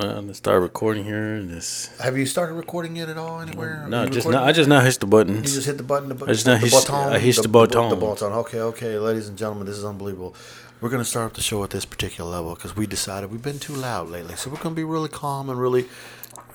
Well, 0.00 0.22
let's 0.22 0.38
start 0.38 0.62
recording 0.62 1.04
here. 1.04 1.34
And 1.34 1.50
this. 1.50 1.90
Have 2.00 2.16
you 2.16 2.24
started 2.24 2.54
recording 2.54 2.96
it 2.96 3.10
at 3.10 3.18
all 3.18 3.40
anywhere? 3.42 3.86
No, 3.86 3.98
Are 4.00 4.04
you 4.04 4.10
just 4.10 4.24
recording? 4.26 4.40
not. 4.40 4.48
I 4.48 4.52
just 4.52 4.68
now 4.68 4.80
hit 4.80 4.98
the 4.98 5.06
You 5.06 5.10
buttons. 5.10 5.52
just 5.54 5.66
hit 5.66 5.76
the 5.76 5.82
button. 5.82 6.08
The, 6.08 6.14
bu- 6.14 6.24
I 6.24 6.28
just 6.32 6.46
not 6.46 6.60
the 6.60 6.68
hit- 6.68 6.72
button, 6.72 6.94
I 6.94 7.18
hit 7.18 7.36
the 7.36 7.48
button. 7.48 7.88
The 7.90 7.96
button. 7.96 8.32
Okay, 8.32 8.60
okay, 8.60 8.98
ladies 8.98 9.28
and 9.28 9.36
gentlemen, 9.36 9.66
this 9.66 9.76
is 9.76 9.84
unbelievable. 9.84 10.34
We're 10.80 10.88
gonna 10.88 11.04
start 11.04 11.26
up 11.26 11.34
the 11.34 11.42
show 11.42 11.62
at 11.64 11.70
this 11.70 11.84
particular 11.84 12.30
level 12.30 12.54
because 12.54 12.74
we 12.74 12.86
decided 12.86 13.30
we've 13.30 13.42
been 13.42 13.58
too 13.58 13.74
loud 13.74 14.08
lately, 14.08 14.36
so 14.36 14.48
we're 14.48 14.56
gonna 14.56 14.74
be 14.74 14.84
really 14.84 15.10
calm 15.10 15.50
and 15.50 15.60
really, 15.60 15.84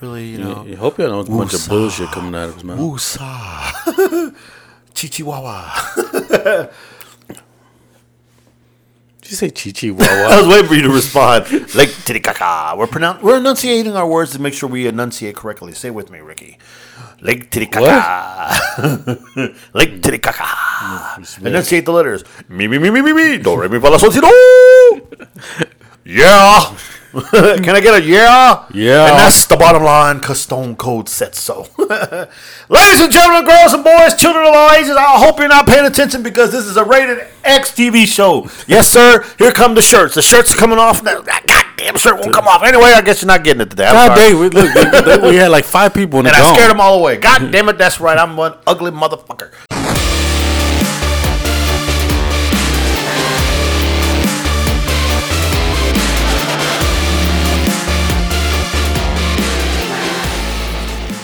really, 0.00 0.26
you 0.26 0.38
know, 0.38 0.66
I 0.68 0.74
hope 0.74 0.98
you 0.98 1.06
don't 1.06 1.12
know 1.28 1.34
a 1.34 1.38
bunch 1.38 1.54
of 1.54 1.60
Woosah. 1.60 1.68
bullshit 1.68 2.10
coming 2.10 2.34
out 2.34 2.48
of 2.48 2.54
his 2.56 2.64
mouth. 2.64 2.80
woosah, 2.80 4.34
chichihuahua. 4.94 6.72
Did 9.26 9.32
you 9.32 9.36
say 9.38 9.50
Chichi 9.50 9.88
I 9.98 10.38
was 10.40 10.46
waiting 10.46 10.68
for 10.68 10.76
you 10.76 10.82
to 10.82 10.88
respond. 10.88 11.50
Like 11.74 11.88
Titicaca. 12.04 12.76
We're 12.78 12.86
pronoun- 12.86 13.20
We're 13.20 13.38
enunciating 13.38 13.96
our 13.96 14.06
words 14.06 14.30
to 14.34 14.38
make 14.40 14.54
sure 14.54 14.68
we 14.68 14.86
enunciate 14.86 15.34
correctly. 15.34 15.72
Say 15.72 15.90
with 15.90 16.10
me, 16.10 16.20
Ricky. 16.20 16.58
Lake 17.20 17.50
Titicaca. 17.50 18.54
Lake 19.74 20.00
Titicaca. 20.00 20.44
Mm, 20.44 21.44
enunciate 21.44 21.86
the 21.86 21.92
letters. 21.92 22.22
Me, 22.48 22.68
me, 22.68 22.78
me, 22.78 22.88
me, 22.90 23.02
me, 23.02 23.12
me. 23.12 23.38
Do, 23.38 23.56
re, 23.60 23.68
mi, 23.68 23.80
fa, 23.80 23.88
la, 23.88 23.96
sol, 23.96 24.12
si, 24.12 24.20
do. 24.20 24.30
Yeah. 26.04 26.76
Can 27.30 27.70
I 27.70 27.80
get 27.80 28.02
a 28.02 28.02
yeah? 28.04 28.66
Yeah. 28.74 29.08
And 29.08 29.18
that's 29.18 29.46
the 29.46 29.56
bottom 29.56 29.82
line 29.82 30.18
because 30.18 30.40
Stone 30.40 30.76
Cold 30.76 31.08
said 31.08 31.34
so. 31.34 31.66
Ladies 31.78 33.00
and 33.00 33.10
gentlemen, 33.10 33.46
girls 33.46 33.72
and 33.72 33.82
boys, 33.82 34.14
children 34.16 34.44
of 34.46 34.54
all 34.54 34.70
ages, 34.72 34.90
I 34.90 35.16
hope 35.18 35.38
you're 35.38 35.48
not 35.48 35.66
paying 35.66 35.86
attention 35.86 36.22
because 36.22 36.52
this 36.52 36.66
is 36.66 36.76
a 36.76 36.84
rated 36.84 37.26
X 37.42 37.70
TV 37.70 38.06
show. 38.06 38.50
Yes, 38.66 38.88
sir. 38.88 39.24
Here 39.38 39.50
come 39.50 39.74
the 39.74 39.82
shirts. 39.82 40.14
The 40.14 40.22
shirts 40.22 40.52
are 40.52 40.58
coming 40.58 40.78
off. 40.78 41.02
That 41.02 41.24
goddamn 41.24 41.96
shirt 41.96 42.20
won't 42.20 42.34
come 42.34 42.46
off. 42.48 42.62
Anyway, 42.62 42.92
I 42.94 43.00
guess 43.00 43.22
you're 43.22 43.28
not 43.28 43.44
getting 43.44 43.62
it 43.62 43.70
today. 43.70 43.86
I'm 43.86 43.94
God 43.94 44.18
sorry. 44.18 44.32
dang, 44.32 44.40
we, 44.40 44.48
look, 44.50 45.22
we, 45.22 45.30
we 45.30 45.36
had 45.36 45.50
like 45.50 45.64
five 45.64 45.94
people 45.94 46.18
in 46.18 46.26
the 46.26 46.32
And 46.34 46.42
I 46.42 46.54
scared 46.54 46.70
them 46.70 46.80
all 46.80 46.98
away. 46.98 47.16
God 47.16 47.50
damn 47.50 47.68
it, 47.70 47.78
that's 47.78 47.98
right. 47.98 48.18
I'm 48.18 48.36
one 48.36 48.58
ugly 48.66 48.90
motherfucker. 48.90 49.52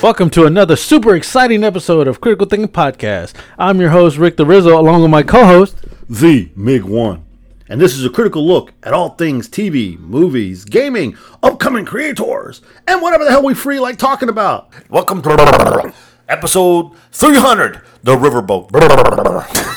Welcome 0.03 0.31
to 0.31 0.47
another 0.47 0.75
super 0.75 1.14
exciting 1.14 1.62
episode 1.62 2.08
of 2.08 2.20
Critical 2.20 2.48
Thinking 2.48 2.67
Podcast. 2.67 3.34
I'm 3.56 3.81
your 3.81 3.91
host 3.91 4.19
Rick 4.19 4.36
the 4.36 4.44
Rizzo, 4.44 4.77
along 4.77 5.03
with 5.03 5.12
my 5.12 5.22
co-host. 5.22 5.77
The 6.11 6.47
Big 6.47 6.83
1. 6.83 7.25
And 7.69 7.81
this 7.81 7.97
is 7.97 8.05
a 8.05 8.11
critical 8.11 8.44
look 8.44 8.72
at 8.83 8.92
all 8.92 9.11
things 9.11 9.48
TV, 9.48 9.97
movies, 10.00 10.64
gaming, 10.64 11.17
upcoming 11.41 11.84
creators, 11.84 12.62
and 12.89 13.00
whatever 13.00 13.22
the 13.22 13.31
hell 13.31 13.44
we 13.44 13.55
free 13.55 13.78
like 13.78 13.97
talking 13.97 14.28
about. 14.28 14.72
Welcome 14.91 15.22
to 15.22 15.94
episode 16.28 16.97
300, 17.12 17.81
The 18.03 18.16
Riverboat. 18.16 18.70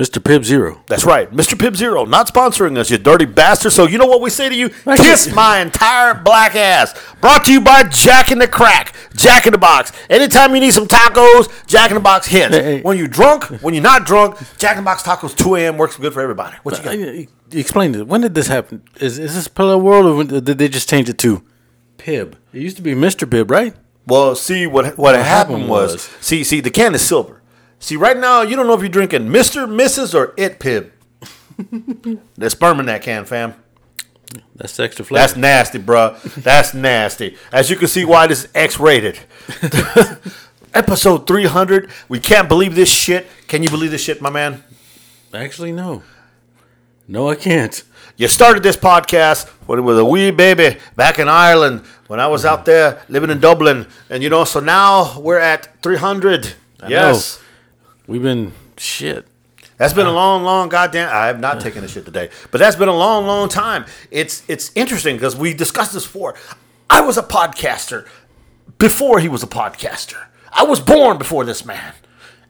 Mr. 0.00 0.18
Pibb 0.22 0.44
Zero. 0.44 0.82
that's 0.86 1.04
right, 1.04 1.30
Mr. 1.30 1.54
Pibb 1.58 1.76
Zero, 1.76 2.06
not 2.06 2.26
sponsoring 2.26 2.78
us, 2.78 2.90
you 2.90 2.96
dirty 2.96 3.26
bastard. 3.26 3.72
So 3.72 3.86
you 3.86 3.98
know 3.98 4.06
what 4.06 4.22
we 4.22 4.30
say 4.30 4.48
to 4.48 4.54
you? 4.54 4.70
Kiss 4.96 5.32
my 5.34 5.58
entire 5.60 6.14
black 6.14 6.54
ass. 6.56 6.94
Brought 7.20 7.44
to 7.44 7.52
you 7.52 7.60
by 7.60 7.82
Jack 7.84 8.30
in 8.30 8.38
the 8.38 8.48
Crack, 8.48 8.94
Jack 9.14 9.44
in 9.46 9.52
the 9.52 9.58
Box. 9.58 9.92
Anytime 10.08 10.54
you 10.54 10.60
need 10.60 10.70
some 10.72 10.86
tacos, 10.86 11.48
Jack 11.66 11.90
in 11.90 11.96
the 11.96 12.00
Box 12.00 12.26
hits. 12.26 12.54
Hey, 12.54 12.62
hey. 12.62 12.80
When 12.82 12.96
you're 12.96 13.08
drunk, 13.08 13.44
when 13.62 13.74
you're 13.74 13.82
not 13.82 14.06
drunk, 14.06 14.36
Jack 14.56 14.78
in 14.78 14.84
the 14.84 14.88
Box 14.88 15.02
tacos 15.02 15.36
2 15.36 15.56
a.m. 15.56 15.76
works 15.76 15.96
good 15.98 16.14
for 16.14 16.22
everybody. 16.22 16.56
What 16.62 16.78
you 16.78 16.84
got? 16.84 16.96
Uh, 16.98 17.26
Explain 17.52 17.94
it. 17.94 18.06
When 18.06 18.20
did 18.22 18.34
this 18.34 18.46
happen? 18.46 18.82
Is 19.00 19.18
is 19.18 19.34
this 19.34 19.48
Pillow 19.48 19.76
World, 19.76 20.06
or 20.06 20.14
when- 20.16 20.28
did 20.28 20.56
they 20.58 20.68
just 20.68 20.88
change 20.88 21.08
it 21.08 21.18
to 21.18 21.42
Pibb? 21.98 22.34
It 22.52 22.62
used 22.62 22.76
to 22.76 22.82
be 22.82 22.94
Mr. 22.94 23.28
Pibb, 23.28 23.50
right? 23.50 23.74
Well, 24.06 24.34
see 24.34 24.66
what 24.66 24.96
what, 24.96 25.14
happened 25.14 25.28
happened 25.28 25.68
was, 25.68 25.92
was- 25.92 26.02
see 26.20 26.42
see 26.44 26.60
the 26.60 26.70
can 26.70 26.94
is 26.94 27.02
silver. 27.06 27.39
See 27.80 27.96
right 27.96 28.16
now 28.16 28.42
you 28.42 28.54
don't 28.54 28.66
know 28.66 28.74
if 28.74 28.80
you're 28.80 28.88
drinking 28.88 29.30
Mister, 29.32 29.66
Mrs. 29.66 30.14
or 30.14 30.34
It 30.36 30.60
Pibb. 30.60 30.90
There's 32.36 32.52
sperm 32.52 32.78
in 32.78 32.86
that 32.86 33.02
can, 33.02 33.24
fam. 33.24 33.54
That's 34.54 34.78
extra 34.78 35.04
flavor. 35.04 35.20
That's 35.22 35.36
nasty, 35.36 35.78
bruh. 35.78 36.20
That's 36.34 36.74
nasty. 36.74 37.36
As 37.50 37.70
you 37.70 37.76
can 37.76 37.88
see, 37.88 38.04
why 38.04 38.26
this 38.26 38.44
is 38.44 38.50
X-rated. 38.54 39.18
Episode 40.74 41.26
300. 41.26 41.90
We 42.08 42.20
can't 42.20 42.48
believe 42.48 42.74
this 42.76 42.88
shit. 42.92 43.26
Can 43.48 43.62
you 43.62 43.70
believe 43.70 43.90
this 43.90 44.02
shit, 44.02 44.22
my 44.22 44.30
man? 44.30 44.62
Actually, 45.34 45.72
no. 45.72 46.02
No, 47.08 47.28
I 47.28 47.34
can't. 47.34 47.82
You 48.16 48.28
started 48.28 48.62
this 48.62 48.76
podcast 48.76 49.48
when 49.66 49.78
it 49.78 49.82
was 49.82 49.98
a 49.98 50.04
wee 50.04 50.30
baby 50.30 50.78
back 50.94 51.18
in 51.18 51.28
Ireland 51.28 51.80
when 52.06 52.20
I 52.20 52.26
was 52.28 52.44
out 52.44 52.64
there 52.66 53.02
living 53.08 53.30
in 53.30 53.40
Dublin, 53.40 53.86
and 54.10 54.22
you 54.22 54.28
know, 54.28 54.44
so 54.44 54.60
now 54.60 55.18
we're 55.18 55.38
at 55.38 55.82
300. 55.82 56.54
yes. 56.86 57.40
We've 58.10 58.20
been 58.20 58.52
shit. 58.76 59.24
That's 59.76 59.94
been 59.94 60.08
a 60.08 60.12
long, 60.12 60.42
long 60.42 60.68
goddamn. 60.68 61.08
I 61.14 61.28
have 61.28 61.38
not 61.38 61.60
taken 61.60 61.84
a 61.84 61.88
shit 61.88 62.04
today, 62.04 62.30
but 62.50 62.58
that's 62.58 62.74
been 62.74 62.88
a 62.88 62.96
long, 62.96 63.24
long 63.24 63.48
time. 63.48 63.84
It's 64.10 64.42
it's 64.48 64.72
interesting 64.74 65.14
because 65.14 65.36
we 65.36 65.54
discussed 65.54 65.92
this 65.92 66.06
before. 66.06 66.34
I 66.90 67.02
was 67.02 67.16
a 67.16 67.22
podcaster 67.22 68.08
before 68.78 69.20
he 69.20 69.28
was 69.28 69.44
a 69.44 69.46
podcaster. 69.46 70.26
I 70.52 70.64
was 70.64 70.80
born 70.80 71.18
before 71.18 71.44
this 71.44 71.64
man, 71.64 71.94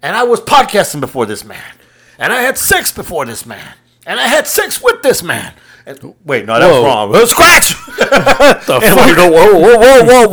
and 0.00 0.16
I 0.16 0.22
was 0.22 0.41
podcasting 0.41 1.00
before 1.00 1.26
this 1.26 1.44
man, 1.44 1.75
and 2.19 2.32
I 2.32 2.41
had 2.41 2.56
sex 2.56 2.91
before 2.91 3.27
this 3.27 3.44
man, 3.44 3.75
and 4.06 4.19
I 4.19 4.28
had 4.28 4.47
sex 4.47 4.82
with 4.82 5.03
this 5.03 5.22
man. 5.22 5.53
And, 5.84 6.15
wait, 6.25 6.47
no, 6.47 6.59
that 6.59 6.69
was 6.69 6.77
Whoa. 6.77 6.84
wrong. 6.84 7.15
Uh, 7.15 7.27
Scratch. 7.27 7.75
and 8.00 8.97
we 9.06 9.15
go, 9.15 9.31
whoa, 9.31 9.59
whoa, 9.59 9.78
whoa, 9.78 10.04
whoa, 10.04 10.28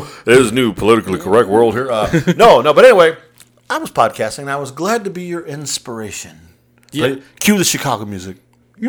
whoa. 0.00 0.06
There's 0.24 0.50
a 0.50 0.54
new 0.54 0.72
politically 0.72 1.18
correct 1.18 1.48
world 1.48 1.74
here. 1.74 1.90
Uh, 1.90 2.08
no, 2.36 2.60
no, 2.60 2.72
but 2.72 2.84
anyway, 2.84 3.16
I 3.72 3.78
was 3.78 3.90
podcasting. 3.90 4.40
and 4.40 4.50
I 4.50 4.56
was 4.56 4.70
glad 4.70 5.02
to 5.04 5.10
be 5.10 5.22
your 5.22 5.46
inspiration. 5.46 6.38
Yeah. 6.92 7.16
Cue 7.40 7.56
the 7.56 7.64
Chicago 7.64 8.04
music. 8.04 8.36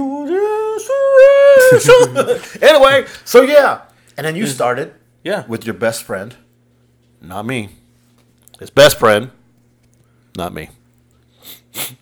Anyway, 2.61 3.05
so 3.23 3.41
yeah, 3.43 3.81
and 4.17 4.25
then 4.25 4.35
you 4.35 4.47
started, 4.47 4.93
Yeah. 5.23 5.45
with 5.47 5.65
your 5.65 5.75
best 5.75 6.03
friend, 6.03 6.35
not 7.21 7.45
me. 7.45 7.69
His 8.59 8.69
best 8.69 8.97
friend, 8.99 9.31
not 10.35 10.53
me. 10.53 10.69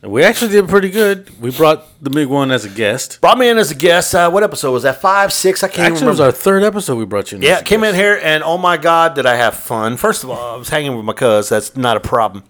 And 0.02 0.12
we 0.12 0.24
actually 0.24 0.52
did 0.52 0.68
pretty 0.68 0.90
good. 0.90 1.30
We 1.40 1.52
brought 1.52 1.86
the 2.03 2.09
big 2.09 2.28
one 2.28 2.52
as 2.52 2.66
a 2.66 2.70
guest. 2.70 3.22
Brought 3.22 3.38
me 3.38 3.47
in 3.50 3.58
as 3.58 3.72
a 3.72 3.75
guest. 3.75 4.14
Uh, 4.16 4.30
what 4.30 4.44
episode 4.44 4.72
was 4.72 4.84
that? 4.84 5.00
Five, 5.00 5.31
six? 5.31 5.64
I 5.64 5.68
can't 5.70 5.94
Actually, 5.94 6.08
it 6.08 6.09
was 6.09 6.20
our 6.20 6.31
third 6.31 6.64
episode 6.64 6.97
we 6.97 7.06
brought 7.06 7.31
you 7.31 7.38
in. 7.38 7.41
Yeah, 7.44 7.62
came 7.62 7.81
guest. 7.81 7.94
in 7.94 8.00
here 8.00 8.20
and 8.22 8.44
oh 8.44 8.58
my 8.58 8.78
god, 8.78 9.16
did 9.16 9.25
I 9.25 9.36
have 9.36 9.56
fun? 9.56 9.97
First 9.97 10.24
of 10.24 10.30
all, 10.30 10.56
I 10.56 10.58
was 10.58 10.70
hanging 10.70 10.96
with 10.96 11.06
my 11.06 11.14
cuz. 11.14 11.50
That's 11.50 11.75
not 11.78 11.97
a 11.97 12.02
problem. 12.02 12.44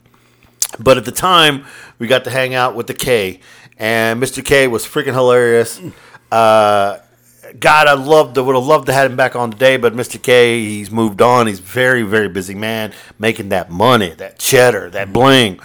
But 0.80 0.98
at 0.98 1.06
the 1.06 1.12
time, 1.12 1.66
we 2.00 2.08
got 2.08 2.24
to 2.24 2.30
hang 2.30 2.54
out 2.54 2.76
with 2.76 2.88
the 2.88 2.94
K, 2.94 3.40
and 3.78 4.22
Mr. 4.22 4.44
K 4.44 4.68
was 4.68 4.86
freaking 4.86 5.14
hilarious. 5.14 5.82
Uh, 6.32 7.00
God, 7.60 7.88
I 7.88 7.94
loved 7.94 8.38
would 8.38 8.56
have 8.56 8.66
loved 8.66 8.86
to 8.88 8.94
have 8.94 9.12
him 9.12 9.18
back 9.18 9.36
on 9.36 9.52
today, 9.52 9.78
but 9.78 9.94
Mr. 9.94 10.22
K, 10.22 10.64
he's 10.64 10.90
moved 10.90 11.22
on. 11.22 11.48
He's 11.48 11.60
very, 11.60 12.04
very 12.04 12.30
busy 12.30 12.56
man, 12.56 12.94
making 13.20 13.50
that 13.50 13.70
money, 13.70 14.12
that 14.12 14.40
cheddar, 14.40 14.90
that 14.92 15.12
bling. 15.12 15.60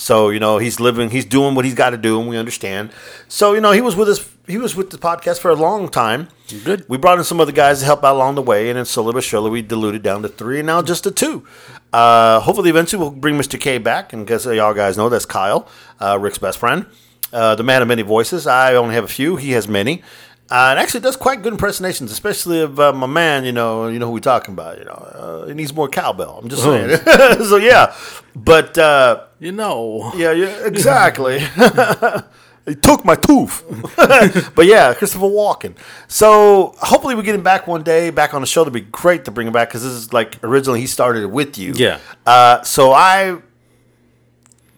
So 0.00 0.30
you 0.30 0.40
know 0.40 0.56
he's 0.56 0.80
living, 0.80 1.10
he's 1.10 1.26
doing 1.26 1.54
what 1.54 1.66
he's 1.66 1.74
got 1.74 1.90
to 1.90 1.98
do, 1.98 2.18
and 2.18 2.26
we 2.26 2.38
understand. 2.38 2.90
So 3.28 3.52
you 3.52 3.60
know 3.60 3.72
he 3.72 3.82
was 3.82 3.94
with 3.94 4.08
us, 4.08 4.26
he 4.46 4.56
was 4.56 4.74
with 4.74 4.88
the 4.88 4.96
podcast 4.96 5.40
for 5.40 5.50
a 5.50 5.54
long 5.54 5.90
time. 5.90 6.28
Good. 6.64 6.88
We 6.88 6.96
brought 6.96 7.18
in 7.18 7.24
some 7.24 7.38
other 7.38 7.52
guys 7.52 7.80
to 7.80 7.84
help 7.84 8.02
out 8.02 8.14
along 8.14 8.36
the 8.36 8.42
way, 8.42 8.70
and 8.70 8.78
then 8.78 8.86
slowly 8.86 9.12
but 9.12 9.24
surely 9.24 9.50
we 9.50 9.60
diluted 9.60 10.02
down 10.02 10.22
to 10.22 10.28
three, 10.28 10.60
and 10.60 10.66
now 10.66 10.80
just 10.80 11.04
to 11.04 11.10
two. 11.10 11.46
Uh, 11.92 12.40
hopefully, 12.40 12.70
eventually 12.70 12.98
we'll 12.98 13.10
bring 13.10 13.36
Mr. 13.36 13.60
K 13.60 13.76
back, 13.76 14.14
and 14.14 14.24
because 14.24 14.46
y'all 14.46 14.72
guys 14.72 14.96
know 14.96 15.10
that's 15.10 15.26
Kyle, 15.26 15.68
uh, 16.00 16.18
Rick's 16.18 16.38
best 16.38 16.56
friend, 16.56 16.86
uh, 17.34 17.54
the 17.56 17.62
man 17.62 17.82
of 17.82 17.88
many 17.88 18.00
voices. 18.00 18.46
I 18.46 18.76
only 18.76 18.94
have 18.94 19.04
a 19.04 19.08
few; 19.08 19.36
he 19.36 19.50
has 19.50 19.68
many. 19.68 20.02
Uh, 20.50 20.70
and 20.70 20.80
actually 20.80 20.98
does 20.98 21.16
quite 21.16 21.42
good 21.42 21.52
impersonations, 21.52 22.10
especially 22.10 22.60
of 22.60 22.80
uh, 22.80 22.92
my 22.92 23.06
man. 23.06 23.44
You 23.44 23.52
know, 23.52 23.86
you 23.86 24.00
know 24.00 24.06
who 24.06 24.14
we're 24.14 24.18
talking 24.18 24.52
about. 24.52 24.78
You 24.78 24.84
know, 24.84 24.90
uh, 24.90 25.46
he 25.46 25.54
needs 25.54 25.72
more 25.72 25.88
cowbell. 25.88 26.40
I'm 26.42 26.48
just 26.48 26.64
saying. 26.64 26.96
so 27.44 27.56
yeah, 27.56 27.94
but 28.34 28.76
uh, 28.78 29.24
You 29.38 29.52
know. 29.52 30.12
yeah, 30.16 30.32
yeah, 30.32 30.46
exactly. 30.66 31.40
he 32.66 32.74
took 32.74 33.04
my 33.04 33.14
tooth. 33.16 33.64
but 34.54 34.66
yeah, 34.66 34.94
Christopher 34.94 35.26
Walken. 35.26 35.74
So 36.08 36.74
hopefully 36.78 37.14
we 37.14 37.22
get 37.22 37.34
him 37.34 37.42
back 37.42 37.66
one 37.66 37.82
day, 37.82 38.10
back 38.10 38.34
on 38.34 38.40
the 38.40 38.46
show. 38.46 38.62
It'd 38.62 38.72
be 38.72 38.80
great 38.82 39.24
to 39.24 39.30
bring 39.30 39.46
him 39.46 39.52
back 39.52 39.68
because 39.68 39.82
this 39.82 39.92
is 39.92 40.12
like 40.12 40.42
originally 40.44 40.80
he 40.80 40.86
started 40.86 41.22
it 41.22 41.30
with 41.30 41.58
you. 41.58 41.72
Yeah. 41.74 41.98
Uh, 42.26 42.62
so 42.62 42.92
I, 42.92 43.38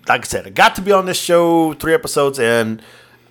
like 0.09 0.23
I 0.23 0.25
said, 0.25 0.47
I 0.47 0.51
got 0.51 0.75
to 0.77 0.83
be 0.83 0.93
on 0.93 1.07
this 1.07 1.19
show 1.21 1.75
three 1.75 1.95
episodes 1.95 2.39
and 2.39 2.83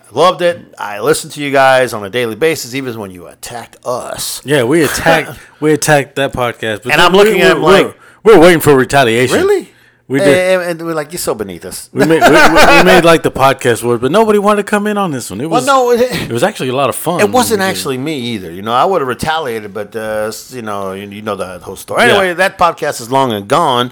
I 0.09 0.13
loved 0.17 0.41
it. 0.41 0.73
I 0.77 0.99
listened 0.99 1.33
to 1.33 1.41
you 1.41 1.51
guys 1.51 1.93
on 1.93 2.03
a 2.03 2.09
daily 2.09 2.35
basis, 2.35 2.75
even 2.75 2.97
when 2.99 3.11
you 3.11 3.27
attacked 3.27 3.77
us. 3.85 4.45
Yeah, 4.45 4.63
we 4.63 4.83
attacked 4.83 5.39
we 5.59 5.73
attacked 5.73 6.15
that 6.17 6.33
podcast. 6.33 6.83
And 6.91 7.01
I'm 7.01 7.13
looking 7.13 7.35
we- 7.35 7.41
at 7.41 7.55
him 7.57 7.63
we're- 7.63 7.83
like- 7.85 7.97
we're, 8.23 8.35
we're 8.35 8.39
waiting 8.41 8.59
for 8.59 8.75
retaliation. 8.75 9.35
Really? 9.37 9.70
We 10.11 10.19
and, 10.19 10.25
did. 10.25 10.59
and, 10.59 10.79
and 10.81 10.87
we're 10.87 10.93
like, 10.93 11.13
you're 11.13 11.19
so 11.19 11.33
beneath 11.33 11.63
us. 11.63 11.89
We 11.93 11.99
made, 12.05 12.21
we, 12.21 12.29
we- 12.29 12.83
made 12.83 13.05
like 13.05 13.23
the 13.23 13.31
podcast 13.31 13.81
word, 13.81 14.01
but 14.01 14.11
nobody 14.11 14.39
wanted 14.39 14.63
to 14.65 14.69
come 14.69 14.85
in 14.85 14.97
on 14.97 15.11
this 15.11 15.29
one. 15.29 15.39
It 15.39 15.49
well, 15.49 15.61
was 15.61 15.65
no, 15.65 15.91
it, 15.91 16.29
it 16.29 16.33
was 16.33 16.43
actually 16.43 16.67
a 16.69 16.75
lot 16.75 16.89
of 16.89 16.95
fun. 16.97 17.21
it 17.21 17.29
wasn't 17.31 17.61
actually 17.61 17.97
me 17.97 18.19
either. 18.33 18.51
You 18.51 18.61
know, 18.61 18.73
I 18.73 18.83
would 18.83 18.99
have 18.99 19.07
retaliated, 19.07 19.73
but 19.73 19.95
uh, 19.95 20.29
you 20.49 20.61
know, 20.63 20.91
you, 20.91 21.07
you 21.07 21.21
know 21.21 21.37
the 21.37 21.59
whole 21.59 21.77
story. 21.77 22.03
Anyway, 22.03 22.27
Yeah. 22.27 22.33
that 22.33 22.57
podcast 22.57 22.99
is 22.99 23.09
long 23.09 23.31
and 23.31 23.47
gone. 23.47 23.91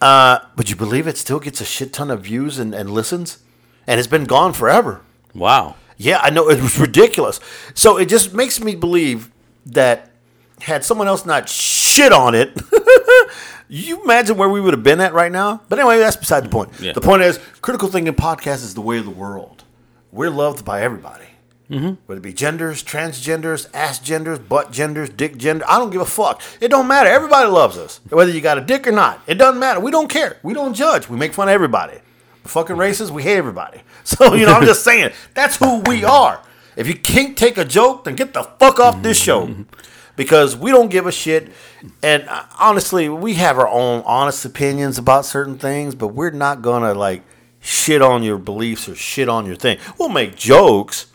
Uh, 0.00 0.38
but 0.54 0.70
you 0.70 0.76
believe 0.76 1.08
it 1.08 1.16
still 1.16 1.40
gets 1.40 1.60
a 1.60 1.64
shit 1.64 1.92
ton 1.92 2.10
of 2.10 2.20
views 2.22 2.58
and, 2.60 2.72
and 2.74 2.90
listens, 2.90 3.38
and 3.88 3.98
it's 3.98 4.06
been 4.08 4.24
gone 4.24 4.52
forever. 4.52 5.00
Wow. 5.34 5.74
Yeah, 5.96 6.20
I 6.22 6.30
know 6.30 6.48
it 6.48 6.62
was 6.62 6.78
ridiculous. 6.78 7.40
So 7.74 7.96
it 7.96 8.06
just 8.06 8.34
makes 8.34 8.60
me 8.60 8.74
believe 8.76 9.30
that 9.64 10.10
had 10.60 10.84
someone 10.84 11.08
else 11.08 11.26
not 11.26 11.48
shit 11.48 12.12
on 12.12 12.34
it, 12.34 12.58
you 13.68 14.02
imagine 14.02 14.36
where 14.36 14.48
we 14.48 14.60
would 14.60 14.74
have 14.74 14.82
been 14.82 15.00
at 15.00 15.12
right 15.12 15.32
now. 15.32 15.62
But 15.68 15.78
anyway, 15.78 15.98
that's 15.98 16.16
beside 16.16 16.44
the 16.44 16.48
point. 16.48 16.70
Yeah. 16.80 16.92
The 16.92 17.00
point 17.00 17.22
is, 17.22 17.38
critical 17.60 17.88
thinking 17.88 18.14
podcast 18.14 18.64
is 18.64 18.74
the 18.74 18.80
way 18.80 18.98
of 18.98 19.04
the 19.04 19.10
world. 19.10 19.64
We're 20.12 20.30
loved 20.30 20.64
by 20.64 20.82
everybody. 20.82 21.26
Mm-hmm. 21.70 21.94
Whether 22.06 22.20
it 22.20 22.22
be 22.22 22.32
genders, 22.32 22.82
transgenders, 22.84 23.68
ass 23.74 23.98
genders, 23.98 24.38
butt 24.38 24.70
genders, 24.70 25.10
dick 25.10 25.36
gender, 25.36 25.64
I 25.68 25.78
don't 25.78 25.90
give 25.90 26.00
a 26.00 26.06
fuck. 26.06 26.40
It 26.60 26.68
don't 26.68 26.86
matter. 26.86 27.10
Everybody 27.10 27.48
loves 27.50 27.76
us, 27.76 28.00
whether 28.08 28.30
you 28.30 28.40
got 28.40 28.56
a 28.56 28.60
dick 28.60 28.86
or 28.86 28.92
not. 28.92 29.20
It 29.26 29.34
doesn't 29.34 29.58
matter. 29.58 29.80
We 29.80 29.90
don't 29.90 30.08
care. 30.08 30.38
We 30.44 30.54
don't 30.54 30.74
judge. 30.74 31.08
We 31.08 31.16
make 31.16 31.32
fun 31.32 31.48
of 31.48 31.52
everybody. 31.54 31.98
We're 32.44 32.50
fucking 32.50 32.76
racist. 32.76 33.10
We 33.10 33.22
hate 33.22 33.36
everybody. 33.36 33.80
So 34.06 34.34
you 34.34 34.46
know, 34.46 34.52
I'm 34.52 34.64
just 34.64 34.84
saying 34.84 35.10
that's 35.34 35.56
who 35.56 35.80
we 35.80 36.04
are. 36.04 36.40
If 36.76 36.86
you 36.86 36.94
can't 36.94 37.36
take 37.36 37.58
a 37.58 37.64
joke, 37.64 38.04
then 38.04 38.14
get 38.14 38.34
the 38.34 38.44
fuck 38.44 38.78
off 38.78 39.02
this 39.02 39.20
show. 39.20 39.66
Because 40.16 40.56
we 40.56 40.70
don't 40.70 40.90
give 40.90 41.06
a 41.06 41.12
shit. 41.12 41.52
And 42.02 42.28
uh, 42.28 42.44
honestly, 42.58 43.08
we 43.08 43.34
have 43.34 43.58
our 43.58 43.68
own 43.68 44.02
honest 44.06 44.44
opinions 44.44 44.98
about 44.98 45.24
certain 45.26 45.58
things, 45.58 45.94
but 45.94 46.08
we're 46.08 46.30
not 46.30 46.62
gonna 46.62 46.94
like 46.94 47.22
shit 47.60 48.00
on 48.02 48.22
your 48.22 48.38
beliefs 48.38 48.88
or 48.88 48.94
shit 48.94 49.28
on 49.28 49.44
your 49.46 49.56
thing. 49.56 49.78
We'll 49.98 50.08
make 50.08 50.36
jokes, 50.36 51.06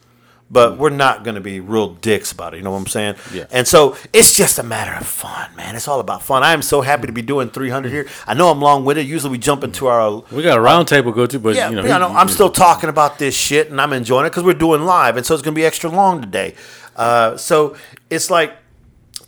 but 0.50 0.78
we're 0.78 0.90
not 0.90 1.24
going 1.24 1.36
to 1.36 1.42
be 1.42 1.62
real 1.62 1.94
dicks 1.94 2.34
about 2.34 2.54
it. 2.54 2.58
You 2.58 2.64
know 2.64 2.72
what 2.72 2.80
I'm 2.80 2.88
saying? 2.88 3.16
Yeah. 3.34 3.46
And 3.52 3.66
so 3.66 3.96
it's 4.12 4.36
just 4.36 4.60
a 4.60 4.64
matter 4.64 4.92
of 4.94 5.08
fun, 5.08 5.56
man. 5.56 5.78
It's 5.78 5.88
all 5.88 6.02
about 6.02 6.24
fun. 6.24 6.44
I 6.44 6.52
am 6.52 6.62
so 6.62 6.82
happy 6.82 7.08
to 7.08 7.14
be 7.14 7.22
doing 7.22 7.50
300 7.50 7.90
here. 7.90 8.06
I 8.28 8.34
know 8.34 8.50
I'm 8.52 8.60
long 8.60 8.84
winded. 8.84 9.08
Usually 9.08 9.32
we 9.32 9.38
jump 9.38 9.64
into 9.64 9.88
our. 9.88 10.24
We 10.30 10.44
got 10.44 10.58
a 10.58 10.62
round 10.62 10.90
table 10.90 11.14
go 11.14 11.26
to, 11.26 11.40
but 11.40 11.56
Yeah, 11.56 11.70
you 11.70 11.78
know, 11.78 11.86
yeah, 11.86 11.92
I 11.92 12.06
he- 12.06 12.14
know. 12.14 12.20
I'm 12.20 12.28
still 12.28 12.50
talking 12.52 12.90
about 12.90 13.18
this 13.18 13.34
shit 13.34 13.72
and 13.72 13.80
I'm 13.80 13.94
enjoying 13.94 14.26
it 14.26 14.32
because 14.32 14.44
we're 14.44 14.54
doing 14.54 14.82
live. 14.82 15.16
And 15.16 15.26
so 15.26 15.34
it's 15.34 15.42
going 15.42 15.56
to 15.56 15.60
be 15.60 15.66
extra 15.66 15.90
long 15.90 16.20
today. 16.20 16.56
Uh, 16.98 17.38
so 17.38 17.78
it's 18.10 18.30
like 18.30 18.52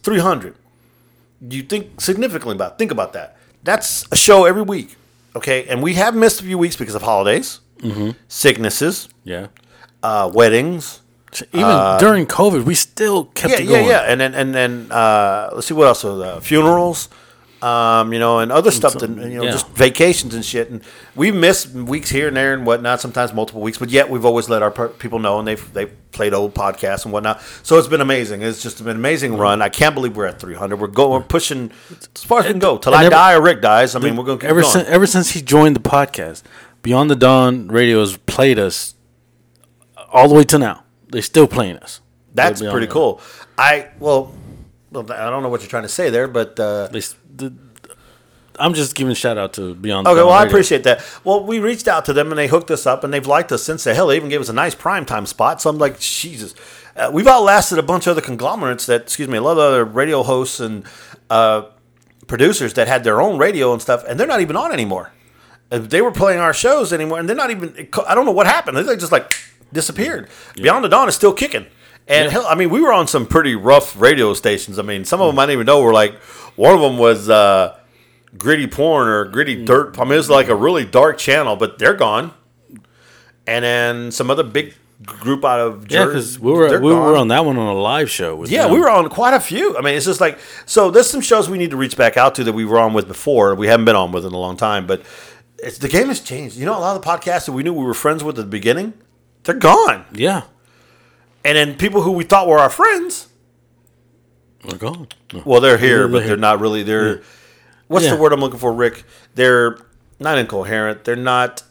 300. 0.04 0.56
You 1.50 1.64
think 1.64 2.00
significantly 2.02 2.56
about 2.56 2.78
Think 2.78 2.92
about 2.92 3.14
that. 3.14 3.36
That's 3.64 4.06
a 4.12 4.16
show 4.16 4.46
every 4.46 4.62
week. 4.62 4.96
Okay. 5.36 5.66
And 5.68 5.82
we 5.82 5.94
have 5.96 6.16
missed 6.16 6.42
a 6.42 6.44
few 6.44 6.58
weeks 6.58 6.76
because 6.76 6.96
of 6.96 7.02
holidays, 7.02 7.60
Mm-hmm. 7.80 8.12
sicknesses, 8.30 9.10
yeah. 9.26 9.48
uh, 10.04 10.30
weddings. 10.34 11.02
Even 11.52 11.98
during 12.00 12.26
COVID, 12.28 12.64
we 12.64 12.76
still 12.76 13.26
kept 13.26 13.54
Uh, 13.54 13.58
Yeah, 13.58 13.62
it 13.62 13.66
yeah, 13.66 13.70
going. 13.80 13.88
yeah. 13.90 14.00
And 14.12 14.22
then 14.22 14.34
and 14.36 14.54
then 14.54 14.92
uh, 14.92 15.50
let's 15.54 15.68
see 15.68 15.74
what 15.74 15.88
else. 15.88 16.00
So 16.02 16.18
the 16.18 16.40
funerals, 16.42 17.10
um, 17.64 18.12
you 18.12 18.20
know, 18.20 18.40
and 18.40 18.52
other 18.52 18.72
stuff. 18.72 18.94
That, 18.96 19.10
you 19.10 19.16
know, 19.16 19.44
yeah. 19.44 19.52
just 19.52 19.68
vacations 19.70 20.34
and 20.34 20.44
shit. 20.44 20.70
And 20.70 20.82
we 21.16 21.32
missed 21.32 21.70
weeks 21.70 22.10
here 22.10 22.28
and 22.28 22.36
there 22.36 22.54
and 22.54 22.66
whatnot. 22.66 23.00
Sometimes 23.00 23.34
multiple 23.34 23.62
weeks, 23.62 23.78
but 23.78 23.90
yet 23.90 24.10
we've 24.10 24.26
always 24.26 24.50
let 24.50 24.62
our 24.62 24.72
per- 24.72 24.90
people 24.90 25.20
know, 25.20 25.40
and 25.40 25.48
they've 25.48 25.74
they've 25.74 25.92
played 26.12 26.34
old 26.34 26.54
podcasts 26.54 27.06
and 27.06 27.14
whatnot. 27.14 27.42
So 27.64 27.78
it's 27.78 27.88
been 27.88 28.02
amazing. 28.02 28.42
It's 28.42 28.62
just 28.62 28.80
been 28.80 28.90
an 28.90 28.98
amazing 28.98 29.38
run. 29.38 29.62
I 29.62 29.70
can't 29.70 29.96
believe 29.96 30.16
we're 30.18 30.26
at 30.26 30.40
300. 30.40 30.76
We're 30.76 30.88
going. 30.88 31.22
We're 31.22 31.28
pushing 31.28 31.72
as 32.16 32.24
far 32.24 32.40
as 32.40 32.46
we 32.46 32.52
can 32.52 32.60
go 32.60 32.78
till 32.78 32.94
I 32.94 33.06
every- 33.06 33.12
die 33.12 33.34
or 33.34 33.42
Rick 33.42 33.62
dies. 33.62 33.96
I 33.96 34.00
mean, 34.00 34.16
we're 34.18 34.26
going 34.26 34.40
to 34.40 34.44
keep 34.44 34.50
ever 34.50 34.62
going. 34.62 34.74
since 34.74 34.88
ever 34.90 35.08
since 35.08 35.32
he 35.32 35.42
joined 35.42 35.76
the 35.78 35.80
podcast, 35.80 36.44
Beyond 36.82 37.10
the 37.10 37.16
Dawn 37.16 37.70
Radio 37.70 38.02
has 38.02 38.18
played 38.18 38.60
us 38.60 38.96
all 40.12 40.28
the 40.28 40.36
way 40.36 40.44
to 40.44 40.58
now. 40.60 40.84
They're 41.10 41.22
still 41.22 41.48
playing 41.48 41.78
us. 41.78 42.02
That's 42.34 42.62
pretty 42.62 42.88
cool. 42.88 43.22
I 43.58 43.90
well, 44.00 44.34
well, 44.92 45.10
I 45.12 45.30
don't 45.30 45.44
know 45.44 45.50
what 45.50 45.62
you're 45.62 45.70
trying 45.70 45.84
to 45.84 45.90
say 45.90 46.10
there, 46.10 46.28
but. 46.28 46.60
Uh, 46.60 46.88
They 46.92 46.98
s- 47.00 47.16
the- 47.36 47.54
I'm 48.60 48.76
just 48.76 48.94
giving 48.94 49.16
shout 49.16 49.38
out 49.40 49.54
to 49.54 49.74
Beyond. 49.74 50.06
Okay, 50.08 50.16
Dawn 50.16 50.28
well, 50.28 50.36
I 50.36 50.44
Radio. 50.44 50.52
appreciate 50.52 50.84
that. 50.84 51.04
Well, 51.24 51.44
we 51.44 51.58
reached 51.60 51.88
out 51.88 52.06
to 52.06 52.14
them 52.14 52.28
and 52.32 52.38
they 52.38 52.48
hooked 52.48 52.70
us 52.70 52.86
up 52.86 53.04
and 53.04 53.12
they've 53.12 53.26
liked 53.26 53.52
us 53.52 53.64
since. 53.64 53.84
The 53.84 53.96
hell, 53.96 54.08
they 54.08 54.16
even 54.16 54.30
gave 54.30 54.42
us 54.42 54.50
a 54.50 54.54
nice 54.54 54.76
prime 54.76 55.06
time 55.06 55.26
spot. 55.26 55.60
So 55.60 55.72
I'm 55.72 55.80
like, 55.80 56.00
Jesus, 56.00 56.54
uh, 56.96 57.10
we've 57.12 57.26
outlasted 57.28 57.80
a 57.80 57.84
bunch 57.84 58.06
of 58.06 58.12
other 58.12 58.22
conglomerates 58.22 58.86
that, 58.86 59.02
excuse 59.02 59.28
me, 59.28 59.38
a 59.40 59.42
lot 59.42 59.54
of 59.54 59.58
other 59.58 59.84
radio 59.84 60.22
hosts 60.22 60.60
and 60.60 60.84
uh, 61.32 61.64
producers 62.28 62.76
that 62.76 62.88
had 62.88 63.04
their 63.04 63.20
own 63.22 63.40
radio 63.40 63.74
and 63.74 63.82
stuff, 63.82 64.04
and 64.08 64.20
they're 64.20 64.28
not 64.28 64.42
even 64.42 64.56
on 64.56 64.72
anymore. 64.72 65.12
And 65.72 65.90
they 65.90 66.02
were 66.02 66.12
playing 66.12 66.40
our 66.40 66.54
shows 66.54 66.94
anymore, 66.94 67.18
and 67.20 67.28
they're 67.28 67.36
not 67.36 67.50
even. 67.50 67.88
I 68.08 68.14
don't 68.14 68.26
know 68.26 68.32
what 68.32 68.46
happened. 68.46 68.78
They 68.78 68.96
just 68.96 69.12
like 69.12 69.34
disappeared. 69.74 70.30
Beyond 70.56 70.84
the 70.86 70.90
Dawn 70.90 71.10
is 71.10 71.16
still 71.16 71.34
kicking. 71.34 71.66
And 72.08 72.32
hell, 72.32 72.46
I 72.48 72.56
mean, 72.56 72.70
we 72.70 72.82
were 72.82 72.92
on 72.94 73.08
some 73.08 73.26
pretty 73.26 73.56
rough 73.56 74.00
radio 74.00 74.34
stations. 74.34 74.78
I 74.78 74.82
mean, 74.82 75.06
some 75.06 75.22
of 75.22 75.28
them 75.28 75.40
I 75.40 75.44
didn't 75.44 75.54
even 75.54 75.66
know 75.66 75.82
were 75.82 75.94
like. 75.94 76.16
One 76.56 76.74
of 76.76 76.82
them 76.82 76.98
was. 76.98 77.30
Uh, 77.30 77.78
gritty 78.36 78.66
porn 78.66 79.08
or 79.08 79.26
gritty 79.26 79.64
dirt. 79.64 79.98
I 80.00 80.06
mean, 80.06 80.18
it's 80.18 80.28
like 80.28 80.48
a 80.50 80.56
really 80.56 80.86
dark 80.86 81.20
channel, 81.20 81.56
but 81.56 81.78
they're 81.78 81.94
gone. 81.94 82.34
And 83.46 83.64
then 83.64 84.12
some 84.12 84.32
other 84.32 84.44
big 84.44 84.74
group 85.06 85.44
out 85.46 85.60
of 85.60 85.92
Yeah, 85.92 86.06
because 86.06 86.40
we 86.40 86.52
were 86.52 86.80
we 86.80 86.94
were 86.94 87.16
on 87.16 87.28
that 87.28 87.46
one 87.46 87.58
on 87.58 87.68
a 87.76 87.80
live 87.80 88.10
show. 88.10 88.36
With 88.36 88.50
Yeah, 88.50 88.64
them. 88.64 88.72
we 88.74 88.80
were 88.80 88.90
on 88.90 89.10
quite 89.10 89.34
a 89.36 89.40
few. 89.40 89.78
I 89.78 89.82
mean, 89.82 89.96
it's 89.96 90.06
just 90.06 90.22
like 90.22 90.40
so. 90.66 90.90
There's 90.90 91.10
some 91.10 91.22
shows 91.22 91.50
we 91.50 91.58
need 91.60 91.72
to 91.72 91.78
reach 91.78 91.96
back 91.98 92.18
out 92.18 92.34
to 92.36 92.44
that 92.46 92.54
we 92.54 92.66
were 92.66 92.80
on 92.80 92.94
with 92.94 93.08
before. 93.08 93.54
We 93.54 93.68
haven't 93.68 93.86
been 93.86 93.96
on 93.96 94.12
with 94.12 94.26
in 94.26 94.34
a 94.34 94.38
long 94.40 94.58
time, 94.58 94.88
but 94.88 95.04
it's 95.60 95.78
the 95.78 95.90
game 95.90 96.08
has 96.08 96.20
changed. 96.20 96.56
You 96.58 96.66
know, 96.66 96.78
a 96.78 96.80
lot 96.80 96.96
of 96.96 97.02
the 97.04 97.08
podcasts 97.08 97.46
that 97.46 97.52
we 97.52 97.64
knew 97.64 97.74
we 97.74 97.86
were 97.86 97.94
friends 97.94 98.24
with 98.24 98.40
at 98.40 98.46
the 98.46 98.50
beginning, 98.50 98.94
they're 99.44 99.56
gone. 99.56 100.06
Yeah, 100.14 100.44
And 101.46 101.58
then 101.58 101.76
people 101.76 102.02
who 102.02 102.12
we 102.14 102.24
thought 102.24 102.48
were 102.48 102.60
our 102.60 102.70
friends, 102.70 103.28
we're 104.66 104.78
gone. 104.78 105.08
Well, 105.46 105.60
they're 105.60 105.78
here, 105.78 106.00
They're 106.00 106.08
but 106.08 106.20
here. 106.20 106.28
they're 106.30 106.38
not 106.38 106.60
really. 106.62 106.84
They're 106.84 107.22
what's 107.88 108.06
Yeah. 108.06 108.16
the 108.16 108.22
word 108.22 108.32
I'm 108.34 108.40
looking 108.40 108.60
for, 108.60 108.72
Rick? 108.72 109.04
They're 109.36 109.78
not 110.20 110.38
incoherent. 110.38 111.04
They're 111.04 111.16
not. 111.18 111.64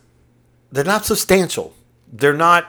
They're 0.70 0.84
not 0.84 1.04
substantial. 1.06 1.74
They're 2.12 2.32
not 2.36 2.66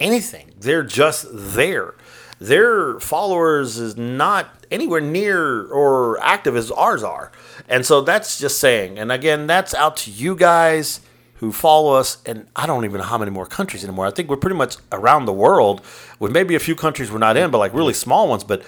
anything. 0.00 0.52
They're 0.58 0.82
just 0.84 1.26
there. 1.30 1.94
Their 2.40 2.98
followers 2.98 3.78
is 3.78 3.96
not 3.96 4.48
anywhere 4.70 5.00
near 5.00 5.66
or 5.66 6.18
active 6.24 6.56
as 6.56 6.72
ours 6.72 7.04
are, 7.04 7.30
and 7.68 7.86
so 7.86 8.00
that's 8.00 8.36
just 8.38 8.58
saying. 8.58 8.98
And 8.98 9.12
again, 9.12 9.46
that's 9.46 9.74
out 9.74 9.96
to 9.98 10.10
you 10.10 10.34
guys 10.34 11.00
who 11.42 11.50
follow 11.50 11.94
us. 11.94 12.18
And 12.24 12.46
I 12.54 12.66
don't 12.68 12.84
even 12.84 12.98
know 13.00 13.06
how 13.06 13.18
many 13.18 13.32
more 13.32 13.46
countries 13.46 13.82
anymore. 13.82 14.06
I 14.06 14.12
think 14.12 14.30
we're 14.30 14.36
pretty 14.36 14.56
much 14.56 14.76
around 14.92 15.24
the 15.24 15.32
world, 15.32 15.82
with 16.20 16.30
maybe 16.30 16.54
a 16.54 16.60
few 16.60 16.76
countries 16.76 17.10
we're 17.10 17.18
not 17.18 17.36
in, 17.36 17.50
but 17.50 17.58
like 17.58 17.74
really 17.74 17.94
small 17.94 18.28
ones. 18.28 18.44
But 18.44 18.62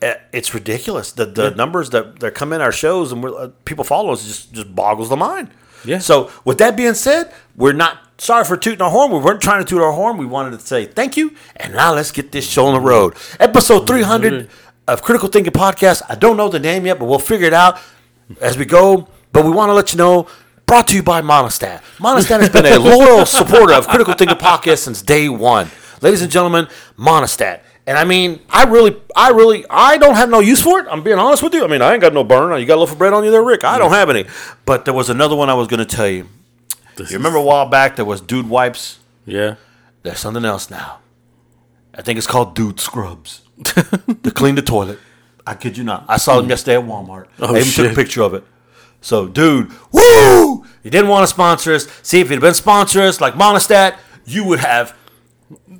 uh, 0.00 0.14
it's 0.32 0.54
ridiculous. 0.54 1.10
The 1.10 1.26
the 1.26 1.50
numbers 1.50 1.90
that, 1.90 2.20
that 2.20 2.36
come 2.36 2.52
in 2.52 2.60
our 2.60 2.70
shows 2.70 3.10
and 3.10 3.20
we're, 3.20 3.34
uh, 3.36 3.50
people 3.64 3.82
follow 3.82 4.12
us 4.12 4.24
just 4.24 4.54
just 4.54 4.72
boggles 4.76 5.08
the 5.08 5.16
mind. 5.16 5.50
Yeah. 5.84 5.98
So 5.98 6.30
with 6.44 6.58
that 6.58 6.76
being 6.76 6.94
said, 6.94 7.32
we're 7.56 7.72
not 7.72 7.98
sorry 8.18 8.44
for 8.44 8.56
tooting 8.56 8.80
our 8.80 8.90
horn. 8.90 9.10
We 9.10 9.18
weren't 9.18 9.42
trying 9.42 9.64
to 9.64 9.68
toot 9.68 9.82
our 9.82 9.92
horn. 9.92 10.16
We 10.16 10.26
wanted 10.26 10.52
to 10.52 10.64
say 10.64 10.86
thank 10.86 11.16
you, 11.16 11.34
and 11.56 11.74
now 11.74 11.94
let's 11.94 12.12
get 12.12 12.30
this 12.30 12.48
show 12.48 12.66
on 12.66 12.74
the 12.74 12.80
road. 12.80 13.16
Episode 13.40 13.88
three 13.88 14.02
hundred 14.02 14.48
of 14.86 15.02
Critical 15.02 15.28
Thinking 15.28 15.52
Podcast. 15.52 16.02
I 16.08 16.14
don't 16.14 16.36
know 16.36 16.48
the 16.48 16.60
name 16.60 16.86
yet, 16.86 17.00
but 17.00 17.06
we'll 17.06 17.18
figure 17.18 17.48
it 17.48 17.54
out 17.54 17.80
as 18.40 18.56
we 18.56 18.66
go. 18.66 19.08
But 19.32 19.44
we 19.44 19.50
want 19.50 19.70
to 19.70 19.74
let 19.74 19.92
you 19.92 19.98
know. 19.98 20.28
Brought 20.70 20.86
to 20.86 20.94
you 20.94 21.02
by 21.02 21.20
Monistat. 21.20 21.80
Monistat 21.98 22.38
has 22.38 22.48
been 22.48 22.64
a 22.64 22.78
loyal 22.78 23.26
supporter 23.26 23.74
of 23.74 23.88
Critical 23.88 24.14
Thinking 24.14 24.36
Podcast 24.36 24.78
since 24.78 25.02
day 25.02 25.28
one. 25.28 25.68
Ladies 26.00 26.22
and 26.22 26.30
gentlemen, 26.30 26.68
Monistat. 26.96 27.62
And 27.88 27.98
I 27.98 28.04
mean, 28.04 28.38
I 28.48 28.66
really, 28.66 28.96
I 29.16 29.30
really, 29.30 29.64
I 29.68 29.98
don't 29.98 30.14
have 30.14 30.30
no 30.30 30.38
use 30.38 30.62
for 30.62 30.78
it. 30.78 30.86
I'm 30.88 31.02
being 31.02 31.18
honest 31.18 31.42
with 31.42 31.54
you. 31.54 31.64
I 31.64 31.66
mean, 31.66 31.82
I 31.82 31.92
ain't 31.92 32.00
got 32.00 32.14
no 32.14 32.22
burn. 32.22 32.56
You 32.60 32.66
got 32.66 32.76
a 32.76 32.78
loaf 32.78 32.92
of 32.92 32.98
bread 32.98 33.12
on 33.12 33.24
you 33.24 33.32
there, 33.32 33.42
Rick? 33.42 33.64
I 33.64 33.78
don't 33.78 33.90
have 33.90 34.10
any. 34.10 34.26
But 34.64 34.84
there 34.84 34.94
was 34.94 35.10
another 35.10 35.34
one 35.34 35.50
I 35.50 35.54
was 35.54 35.66
going 35.66 35.84
to 35.84 35.84
tell 35.84 36.06
you. 36.06 36.28
This 36.94 37.10
You 37.10 37.16
remember 37.16 37.38
a 37.38 37.42
while 37.42 37.66
back 37.66 37.96
there 37.96 38.04
was 38.04 38.20
Dude 38.20 38.48
Wipes? 38.48 39.00
yeah. 39.26 39.56
There's 40.04 40.20
something 40.20 40.44
else 40.44 40.70
now. 40.70 41.00
I 41.94 42.02
think 42.02 42.16
it's 42.16 42.28
called 42.28 42.54
Dude 42.54 42.78
Scrubs. 42.78 43.40
to 43.64 44.30
clean 44.32 44.54
the 44.54 44.62
toilet. 44.62 45.00
I 45.44 45.56
kid 45.56 45.76
you 45.76 45.82
not. 45.82 46.04
I 46.06 46.16
saw 46.16 46.36
them 46.36 46.44
hmm. 46.44 46.50
yesterday 46.50 46.76
at 46.76 46.84
Walmart. 46.84 47.26
Oh, 47.40 47.56
I 47.56 47.58
even 47.58 47.72
took 47.72 47.90
a 47.90 47.94
picture 47.96 48.22
of 48.22 48.34
it. 48.34 48.44
So, 49.00 49.26
dude, 49.26 49.72
woo! 49.92 50.59
You 50.82 50.90
didn't 50.90 51.08
want 51.08 51.24
to 51.24 51.26
sponsor 51.26 51.74
us. 51.74 51.86
See, 52.02 52.20
if 52.20 52.30
you'd 52.30 52.40
been 52.40 52.54
sponsor 52.54 53.00
us 53.02 53.20
like 53.20 53.34
Monistat, 53.34 53.98
you 54.24 54.44
would 54.44 54.60
have 54.60 54.96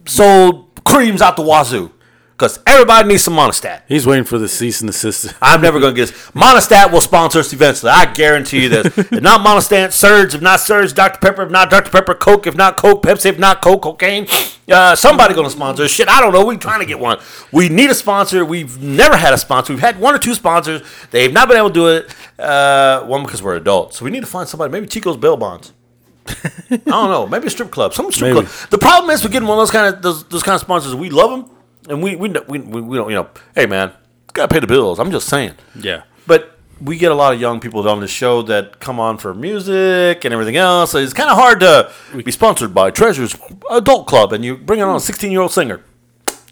sold 0.06 0.68
creams 0.84 1.22
out 1.22 1.36
the 1.36 1.42
wazoo. 1.42 1.92
Because 2.40 2.58
everybody 2.66 3.06
needs 3.06 3.22
some 3.22 3.34
Monistat. 3.34 3.82
He's 3.86 4.06
waiting 4.06 4.24
for 4.24 4.38
the 4.38 4.48
cease 4.48 4.80
and 4.80 4.88
desist. 4.88 5.34
I'm 5.42 5.60
never 5.60 5.78
going 5.78 5.94
to 5.94 6.00
get 6.00 6.08
this. 6.08 6.30
Monistat 6.30 6.90
will 6.90 7.02
sponsor 7.02 7.40
us 7.40 7.52
eventually. 7.52 7.92
I 7.92 8.10
guarantee 8.10 8.62
you 8.62 8.70
this. 8.70 8.86
if 8.98 9.20
not 9.20 9.46
Monistat, 9.46 9.92
Surge. 9.92 10.34
If 10.34 10.40
not 10.40 10.60
Surge, 10.60 10.94
Dr. 10.94 11.18
Pepper. 11.18 11.42
If 11.42 11.50
not 11.50 11.68
Dr. 11.68 11.90
Pepper, 11.90 12.14
Coke. 12.14 12.46
If 12.46 12.56
not 12.56 12.78
Coke, 12.78 13.02
Pepsi. 13.02 13.26
If 13.26 13.38
not 13.38 13.60
Coke, 13.60 13.82
cocaine. 13.82 14.26
Uh, 14.70 14.94
somebody 14.94 15.34
going 15.34 15.46
to 15.46 15.50
sponsor. 15.50 15.88
Shit, 15.88 16.08
I 16.08 16.20
don't 16.20 16.32
know. 16.32 16.46
We're 16.46 16.56
trying 16.56 16.80
to 16.80 16.86
get 16.86 16.98
one. 16.98 17.18
We 17.52 17.68
need 17.68 17.90
a 17.90 17.94
sponsor. 17.94 18.44
We've 18.44 18.80
never 18.80 19.16
had 19.16 19.34
a 19.34 19.38
sponsor. 19.38 19.72
We've 19.72 19.80
had 19.82 19.98
one 19.98 20.14
or 20.14 20.18
two 20.18 20.34
sponsors. 20.34 20.82
They've 21.10 21.32
not 21.32 21.48
been 21.48 21.56
able 21.56 21.70
to 21.70 21.74
do 21.74 21.88
it. 21.88 22.14
Uh, 22.38 23.02
one 23.04 23.24
because 23.24 23.42
we're 23.42 23.56
adults, 23.56 23.98
so 23.98 24.04
we 24.04 24.10
need 24.10 24.20
to 24.20 24.26
find 24.26 24.48
somebody. 24.48 24.70
Maybe 24.72 24.86
Chico's 24.86 25.16
bail 25.16 25.36
bonds. 25.36 25.72
I 26.26 26.76
don't 26.76 26.86
know. 27.10 27.26
Maybe 27.26 27.48
a 27.48 27.50
strip 27.50 27.70
club. 27.70 27.92
Some 27.94 28.10
strip 28.12 28.34
Maybe. 28.34 28.46
club. 28.46 28.70
The 28.70 28.78
problem 28.78 29.10
is 29.10 29.24
we're 29.24 29.30
getting 29.30 29.48
one 29.48 29.58
of 29.58 29.62
those 29.62 29.70
kind 29.70 29.94
of 29.94 30.02
those, 30.02 30.24
those 30.24 30.42
kind 30.42 30.54
of 30.54 30.60
sponsors. 30.60 30.94
We 30.94 31.10
love 31.10 31.30
them, 31.30 31.50
and 31.88 32.02
we 32.02 32.14
we, 32.16 32.28
we 32.48 32.58
we 32.60 32.80
we 32.80 32.96
don't 32.96 33.08
you 33.10 33.16
know. 33.16 33.28
Hey 33.54 33.66
man, 33.66 33.92
gotta 34.32 34.48
pay 34.48 34.60
the 34.60 34.66
bills. 34.66 34.98
I'm 35.00 35.10
just 35.10 35.28
saying. 35.28 35.54
Yeah. 35.74 36.02
But 36.26 36.59
we 36.80 36.96
get 36.96 37.12
a 37.12 37.14
lot 37.14 37.34
of 37.34 37.40
young 37.40 37.60
people 37.60 37.86
on 37.88 38.00
the 38.00 38.08
show 38.08 38.42
that 38.42 38.80
come 38.80 38.98
on 38.98 39.18
for 39.18 39.34
music 39.34 40.24
and 40.24 40.32
everything 40.32 40.56
else. 40.56 40.92
So 40.92 40.98
it's 40.98 41.12
kind 41.12 41.30
of 41.30 41.36
hard 41.36 41.60
to 41.60 41.92
be 42.24 42.30
sponsored 42.32 42.74
by 42.74 42.90
Treasures 42.90 43.36
Adult 43.70 44.06
Club, 44.06 44.32
and 44.32 44.44
you 44.44 44.56
bring 44.56 44.82
on 44.82 44.96
a 44.96 45.00
16 45.00 45.30
year 45.30 45.40
old 45.40 45.52
singer. 45.52 45.82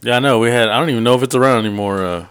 Yeah, 0.03 0.17
I 0.17 0.19
know. 0.21 0.39
We 0.39 0.51
had. 0.51 0.69
I 0.69 0.79
don't 0.79 0.91
even 0.91 1.05
know 1.05 1.15
if 1.15 1.23
it's 1.23 1.35
around 1.35 1.65
anymore. 1.65 2.05
Uh, 2.05 2.27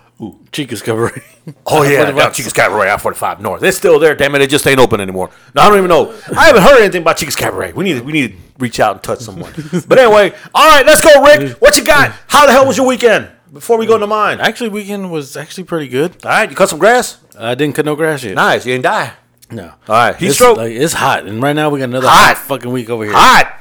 Chica's 0.51 0.81
Cabaret. 0.81 1.21
Oh 1.65 1.83
yeah, 1.83 2.03
I-45. 2.03 2.33
Chica's 2.35 2.51
Cabaret, 2.51 2.91
I 2.91 2.97
45 2.97 3.39
North. 3.39 3.63
It's 3.63 3.77
still 3.77 3.99
there. 3.99 4.13
Damn 4.15 4.35
it, 4.35 4.41
it 4.41 4.49
just 4.49 4.67
ain't 4.67 4.81
open 4.81 4.99
anymore. 4.99 5.29
No, 5.55 5.61
I 5.61 5.69
don't 5.69 5.77
even 5.77 5.87
know. 5.87 6.13
I 6.35 6.47
haven't 6.47 6.61
heard 6.61 6.81
anything 6.81 7.03
about 7.03 7.17
Chica's 7.19 7.37
Cabaret. 7.37 7.71
We 7.71 7.85
need 7.85 8.01
we 8.01 8.11
need 8.11 8.31
to 8.31 8.37
reach 8.59 8.81
out 8.81 8.95
and 8.95 9.03
touch 9.03 9.19
someone. 9.19 9.53
but 9.87 9.97
anyway, 9.97 10.33
all 10.53 10.67
right, 10.67 10.85
let's 10.85 10.99
go, 10.99 11.23
Rick. 11.23 11.55
What 11.61 11.77
you 11.77 11.85
got? 11.85 12.13
How 12.27 12.45
the 12.45 12.51
hell 12.51 12.67
was 12.67 12.75
your 12.75 12.85
weekend? 12.85 13.29
Before 13.53 13.77
we 13.77 13.85
go 13.85 13.95
into 13.95 14.07
mine. 14.07 14.39
All 14.39 14.45
actually, 14.45 14.69
weekend 14.69 15.11
was 15.11 15.37
actually 15.37 15.63
pretty 15.63 15.87
good. 15.87 16.23
All 16.25 16.31
right, 16.31 16.49
you 16.49 16.55
cut 16.55 16.69
some 16.69 16.79
grass. 16.79 17.17
I 17.37 17.55
didn't 17.55 17.75
cut 17.75 17.85
no 17.85 17.95
grass 17.95 18.23
yet. 18.23 18.35
Nice, 18.35 18.65
you 18.65 18.73
didn't 18.73 18.83
die. 18.83 19.13
No. 19.49 19.63
All 19.87 19.95
right, 19.95 20.15
heat 20.15 20.27
It's, 20.27 20.35
stroke. 20.35 20.57
like, 20.57 20.71
it's 20.73 20.93
hot, 20.93 21.25
and 21.25 21.41
right 21.41 21.53
now 21.55 21.69
we 21.69 21.79
got 21.79 21.85
another 21.85 22.07
Hot. 22.07 22.35
hot, 22.35 22.37
fucking 22.37 22.71
week 22.71 22.89
over 22.89 23.05
here. 23.05 23.13
hot, 23.15 23.57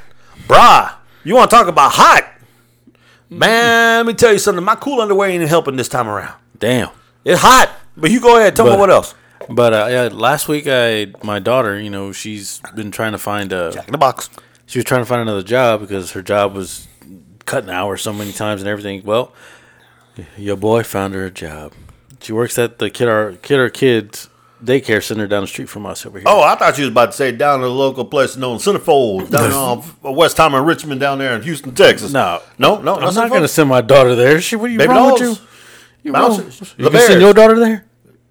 brah. 0.49 0.95
You 1.23 1.35
want 1.37 1.51
to 1.51 1.57
talk 1.57 1.69
about 1.69 1.93
hot? 1.93 2.33
Man, 3.29 3.99
let 4.05 4.07
me 4.07 4.15
tell 4.15 4.33
you 4.33 4.39
something. 4.39 4.65
My 4.65 4.77
cool 4.77 5.01
underwear 5.01 5.29
ain't 5.29 5.49
helping 5.49 5.77
this 5.77 5.89
time 5.89 6.09
around. 6.09 6.35
Damn. 6.59 6.91
It's 7.25 7.41
hot, 7.41 7.71
but 7.97 8.11
you 8.11 8.21
go 8.21 8.37
ahead. 8.39 8.55
Tell 8.55 8.67
me 8.67 8.77
what 8.77 8.91
else. 8.91 9.15
But 9.49 9.73
uh, 9.73 9.87
yeah, 9.91 10.09
last 10.13 10.49
week 10.49 10.65
I 10.69 11.13
my 11.23 11.39
daughter, 11.41 11.79
you 11.81 11.91
know, 11.91 12.13
she's 12.13 12.61
been 12.75 12.91
trying 12.91 13.13
to 13.13 13.19
find 13.19 13.53
a 13.53 13.73
Jack 13.73 13.87
in 13.89 13.93
the 13.93 13.99
box. 13.99 14.31
she 14.67 14.79
was 14.79 14.85
trying 14.85 15.03
to 15.03 15.07
find 15.07 15.21
another 15.23 15.43
job 15.43 15.81
because 15.81 16.13
her 16.13 16.23
job 16.23 16.55
was 16.55 16.87
cutting 17.45 17.71
hours 17.71 18.01
so 18.03 18.13
many 18.13 18.33
times 18.33 18.61
and 18.61 18.69
everything. 18.69 19.03
Well, 19.05 19.33
your 20.37 20.57
boy 20.57 20.83
found 20.83 21.15
her 21.15 21.27
a 21.27 21.31
job. 21.31 21.73
She 22.21 22.33
works 22.33 22.59
at 22.59 22.79
the 22.79 22.91
kid 22.91 23.09
our 23.09 23.33
kid 23.33 23.59
our 23.59 23.71
kids 23.71 24.29
daycare 24.65 25.03
center 25.03 25.27
down 25.27 25.43
the 25.43 25.47
street 25.47 25.69
from 25.69 25.85
us 25.87 26.07
over 26.07 26.19
here. 26.19 26.27
Oh, 26.27 26.43
I 26.43 26.55
thought 26.57 26.77
you 26.79 26.85
was 26.85 26.91
about 26.91 27.07
to 27.07 27.17
say 27.17 27.31
down 27.31 27.61
to 27.61 27.67
the 27.67 27.71
local 27.71 28.05
place 28.05 28.37
known 28.37 28.59
Centerfold, 28.59 29.31
down 29.31 29.53
off 29.53 29.91
uh, 30.05 30.09
Westheimer 30.09 30.59
and 30.59 30.67
Richmond, 30.67 31.01
down 31.01 31.19
there 31.19 31.35
in 31.37 31.43
Houston, 31.43 31.75
Texas. 31.75 32.13
No. 32.13 32.41
no, 32.59 32.81
no. 32.81 32.97
I'm 32.97 33.15
not 33.15 33.29
going 33.29 33.43
to 33.43 33.49
send 33.49 33.69
my 33.69 33.83
daughter 33.83 34.15
there. 34.15 34.41
She, 34.41 34.57
what 34.57 34.71
are 34.71 34.73
you 34.73 34.79
Baby 34.79 34.89
wrong 34.95 35.09
dolls. 35.11 35.21
with 35.21 35.41
you? 35.41 35.47
You, 36.05 36.13
wrong? 36.13 36.33
You 36.79 36.91
can 36.91 37.01
send 37.01 37.21
your 37.21 37.35
daughter 37.35 37.59
there? 37.59 37.85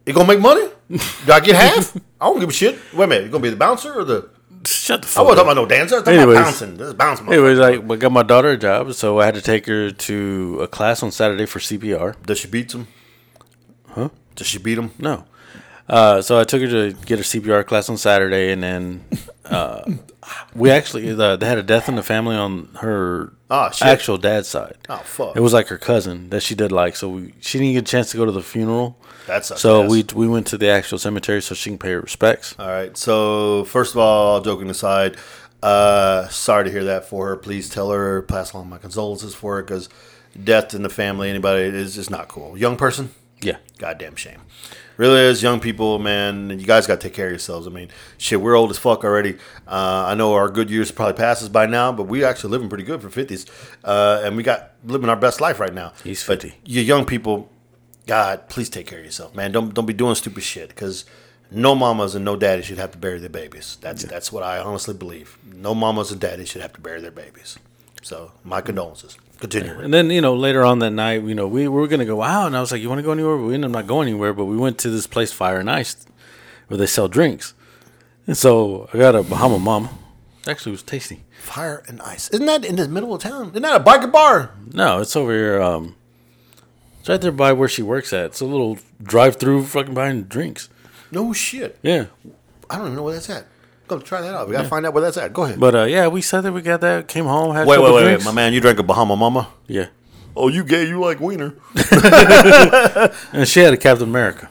You 0.06 0.14
gonna 0.14 0.28
make 0.28 0.40
money? 0.40 0.68
Do 0.90 1.32
I 1.32 1.40
get 1.40 1.56
half? 1.56 1.96
I 2.22 2.26
don't 2.26 2.40
give 2.40 2.50
a 2.50 2.54
shit. 2.54 2.80
Wait 2.94 3.04
a 3.04 3.08
minute. 3.08 3.26
You 3.26 3.32
gonna 3.32 3.42
be 3.42 3.50
the 3.50 3.56
bouncer 3.56 3.94
or 3.94 4.04
the? 4.04 4.30
Shut 4.66 5.02
the 5.02 5.08
fuck. 5.08 5.20
I 5.20 5.22
wasn't 5.28 5.40
up. 5.40 5.46
talking 5.46 5.64
about 5.64 5.70
no 5.70 5.76
dancer. 5.78 5.96
I 5.96 5.98
was 6.00 6.06
talking 6.06 6.20
Anyways. 6.20 6.38
about 6.38 6.46
bouncing. 6.46 6.78
This 6.78 6.88
is 6.88 6.94
bounce. 6.94 7.22
Anyways, 7.22 7.60
like, 7.60 7.92
I 7.92 7.96
got 7.98 8.12
my 8.12 8.24
daughter 8.24 8.50
a 8.50 8.58
job, 8.58 8.94
so 8.94 9.20
I 9.20 9.26
had 9.26 9.36
to 9.36 9.42
take 9.42 9.66
her 9.68 9.92
to 9.92 10.60
a 10.62 10.68
class 10.68 11.04
on 11.04 11.12
Saturday 11.12 11.46
for 11.46 11.60
CPR. 11.60 12.16
Does 12.26 12.40
she 12.40 12.48
beat 12.48 12.74
him? 12.74 12.88
Huh? 13.90 14.10
Does 14.36 14.48
she 14.48 14.58
beat 14.58 14.78
him? 14.78 14.92
No. 14.98 15.26
Uh, 15.88 16.22
so 16.22 16.40
I 16.40 16.44
took 16.44 16.62
her 16.62 16.68
to 16.68 16.94
get 17.06 17.20
her 17.20 17.24
CPR 17.24 17.66
class 17.66 17.90
on 17.90 17.98
Saturday, 17.98 18.52
and 18.52 18.64
then 18.64 19.06
uh, 19.46 19.84
we 20.56 20.72
actually 20.72 21.10
uh, 21.12 21.36
they 21.36 21.46
had 21.46 21.60
a 21.60 21.64
death 21.64 21.88
in 21.88 21.96
the 21.96 22.04
family 22.04 22.36
on 22.36 22.70
her 22.82 23.34
shit. 23.72 23.88
actual 23.88 24.18
dad's 24.18 24.48
side. 24.48 24.78
Oh 24.90 24.98
fuck. 24.98 25.36
It 25.36 25.42
was 25.42 25.54
like 25.54 25.68
her 25.68 25.78
cousin 25.78 26.30
that 26.32 26.42
she 26.42 26.56
did 26.56 26.72
like, 26.72 26.96
so 26.96 27.10
we, 27.10 27.34
she 27.40 27.60
didn't 27.60 27.74
get 27.74 27.80
a 27.88 27.92
chance 27.92 28.10
to 28.12 28.18
go 28.18 28.26
to 28.26 28.32
the 28.32 28.42
funeral. 28.42 28.98
That 29.28 29.46
sucks 29.46 29.62
So 29.62 29.84
ass. 29.84 29.90
we 29.92 30.06
we 30.16 30.28
went 30.28 30.48
to 30.48 30.58
the 30.58 30.70
actual 30.70 30.98
cemetery 31.00 31.42
so 31.42 31.56
she 31.56 31.70
can 31.72 31.78
pay 31.80 31.92
her 31.92 32.02
respects. 32.02 32.56
All 32.60 32.68
right. 32.68 32.96
So 32.98 33.64
first 33.66 33.94
of 33.94 34.00
all, 34.00 34.42
joking 34.42 34.70
aside, 34.70 35.18
uh, 35.64 36.28
sorry 36.30 36.66
to 36.66 36.72
hear 36.72 36.84
that 36.86 37.06
for 37.06 37.28
her. 37.30 37.36
Please 37.38 37.70
tell 37.70 37.90
her, 37.92 38.22
pass 38.22 38.54
along 38.54 38.70
my 38.70 38.78
condolences 38.78 39.34
for 39.34 39.56
her, 39.58 39.64
because 39.64 39.90
death 40.44 40.74
in 40.74 40.84
the 40.84 40.90
family, 40.90 41.30
anybody 41.30 41.64
is 41.64 41.96
just 41.96 42.12
not 42.12 42.28
cool. 42.28 42.58
Young 42.58 42.76
person, 42.78 43.10
Yeah, 43.42 43.58
goddamn 43.78 44.16
shame. 44.16 44.42
Really 44.98 45.20
is 45.20 45.44
young 45.44 45.60
people, 45.60 46.00
man. 46.00 46.58
You 46.58 46.66
guys 46.66 46.88
got 46.88 47.02
to 47.02 47.08
take 47.08 47.14
care 47.14 47.26
of 47.26 47.32
yourselves. 47.34 47.68
I 47.68 47.70
mean, 47.70 47.90
shit, 48.18 48.40
we're 48.40 48.56
old 48.56 48.72
as 48.72 48.78
fuck 48.78 49.04
already. 49.04 49.34
Uh, 49.68 50.06
I 50.08 50.14
know 50.16 50.34
our 50.34 50.48
good 50.50 50.70
years 50.70 50.90
probably 50.90 51.16
passes 51.16 51.50
by 51.50 51.66
now, 51.66 51.92
but 51.92 52.04
we 52.04 52.24
actually 52.24 52.52
living 52.52 52.70
pretty 52.70 52.86
good 52.86 53.02
for 53.02 53.10
fifties, 53.10 53.46
uh, 53.84 54.22
and 54.24 54.38
we 54.38 54.44
got 54.44 54.72
living 54.86 55.10
our 55.10 55.18
best 55.18 55.42
life 55.42 55.60
right 55.60 55.74
now. 55.74 55.92
He's 56.04 56.26
But 56.26 56.42
50. 56.44 56.60
you 56.66 56.82
young 56.82 57.04
people, 57.06 57.50
God, 58.08 58.50
please 58.50 58.70
take 58.70 58.88
care 58.88 59.00
of 59.00 59.06
yourself, 59.06 59.36
man. 59.36 59.52
Don't 59.52 59.74
don't 59.74 59.86
be 59.86 59.94
doing 59.94 60.16
stupid 60.16 60.44
shit 60.44 60.70
because 60.70 61.06
no 61.52 61.76
mamas 61.76 62.16
and 62.16 62.26
no 62.26 62.36
daddies 62.36 62.66
should 62.66 62.78
have 62.78 62.92
to 62.92 62.98
bury 62.98 63.20
their 63.20 63.30
babies. 63.30 63.78
That's 63.82 64.04
that's 64.04 64.32
what 64.32 64.44
I 64.44 64.60
honestly 64.60 64.94
believe. 64.94 65.38
No 65.46 65.74
mamas 65.74 66.12
and 66.12 66.22
daddies 66.22 66.50
should 66.50 66.62
have 66.62 66.74
to 66.74 66.82
bury 66.82 67.02
their 67.02 67.12
babies. 67.12 67.58
So 68.02 68.32
my 68.44 68.62
condolences. 68.62 69.18
Continue. 69.40 69.80
and 69.80 69.94
then 69.94 70.10
you 70.12 70.22
know 70.22 70.34
later 70.34 70.64
on 70.64 70.80
that 70.80 70.92
night, 70.92 71.24
you 71.24 71.36
know 71.36 71.48
we, 71.48 71.64
we 71.64 71.70
were 71.70 71.88
gonna 71.88 72.06
go 72.06 72.22
out, 72.22 72.48
and 72.48 72.56
I 72.56 72.62
was 72.62 72.72
like, 72.72 72.82
"You 72.82 72.90
want 72.90 73.00
to 73.00 73.04
go 73.04 73.12
anywhere?" 73.12 73.38
But 73.38 73.46
we 73.46 73.54
ended 73.54 73.70
up 73.70 73.74
not 73.74 73.88
going 73.88 74.08
anywhere. 74.08 74.34
But 74.34 74.46
we 74.46 74.58
went 74.58 74.78
to 74.80 74.90
this 74.90 75.08
place, 75.08 75.32
Fire 75.32 75.60
and 75.60 75.70
Ice, 75.70 76.06
where 76.68 76.78
they 76.78 76.86
sell 76.86 77.08
drinks. 77.08 77.54
And 78.28 78.38
so 78.38 78.90
I 78.94 78.98
got 78.98 79.16
a 79.16 79.24
Bahama 79.24 79.60
Mama. 79.60 79.90
Actually, 80.48 80.72
it 80.72 80.74
was 80.74 80.84
tasty. 80.84 81.24
Fire 81.42 81.84
and 81.88 82.02
ice. 82.02 82.30
Isn't 82.30 82.46
that 82.46 82.64
in 82.64 82.76
the 82.76 82.88
middle 82.88 83.14
of 83.14 83.22
town? 83.22 83.50
Isn't 83.50 83.64
that 83.64 83.82
a 83.82 83.84
biker 83.84 84.12
bar? 84.12 84.52
No, 84.74 85.00
it's 85.00 85.16
over 85.16 85.32
here. 85.32 85.62
Um, 85.62 85.96
it's 87.06 87.10
right 87.12 87.22
there 87.22 87.32
by 87.32 87.54
where 87.54 87.70
she 87.70 87.84
works 87.84 88.14
at. 88.14 88.26
It's 88.26 88.42
a 88.42 88.46
little 88.46 88.80
drive-through, 89.00 89.66
fucking 89.66 89.94
buying 89.94 90.24
drinks. 90.24 90.70
No 91.12 91.34
shit. 91.34 91.78
Yeah, 91.84 92.06
I 92.68 92.78
don't 92.78 92.86
even 92.88 92.96
know 92.96 93.04
where 93.04 93.14
that's 93.14 93.30
at. 93.30 93.46
Go 93.88 94.00
try 94.00 94.22
that 94.22 94.34
out. 94.34 94.48
We 94.48 94.54
gotta 94.54 94.68
find 94.68 94.88
out 94.88 94.96
where 94.96 95.04
that's 95.04 95.16
at. 95.18 95.32
Go 95.32 95.44
ahead. 95.44 95.60
but 95.60 95.76
uh, 95.76 95.84
yeah, 95.84 96.08
we 96.08 96.24
said 96.24 96.42
that 96.42 96.52
we 96.52 96.64
got 96.64 96.82
that. 96.82 97.08
Came 97.08 97.26
home, 97.26 97.54
had 97.56 97.68
wait, 97.68 97.76
a 97.76 97.80
wait, 97.80 97.86
couple 97.86 97.96
wait, 97.98 98.02
wait, 98.06 98.10
drinks. 98.10 98.26
my 98.26 98.32
man. 98.32 98.54
You 98.54 98.60
drank 98.60 98.80
a 98.80 98.84
Bahama 98.84 99.16
Mama? 99.16 99.50
Yeah, 99.68 99.90
Oh, 100.36 100.48
you 100.48 100.64
gay? 100.64 100.88
You 100.88 101.00
like 101.00 101.20
wiener? 101.20 101.54
and 103.32 103.48
she 103.48 103.60
had 103.60 103.74
a 103.74 103.78
Captain 103.78 104.10
America. 104.10 104.50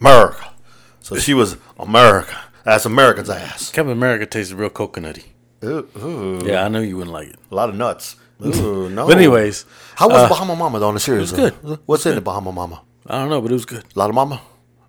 America. 0.00 0.52
So 1.00 1.16
she 1.16 1.32
was 1.32 1.56
America. 1.78 2.36
That's 2.64 2.84
American's 2.84 3.30
ass. 3.30 3.70
Captain 3.70 3.92
America 3.92 4.26
tasted 4.26 4.56
real 4.56 4.68
coconutty. 4.70 5.26
Ooh, 5.64 5.88
ooh. 5.96 6.42
Yeah, 6.44 6.64
I 6.64 6.68
knew 6.68 6.80
you 6.80 6.96
wouldn't 6.96 7.12
like 7.14 7.28
it. 7.28 7.36
A 7.50 7.54
lot 7.54 7.68
of 7.68 7.74
nuts. 7.76 8.16
Ooh, 8.44 8.88
no. 8.90 9.06
But 9.06 9.16
anyways, 9.16 9.64
how 9.96 10.08
was 10.08 10.18
uh, 10.18 10.28
Bahama 10.28 10.54
Mama 10.56 10.78
though? 10.78 10.88
On 10.88 10.94
the 10.94 11.00
serious, 11.00 11.32
it 11.32 11.40
was 11.40 11.52
note? 11.62 11.80
What's 11.86 12.06
in 12.06 12.14
the 12.14 12.20
Bahama 12.20 12.52
Mama? 12.52 12.82
I 13.06 13.18
don't 13.20 13.30
know, 13.30 13.40
but 13.40 13.50
it 13.50 13.54
was 13.54 13.64
good. 13.64 13.84
A 13.94 13.98
lot 13.98 14.08
of 14.10 14.14
Mama. 14.14 14.40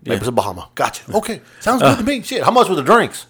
Maybe 0.02 0.12
Yeah. 0.14 0.18
it's 0.18 0.28
a 0.28 0.32
Bahama. 0.32 0.68
Gotcha. 0.74 1.02
Okay, 1.14 1.40
sounds 1.60 1.82
good 1.82 1.98
to 1.98 2.04
me. 2.04 2.22
Shit. 2.22 2.42
How 2.44 2.50
much 2.50 2.68
were 2.68 2.74
the 2.76 2.82
drinks? 2.82 3.26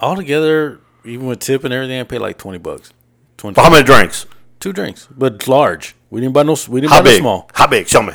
Altogether, 0.00 0.80
even 1.04 1.26
with 1.26 1.40
tip 1.40 1.64
and 1.64 1.72
everything, 1.72 2.00
I 2.00 2.04
paid 2.04 2.18
like 2.18 2.38
twenty 2.38 2.58
bucks. 2.58 2.92
Twenty. 3.36 3.54
For 3.54 3.62
how 3.62 3.70
many 3.70 3.84
drinks? 3.84 4.26
Two 4.60 4.72
drinks, 4.72 5.08
but 5.10 5.48
large. 5.48 5.94
We 6.10 6.20
didn't 6.20 6.34
buy 6.34 6.42
no. 6.42 6.56
We 6.68 6.80
didn't 6.80 6.92
How 6.92 7.02
buy 7.02 7.10
no 7.12 7.18
small. 7.18 7.50
How 7.54 7.66
big? 7.66 7.88
Show 7.88 8.02
me. 8.02 8.12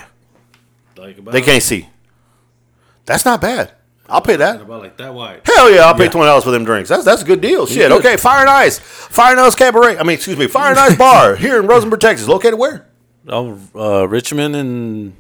Like 0.97 1.17
about, 1.17 1.31
They 1.33 1.41
can't 1.41 1.63
see. 1.63 1.89
That's 3.05 3.25
not 3.25 3.41
bad. 3.41 3.71
I'll 4.09 4.21
pay 4.21 4.37
that. 4.37 4.61
about 4.61 4.81
like 4.81 4.97
that 4.97 5.13
wide. 5.13 5.41
Hell 5.45 5.69
yeah, 5.71 5.81
I'll 5.81 5.93
pay 5.95 6.05
Yeah. 6.05 6.09
twenty 6.11 6.27
dollars 6.27 6.43
for 6.43 6.51
them 6.51 6.63
drinks. 6.63 6.89
That's 6.89 7.03
that's 7.03 7.21
a 7.21 7.25
good 7.25 7.41
deal. 7.41 7.65
Shit. 7.65 7.91
Okay, 7.91 8.15
Fire 8.17 8.41
and 8.41 8.49
Ice, 8.49 8.79
Fire 8.79 9.31
and 9.31 9.39
Ice 9.41 9.55
Cabaret. 9.55 9.97
I 9.97 10.03
mean, 10.03 10.15
excuse 10.15 10.37
me, 10.37 10.47
Fire 10.47 10.69
and 10.71 10.79
Ice 10.79 10.95
Bar 11.05 11.35
here 11.35 11.59
in 11.59 11.67
Rosenberg, 11.67 11.99
Texas. 11.99 12.27
Located 12.27 12.57
where? 12.57 12.87
Oh, 13.27 13.59
uh, 13.75 14.07
Richmond 14.07 14.55
and 14.55 15.15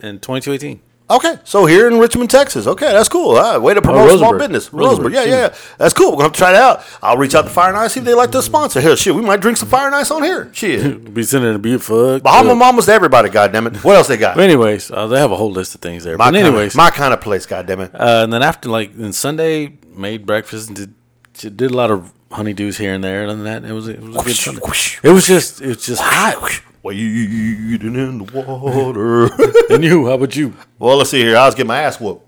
and 0.00 0.22
twenty 0.22 0.40
two 0.40 0.52
eighteen. 0.52 0.80
Okay, 1.10 1.38
so 1.42 1.66
here 1.66 1.88
in 1.88 1.98
Richmond, 1.98 2.30
Texas. 2.30 2.68
Okay, 2.68 2.86
that's 2.92 3.08
cool. 3.08 3.36
Uh, 3.36 3.58
way 3.58 3.74
to 3.74 3.82
promote 3.82 4.16
small 4.16 4.38
business. 4.38 4.72
Rosenberg. 4.72 5.12
Yeah, 5.12 5.24
yeah, 5.24 5.36
yeah. 5.36 5.54
That's 5.76 5.92
cool. 5.92 6.12
We're 6.12 6.22
gonna 6.22 6.32
try 6.32 6.50
it 6.50 6.56
out. 6.56 6.84
I'll 7.02 7.16
reach 7.16 7.34
out 7.34 7.42
to 7.42 7.50
Fire 7.50 7.70
and 7.70 7.76
Ice 7.76 7.94
see 7.94 8.00
if 8.00 8.06
they 8.06 8.14
like 8.14 8.30
to 8.30 8.40
sponsor. 8.42 8.80
Hell, 8.80 8.94
shit, 8.94 9.14
we 9.14 9.20
might 9.22 9.40
drink 9.40 9.56
some 9.58 9.68
Fire 9.68 9.86
and 9.86 9.94
Ice 9.96 10.10
on 10.12 10.22
here. 10.22 10.48
Shit, 10.54 11.12
Be 11.14 11.24
sending 11.24 11.52
a 11.52 11.58
beat 11.58 11.82
fuck. 11.82 12.22
Bahama 12.22 12.52
uh, 12.52 12.54
Mamas 12.54 12.86
to 12.86 12.92
everybody. 12.92 13.28
God 13.28 13.52
damn 13.52 13.66
it. 13.66 13.82
What 13.82 13.96
else 13.96 14.06
they 14.06 14.16
got? 14.16 14.36
But 14.36 14.44
anyways, 14.44 14.90
uh, 14.92 15.08
they 15.08 15.18
have 15.18 15.32
a 15.32 15.36
whole 15.36 15.50
list 15.50 15.74
of 15.74 15.80
things 15.80 16.04
there. 16.04 16.16
My 16.16 16.30
but 16.30 16.38
anyways, 16.40 16.76
my 16.76 16.90
kind 16.90 17.12
of 17.12 17.20
place. 17.20 17.44
God 17.44 17.66
damn 17.66 17.80
it. 17.80 17.92
uh, 17.94 18.20
and 18.22 18.32
then 18.32 18.42
after 18.42 18.68
like 18.68 18.94
then 18.96 19.12
Sunday 19.12 19.78
made 19.96 20.24
breakfast 20.26 20.68
and 20.68 20.76
did 20.76 21.56
did 21.56 21.70
a 21.72 21.74
lot 21.74 21.90
of 21.90 22.12
honeydews 22.30 22.78
here 22.78 22.94
and 22.94 23.02
there. 23.02 23.26
And 23.26 23.44
then 23.44 23.62
that 23.62 23.68
it 23.68 23.72
was 23.72 23.88
it 23.88 24.00
was 24.00 24.16
a 24.16 24.22
good 24.22 24.36
Sunday. 24.36 24.60
It 25.02 25.10
was 25.12 25.26
just 25.26 25.60
it 25.60 25.66
was 25.66 25.84
just 25.84 26.02
hot. 26.02 26.62
Wading 26.82 27.94
in 27.94 28.18
the 28.18 28.24
water. 28.32 29.24
and 29.74 29.84
you, 29.84 30.06
how 30.06 30.14
about 30.14 30.34
you? 30.34 30.54
Well, 30.78 30.96
let's 30.96 31.10
see 31.10 31.20
here. 31.20 31.36
I 31.36 31.46
was 31.46 31.54
getting 31.54 31.68
my 31.68 31.82
ass 31.82 32.00
whooped. 32.00 32.26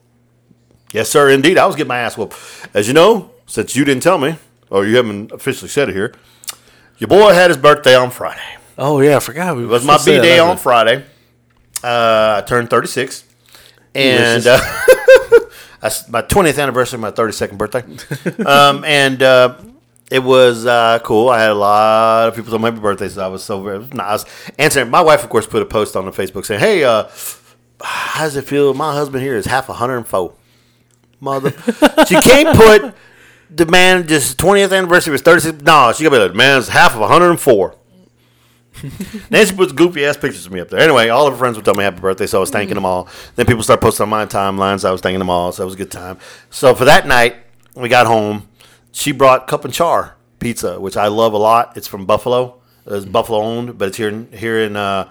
Yes, 0.92 1.08
sir, 1.08 1.30
indeed. 1.30 1.56
I 1.56 1.66
was 1.66 1.74
getting 1.74 1.88
my 1.88 1.98
ass 1.98 2.18
whooped. 2.18 2.36
As 2.74 2.86
you 2.86 2.92
know, 2.92 3.30
since 3.46 3.74
you 3.74 3.84
didn't 3.84 4.02
tell 4.02 4.18
me, 4.18 4.36
or 4.68 4.86
you 4.86 4.96
haven't 4.96 5.32
officially 5.32 5.68
said 5.68 5.88
it 5.88 5.94
here, 5.94 6.14
your 6.98 7.08
boy 7.08 7.32
had 7.32 7.50
his 7.50 7.56
birthday 7.56 7.94
on 7.94 8.10
Friday. 8.10 8.40
Oh 8.76 9.00
yeah, 9.00 9.16
I 9.16 9.20
forgot. 9.20 9.56
We 9.56 9.64
It 9.64 9.66
was 9.66 9.86
my 9.86 9.96
B 9.98 10.20
day 10.20 10.38
on 10.38 10.58
Friday. 10.58 11.04
Uh, 11.82 12.42
I 12.42 12.46
turned 12.46 12.70
36. 12.70 13.24
And 13.94 14.46
uh, 14.46 14.58
that's 15.80 16.08
my 16.08 16.22
20th 16.22 16.62
anniversary, 16.62 16.98
my 16.98 17.10
32nd 17.10 17.58
birthday. 17.58 18.44
um, 18.44 18.84
and 18.84 19.22
uh, 19.22 19.56
it 20.12 20.22
was 20.22 20.66
uh, 20.66 20.98
cool. 21.02 21.30
I 21.30 21.40
had 21.40 21.50
a 21.50 21.54
lot 21.54 22.28
of 22.28 22.34
people 22.36 22.50
tell 22.50 22.58
me 22.58 22.66
happy 22.66 22.80
birthday, 22.80 23.08
so 23.08 23.24
I 23.24 23.28
was 23.28 23.42
so 23.42 23.62
very. 23.62 23.84
I 23.98 24.22
answering. 24.58 24.90
My 24.90 25.00
wife, 25.00 25.24
of 25.24 25.30
course, 25.30 25.46
put 25.46 25.62
a 25.62 25.66
post 25.66 25.96
on 25.96 26.04
the 26.04 26.10
Facebook 26.10 26.44
saying, 26.44 26.60
"Hey, 26.60 26.84
uh, 26.84 27.08
how 27.80 28.24
does 28.24 28.36
it 28.36 28.44
feel? 28.44 28.74
My 28.74 28.92
husband 28.92 29.22
here 29.22 29.36
is 29.36 29.46
half 29.46 29.70
a 29.70 29.72
hundred 29.72 29.96
and 29.96 30.06
four. 30.06 30.34
Mother, 31.18 31.50
she 32.06 32.16
can't 32.20 32.54
put 32.56 32.94
the 33.50 33.64
man 33.66 34.06
just 34.06 34.38
twentieth 34.38 34.70
anniversary 34.72 35.12
was 35.12 35.22
thirty 35.22 35.40
six. 35.40 35.62
No, 35.62 35.92
she 35.92 36.04
gotta 36.04 36.16
be 36.16 36.22
like, 36.22 36.34
man's 36.34 36.68
half 36.68 36.94
of 36.94 37.00
a 37.00 37.08
hundred 37.08 37.30
and 37.30 37.40
four. 37.40 37.76
Nancy 39.30 39.54
puts 39.54 39.72
goofy 39.72 40.04
ass 40.04 40.16
pictures 40.18 40.44
of 40.44 40.52
me 40.52 40.60
up 40.60 40.68
there. 40.68 40.80
Anyway, 40.80 41.08
all 41.08 41.26
of 41.26 41.32
her 41.32 41.38
friends 41.38 41.56
would 41.56 41.64
tell 41.64 41.74
me 41.74 41.84
happy 41.84 42.00
birthday, 42.00 42.26
so 42.26 42.38
I 42.38 42.40
was 42.40 42.50
thanking 42.50 42.74
them 42.74 42.84
all. 42.84 43.08
Then 43.36 43.46
people 43.46 43.62
start 43.62 43.80
posting 43.80 44.04
on 44.04 44.10
my 44.10 44.26
timelines. 44.26 44.84
I 44.84 44.90
was 44.90 45.00
thanking 45.00 45.20
them 45.20 45.30
all, 45.30 45.52
so 45.52 45.62
it 45.62 45.66
was 45.66 45.74
a 45.74 45.78
good 45.78 45.90
time. 45.90 46.18
So 46.50 46.74
for 46.74 46.84
that 46.86 47.06
night, 47.06 47.36
we 47.74 47.88
got 47.88 48.06
home. 48.06 48.48
She 48.92 49.12
brought 49.12 49.46
cup 49.46 49.64
and 49.64 49.74
char 49.74 50.16
pizza, 50.38 50.78
which 50.78 50.96
I 50.96 51.08
love 51.08 51.32
a 51.32 51.38
lot. 51.38 51.76
It's 51.76 51.88
from 51.88 52.06
Buffalo. 52.06 52.60
It's 52.86 53.06
Buffalo 53.06 53.40
owned, 53.40 53.78
but 53.78 53.88
it's 53.88 53.96
here 53.96 54.08
in, 54.08 54.30
here 54.32 54.58
in 54.60 54.76
uh, 54.76 55.10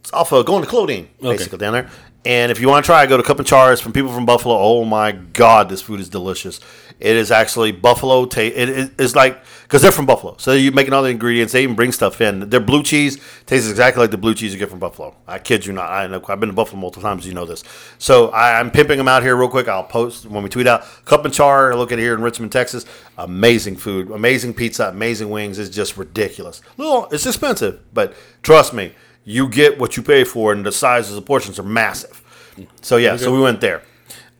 it's 0.00 0.12
off 0.12 0.32
of 0.32 0.46
going 0.46 0.62
to 0.62 0.68
Clodine, 0.68 1.08
basically 1.20 1.58
down 1.58 1.72
there. 1.72 1.90
And 2.24 2.50
if 2.50 2.60
you 2.60 2.68
want 2.68 2.84
to 2.84 2.86
try, 2.86 3.04
it, 3.04 3.06
go 3.06 3.16
to 3.16 3.22
Cup 3.22 3.38
and 3.38 3.46
Char. 3.46 3.72
It's 3.72 3.80
from 3.80 3.92
people 3.92 4.12
from 4.12 4.26
Buffalo. 4.26 4.56
Oh 4.58 4.84
my 4.84 5.12
God, 5.12 5.68
this 5.68 5.80
food 5.80 6.00
is 6.00 6.08
delicious. 6.08 6.60
It 6.98 7.14
is 7.14 7.30
actually 7.30 7.72
Buffalo. 7.72 8.24
Ta- 8.24 8.40
it, 8.40 8.68
it- 8.70 8.90
it's 8.98 9.14
like 9.14 9.38
because 9.64 9.82
they're 9.82 9.92
from 9.92 10.06
Buffalo, 10.06 10.36
so 10.38 10.52
you're 10.52 10.72
making 10.72 10.94
all 10.94 11.02
the 11.02 11.10
ingredients. 11.10 11.52
They 11.52 11.62
even 11.62 11.74
bring 11.76 11.92
stuff 11.92 12.20
in. 12.22 12.48
Their 12.48 12.60
blue 12.60 12.82
cheese 12.82 13.18
tastes 13.44 13.68
exactly 13.68 14.00
like 14.00 14.10
the 14.12 14.16
blue 14.16 14.32
cheese 14.34 14.52
you 14.54 14.58
get 14.58 14.70
from 14.70 14.78
Buffalo. 14.78 15.14
I 15.26 15.38
kid 15.38 15.66
you 15.66 15.72
not. 15.74 15.90
I 15.90 16.06
know. 16.06 16.22
I've 16.28 16.40
been 16.40 16.48
to 16.48 16.54
Buffalo 16.54 16.80
multiple 16.80 17.02
times. 17.02 17.26
You 17.26 17.34
know 17.34 17.44
this. 17.44 17.64
So 17.98 18.28
I, 18.28 18.58
I'm 18.58 18.70
pimping 18.70 18.96
them 18.96 19.08
out 19.08 19.22
here 19.22 19.36
real 19.36 19.48
quick. 19.50 19.68
I'll 19.68 19.84
post 19.84 20.24
when 20.24 20.42
we 20.42 20.48
tweet 20.48 20.66
out 20.66 20.84
Cup 21.04 21.24
and 21.26 21.34
Char. 21.34 21.76
Look 21.76 21.92
at 21.92 21.98
here 21.98 22.14
in 22.14 22.22
Richmond, 22.22 22.50
Texas. 22.52 22.86
Amazing 23.18 23.76
food, 23.76 24.10
amazing 24.10 24.54
pizza, 24.54 24.88
amazing 24.88 25.28
wings. 25.28 25.58
It's 25.58 25.74
just 25.74 25.96
ridiculous. 25.98 26.62
Little, 26.78 27.08
it's 27.10 27.26
expensive, 27.26 27.80
but 27.92 28.14
trust 28.42 28.72
me, 28.72 28.94
you 29.24 29.48
get 29.48 29.78
what 29.78 29.96
you 29.98 30.02
pay 30.02 30.24
for, 30.24 30.52
and 30.52 30.64
the 30.64 30.72
sizes 30.72 31.10
of 31.10 31.16
the 31.16 31.22
portions 31.26 31.58
are 31.58 31.62
massive. 31.64 32.22
So 32.80 32.96
yeah, 32.96 33.16
so 33.16 33.34
we 33.34 33.40
went 33.40 33.60
there. 33.60 33.82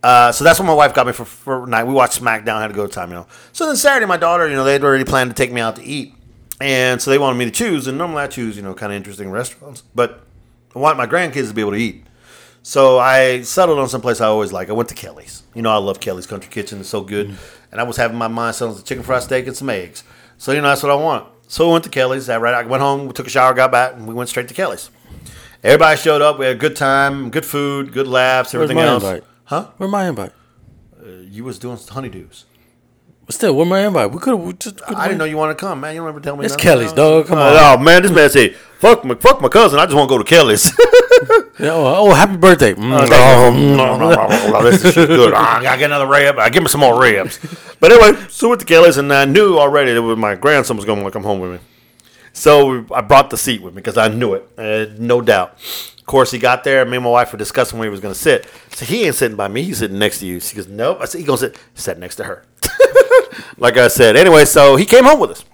Uh, 0.07 0.31
so 0.31 0.45
that's 0.45 0.61
what 0.61 0.67
my 0.67 0.73
wife 0.73 0.95
got 0.95 1.05
me 1.05 1.13
for, 1.13 1.25
for 1.25 1.67
night. 1.67 1.83
We 1.83 1.93
watched 1.93 2.23
SmackDown, 2.23 2.61
had 2.61 2.71
a 2.71 2.75
good 2.75 2.93
time, 2.93 3.09
you 3.11 3.17
know. 3.17 3.27
So 3.53 3.67
then 3.67 3.75
Saturday, 3.75 4.07
my 4.07 4.17
daughter, 4.17 4.49
you 4.49 4.55
know, 4.55 4.63
they 4.63 4.75
had 4.75 4.85
already 4.85 5.03
planned 5.03 5.31
to 5.31 5.35
take 5.35 5.51
me 5.51 5.61
out 5.61 5.75
to 5.75 5.83
eat, 5.83 6.15
and 6.61 7.03
so 7.03 7.11
they 7.11 7.19
wanted 7.19 7.39
me 7.39 7.47
to 7.47 7.51
choose. 7.51 7.89
And 7.89 7.99
normally 7.99 8.23
I 8.23 8.29
choose, 8.29 8.57
you 8.57 8.63
know, 8.63 8.73
kind 8.73 8.93
of 8.93 8.97
interesting 8.97 9.33
restaurants, 9.33 9.83
but 9.97 10.23
I 10.77 10.79
want 10.79 10.97
my 10.97 11.09
grandkids 11.09 11.49
to 11.49 11.55
be 11.55 11.61
able 11.61 11.73
to 11.73 11.79
eat. 11.79 12.07
So 12.63 13.01
I 13.01 13.43
settled 13.43 13.81
on 13.81 13.89
some 13.89 14.01
place 14.01 14.21
I 14.21 14.27
always 14.27 14.53
like. 14.53 14.69
I 14.69 14.75
went 14.75 14.89
to 14.91 14.95
Kelly's. 14.95 15.43
You 15.55 15.63
know, 15.63 15.71
I 15.71 15.79
love 15.79 15.99
Kelly's 15.99 16.29
Country 16.29 16.53
Kitchen. 16.53 16.79
It's 16.79 16.89
so 16.89 17.01
good. 17.01 17.37
And 17.73 17.81
I 17.81 17.83
was 17.83 17.97
having 17.97 18.17
my 18.17 18.29
mind 18.29 18.55
set 18.55 18.69
on 18.69 18.77
the 18.77 18.83
chicken 18.83 19.03
fried 19.03 19.25
steak 19.25 19.49
and 19.49 19.57
some 19.57 19.71
eggs. 19.71 20.05
So 20.39 20.53
you 20.53 20.61
know 20.61 20.69
that's 20.69 20.85
what 20.85 20.93
I 20.93 20.95
want. 20.95 21.27
So 21.49 21.67
we 21.67 21.73
went 21.73 21.83
to 21.83 21.91
Kelly's. 21.91 22.27
That 22.27 22.41
right. 22.41 22.55
I 22.55 22.63
went 22.63 22.81
home, 22.81 23.11
took 23.13 23.27
a 23.27 23.31
shower, 23.31 23.55
got 23.55 23.73
back, 23.73 23.95
and 23.95 24.07
we 24.07 24.15
went 24.15 24.29
straight 24.29 24.47
to 24.47 24.55
Kelly's. 24.55 24.89
Everybody 25.65 26.01
showed 26.01 26.23
up. 26.23 26.39
We 26.39 26.47
had 26.47 26.55
a 26.55 26.59
good 26.61 26.77
time, 26.77 27.31
good 27.31 27.45
food, 27.45 27.93
good 27.93 28.07
laughs, 28.07 28.55
everything 28.55 28.79
else. 28.79 29.03
invite? 29.03 29.25
Huh? 29.47 29.71
Where 29.79 29.89
my 29.89 30.09
invite? 30.09 30.33
Uh, 31.01 31.09
you 31.31 31.45
was 31.45 31.59
doing 31.59 31.77
honeydews. 31.77 32.45
But 33.27 33.35
still, 33.35 33.57
where 33.57 33.67
my 33.67 33.81
invite? 33.87 34.13
We 34.13 34.19
could 34.19 34.39
have 34.39 34.59
just. 34.59 34.81
I 34.89 35.07
didn't 35.09 35.19
know 35.19 35.25
you 35.25 35.37
wanted 35.37 35.55
to 35.55 35.61
come, 35.61 35.81
man. 35.81 35.95
You 35.95 36.01
don't 36.01 36.09
ever 36.11 36.21
tell 36.21 36.37
me. 36.37 36.45
It's 36.45 36.53
nothing. 36.55 36.63
Kelly's, 36.65 36.93
dog. 36.93 37.27
Come 37.27 37.39
Uh, 37.39 37.43
on. 37.43 37.81
Oh 37.81 37.83
man, 37.83 38.03
this 38.03 38.13
man 38.13 38.31
said, 38.31 38.55
"Fuck 38.79 39.05
my, 39.05 39.15
fuck 39.17 39.41
my 39.41 39.49
cousin. 39.49 39.79
I 39.81 39.87
just 39.87 39.97
want 39.97 40.09
to 40.09 40.15
go 40.15 40.19
to 40.19 40.25
Kelly's." 40.25 40.71
Yeah, 41.59 41.71
oh, 41.73 42.11
oh, 42.11 42.13
happy 42.13 42.37
birthday. 42.37 42.75
Mm. 42.75 42.93
Oh, 43.11 43.51
no, 43.51 43.97
no, 43.97 44.11
no, 44.11 44.51
no, 44.51 44.63
this 44.71 44.85
is 44.85 44.95
good. 44.95 45.33
Ah, 45.35 45.57
I 45.59 45.63
gotta 45.63 45.79
get 45.79 45.87
another 45.87 46.07
rib. 46.07 46.39
I 46.39 46.51
give 46.51 46.63
me 46.63 46.69
some 46.69 46.83
more 46.83 47.01
ribs. 47.01 47.39
But 47.81 47.93
anyway, 47.93 48.23
so 48.29 48.51
with 48.51 48.59
the 48.59 48.67
Kellys, 48.67 48.99
and 48.99 49.11
I 49.11 49.25
knew 49.25 49.57
already 49.59 49.95
that 49.95 50.03
my 50.03 50.35
grandson 50.35 50.77
was 50.77 50.85
going 50.85 51.03
to 51.03 51.11
come 51.11 51.23
home 51.23 51.41
with 51.41 51.53
me. 51.53 51.59
So 52.37 52.85
I 52.93 53.01
brought 53.01 53.31
the 53.31 53.37
seat 53.37 53.63
with 53.63 53.75
me 53.75 53.81
because 53.81 53.97
I 53.97 54.09
knew 54.09 54.35
it, 54.35 54.49
uh, 54.59 54.95
no 54.99 55.21
doubt. 55.21 55.55
Of 55.99 56.05
course, 56.05 56.31
he 56.31 56.39
got 56.39 56.65
there. 56.65 56.85
Me 56.85 56.97
and 56.97 57.05
my 57.05 57.11
wife 57.11 57.33
were 57.33 57.39
discussing 57.39 57.79
where 57.79 57.87
he 57.87 57.91
was 57.91 58.01
going 58.01 58.15
to 58.15 58.21
sit. 58.21 58.47
So 58.71 58.85
he 58.85 59.05
ain't 59.07 59.17
sitting 59.17 59.37
by 59.37 59.49
me. 59.49 59.63
He's 59.63 59.79
sitting 59.79 59.99
next 59.99 60.21
to 60.21 60.27
you. 60.27 60.39
She 60.39 60.55
goes, 60.55 60.69
nope. 60.69 60.99
I 61.01 61.07
said, 61.07 61.19
he 61.19 61.25
going 61.25 61.39
to 61.39 61.47
sit. 61.47 61.59
Sat 61.75 61.99
next 61.99 62.17
to 62.17 62.25
her. 62.25 62.45
like 63.57 63.77
I 63.77 63.89
said. 63.89 64.17
Anyway, 64.17 64.45
so 64.45 64.77
he 64.77 64.85
came 64.85 65.05
home 65.05 65.19
with 65.19 65.31
us. 65.31 65.45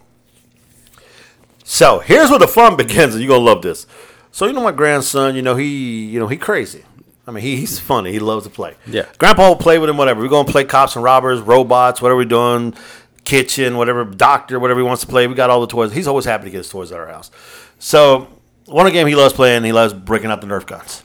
So 1.64 2.00
here's 2.00 2.28
where 2.28 2.38
the 2.38 2.48
fun 2.48 2.76
begins, 2.76 3.18
you're 3.18 3.28
gonna 3.28 3.42
love 3.42 3.62
this. 3.62 3.86
So 4.30 4.46
you 4.46 4.52
know 4.52 4.62
my 4.62 4.72
grandson, 4.72 5.36
you 5.36 5.40
know 5.40 5.56
he, 5.56 6.04
you 6.04 6.18
know 6.18 6.28
he 6.28 6.36
crazy. 6.36 6.84
I 7.26 7.30
mean 7.30 7.42
he, 7.42 7.56
he's 7.56 7.78
funny. 7.78 8.12
He 8.12 8.18
loves 8.18 8.44
to 8.44 8.50
play. 8.50 8.74
Yeah. 8.86 9.06
Grandpa 9.16 9.48
will 9.48 9.56
play 9.56 9.78
with 9.78 9.88
him. 9.88 9.96
Whatever. 9.96 10.20
We're 10.20 10.28
gonna 10.28 10.50
play 10.50 10.64
cops 10.64 10.96
and 10.96 11.04
robbers, 11.04 11.40
robots, 11.40 12.02
whatever 12.02 12.18
we're 12.18 12.24
doing, 12.26 12.74
kitchen, 13.24 13.76
whatever, 13.76 14.04
doctor, 14.04 14.58
whatever 14.58 14.80
he 14.80 14.84
wants 14.86 15.02
to 15.02 15.06
play. 15.08 15.26
We 15.26 15.34
got 15.34 15.50
all 15.50 15.60
the 15.60 15.66
toys. 15.66 15.92
He's 15.92 16.06
always 16.06 16.24
happy 16.24 16.44
to 16.44 16.50
get 16.50 16.58
his 16.58 16.68
toys 16.68 16.92
at 16.92 16.98
our 17.00 17.06
house. 17.08 17.30
So 17.78 18.28
one 18.66 18.90
game 18.92 19.06
he 19.06 19.14
loves 19.14 19.34
playing, 19.34 19.64
he 19.64 19.72
loves 19.72 19.94
breaking 19.94 20.30
out 20.30 20.40
the 20.40 20.46
Nerf 20.46 20.66
guns. 20.66 21.02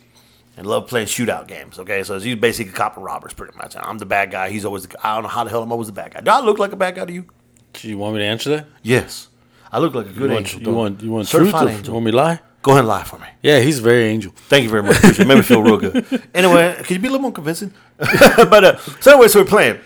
And 0.56 0.66
love 0.66 0.88
playing 0.88 1.06
shootout 1.06 1.48
games. 1.48 1.78
Okay, 1.78 2.02
so 2.02 2.20
he's 2.20 2.36
basically 2.36 2.72
a 2.72 2.76
cop 2.76 2.96
and 2.96 3.06
robbers, 3.06 3.32
pretty 3.34 3.56
much. 3.56 3.76
I'm 3.80 4.00
the 4.00 4.08
bad 4.08 4.32
guy. 4.32 4.50
He's 4.50 4.66
always. 4.66 4.88
The, 4.88 5.08
I 5.08 5.14
don't 5.14 5.22
know 5.22 5.30
how 5.30 5.44
the 5.44 5.52
hell 5.52 5.62
I'm 5.62 5.72
always 5.72 5.86
the 5.86 5.94
bad 5.94 6.16
guy. 6.16 6.22
Do 6.22 6.32
I 6.32 6.40
look 6.40 6.58
like 6.58 6.72
a 6.72 6.76
bad 6.76 6.96
guy 6.96 7.06
to 7.06 7.14
you? 7.14 7.26
Do 7.74 7.88
you 7.88 8.00
want 8.00 8.16
me 8.16 8.22
to 8.22 8.26
answer 8.26 8.50
that? 8.50 8.66
Yes. 8.82 9.28
I 9.72 9.78
look 9.78 9.94
like 9.94 10.08
a 10.08 10.10
good 10.10 10.24
You 10.24 10.30
want, 10.30 10.40
angel. 10.48 10.60
you 10.60 10.66
don't 10.66 10.76
want, 10.76 11.02
you 11.04 11.12
want 11.12 11.28
truth? 11.28 11.54
Or 11.54 11.70
angel. 11.70 11.86
you 11.86 11.94
want 11.94 12.06
me 12.06 12.12
to 12.12 12.18
lie? 12.18 12.40
Go 12.64 12.72
ahead 12.72 12.80
and 12.80 12.88
lie 12.88 13.04
for 13.04 13.20
me. 13.20 13.28
Yeah, 13.44 13.60
he's 13.60 13.78
very 13.78 14.06
angel. 14.06 14.34
Thank 14.50 14.64
you 14.64 14.70
very 14.70 14.82
much. 14.82 14.98
It. 15.04 15.28
Made 15.28 15.36
me 15.36 15.42
feel 15.44 15.62
real 15.62 15.78
good. 15.78 16.06
Anyway, 16.34 16.76
can 16.84 16.94
you 16.96 17.00
be 17.00 17.08
a 17.08 17.12
little 17.12 17.22
more 17.22 17.32
convincing? 17.32 17.72
but 17.98 18.64
uh, 18.64 18.78
so 19.00 19.12
anyway, 19.12 19.28
so 19.28 19.42
we're 19.42 19.46
playing. 19.46 19.80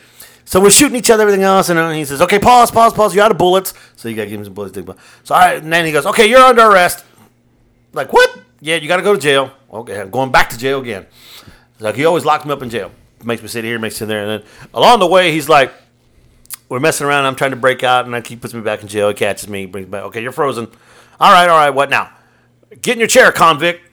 So 0.52 0.60
we're 0.60 0.70
shooting 0.70 0.98
each 0.98 1.10
other, 1.10 1.22
everything 1.22 1.44
else, 1.44 1.70
and 1.70 1.80
then 1.80 1.96
he 1.96 2.04
says, 2.04 2.22
"Okay, 2.22 2.38
pause, 2.38 2.72
pause, 2.72 2.92
pause. 2.92 3.16
You're 3.16 3.24
out 3.24 3.32
of 3.32 3.38
bullets." 3.38 3.74
So 3.96 4.10
you 4.10 4.18
got 4.18 4.26
to 4.26 4.30
give 4.30 4.38
him 4.38 4.44
some 4.44 4.54
bullets. 4.54 4.74
to 4.74 4.82
think 4.82 4.90
about. 4.90 5.02
So 5.24 5.34
I, 5.34 5.54
and 5.54 5.72
then 5.72 5.86
he 5.86 5.94
goes, 5.94 6.06
"Okay, 6.06 6.30
you're 6.30 6.42
under 6.42 6.64
arrest." 6.64 7.06
Like 7.94 8.12
what? 8.12 8.38
Yeah, 8.60 8.76
you 8.76 8.90
got 8.90 8.98
to 8.98 9.02
go 9.02 9.14
to 9.14 9.20
jail. 9.20 9.54
Okay, 9.72 10.02
I'm 10.02 10.10
going 10.10 10.30
back 10.30 10.50
to 10.50 10.58
jail 10.58 10.82
again. 10.82 11.06
Like 11.80 11.96
he 11.96 12.04
always 12.04 12.26
locked 12.26 12.46
me 12.46 12.52
up 12.52 12.62
in 12.62 12.70
jail. 12.70 12.92
Makes 13.24 13.44
me 13.44 13.48
sit 13.48 13.64
here, 13.64 13.80
makes 13.80 13.96
me 13.96 14.00
sit 14.00 14.08
there, 14.10 14.24
and 14.24 14.42
then 14.42 14.50
along 14.74 15.00
the 15.00 15.08
way, 15.08 15.32
he's 15.32 15.48
like, 15.48 15.72
"We're 16.68 16.82
messing 16.82 17.08
around. 17.08 17.28
I'm 17.28 17.38
trying 17.38 17.52
to 17.52 17.58
break 17.58 17.82
out, 17.86 18.06
and 18.06 18.28
he 18.28 18.36
puts 18.36 18.54
me 18.54 18.60
back 18.60 18.82
in 18.82 18.90
jail. 18.90 19.08
He 19.08 19.14
catches 19.14 19.48
me, 19.48 19.68
brings 19.68 19.88
me 19.88 19.92
back. 19.92 20.04
Okay, 20.04 20.22
you're 20.22 20.34
frozen. 20.34 20.68
All 21.18 21.32
right, 21.32 21.48
all 21.48 21.58
right. 21.58 21.70
What 21.70 21.90
now? 21.90 22.12
Get 22.82 22.96
in 22.96 23.00
your 23.00 23.08
chair, 23.08 23.32
convict." 23.32 23.90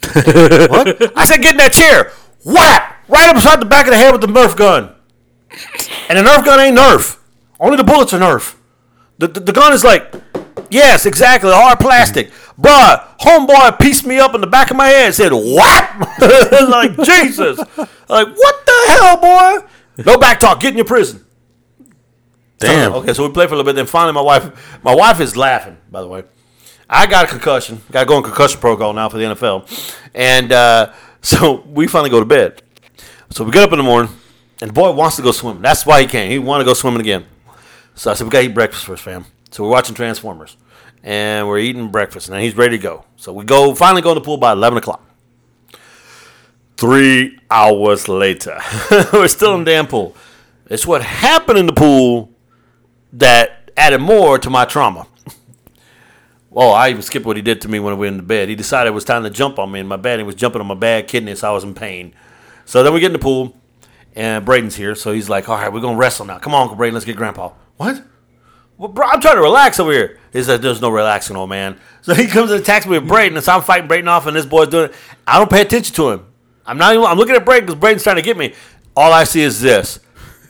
what? 0.14 1.18
I 1.18 1.26
said, 1.26 1.42
get 1.42 1.52
in 1.52 1.58
that 1.58 1.74
chair. 1.74 2.12
Whap! 2.46 3.08
Right 3.08 3.28
up 3.28 3.34
beside 3.34 3.60
the 3.60 3.66
back 3.66 3.84
of 3.84 3.90
the 3.90 3.98
head 3.98 4.12
with 4.12 4.22
the 4.22 4.26
Nerf 4.26 4.56
gun. 4.56 4.94
And 6.08 6.18
the 6.18 6.22
Nerf 6.22 6.44
gun 6.44 6.60
ain't 6.60 6.76
Nerf. 6.76 7.18
Only 7.60 7.76
the 7.76 7.84
bullets 7.84 8.12
are 8.12 8.18
Nerf. 8.18 8.56
The, 9.18 9.28
the, 9.28 9.40
the 9.40 9.52
gun 9.52 9.72
is 9.72 9.84
like, 9.84 10.12
yes, 10.70 11.06
exactly, 11.06 11.50
hard 11.52 11.78
plastic. 11.78 12.30
Bruh, 12.58 13.16
homeboy 13.18 13.78
pieced 13.80 14.04
me 14.04 14.18
up 14.18 14.34
in 14.34 14.40
the 14.40 14.46
back 14.46 14.70
of 14.70 14.76
my 14.76 14.88
head 14.88 15.06
and 15.06 15.14
said, 15.14 15.32
whap! 15.32 16.00
like, 16.68 16.96
Jesus. 16.96 17.58
like, 18.08 18.28
what 18.28 18.66
the 18.66 18.84
hell, 18.88 19.16
boy? 19.16 19.66
No 20.04 20.18
back 20.18 20.40
talk. 20.40 20.60
Get 20.60 20.70
in 20.70 20.76
your 20.76 20.86
prison. 20.86 21.24
Damn. 22.58 22.92
Okay, 22.94 23.12
so 23.12 23.26
we 23.26 23.32
played 23.32 23.48
for 23.48 23.54
a 23.54 23.58
little 23.58 23.70
bit. 23.70 23.76
Then 23.76 23.86
finally, 23.86 24.12
my 24.12 24.20
wife, 24.20 24.82
my 24.84 24.94
wife 24.94 25.20
is 25.20 25.36
laughing. 25.36 25.76
By 25.90 26.00
the 26.00 26.08
way, 26.08 26.24
I 26.88 27.06
got 27.06 27.24
a 27.24 27.28
concussion. 27.28 27.82
Got 27.90 28.00
to 28.00 28.06
go 28.06 28.18
in 28.18 28.22
concussion 28.22 28.60
protocol 28.60 28.92
now 28.92 29.08
for 29.08 29.18
the 29.18 29.24
NFL, 29.24 29.90
and 30.14 30.52
uh, 30.52 30.92
so 31.22 31.62
we 31.66 31.86
finally 31.86 32.10
go 32.10 32.20
to 32.20 32.26
bed. 32.26 32.62
So 33.30 33.44
we 33.44 33.50
get 33.50 33.64
up 33.64 33.72
in 33.72 33.78
the 33.78 33.84
morning, 33.84 34.12
and 34.62 34.70
the 34.70 34.74
boy 34.74 34.92
wants 34.92 35.16
to 35.16 35.22
go 35.22 35.32
swimming. 35.32 35.60
That's 35.60 35.84
why 35.84 36.02
he 36.02 36.06
came. 36.06 36.30
He 36.30 36.38
wanted 36.38 36.62
to 36.62 36.70
go 36.70 36.74
swimming 36.74 37.00
again. 37.00 37.26
So 37.96 38.12
I 38.12 38.14
said, 38.14 38.24
we 38.24 38.30
got 38.30 38.42
to 38.42 38.44
eat 38.46 38.54
breakfast 38.54 38.84
first, 38.84 39.02
fam. 39.02 39.26
So 39.50 39.64
we're 39.64 39.70
watching 39.70 39.96
Transformers, 39.96 40.56
and 41.02 41.48
we're 41.48 41.58
eating 41.58 41.90
breakfast, 41.90 42.28
and 42.28 42.40
he's 42.40 42.56
ready 42.56 42.78
to 42.78 42.82
go. 42.82 43.04
So 43.16 43.32
we 43.32 43.44
go 43.44 43.74
finally 43.74 44.02
go 44.02 44.12
in 44.12 44.14
the 44.14 44.20
pool 44.20 44.36
by 44.36 44.52
eleven 44.52 44.78
o'clock. 44.78 45.04
Three 46.76 47.38
hours 47.50 48.08
later, 48.08 48.60
we're 49.12 49.28
still 49.28 49.54
in 49.56 49.64
the 49.64 49.72
damn 49.72 49.88
pool. 49.88 50.16
It's 50.70 50.86
what 50.86 51.02
happened 51.02 51.58
in 51.58 51.66
the 51.66 51.72
pool 51.72 52.30
that 53.12 53.70
added 53.76 54.00
more 54.00 54.38
to 54.38 54.48
my 54.48 54.64
trauma. 54.64 55.06
Oh, 56.54 56.70
I 56.70 56.90
even 56.90 57.00
skipped 57.00 57.24
what 57.24 57.36
he 57.36 57.42
did 57.42 57.62
to 57.62 57.68
me 57.68 57.80
when 57.80 57.94
we 57.94 58.00
were 58.00 58.12
in 58.12 58.18
the 58.18 58.22
bed. 58.22 58.50
He 58.50 58.54
decided 58.54 58.90
it 58.90 58.92
was 58.92 59.04
time 59.04 59.22
to 59.22 59.30
jump 59.30 59.58
on 59.58 59.72
me 59.72 59.80
in 59.80 59.86
my 59.86 59.96
bed. 59.96 60.18
He 60.18 60.22
was 60.22 60.34
jumping 60.34 60.60
on 60.60 60.66
my 60.66 60.74
bad 60.74 61.08
kidney, 61.08 61.34
so 61.34 61.48
I 61.48 61.52
was 61.52 61.64
in 61.64 61.72
pain. 61.72 62.14
So 62.66 62.82
then 62.82 62.92
we 62.92 63.00
get 63.00 63.06
in 63.06 63.14
the 63.14 63.18
pool, 63.18 63.56
and 64.14 64.44
Braden's 64.44 64.76
here. 64.76 64.94
So 64.94 65.12
he's 65.12 65.28
like, 65.28 65.48
all 65.48 65.56
right, 65.56 65.72
we're 65.72 65.80
to 65.80 65.94
wrestle 65.94 66.26
now. 66.26 66.38
Come 66.38 66.54
on, 66.54 66.62
Uncle 66.62 66.76
Braden, 66.76 66.94
let's 66.94 67.06
get 67.06 67.16
Grandpa. 67.16 67.52
What? 67.76 68.02
Well, 68.78 68.88
bro, 68.88 69.06
I'm 69.06 69.20
trying 69.20 69.36
to 69.36 69.42
relax 69.42 69.78
over 69.78 69.92
here. 69.92 70.18
He 70.32 70.42
said, 70.42 70.62
there's 70.62 70.80
no 70.80 70.90
relaxing, 70.90 71.36
old 71.36 71.50
man. 71.50 71.78
So 72.02 72.14
he 72.14 72.26
comes 72.26 72.50
and 72.50 72.60
attacks 72.60 72.84
me 72.84 72.98
with 72.98 73.06
Braden, 73.06 73.36
and 73.36 73.44
so 73.44 73.52
I'm 73.52 73.62
fighting 73.62 73.86
Braden 73.86 74.08
off, 74.08 74.26
and 74.26 74.34
this 74.36 74.44
boy's 74.44 74.66
doing 74.66 74.86
it. 74.86 74.94
I 75.24 75.38
don't 75.38 75.48
pay 75.48 75.62
attention 75.62 75.94
to 75.94 76.10
him. 76.10 76.26
I'm 76.66 76.76
not 76.76 76.94
even, 76.94 77.06
I'm 77.06 77.16
looking 77.16 77.36
at 77.36 77.44
Braden 77.44 77.64
because 77.64 77.78
Braden's 77.78 78.02
trying 78.02 78.16
to 78.16 78.22
get 78.22 78.36
me. 78.36 78.54
All 78.96 79.12
I 79.12 79.22
see 79.22 79.40
is 79.40 79.60
this. 79.60 80.00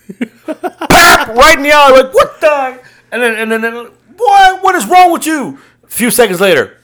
Pap! 0.47 1.29
Right 1.29 1.59
in 1.59 1.63
the 1.63 1.73
eye, 1.73 1.91
like, 1.91 2.15
what 2.15 2.41
the? 2.41 2.81
And 3.11 3.23
then, 3.23 3.35
and 3.35 3.53
then, 3.53 3.65
and 3.65 3.77
then, 3.77 3.85
boy, 4.17 4.63
what 4.63 4.75
is 4.77 4.87
wrong 4.87 5.13
with 5.13 5.27
you? 5.27 5.59
A 5.85 5.89
few 5.89 6.11
seconds 6.11 6.41
later, 6.41 6.79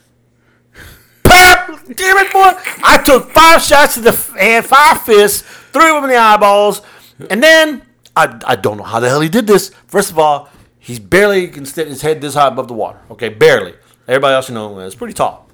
Pap! 1.25 1.69
Damn 1.95 2.19
it, 2.19 2.31
boy! 2.31 2.53
I 2.85 3.01
took 3.03 3.31
five 3.31 3.63
shots 3.63 3.95
to 3.95 4.01
the 4.03 4.11
f- 4.11 4.35
hand, 4.35 4.67
five 4.67 5.01
fists, 5.01 5.43
three 5.79 5.89
of 5.91 5.97
them 5.97 6.05
in 6.05 6.11
the 6.11 6.17
eyeballs, 6.17 6.83
and 7.31 7.43
then 7.43 7.83
I, 8.17 8.41
I 8.47 8.57
don't 8.57 8.77
know 8.77 8.85
how 8.85 9.01
the 9.01 9.09
hell 9.09 9.21
he 9.21 9.29
did 9.29 9.47
this. 9.47 9.71
First 9.87 10.11
of 10.11 10.19
all, 10.19 10.51
He's 10.89 10.99
barely 10.99 11.49
can 11.49 11.67
stick 11.67 11.87
his 11.87 12.01
head 12.01 12.23
this 12.23 12.33
high 12.33 12.47
above 12.47 12.67
the 12.67 12.73
water. 12.73 12.99
Okay, 13.11 13.29
barely. 13.29 13.75
Everybody 14.07 14.35
else 14.35 14.49
you 14.49 14.55
know 14.55 14.79
is 14.81 14.95
pretty 14.95 15.13
tall. 15.13 15.47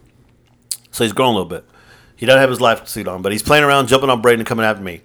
So 0.93 1.03
he's 1.03 1.13
grown 1.13 1.35
a 1.35 1.39
little 1.39 1.49
bit. 1.49 1.65
He 2.15 2.25
doesn't 2.25 2.41
have 2.41 2.51
his 2.51 2.61
life 2.61 2.87
suit 2.87 3.09
on, 3.09 3.21
but 3.21 3.33
he's 3.33 3.43
playing 3.43 3.65
around, 3.65 3.89
jumping 3.89 4.11
on 4.11 4.23
Braden, 4.23 4.39
and 4.39 4.47
coming 4.47 4.65
after 4.65 4.81
me. 4.81 5.01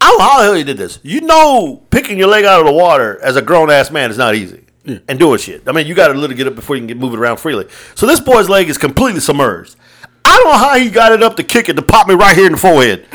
I 0.00 0.10
don't 0.10 0.18
know 0.18 0.24
how 0.24 0.38
the 0.38 0.44
hell 0.46 0.54
he 0.54 0.64
did 0.64 0.78
this. 0.78 0.98
You 1.04 1.20
know, 1.20 1.84
picking 1.90 2.18
your 2.18 2.26
leg 2.26 2.44
out 2.44 2.58
of 2.58 2.66
the 2.66 2.72
water 2.72 3.22
as 3.22 3.36
a 3.36 3.42
grown 3.42 3.70
ass 3.70 3.92
man 3.92 4.10
is 4.10 4.18
not 4.18 4.34
easy. 4.34 4.64
And 5.06 5.16
doing 5.16 5.38
shit. 5.38 5.62
I 5.68 5.70
mean, 5.70 5.86
you 5.86 5.94
got 5.94 6.08
to 6.08 6.14
literally 6.14 6.34
get 6.34 6.48
up 6.48 6.56
before 6.56 6.74
you 6.74 6.80
can 6.80 6.88
get 6.88 6.96
moving 6.96 7.20
around 7.20 7.36
freely. 7.36 7.68
So 7.94 8.04
this 8.04 8.18
boy's 8.18 8.48
leg 8.48 8.68
is 8.68 8.78
completely 8.78 9.20
submerged. 9.20 9.76
I 10.24 10.36
don't 10.36 10.46
know 10.46 10.58
how 10.58 10.76
he 10.76 10.90
got 10.90 11.12
it 11.12 11.22
up 11.22 11.36
to 11.36 11.44
kick 11.44 11.68
it 11.68 11.74
to 11.74 11.82
pop 11.82 12.08
me 12.08 12.14
right 12.14 12.36
here 12.36 12.46
in 12.46 12.52
the 12.52 12.58
forehead. 12.58 13.06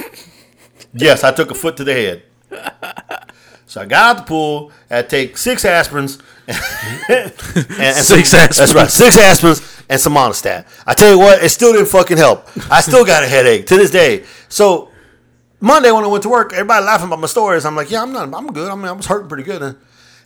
Yes, 0.94 1.24
I 1.24 1.32
took 1.32 1.52
a 1.52 1.54
foot 1.56 1.78
to 1.78 1.84
the 1.84 1.94
head. 1.94 2.24
So 3.66 3.82
I 3.82 3.86
got 3.86 4.18
out 4.18 4.26
the 4.26 4.28
pool, 4.28 4.72
I 4.90 5.02
take 5.02 5.38
six 5.38 5.64
aspirins. 5.64 6.22
and, 6.48 7.32
and 7.80 7.96
Six 7.96 8.30
some- 8.30 8.40
That's 8.40 8.60
aspirins. 8.60 8.76
right, 8.76 8.90
six 8.90 9.18
aspirins 9.18 9.84
and 9.90 10.00
some 10.02 10.14
monistat. 10.14 10.66
I 10.86 10.94
tell 10.94 11.10
you 11.10 11.18
what, 11.20 11.42
it 11.42 11.50
still 11.50 11.72
didn't 11.72 11.88
fucking 11.88 12.18
help. 12.18 12.48
I 12.70 12.82
still 12.82 13.06
got 13.06 13.24
a 13.24 13.28
headache 13.28 13.68
to 13.68 13.78
this 13.78 13.90
day. 13.92 14.26
So 14.50 14.90
Monday 15.62 15.92
when 15.92 16.04
I 16.04 16.08
went 16.08 16.24
to 16.24 16.30
work, 16.30 16.52
everybody 16.52 16.84
laughing 16.86 17.08
about 17.08 17.20
my 17.20 17.28
stories. 17.28 17.64
I'm 17.66 17.76
like, 17.78 17.90
yeah, 17.90 18.02
I'm 18.02 18.12
not, 18.12 18.34
I'm 18.34 18.48
good. 18.52 18.70
I 18.70 18.76
mean, 18.76 18.86
I 18.88 18.92
was 18.92 19.06
hurting 19.06 19.30
pretty 19.30 19.44
good. 19.44 19.62
And 19.62 19.78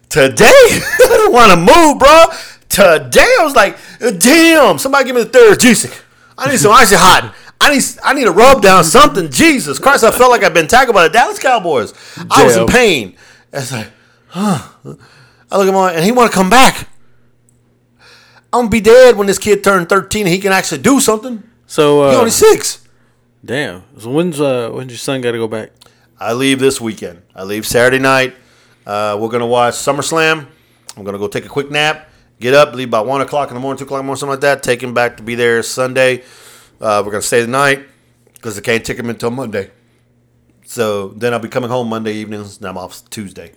today, 0.09 0.45
I 0.49 1.07
don't 1.09 1.31
want 1.33 1.51
to 1.51 1.57
move, 1.57 1.99
bro. 1.99 2.25
Today, 2.69 3.35
I 3.39 3.43
was 3.43 3.55
like, 3.55 3.77
damn, 4.19 4.79
somebody 4.79 5.05
give 5.05 5.15
me 5.15 5.23
the 5.23 5.29
third 5.29 5.59
juicy. 5.59 5.89
I 6.35 6.49
need 6.49 6.57
some 6.57 6.71
icy 6.73 6.95
hot. 6.97 7.35
I 7.65 7.73
need, 7.73 7.83
I 8.03 8.13
need 8.13 8.27
a 8.27 8.31
rub 8.31 8.61
down 8.61 8.83
something. 8.83 9.29
Jesus 9.31 9.79
Christ, 9.79 10.03
I 10.03 10.11
felt 10.11 10.29
like 10.31 10.43
I've 10.43 10.53
been 10.53 10.67
tackled 10.67 10.93
by 10.93 11.03
the 11.03 11.09
Dallas 11.13 11.39
Cowboys. 11.39 11.93
I 12.29 12.43
was 12.45 12.55
in 12.57 12.67
pain. 12.67 13.15
It's 13.51 13.71
like, 13.71 13.87
huh. 14.27 14.67
I 15.51 15.57
look 15.57 15.67
at 15.67 15.73
my, 15.73 15.91
and 15.93 16.03
he 16.03 16.11
want 16.11 16.31
to 16.31 16.35
come 16.35 16.49
back. 16.49 16.87
I'm 18.53 18.61
gonna 18.61 18.69
be 18.69 18.81
dead 18.81 19.17
when 19.17 19.27
this 19.27 19.37
kid 19.39 19.63
turned 19.63 19.89
13 19.89 20.25
and 20.25 20.33
he 20.33 20.39
can 20.39 20.51
actually 20.53 20.81
do 20.81 20.99
something. 21.01 21.43
So 21.67 22.03
uh, 22.03 22.15
only 22.15 22.31
six. 22.31 22.87
damn. 23.43 23.83
So 23.97 24.11
when's 24.11 24.39
uh 24.39 24.69
when's 24.69 24.91
your 24.91 24.97
son 24.97 25.19
got 25.21 25.31
to 25.31 25.37
go 25.37 25.47
back? 25.47 25.71
I 26.19 26.33
leave 26.33 26.59
this 26.59 26.79
weekend. 26.79 27.21
I 27.35 27.43
leave 27.43 27.65
Saturday 27.65 27.99
night. 28.01 28.35
Uh, 28.85 29.17
we're 29.19 29.29
gonna 29.29 29.47
watch 29.47 29.73
SummerSlam. 29.73 30.47
I'm 30.95 31.03
gonna 31.03 31.17
go 31.17 31.27
take 31.27 31.45
a 31.45 31.49
quick 31.49 31.69
nap, 31.69 32.09
get 32.39 32.53
up, 32.53 32.73
leave 32.75 32.87
about 32.87 33.07
one 33.07 33.19
o'clock 33.19 33.49
in 33.49 33.55
the 33.55 33.59
morning, 33.59 33.77
two 33.77 33.83
o'clock 33.85 33.99
in 33.99 34.05
the 34.05 34.07
morning, 34.07 34.19
something 34.19 34.31
like 34.31 34.41
that. 34.41 34.63
Take 34.63 34.81
him 34.81 34.93
back 34.93 35.17
to 35.17 35.23
be 35.23 35.35
there 35.35 35.61
Sunday. 35.63 36.23
Uh, 36.81 37.01
we're 37.05 37.11
gonna 37.11 37.21
stay 37.21 37.41
the 37.41 37.47
night 37.47 37.85
because 38.33 38.57
I 38.57 38.61
can't 38.61 38.83
take 38.85 38.97
him 38.97 39.09
until 39.09 39.31
Monday. 39.31 39.71
So 40.65 41.09
then 41.09 41.33
I'll 41.33 41.39
be 41.39 41.47
coming 41.49 41.69
home 41.69 41.89
Monday 41.89 42.13
evenings, 42.13 42.57
and 42.57 42.65
I'm 42.67 42.77
off 42.77 43.07
Tuesday. 43.09 43.51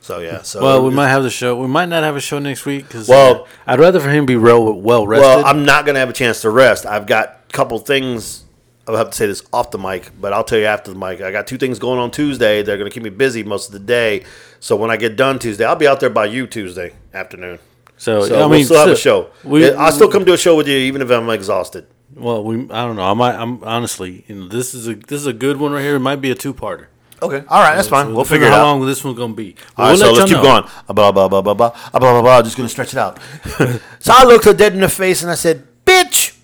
So 0.00 0.20
yeah. 0.20 0.42
So 0.42 0.62
Well, 0.62 0.84
we 0.84 0.90
might 0.90 1.08
have 1.08 1.22
the 1.22 1.30
show. 1.30 1.56
We 1.56 1.66
might 1.68 1.88
not 1.88 2.02
have 2.02 2.16
a 2.16 2.20
show 2.20 2.38
next 2.38 2.64
week 2.64 2.86
because 2.88 3.08
Well- 3.08 3.46
I'd 3.66 3.78
rather 3.78 4.00
for 4.00 4.08
him 4.08 4.24
be 4.26 4.36
real 4.36 4.72
well 4.72 5.06
rested. 5.06 5.26
Well, 5.26 5.44
I'm 5.46 5.64
not 5.64 5.84
going 5.84 5.94
to 5.94 6.00
have 6.00 6.08
a 6.08 6.14
chance 6.14 6.40
to 6.42 6.50
rest. 6.50 6.86
I've 6.86 7.06
got 7.06 7.40
a 7.48 7.52
couple 7.52 7.78
things. 7.78 8.44
I'll 8.86 8.96
have 8.96 9.10
to 9.10 9.16
say 9.16 9.26
this 9.26 9.42
off 9.52 9.70
the 9.70 9.76
mic, 9.78 10.10
but 10.18 10.32
I'll 10.32 10.44
tell 10.44 10.58
you 10.58 10.64
after 10.64 10.90
the 10.90 10.96
mic. 10.98 11.20
I 11.20 11.30
got 11.30 11.46
two 11.46 11.58
things 11.58 11.78
going 11.78 11.98
on 11.98 12.10
Tuesday. 12.10 12.62
They're 12.62 12.78
going 12.78 12.88
to 12.88 12.94
keep 12.94 13.02
me 13.02 13.10
busy 13.10 13.42
most 13.42 13.66
of 13.66 13.72
the 13.74 13.80
day. 13.80 14.24
So 14.60 14.76
when 14.76 14.90
I 14.90 14.96
get 14.96 15.14
done 15.16 15.38
Tuesday, 15.38 15.66
I'll 15.66 15.76
be 15.76 15.86
out 15.86 16.00
there 16.00 16.08
by 16.08 16.24
you 16.24 16.46
Tuesday 16.46 16.94
afternoon. 17.12 17.58
so, 17.98 18.26
So 18.26 18.36
I 18.36 18.40
mean, 18.42 18.50
we'll 18.50 18.64
still 18.64 18.78
have 18.78 18.88
a 18.88 18.96
show. 18.96 19.28
We, 19.44 19.70
I'll 19.72 19.92
still 19.92 20.08
come 20.10 20.24
to 20.24 20.32
a 20.32 20.38
show 20.38 20.56
with 20.56 20.68
you, 20.68 20.76
even 20.78 21.02
if 21.02 21.10
I'm 21.10 21.28
exhausted. 21.28 21.86
Well, 22.14 22.42
we 22.42 22.56
I 22.70 22.86
don't 22.86 22.96
know. 22.96 23.02
I 23.02 23.14
might. 23.14 23.34
I'm 23.34 23.62
honestly, 23.64 24.24
you 24.26 24.34
know, 24.34 24.48
this 24.48 24.74
is 24.74 24.88
a 24.88 24.94
this 24.94 25.20
is 25.20 25.26
a 25.26 25.32
good 25.32 25.58
one 25.58 25.72
right 25.72 25.82
here. 25.82 25.96
It 25.96 26.00
might 26.00 26.20
be 26.20 26.30
a 26.30 26.34
two 26.34 26.54
parter. 26.54 26.86
Okay, 27.20 27.44
all 27.48 27.60
right, 27.60 27.74
that's 27.74 27.88
fine. 27.88 28.14
We'll 28.14 28.24
figure 28.24 28.46
it 28.46 28.52
how 28.52 28.64
long 28.64 28.86
this 28.86 29.02
one's 29.02 29.18
gonna 29.18 29.34
be. 29.34 29.56
All 29.76 29.86
right, 29.86 29.90
we'll 29.90 29.98
so 29.98 30.12
let 30.12 30.18
let's 30.18 30.32
keep 30.32 30.40
going. 30.40 30.64
Blah 30.86 31.12
blah 31.12 31.28
blah 31.28 31.42
blah 31.42 31.54
blah 31.54 31.54
blah 31.54 31.98
blah 31.98 32.22
blah. 32.22 32.42
Just 32.42 32.56
gonna 32.56 32.68
stretch 32.68 32.92
it 32.92 32.98
out. 32.98 33.18
so 33.98 34.12
I 34.14 34.24
looked 34.24 34.44
her 34.44 34.54
dead 34.54 34.74
in 34.74 34.80
the 34.80 34.88
face 34.88 35.22
and 35.22 35.30
I 35.30 35.34
said, 35.34 35.66
"Bitch." 35.84 36.38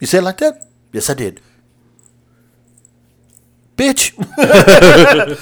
You 0.00 0.06
said 0.06 0.18
it 0.18 0.24
like 0.24 0.38
that? 0.38 0.64
Yes, 0.92 1.10
I 1.10 1.14
did. 1.14 1.40
Bitch. 3.76 4.16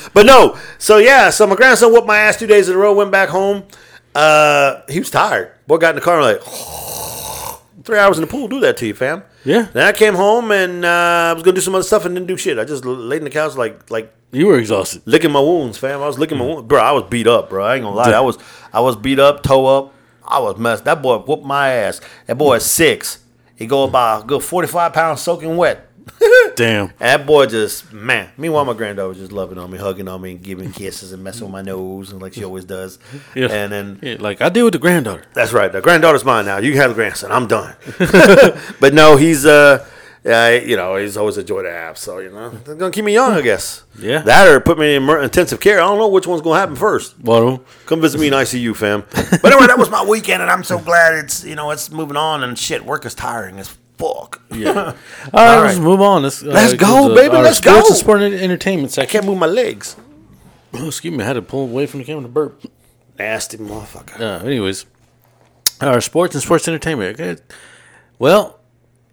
but 0.15 0.25
no. 0.25 0.59
So 0.79 0.97
yeah. 0.97 1.31
So 1.31 1.47
my 1.47 1.57
grandson 1.57 1.93
whooped 1.93 2.07
my 2.07 2.19
ass 2.19 2.39
two 2.39 2.47
days 2.47 2.69
in 2.69 2.75
a 2.75 2.79
row. 2.79 2.95
Went 2.95 3.11
back 3.11 3.29
home. 3.29 3.65
Uh, 4.15 4.81
he 4.89 4.99
was 4.99 5.11
tired. 5.11 5.53
Boy 5.67 5.77
got 5.77 5.91
in 5.91 5.97
the 5.97 6.01
car 6.01 6.21
and 6.21 6.25
like 6.25 6.43
three 7.85 7.99
hours 7.99 8.17
in 8.17 8.23
the 8.23 8.31
pool. 8.31 8.49
Do 8.49 8.61
that 8.61 8.77
to 8.79 8.87
you, 8.87 8.95
fam. 8.95 9.25
Yeah. 9.45 9.69
Then 9.73 9.87
I 9.87 9.93
came 9.93 10.15
home 10.15 10.51
and 10.53 10.85
uh, 10.85 11.31
I 11.31 11.33
was 11.33 11.43
gonna 11.43 11.55
do 11.55 11.61
some 11.61 11.75
other 11.75 11.83
stuff 11.85 12.05
and 12.05 12.15
didn't 12.15 12.27
do 12.29 12.37
shit. 12.37 12.59
I 12.59 12.65
just 12.65 12.85
laid 12.85 13.19
in 13.19 13.25
the 13.25 13.31
couch 13.31 13.57
like 13.57 13.91
like 13.91 14.13
You 14.33 14.47
were 14.49 14.59
exhausted. 14.59 15.03
licking 15.07 15.31
my 15.33 15.41
wounds, 15.41 15.79
fam. 15.79 16.03
I 16.03 16.07
was 16.07 16.19
licking 16.19 16.39
my 16.39 16.45
wounds, 16.45 16.69
bro. 16.69 16.81
I 16.81 16.93
was 16.93 17.05
beat 17.09 17.27
up, 17.27 17.49
bro. 17.51 17.65
I 17.65 17.77
ain't 17.77 17.85
gonna 17.85 17.97
lie. 17.97 18.11
I 18.13 18.21
was, 18.21 18.37
I 18.73 18.81
was 18.81 18.97
beat 18.97 19.19
up, 19.19 19.43
toe 19.43 19.67
up. 19.67 19.95
I 20.27 20.39
was 20.41 20.59
messed. 20.59 20.85
That 20.85 21.01
boy 21.03 21.19
whooped 21.19 21.45
my 21.45 21.71
ass. 21.71 22.01
That 22.27 22.37
boy 22.39 22.57
is 22.57 22.67
six. 22.67 23.25
He 23.57 23.67
go 23.67 23.85
about 23.85 24.25
a 24.25 24.27
good 24.27 24.43
forty 24.43 24.69
five 24.69 24.93
pounds 24.93 25.23
soaking 25.23 25.57
wet. 25.57 25.87
Damn. 26.61 26.93
That 26.99 27.27
boy 27.27 27.47
just 27.47 27.91
man. 27.93 28.31
Meanwhile, 28.37 28.67
my 28.67 28.75
granddaughter 28.75 29.09
was 29.09 29.19
just 29.19 29.33
loving 29.33 29.57
on 29.59 29.71
me, 29.71 29.79
hugging 29.79 30.09
on 30.09 30.21
me, 30.21 30.33
and 30.33 30.43
giving 30.43 30.73
kisses 30.73 31.13
and 31.13 31.25
messing 31.25 31.43
with 31.45 31.53
my 31.53 31.63
nose, 31.63 32.13
and 32.13 32.21
like 32.21 32.35
she 32.35 32.45
always 32.45 32.67
does. 32.67 32.99
Yeah. 33.35 33.47
And 33.51 33.73
then 33.73 33.99
Yeah, 34.03 34.17
like 34.21 34.41
I 34.43 34.49
deal 34.51 34.65
with 34.67 34.75
the 34.75 34.79
granddaughter. 34.79 35.25
that's 35.33 35.53
right. 35.53 35.73
The 35.73 35.81
granddaughter's 35.81 36.25
mine 36.25 36.45
now. 36.45 36.59
You 36.59 36.73
can 36.73 36.81
have 36.83 36.91
the 36.91 36.95
grandson. 36.95 37.33
I'm 37.33 37.47
done. 37.47 37.75
but 38.81 38.93
no, 38.95 39.17
he's 39.17 39.47
uh, 39.47 39.87
yeah, 40.23 40.51
you 40.51 40.77
know, 40.77 40.97
he's 40.97 41.17
always 41.17 41.39
a 41.39 41.43
joy 41.43 41.63
to 41.63 41.71
have. 41.71 41.97
So 41.97 42.19
you 42.19 42.31
know, 42.31 42.51
they're 42.51 42.75
gonna 42.75 42.93
keep 42.93 43.07
me 43.07 43.15
young, 43.15 43.33
I 43.33 43.41
guess. 43.41 43.85
Yeah. 43.99 44.19
That 44.21 44.47
or 44.49 44.61
put 44.61 44.79
me 44.79 44.97
in 44.97 45.09
intensive 45.09 45.61
care. 45.61 45.79
I 45.81 45.85
don't 45.87 45.97
know 45.99 46.09
which 46.09 46.27
one's 46.27 46.43
gonna 46.43 46.61
happen 46.61 46.77
first. 46.77 47.15
Well, 47.23 47.65
Come 47.87 48.03
visit 48.03 48.21
me 48.21 48.27
in 48.29 48.35
ICU, 48.35 48.77
fam. 48.77 49.05
But 49.43 49.53
anyway, 49.53 49.67
that 49.69 49.79
was 49.79 49.89
my 49.89 50.05
weekend, 50.05 50.43
and 50.43 50.51
I'm 50.51 50.65
so 50.65 50.79
glad 50.79 51.15
it's 51.25 51.43
you 51.43 51.55
know 51.55 51.71
it's 51.71 51.91
moving 51.91 52.19
on. 52.19 52.43
And 52.45 52.59
shit, 52.59 52.85
work 52.85 53.07
is 53.07 53.15
tiring 53.15 53.59
as 53.59 53.75
fuck. 54.01 54.43
yeah. 54.51 54.69
All 54.75 54.85
right, 54.85 55.57
All 55.59 55.63
let's 55.65 55.79
move 55.79 56.01
on. 56.01 56.23
Let's, 56.23 56.43
uh, 56.43 56.47
Let's 56.47 56.73
go, 56.75 57.09
the- 57.09 57.15
baby, 57.15 57.37
let's 57.37 57.59
sports 57.59 57.81
go. 57.83 57.87
and 57.89 57.97
sport 57.97 58.23
and 58.23 58.35
entertainment 58.35 58.99
I 58.99 59.07
can't 59.07 59.25
move 59.27 59.39
my 59.39 59.47
legs. 59.47 59.97
Oh, 60.73 60.87
excuse 60.87 61.13
me, 61.13 61.25
I 61.25 61.27
had 61.27 61.33
to 61.33 61.43
pull 61.43 61.63
away 61.65 61.87
from 61.87 61.99
the 61.99 62.07
camera 62.07 62.23
to 62.23 62.29
burp. 62.29 62.63
Nasty 63.19 63.57
motherfucker. 63.59 64.21
Uh, 64.21 64.47
anyways, 64.47 64.87
our 65.81 66.01
sports 66.01 66.37
and 66.37 66.43
sports 66.45 66.69
entertainment. 66.69 67.19
Okay. 67.21 67.43
Well, 68.21 68.61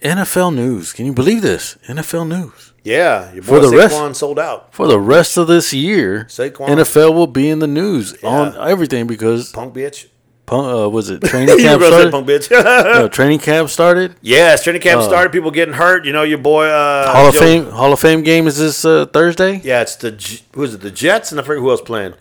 NFL 0.01 0.53
news. 0.53 0.93
Can 0.93 1.07
you 1.07 1.13
believe 1.13 1.41
this? 1.41 1.75
NFL 1.87 2.27
news. 2.27 2.73
Yeah, 2.83 3.33
your 3.33 3.41
boy 3.41 3.47
For 3.47 3.59
the 3.61 3.67
Saquon 3.75 4.07
rest- 4.09 4.19
sold 4.19 4.37
out. 4.37 4.71
For 4.71 4.85
the 4.87 4.99
rest 4.99 5.35
of 5.35 5.47
this 5.47 5.73
year, 5.73 6.25
Saquon. 6.29 6.67
NFL 6.67 7.15
will 7.15 7.25
be 7.25 7.49
in 7.49 7.57
the 7.57 7.65
news 7.67 8.13
on 8.23 8.55
everything 8.69 9.07
because 9.07 9.51
Punk 9.51 9.73
bitch. 9.73 10.05
Uh, 10.51 10.87
was 10.89 11.09
it 11.09 11.21
training 11.25 11.57
camp 11.57 11.81
started? 11.81 12.11
punk 12.11 12.27
bitch. 12.27 12.47
Uh, 12.67 13.07
training 13.09 13.39
camp 13.39 13.69
started. 13.69 14.15
yes, 14.21 14.63
training 14.63 14.81
camp 14.81 15.01
started. 15.03 15.31
People 15.31 15.51
getting 15.51 15.73
hurt. 15.73 16.05
You 16.05 16.13
know 16.13 16.23
your 16.23 16.37
boy. 16.37 16.65
Uh, 16.67 17.11
Hall 17.13 17.27
of 17.27 17.33
Joe- 17.33 17.39
Fame 17.39 17.65
Hall 17.71 17.91
of 17.93 17.99
Fame 17.99 18.21
game 18.23 18.47
is 18.47 18.57
this 18.57 18.83
uh, 18.85 19.05
Thursday. 19.07 19.59
Yeah, 19.63 19.81
it's 19.81 19.95
the 19.97 20.11
who 20.53 20.63
is 20.63 20.73
it? 20.75 20.81
The 20.81 20.91
Jets 20.91 21.31
and 21.31 21.39
I 21.39 21.43
forget 21.43 21.61
who 21.61 21.69
else 21.69 21.81
playing. 21.81 22.13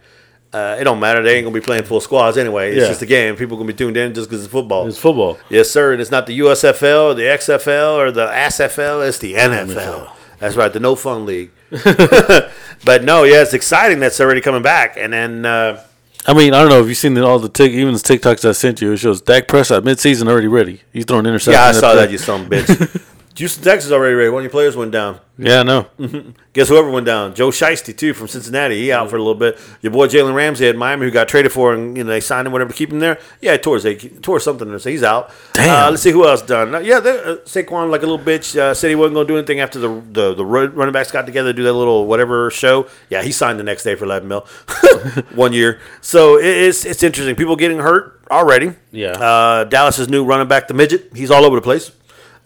Uh, 0.52 0.76
it 0.80 0.84
don't 0.84 1.00
matter. 1.00 1.22
They 1.22 1.36
ain't 1.36 1.44
gonna 1.44 1.54
be 1.54 1.60
playing 1.60 1.84
full 1.84 2.00
squads 2.00 2.36
anyway. 2.38 2.70
It's 2.72 2.80
Yeah. 2.82 2.88
just 2.88 3.02
a 3.02 3.06
game. 3.06 3.36
People 3.36 3.56
gonna 3.58 3.66
be 3.66 3.74
tuned 3.74 3.96
in 3.96 4.14
just 4.14 4.28
because 4.30 4.42
it's 4.44 4.50
football. 4.52 4.86
It's 4.86 4.96
football. 4.98 5.38
Yes, 5.50 5.70
sir. 5.70 5.92
And 5.92 6.00
it's 6.00 6.10
not 6.10 6.26
the 6.26 6.38
USFL 6.38 7.10
or 7.10 7.14
the 7.14 7.24
XFL 7.24 7.96
or 7.98 8.10
the 8.10 8.26
SFL. 8.28 9.06
It's 9.06 9.18
the 9.18 9.34
NFL. 9.34 10.10
That's 10.38 10.54
right, 10.56 10.72
the 10.72 10.80
No 10.80 10.94
Fun 10.94 11.26
League. 11.26 11.50
but 12.84 13.04
no, 13.04 13.24
yeah, 13.24 13.42
it's 13.42 13.54
exciting. 13.54 14.00
That's 14.00 14.20
already 14.20 14.40
coming 14.40 14.62
back. 14.62 14.96
And 14.96 15.12
then 15.12 15.44
uh, 15.44 15.82
I 16.28 16.34
mean, 16.34 16.54
I 16.54 16.60
don't 16.60 16.68
know 16.70 16.80
if 16.80 16.88
you've 16.88 16.96
seen 16.96 17.14
the, 17.14 17.24
all 17.24 17.38
the 17.38 17.48
tic, 17.48 17.72
even 17.72 17.94
the 17.94 18.00
TikToks 18.00 18.48
I 18.48 18.52
sent 18.52 18.80
you. 18.80 18.92
It 18.92 18.96
shows 18.96 19.20
Dak 19.22 19.46
Prescott 19.48 19.84
midseason 19.84 20.28
already 20.28 20.48
ready. 20.48 20.82
He's 20.92 21.04
throwing 21.04 21.24
interceptions. 21.24 21.52
yeah, 21.52 21.64
I 21.66 21.72
saw 21.72 21.94
the- 21.94 22.00
that. 22.00 22.10
You 22.10 22.18
of 22.18 22.48
bitch. 22.48 23.02
Houston, 23.36 23.62
Texas 23.62 23.92
already 23.92 24.14
ready. 24.14 24.30
One 24.30 24.40
of 24.40 24.44
your 24.44 24.50
players 24.50 24.76
went 24.76 24.92
down. 24.92 25.20
Yeah, 25.38 25.60
I 25.60 25.62
know. 25.64 25.86
Guess 26.54 26.68
whoever 26.70 26.90
went 26.90 27.04
down? 27.04 27.34
Joe 27.34 27.50
Shiesty 27.50 27.94
too 27.94 28.14
from 28.14 28.28
Cincinnati. 28.28 28.76
He 28.80 28.90
out 28.90 29.10
for 29.10 29.16
a 29.16 29.18
little 29.18 29.34
bit. 29.34 29.58
Your 29.82 29.92
boy 29.92 30.06
Jalen 30.08 30.34
Ramsey 30.34 30.66
at 30.66 30.76
Miami, 30.76 31.04
who 31.04 31.10
got 31.10 31.28
traded 31.28 31.52
for, 31.52 31.74
and 31.74 31.94
you 31.98 32.04
know 32.04 32.08
they 32.10 32.20
signed 32.20 32.46
him 32.46 32.52
whatever 32.54 32.72
to 32.72 32.76
keep 32.76 32.90
him 32.90 33.00
there. 33.00 33.18
Yeah, 33.42 33.52
he 33.52 33.58
tore 33.58 33.78
his 33.78 34.10
tore 34.22 34.40
something, 34.40 34.78
so 34.78 34.88
he's 34.88 35.02
out. 35.02 35.30
Damn. 35.52 35.88
Uh, 35.88 35.90
let's 35.90 36.02
see 36.02 36.12
who 36.12 36.26
else 36.26 36.40
done. 36.40 36.74
Uh, 36.74 36.78
yeah, 36.78 36.98
they- 37.00 37.10
uh, 37.22 37.36
Saquon 37.44 37.90
like 37.90 38.02
a 38.02 38.06
little 38.06 38.24
bitch 38.24 38.56
uh, 38.58 38.72
said 38.72 38.88
he 38.88 38.94
wasn't 38.94 39.14
going 39.14 39.26
to 39.26 39.32
do 39.34 39.36
anything 39.36 39.60
after 39.60 39.78
the, 39.78 39.88
the 40.12 40.34
the 40.34 40.44
running 40.46 40.92
backs 40.92 41.10
got 41.10 41.26
together 41.26 41.50
to 41.52 41.56
do 41.56 41.64
that 41.64 41.74
little 41.74 42.06
whatever 42.06 42.50
show. 42.50 42.88
Yeah, 43.10 43.22
he 43.22 43.32
signed 43.32 43.60
the 43.60 43.64
next 43.64 43.84
day 43.84 43.94
for 43.96 44.06
eleven 44.06 44.28
mil, 44.28 44.40
one 45.34 45.52
year. 45.52 45.80
So 46.00 46.38
it, 46.38 46.46
it's 46.46 46.86
it's 46.86 47.02
interesting. 47.02 47.36
People 47.36 47.56
getting 47.56 47.80
hurt 47.80 48.22
already. 48.30 48.72
Yeah. 48.92 49.10
Uh, 49.10 49.64
Dallas's 49.64 50.08
new 50.08 50.24
running 50.24 50.48
back, 50.48 50.68
the 50.68 50.74
midget. 50.74 51.10
He's 51.14 51.30
all 51.30 51.44
over 51.44 51.56
the 51.56 51.62
place. 51.62 51.92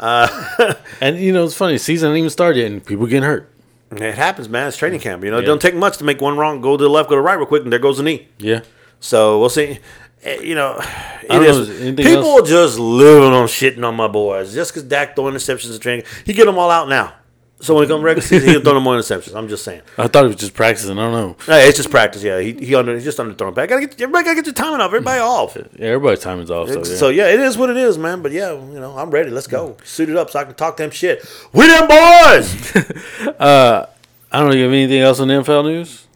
And 1.01 1.19
you 1.19 1.33
know, 1.33 1.45
it's 1.45 1.55
funny. 1.55 1.79
Season 1.79 2.11
ain't 2.11 2.19
even 2.19 2.31
started 2.31 2.61
yet, 2.61 2.71
and 2.71 2.85
people 2.85 3.07
getting 3.07 3.23
hurt. 3.23 3.51
It 3.93 4.15
happens, 4.15 4.49
man. 4.49 4.69
It's 4.69 4.77
training 4.77 5.01
camp. 5.01 5.25
You 5.25 5.31
know, 5.31 5.39
it 5.39 5.43
don't 5.43 5.61
take 5.61 5.75
much 5.75 5.99
to 5.99 6.05
make 6.05 6.21
one 6.21 6.37
wrong. 6.37 6.61
Go 6.61 6.77
to 6.77 6.83
the 6.85 6.89
left, 6.91 7.09
go 7.09 7.17
to 7.17 7.19
the 7.19 7.23
right 7.25 7.35
real 7.37 7.47
quick, 7.47 7.65
and 7.65 7.73
there 7.73 7.81
goes 7.81 7.97
the 7.97 8.03
knee. 8.05 8.29
Yeah. 8.39 8.61
So 9.01 9.41
we'll 9.41 9.49
see. 9.49 9.79
Eh, 10.23 10.41
You 10.43 10.55
know, 10.55 10.79
it 11.23 11.29
know, 11.29 11.95
people 11.97 12.25
else? 12.39 12.49
just 12.49 12.79
living 12.79 13.33
on 13.33 13.47
shitting 13.47 13.85
on 13.87 13.95
my 13.97 14.07
boys. 14.07 14.55
Just 14.55 14.71
because 14.73 14.85
Dak 14.85 15.17
throw 15.17 15.25
interceptions 15.25 15.75
in 15.75 15.81
training, 15.81 16.05
he 16.25 16.33
get 16.35 16.45
them 16.45 16.59
all 16.59 16.71
out 16.71 16.89
now. 16.89 17.15
So 17.61 17.75
when 17.75 17.85
it 17.85 17.89
comes 17.89 18.01
to 18.01 18.05
regular 18.05 18.27
season, 18.27 18.49
he'll 18.49 18.63
throw 18.63 18.73
no 18.73 18.81
more 18.81 18.97
interceptions. 18.97 19.35
I'm 19.35 19.47
just 19.47 19.65
saying. 19.65 19.83
I 19.99 20.09
thought 20.09 20.23
he 20.23 20.29
was 20.29 20.37
just 20.37 20.55
practicing. 20.55 20.99
I 20.99 21.03
don't 21.03 21.13
know. 21.13 21.37
Hey, 21.45 21.69
it's 21.69 21.77
just 21.77 21.91
practice. 21.91 22.23
Yeah, 22.23 22.41
he, 22.41 22.53
he 22.55 22.75
under 22.75 22.95
he's 22.95 23.05
just 23.05 23.19
back. 23.19 23.69
Gotta 23.69 23.81
get 23.81 24.01
everybody 24.01 24.25
gotta 24.25 24.37
get 24.37 24.47
your 24.47 24.55
timing 24.55 24.81
off. 24.81 24.87
Everybody 24.87 25.21
mm. 25.21 25.27
off. 25.27 25.57
Yeah, 25.57 25.87
everybody's 25.89 26.21
timing's 26.21 26.51
off. 26.51 26.69
So, 26.69 26.79
yeah. 26.79 26.85
So 26.85 27.09
yeah, 27.11 27.29
it 27.29 27.41
is 27.41 27.59
what 27.59 27.69
it 27.69 27.77
is, 27.77 27.99
man. 27.99 28.23
But 28.23 28.33
yeah, 28.33 28.53
you 28.53 28.81
know, 28.81 28.97
I'm 28.97 29.11
ready. 29.11 29.31
Let's 29.31 29.47
go. 29.47 29.75
Mm. 29.75 29.87
Suit 29.87 30.09
it 30.09 30.17
up 30.17 30.31
so 30.31 30.39
I 30.39 30.45
can 30.45 30.55
talk 30.55 30.79
them 30.79 30.91
shit. 30.91 31.25
We 31.53 31.67
them 31.67 31.89
boys. 31.89 32.73
Uh, 33.41 33.87
I 34.31 34.41
don't 34.41 34.51
know. 34.51 34.55
You 34.55 34.65
have 34.65 34.73
anything 34.73 35.01
else 35.01 35.21
on 35.21 35.29
the 35.29 35.35
NFL 35.35 35.65
news? 35.65 36.07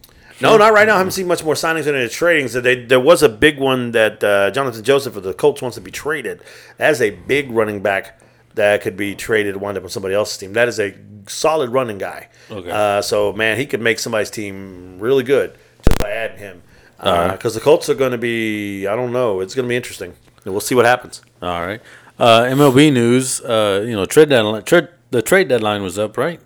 no, 0.40 0.56
not 0.56 0.72
right 0.72 0.86
now. 0.86 0.94
I 0.94 0.98
haven't 0.98 1.12
seen 1.12 1.26
much 1.26 1.44
more 1.44 1.54
signings 1.54 1.84
than 1.84 1.94
the 1.94 2.06
tradings. 2.06 2.60
They, 2.60 2.84
there 2.84 3.00
was 3.00 3.22
a 3.22 3.28
big 3.28 3.58
one 3.58 3.92
that 3.92 4.22
uh, 4.22 4.50
Jonathan 4.50 4.82
Joseph 4.82 5.16
of 5.16 5.22
the 5.22 5.32
Colts 5.32 5.62
wants 5.62 5.76
to 5.76 5.80
be 5.80 5.90
traded. 5.90 6.42
Is 6.78 7.00
a 7.00 7.10
big 7.10 7.50
running 7.50 7.82
back 7.82 8.20
that 8.54 8.80
could 8.82 8.96
be 8.96 9.14
traded, 9.14 9.56
wind 9.56 9.76
up 9.76 9.84
on 9.84 9.90
somebody 9.90 10.14
else's 10.14 10.38
team. 10.38 10.52
That 10.52 10.68
is 10.68 10.78
a 10.78 10.94
solid 11.26 11.70
running 11.70 11.98
guy. 11.98 12.28
Okay. 12.50 12.70
Uh, 12.70 13.02
so 13.02 13.32
man, 13.32 13.56
he 13.56 13.66
could 13.66 13.80
make 13.80 13.98
somebody's 13.98 14.30
team 14.30 14.98
really 14.98 15.22
good 15.24 15.56
just 15.88 15.98
by 16.00 16.10
adding 16.10 16.38
him. 16.38 16.62
Because 16.98 17.54
the 17.54 17.60
Colts 17.60 17.88
are 17.90 17.94
going 17.94 18.12
to 18.12 18.18
be, 18.18 18.86
I 18.86 18.96
don't 18.96 19.12
know, 19.12 19.40
it's 19.40 19.54
going 19.54 19.64
to 19.66 19.68
be 19.68 19.76
interesting. 19.76 20.14
We'll 20.44 20.60
see 20.60 20.74
what 20.74 20.84
happens. 20.84 21.22
All 21.42 21.66
right. 21.66 21.80
Uh, 22.18 22.42
MLB 22.42 22.92
news. 22.92 23.40
Uh, 23.40 23.84
you 23.86 23.92
know, 23.92 24.06
trade 24.06 24.28
deadline. 24.28 24.62
Trade, 24.62 24.88
the 25.10 25.20
trade 25.20 25.48
deadline 25.48 25.82
was 25.82 25.98
up, 25.98 26.16
right? 26.16 26.40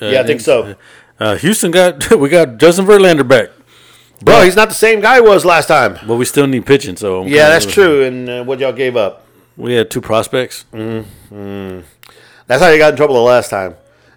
Uh, 0.00 0.06
Yeah, 0.06 0.20
I 0.20 0.24
think 0.24 0.40
so. 0.40 0.76
Uh, 1.18 1.36
Houston 1.36 1.70
got 1.70 2.14
we 2.16 2.28
got 2.28 2.58
Justin 2.58 2.86
Verlander 2.86 3.26
back, 3.26 3.50
Bro, 4.22 4.42
he's 4.42 4.56
not 4.56 4.68
the 4.68 4.74
same 4.74 5.00
guy 5.00 5.16
he 5.16 5.20
was 5.20 5.44
last 5.44 5.66
time. 5.66 5.98
but 6.06 6.16
we 6.16 6.24
still 6.24 6.46
need 6.46 6.66
pitching. 6.66 6.96
So 6.96 7.22
I'm 7.22 7.28
Yeah, 7.28 7.48
that's 7.48 7.66
true. 7.66 8.04
And 8.04 8.28
uh, 8.28 8.44
what 8.44 8.58
y'all 8.58 8.72
gave 8.72 8.96
up? 8.96 9.24
We 9.58 9.74
had 9.74 9.90
two 9.90 10.00
prospects. 10.00 10.64
That's 10.72 12.62
how 12.62 12.68
you 12.70 12.78
got 12.78 12.90
in 12.92 12.96
trouble 12.96 13.14
the 13.16 13.20
last 13.20 13.50
time. 13.50 13.74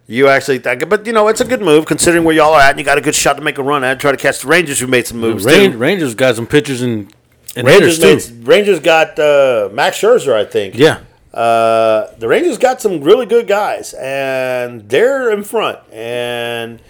You 0.08 0.27
actually, 0.27 0.60
but 0.60 1.06
you 1.06 1.13
know, 1.13 1.27
it's 1.30 1.41
a 1.41 1.45
good 1.45 1.62
move 1.62 1.86
considering 1.86 2.23
where 2.23 2.36
y'all 2.36 2.54
are 2.54 2.62
at, 2.62 2.71
and 2.71 2.80
you 2.80 2.86
got 2.86 2.97
a 2.97 3.01
good 3.01 3.15
shot 3.15 3.34
to 3.38 3.41
make 3.41 3.58
a 3.58 3.63
run 3.63 3.84
at. 3.84 3.99
Try 3.99 4.12
to 4.12 4.17
catch 4.17 4.39
the 4.41 4.47
Rangers, 4.47 4.80
who 4.80 4.88
made 4.88 5.08
some 5.08 5.19
moves. 5.19 5.45
Ran- 5.45 5.71
too. 5.73 5.77
Rangers 5.77 6.15
got 6.15 6.36
some 6.36 6.47
pitchers 6.47 6.82
and, 6.82 7.13
and 7.56 7.65
Rangers, 7.65 7.97
hitters 7.97 8.27
too. 8.30 8.36
made, 8.39 8.47
Rangers 8.47 8.80
got 8.82 9.17
uh, 9.17 9.69
Max 9.71 9.99
Scherzer, 10.01 10.34
I 10.34 10.43
think. 10.45 10.75
Yeah, 10.75 10.99
Uh, 11.34 12.08
the 12.19 12.27
Rangers 12.27 12.58
got 12.58 12.82
some 12.82 13.01
really 13.01 13.25
good 13.25 13.47
guys, 13.47 13.93
and 13.93 14.88
they're 14.89 15.32
in 15.32 15.43
front. 15.43 15.80
And 15.93 16.82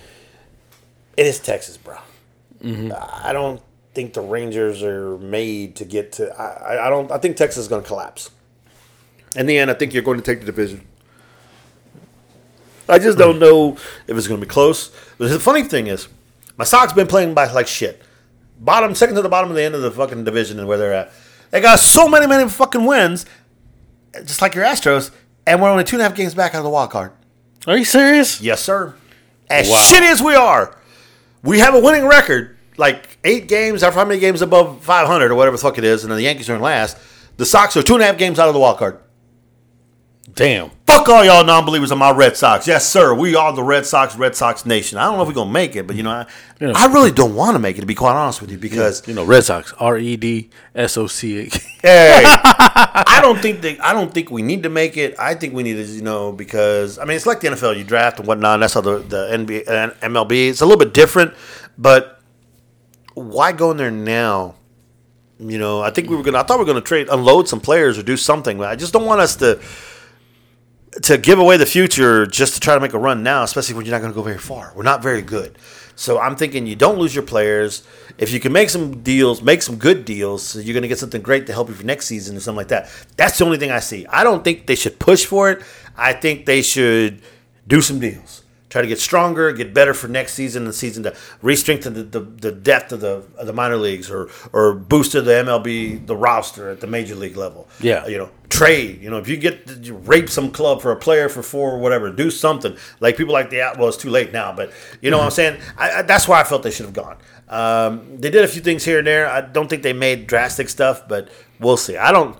it 1.15 1.25
is 1.27 1.39
Texas, 1.39 1.77
bro. 1.77 1.97
I 2.63 3.31
don't 3.33 3.61
think 3.93 4.13
the 4.13 4.21
Rangers 4.21 4.81
are 4.83 5.17
made 5.19 5.75
to 5.75 5.85
get 5.85 6.13
to. 6.13 6.31
I, 6.41 6.75
I- 6.75 6.87
I 6.87 6.89
don't. 6.89 7.11
I 7.11 7.17
think 7.19 7.37
Texas 7.37 7.61
is 7.63 7.67
going 7.67 7.83
to 7.83 7.87
collapse. 7.87 8.31
In 9.35 9.45
the 9.45 9.57
end, 9.57 9.71
I 9.71 9.73
think 9.73 9.93
you're 9.93 10.03
going 10.03 10.17
to 10.19 10.23
take 10.23 10.39
the 10.41 10.45
division. 10.45 10.85
I 12.89 12.99
just 12.99 13.17
don't 13.17 13.39
know 13.39 13.73
if 14.07 14.17
it's 14.17 14.27
going 14.27 14.39
to 14.39 14.45
be 14.45 14.49
close. 14.49 14.91
But 15.17 15.29
the 15.29 15.39
funny 15.39 15.63
thing 15.63 15.87
is, 15.87 16.07
my 16.57 16.65
Sox 16.65 16.91
been 16.93 17.07
playing 17.07 17.33
by 17.33 17.49
like 17.51 17.67
shit. 17.67 18.01
Bottom, 18.59 18.93
second 18.93 19.15
to 19.15 19.21
the 19.21 19.29
bottom 19.29 19.49
of 19.49 19.55
the 19.55 19.63
end 19.63 19.75
of 19.75 19.81
the 19.81 19.91
fucking 19.91 20.23
division 20.25 20.59
and 20.59 20.67
where 20.67 20.77
they're 20.77 20.93
at. 20.93 21.11
They 21.51 21.61
got 21.61 21.79
so 21.79 22.07
many, 22.07 22.27
many 22.27 22.47
fucking 22.49 22.85
wins, 22.85 23.25
just 24.13 24.41
like 24.41 24.55
your 24.55 24.65
Astros, 24.65 25.11
and 25.47 25.61
we're 25.61 25.69
only 25.69 25.83
two 25.83 25.95
and 25.95 26.01
a 26.01 26.07
half 26.07 26.15
games 26.15 26.33
back 26.35 26.53
out 26.53 26.59
of 26.59 26.63
the 26.65 26.69
wild 26.69 26.91
card. 26.91 27.11
are 27.67 27.77
you 27.77 27.85
serious? 27.85 28.41
Yes, 28.41 28.61
sir. 28.61 28.93
As 29.49 29.69
Wow. 29.69 29.77
shitty 29.77 30.11
as 30.11 30.21
we 30.21 30.35
are, 30.35 30.77
we 31.43 31.59
have 31.59 31.73
a 31.75 31.79
winning 31.79 32.05
record, 32.07 32.57
like 32.77 33.17
eight 33.23 33.47
games, 33.47 33.83
or 33.83 33.91
how 33.91 34.05
many 34.05 34.19
games 34.19 34.41
above 34.41 34.81
500 34.83 35.31
or 35.31 35.35
whatever 35.35 35.57
the 35.57 35.61
fuck 35.61 35.77
it 35.77 35.83
is, 35.83 36.03
and 36.03 36.11
then 36.11 36.17
the 36.17 36.23
Yankees 36.23 36.49
are 36.49 36.55
in 36.55 36.61
last. 36.61 36.97
The 37.37 37.45
Sox 37.45 37.75
are 37.75 37.83
two 37.83 37.95
and 37.95 38.03
a 38.03 38.05
half 38.05 38.17
games 38.17 38.37
out 38.39 38.47
of 38.47 38.53
the 38.53 38.59
wild 38.59 38.77
card. 38.77 38.99
Damn. 40.33 40.71
Fuck 40.85 41.09
all 41.09 41.25
y'all 41.25 41.45
non-believers 41.45 41.91
on 41.91 41.97
my 41.97 42.11
Red 42.11 42.37
Sox. 42.37 42.67
Yes, 42.67 42.87
sir. 42.87 43.13
We 43.13 43.35
are 43.35 43.53
the 43.53 43.63
Red 43.63 43.85
Sox, 43.85 44.15
Red 44.15 44.35
Sox 44.35 44.65
nation. 44.65 44.97
I 44.97 45.05
don't 45.05 45.15
know 45.15 45.23
if 45.23 45.27
we're 45.27 45.33
gonna 45.33 45.51
make 45.51 45.75
it, 45.75 45.87
but 45.87 45.95
you 45.95 46.03
know, 46.03 46.11
I. 46.11 46.25
I 46.61 46.85
really 46.93 47.11
don't 47.11 47.33
want 47.33 47.55
to 47.55 47.59
make 47.59 47.77
it 47.77 47.81
to 47.81 47.87
be 47.87 47.95
quite 47.95 48.13
honest 48.13 48.39
with 48.39 48.51
you 48.51 48.57
because 48.57 49.07
You 49.07 49.15
know, 49.15 49.23
Red 49.23 49.43
Sox. 49.43 49.73
R 49.79 49.97
E 49.97 50.15
D 50.15 50.49
S 50.75 50.97
O 50.97 51.07
C 51.07 51.39
A. 51.39 51.49
Hey, 51.81 52.23
I 52.25 53.19
don't 53.21 53.41
think 53.41 53.61
that 53.61 53.83
I 53.83 53.93
don't 53.93 54.13
think 54.13 54.29
we 54.29 54.41
need 54.41 54.63
to 54.63 54.69
make 54.69 54.95
it. 54.97 55.15
I 55.17 55.33
think 55.33 55.53
we 55.53 55.63
need 55.63 55.73
to, 55.73 55.83
you 55.83 56.03
know, 56.03 56.31
because 56.31 56.99
I 56.99 57.05
mean 57.05 57.15
it's 57.15 57.25
like 57.25 57.39
the 57.39 57.47
NFL. 57.49 57.77
You 57.77 57.83
draft 57.83 58.19
and 58.19 58.27
whatnot. 58.27 58.55
And 58.55 58.63
that's 58.63 58.75
how 58.75 58.81
the 58.81 58.99
the 58.99 59.27
NBA 59.31 59.67
and 59.67 59.91
uh, 59.91 60.23
MLB. 60.23 60.49
It's 60.49 60.61
a 60.61 60.65
little 60.65 60.79
bit 60.79 60.93
different, 60.93 61.33
but 61.77 62.21
why 63.15 63.51
go 63.51 63.71
in 63.71 63.77
there 63.77 63.91
now? 63.91 64.55
You 65.39 65.57
know, 65.57 65.81
I 65.81 65.89
think 65.89 66.09
we 66.09 66.15
were 66.15 66.23
gonna. 66.23 66.39
I 66.39 66.43
thought 66.43 66.59
we 66.59 66.65
were 66.65 66.71
gonna 66.71 66.81
trade, 66.81 67.07
unload 67.09 67.47
some 67.47 67.59
players 67.59 67.97
or 67.97 68.03
do 68.03 68.15
something. 68.15 68.59
But 68.59 68.69
I 68.69 68.75
just 68.75 68.93
don't 68.93 69.07
want 69.07 69.21
us 69.21 69.35
to 69.37 69.59
to 71.03 71.17
give 71.17 71.39
away 71.39 71.57
the 71.57 71.65
future 71.65 72.25
just 72.25 72.53
to 72.55 72.59
try 72.59 72.73
to 72.73 72.81
make 72.81 72.93
a 72.93 72.99
run 72.99 73.23
now, 73.23 73.43
especially 73.43 73.75
when 73.75 73.85
you're 73.85 73.93
not 73.93 74.01
going 74.01 74.11
to 74.11 74.15
go 74.15 74.23
very 74.23 74.37
far. 74.37 74.73
We're 74.75 74.83
not 74.83 75.01
very 75.01 75.21
good. 75.21 75.57
So 75.95 76.19
I'm 76.19 76.35
thinking 76.35 76.65
you 76.65 76.75
don't 76.75 76.97
lose 76.97 77.13
your 77.13 77.23
players. 77.23 77.87
If 78.17 78.31
you 78.33 78.39
can 78.39 78.51
make 78.51 78.69
some 78.69 79.01
deals, 79.01 79.41
make 79.41 79.61
some 79.61 79.77
good 79.77 80.03
deals, 80.03 80.43
so 80.43 80.59
you're 80.59 80.73
going 80.73 80.81
to 80.81 80.87
get 80.87 80.99
something 80.99 81.21
great 81.21 81.47
to 81.47 81.53
help 81.53 81.69
you 81.69 81.75
for 81.75 81.85
next 81.85 82.07
season 82.07 82.35
or 82.35 82.39
something 82.39 82.57
like 82.57 82.69
that. 82.69 82.89
That's 83.17 83.37
the 83.37 83.45
only 83.45 83.57
thing 83.57 83.71
I 83.71 83.79
see. 83.79 84.05
I 84.07 84.23
don't 84.23 84.43
think 84.43 84.65
they 84.65 84.75
should 84.75 84.99
push 84.99 85.25
for 85.25 85.49
it. 85.51 85.61
I 85.95 86.13
think 86.13 86.45
they 86.45 86.61
should 86.61 87.21
do 87.67 87.81
some 87.81 87.99
deals. 87.99 88.40
Try 88.71 88.81
to 88.81 88.87
get 88.87 88.99
stronger, 88.99 89.51
get 89.51 89.73
better 89.73 89.93
for 89.93 90.07
next 90.07 90.33
season 90.33 90.63
and 90.63 90.73
season 90.73 91.03
to 91.03 91.13
re-strengthen 91.41 91.93
the, 91.93 92.03
the, 92.03 92.19
the 92.21 92.51
depth 92.53 92.93
of 92.93 93.01
the 93.01 93.25
of 93.37 93.45
the 93.45 93.51
minor 93.51 93.75
leagues 93.75 94.09
or 94.09 94.29
or 94.53 94.73
boost 94.73 95.11
to 95.11 95.21
the 95.21 95.31
MLB 95.31 96.07
the 96.07 96.15
roster 96.15 96.69
at 96.69 96.79
the 96.79 96.87
major 96.87 97.13
league 97.13 97.35
level. 97.35 97.67
Yeah. 97.81 98.07
you 98.07 98.17
know, 98.17 98.29
trade. 98.47 99.01
You 99.01 99.09
know, 99.09 99.17
if 99.17 99.27
you 99.27 99.35
get 99.35 99.69
you 99.81 99.95
rape 99.97 100.29
some 100.29 100.51
club 100.51 100.81
for 100.81 100.93
a 100.93 100.95
player 100.95 101.27
for 101.27 101.43
four 101.43 101.73
or 101.73 101.79
whatever, 101.79 102.09
do 102.11 102.31
something. 102.31 102.77
Like 103.01 103.17
people 103.17 103.33
like 103.33 103.49
the 103.49 103.57
well, 103.77 103.89
it's 103.89 103.97
too 103.97 104.09
late 104.09 104.31
now, 104.31 104.53
but 104.53 104.71
you 105.01 105.11
know 105.11 105.17
what 105.17 105.25
I'm 105.25 105.31
saying. 105.31 105.59
I, 105.77 105.91
I, 105.91 106.01
that's 106.03 106.29
why 106.29 106.39
I 106.39 106.45
felt 106.45 106.63
they 106.63 106.71
should 106.71 106.85
have 106.85 106.95
gone. 106.95 107.17
Um, 107.49 108.21
they 108.21 108.29
did 108.29 108.45
a 108.45 108.47
few 108.47 108.61
things 108.61 108.85
here 108.85 108.99
and 108.99 109.07
there. 109.07 109.27
I 109.29 109.41
don't 109.41 109.69
think 109.69 109.83
they 109.83 109.91
made 109.91 110.27
drastic 110.27 110.69
stuff, 110.69 111.09
but 111.09 111.27
we'll 111.59 111.75
see. 111.75 111.97
I 111.97 112.13
don't. 112.13 112.37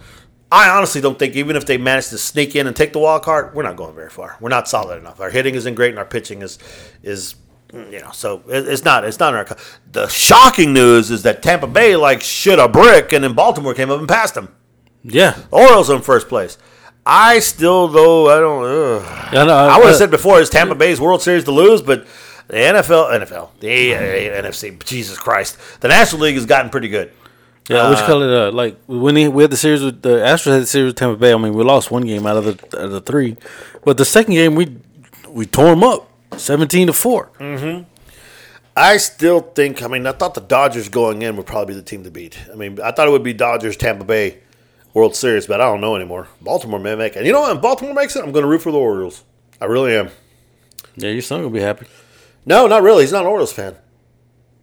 I 0.52 0.70
honestly 0.70 1.00
don't 1.00 1.18
think 1.18 1.36
even 1.36 1.56
if 1.56 1.66
they 1.66 1.78
manage 1.78 2.10
to 2.10 2.18
sneak 2.18 2.56
in 2.56 2.68
and 2.68 2.76
take 2.76 2.92
the 2.94 3.00
wild 3.00 3.24
card, 3.24 3.56
we're 3.56 3.64
not 3.64 3.78
going 3.78 3.96
very 3.96 4.10
far. 4.10 4.36
We're 4.42 4.50
not 4.50 4.68
solid 4.68 4.98
enough. 5.00 5.22
Our 5.22 5.30
hitting 5.30 5.56
isn't 5.56 5.76
great, 5.76 5.92
and 5.92 6.00
our 6.00 6.06
pitching 6.06 6.42
is 6.42 6.60
is 7.04 7.36
you 7.74 8.02
know 8.02 8.12
so 8.12 8.44
it, 8.50 8.68
it's 8.68 8.84
not 8.84 9.06
it's 9.06 9.20
not 9.20 9.34
in 9.34 9.38
our. 9.38 9.46
co- 9.46 9.56
The 9.92 10.08
shocking 10.08 10.74
news 10.74 11.10
is 11.10 11.24
that 11.24 11.42
Tampa 11.42 11.68
Bay 11.68 11.96
like 11.96 12.22
shit 12.22 12.60
a 12.60 12.68
brick, 12.68 13.14
and 13.14 13.24
then 13.24 13.34
Baltimore 13.34 13.74
came 13.74 13.90
up 13.90 14.00
and 14.00 14.10
passed 14.10 14.34
them. 14.36 14.54
Yeah. 15.04 15.38
Orioles 15.52 15.90
in 15.90 16.02
first 16.02 16.28
place. 16.28 16.58
I 17.06 17.40
still 17.40 17.88
though 17.88 18.30
I 18.30 18.40
don't. 18.40 19.34
Yeah, 19.34 19.46
no, 19.46 19.54
I 19.56 19.78
would 19.78 19.86
uh, 19.86 19.88
have 19.88 19.96
said 19.96 20.12
before 20.12 20.42
it's 20.42 20.50
Tampa 20.50 20.76
Bay's 20.76 21.00
World 21.00 21.22
Series 21.22 21.46
to 21.46 21.52
lose, 21.52 21.82
but 21.82 22.06
the 22.48 22.58
NFL, 22.58 23.22
NFL, 23.22 23.52
the 23.62 23.96
uh, 23.96 24.00
NFC, 24.44 24.84
Jesus 24.84 25.18
Christ, 25.18 25.58
the 25.80 25.88
National 25.88 26.24
League 26.24 26.36
has 26.36 26.46
gotten 26.46 26.70
pretty 26.70 26.90
good. 26.90 27.14
Yeah, 27.69 27.89
you 27.89 27.95
call 28.06 28.24
it? 28.24 28.30
Uh, 28.30 28.52
like 28.52 28.78
when 28.88 29.15
he, 29.15 29.28
we 29.28 29.43
had 29.43 29.52
the 29.52 29.58
series 29.58 29.82
with 29.82 30.02
the 30.02 30.17
Astros 30.17 30.54
had 30.54 30.62
the 30.63 30.67
series 30.67 30.88
with 30.88 30.95
Tampa 30.95 31.17
Bay. 31.17 31.32
I 31.34 31.38
mean, 31.38 31.54
we 31.54 31.63
lost 31.63 31.91
one 31.91 32.04
game 32.04 32.26
out 32.26 32.38
of 32.38 32.45
the 32.45 32.78
out 32.78 32.86
of 32.86 32.91
the 32.91 33.02
three, 33.02 33.38
but 33.86 33.97
the 33.97 34.06
second 34.06 34.34
game 34.34 34.56
we 34.56 34.78
we 35.30 35.45
tore 35.45 35.69
them 35.69 35.84
up, 35.84 36.10
seventeen 36.38 36.88
to 36.88 36.93
four. 36.93 37.30
I 38.76 38.97
still 38.97 39.41
think. 39.41 39.84
I 39.84 39.88
mean, 39.88 40.08
I 40.08 40.12
thought 40.13 40.34
the 40.34 40.41
Dodgers 40.41 40.89
going 40.89 41.21
in 41.21 41.36
would 41.38 41.45
probably 41.45 41.74
be 41.74 41.80
the 41.80 41.86
team 41.86 42.04
to 42.04 42.12
beat. 42.12 42.39
I 42.52 42.56
mean, 42.56 42.80
I 42.82 42.91
thought 42.91 43.08
it 43.08 43.12
would 43.12 43.24
be 43.24 43.34
Dodgers, 43.34 43.78
Tampa 43.78 44.06
Bay, 44.06 44.39
World 44.93 45.15
Series, 45.15 45.45
but 45.45 45.62
I 45.62 45.65
don't 45.65 45.82
know 45.82 45.95
anymore. 45.95 46.28
Baltimore 46.41 46.80
may 46.80 46.95
make 46.95 47.15
it. 47.15 47.26
You 47.26 47.34
know 47.34 47.41
what? 47.41 47.56
If 47.56 47.62
Baltimore 47.62 47.93
makes 47.93 48.15
it, 48.15 48.24
I'm 48.24 48.32
going 48.32 48.43
to 48.43 48.50
root 48.50 48.62
for 48.62 48.71
the 48.71 48.78
Orioles. 48.78 49.24
I 49.60 49.65
really 49.65 49.95
am. 49.95 50.10
Yeah, 50.95 51.10
your 51.10 51.21
son 51.21 51.41
will 51.41 51.50
be 51.50 51.60
happy. 51.60 51.86
No, 52.45 52.65
not 52.67 52.82
really. 52.82 53.04
He's 53.04 53.12
not 53.12 53.21
an 53.21 53.28
Orioles 53.28 53.54
fan. 53.54 53.76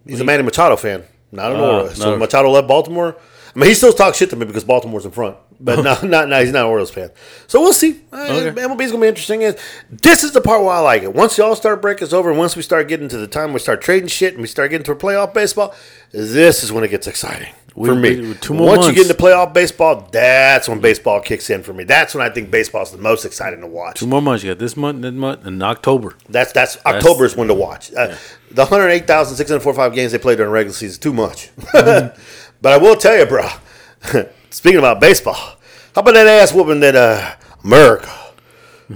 He's 0.06 0.20
a 0.20 0.24
Manny 0.24 0.42
Machado 0.42 0.76
fan, 0.76 1.04
not 1.32 1.52
an 1.52 1.58
Oh, 1.60 1.64
Orioles. 1.64 1.96
So 1.96 2.10
no. 2.12 2.16
Machado 2.16 2.50
left 2.50 2.68
Baltimore. 2.68 3.16
I 3.54 3.58
mean, 3.58 3.68
he 3.68 3.74
still 3.74 3.92
talks 3.92 4.18
shit 4.18 4.30
to 4.30 4.36
me 4.36 4.44
because 4.46 4.62
Baltimore's 4.62 5.04
in 5.04 5.10
front, 5.10 5.36
but 5.58 5.76
no, 5.82 5.98
not, 6.08 6.28
no, 6.28 6.40
he's 6.40 6.52
not 6.52 6.60
an 6.66 6.70
Orioles 6.70 6.90
fan. 6.90 7.10
So 7.48 7.60
we'll 7.60 7.72
see. 7.72 8.00
Uh, 8.12 8.16
Okay. 8.30 8.60
MLB's 8.60 8.90
gonna 8.92 9.00
be 9.02 9.08
interesting. 9.08 9.42
Is 9.42 9.56
this 9.90 10.22
is 10.22 10.32
the 10.32 10.40
part 10.40 10.60
where 10.62 10.70
I 10.70 10.78
like 10.80 11.02
it. 11.02 11.12
Once 11.14 11.34
the 11.36 11.44
All 11.44 11.56
Star 11.56 11.76
break 11.76 12.00
is 12.02 12.12
over, 12.14 12.30
and 12.30 12.38
once 12.38 12.54
we 12.56 12.62
start 12.62 12.86
getting 12.88 13.08
to 13.08 13.16
the 13.16 13.26
time 13.26 13.52
we 13.52 13.58
start 13.58 13.80
trading 13.80 14.08
shit 14.08 14.34
and 14.34 14.42
we 14.42 14.48
start 14.48 14.70
getting 14.70 14.84
to 14.84 14.94
playoff 14.94 15.34
baseball, 15.34 15.74
this 16.12 16.62
is 16.62 16.70
when 16.72 16.84
it 16.84 16.88
gets 16.88 17.06
exciting 17.06 17.52
for 17.86 17.94
We- 17.94 18.00
me. 18.00 18.20
we- 18.28 18.34
two 18.34 18.54
more 18.54 18.66
once 18.76 18.86
you 18.86 18.92
get 18.92 19.02
into 19.10 19.14
playoff 19.22 19.52
baseball, 19.52 20.08
that's 20.12 20.68
when 20.68 20.80
baseball 20.80 21.20
kicks 21.20 21.48
in 21.50 21.62
for 21.62 21.72
me. 21.72 21.84
That's 21.84 22.14
when 22.14 22.26
I 22.26 22.30
think 22.30 22.50
baseball's 22.50 22.90
the 22.92 22.98
most 22.98 23.24
exciting 23.24 23.60
to 23.60 23.66
watch. 23.66 24.00
Two 24.00 24.06
more 24.06 24.20
months. 24.22 24.42
You 24.44 24.50
got 24.50 24.58
this 24.58 24.76
month, 24.76 25.02
that 25.02 25.12
month, 25.14 25.46
and 25.46 25.62
October. 25.62 26.14
That's 26.28 26.52
that's 26.52 26.78
October 26.86 27.24
is 27.24 27.36
when 27.36 27.48
to 27.48 27.54
watch. 27.54 27.92
Uh, 27.94 28.14
The 28.50 28.62
108,645 28.64 29.94
games 29.94 30.12
they 30.12 30.18
played 30.18 30.36
during 30.36 30.48
the 30.50 30.54
regular 30.54 30.72
season 30.74 30.88
is 30.92 30.98
too 30.98 31.12
much. 31.12 31.50
but 31.72 32.16
I 32.64 32.76
will 32.78 32.96
tell 32.96 33.16
you, 33.16 33.26
bro. 33.26 33.48
Speaking 34.50 34.78
about 34.78 35.00
baseball, 35.00 35.34
how 35.94 36.00
about 36.00 36.14
that 36.14 36.26
ass 36.26 36.52
whooping 36.54 36.80
that 36.80 36.96
uh, 36.96 37.34
America 37.64 38.08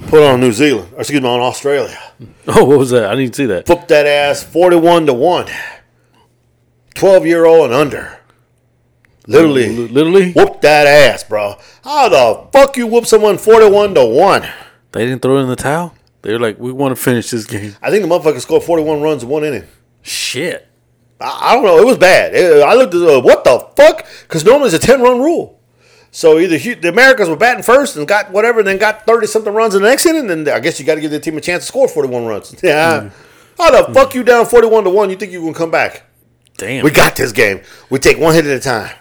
put 0.08 0.22
on 0.22 0.40
New 0.40 0.52
Zealand, 0.52 0.92
or 0.94 1.00
excuse 1.00 1.20
me, 1.20 1.28
on 1.28 1.40
Australia? 1.40 1.98
Oh, 2.46 2.64
what 2.64 2.78
was 2.78 2.90
that? 2.90 3.04
I 3.04 3.14
didn't 3.16 3.34
see 3.36 3.46
that. 3.46 3.68
Whooped 3.68 3.88
that 3.88 4.06
ass 4.06 4.42
41 4.42 5.06
to 5.06 5.12
one. 5.12 5.46
12 6.94 7.26
year 7.26 7.44
old 7.46 7.66
and 7.66 7.74
under. 7.74 8.18
Literally 9.26 9.68
Literally, 9.88 10.32
whooped 10.32 10.62
that 10.62 10.86
ass, 10.86 11.22
bro. 11.24 11.56
How 11.84 12.08
the 12.08 12.48
fuck 12.52 12.76
you 12.76 12.86
whoop 12.86 13.06
someone 13.06 13.38
41 13.38 13.94
to 13.94 14.04
one? 14.06 14.42
they 14.92 15.06
didn't 15.06 15.22
throw 15.22 15.38
in 15.38 15.48
the 15.48 15.56
towel. 15.56 15.94
They're 16.22 16.38
like, 16.38 16.58
we 16.58 16.70
want 16.72 16.94
to 16.96 17.02
finish 17.02 17.30
this 17.30 17.46
game. 17.46 17.74
I 17.82 17.90
think 17.90 18.02
the 18.02 18.08
motherfucker 18.08 18.40
scored 18.40 18.62
41 18.62 19.00
runs 19.00 19.22
in 19.22 19.28
one 19.28 19.44
inning. 19.44 19.64
Shit. 20.02 20.68
I, 21.20 21.50
I 21.50 21.54
don't 21.54 21.64
know. 21.64 21.78
It 21.78 21.86
was 21.86 21.98
bad. 21.98 22.34
It- 22.34 22.62
I 22.62 22.74
looked 22.74 22.94
at 22.94 23.02
uh, 23.02 23.20
what 23.20 23.44
the 23.44 23.58
fuck? 23.76 24.06
Because 24.22 24.44
normally 24.44 24.66
it's 24.72 24.76
a 24.84 24.86
10 24.86 25.00
run 25.00 25.20
rule. 25.20 25.58
So 26.10 26.38
either 26.38 26.58
Hu- 26.58 26.74
the 26.74 26.88
Americans 26.90 27.28
were 27.28 27.36
batting 27.36 27.62
first 27.62 27.96
and 27.96 28.06
got 28.06 28.30
whatever, 28.32 28.58
and 28.58 28.68
then 28.68 28.76
got 28.78 29.06
30 29.06 29.26
something 29.28 29.52
runs 29.54 29.74
in 29.74 29.82
the 29.82 29.88
next 29.88 30.04
inning, 30.04 30.30
and 30.30 30.46
then 30.46 30.54
I 30.54 30.60
guess 30.60 30.78
you 30.78 30.84
got 30.84 30.96
to 30.96 31.00
give 31.00 31.10
the 31.10 31.18
team 31.20 31.36
a 31.38 31.40
chance 31.40 31.62
to 31.64 31.68
score 31.68 31.88
41 31.88 32.26
runs. 32.26 32.54
Yeah. 32.62 33.10
How 33.58 33.70
the 33.86 33.92
fuck 33.94 34.14
you 34.14 34.22
down 34.24 34.46
41 34.46 34.84
to 34.84 34.90
1? 34.90 35.10
You 35.10 35.16
think 35.16 35.30
you 35.32 35.40
can 35.42 35.54
come 35.54 35.70
back? 35.70 36.04
Damn. 36.58 36.84
We 36.84 36.90
got 36.90 37.16
this 37.16 37.32
game. 37.32 37.62
We 37.90 37.98
take 37.98 38.18
one 38.18 38.34
hit 38.34 38.46
at 38.46 38.56
a 38.56 38.60
time. 38.60 38.94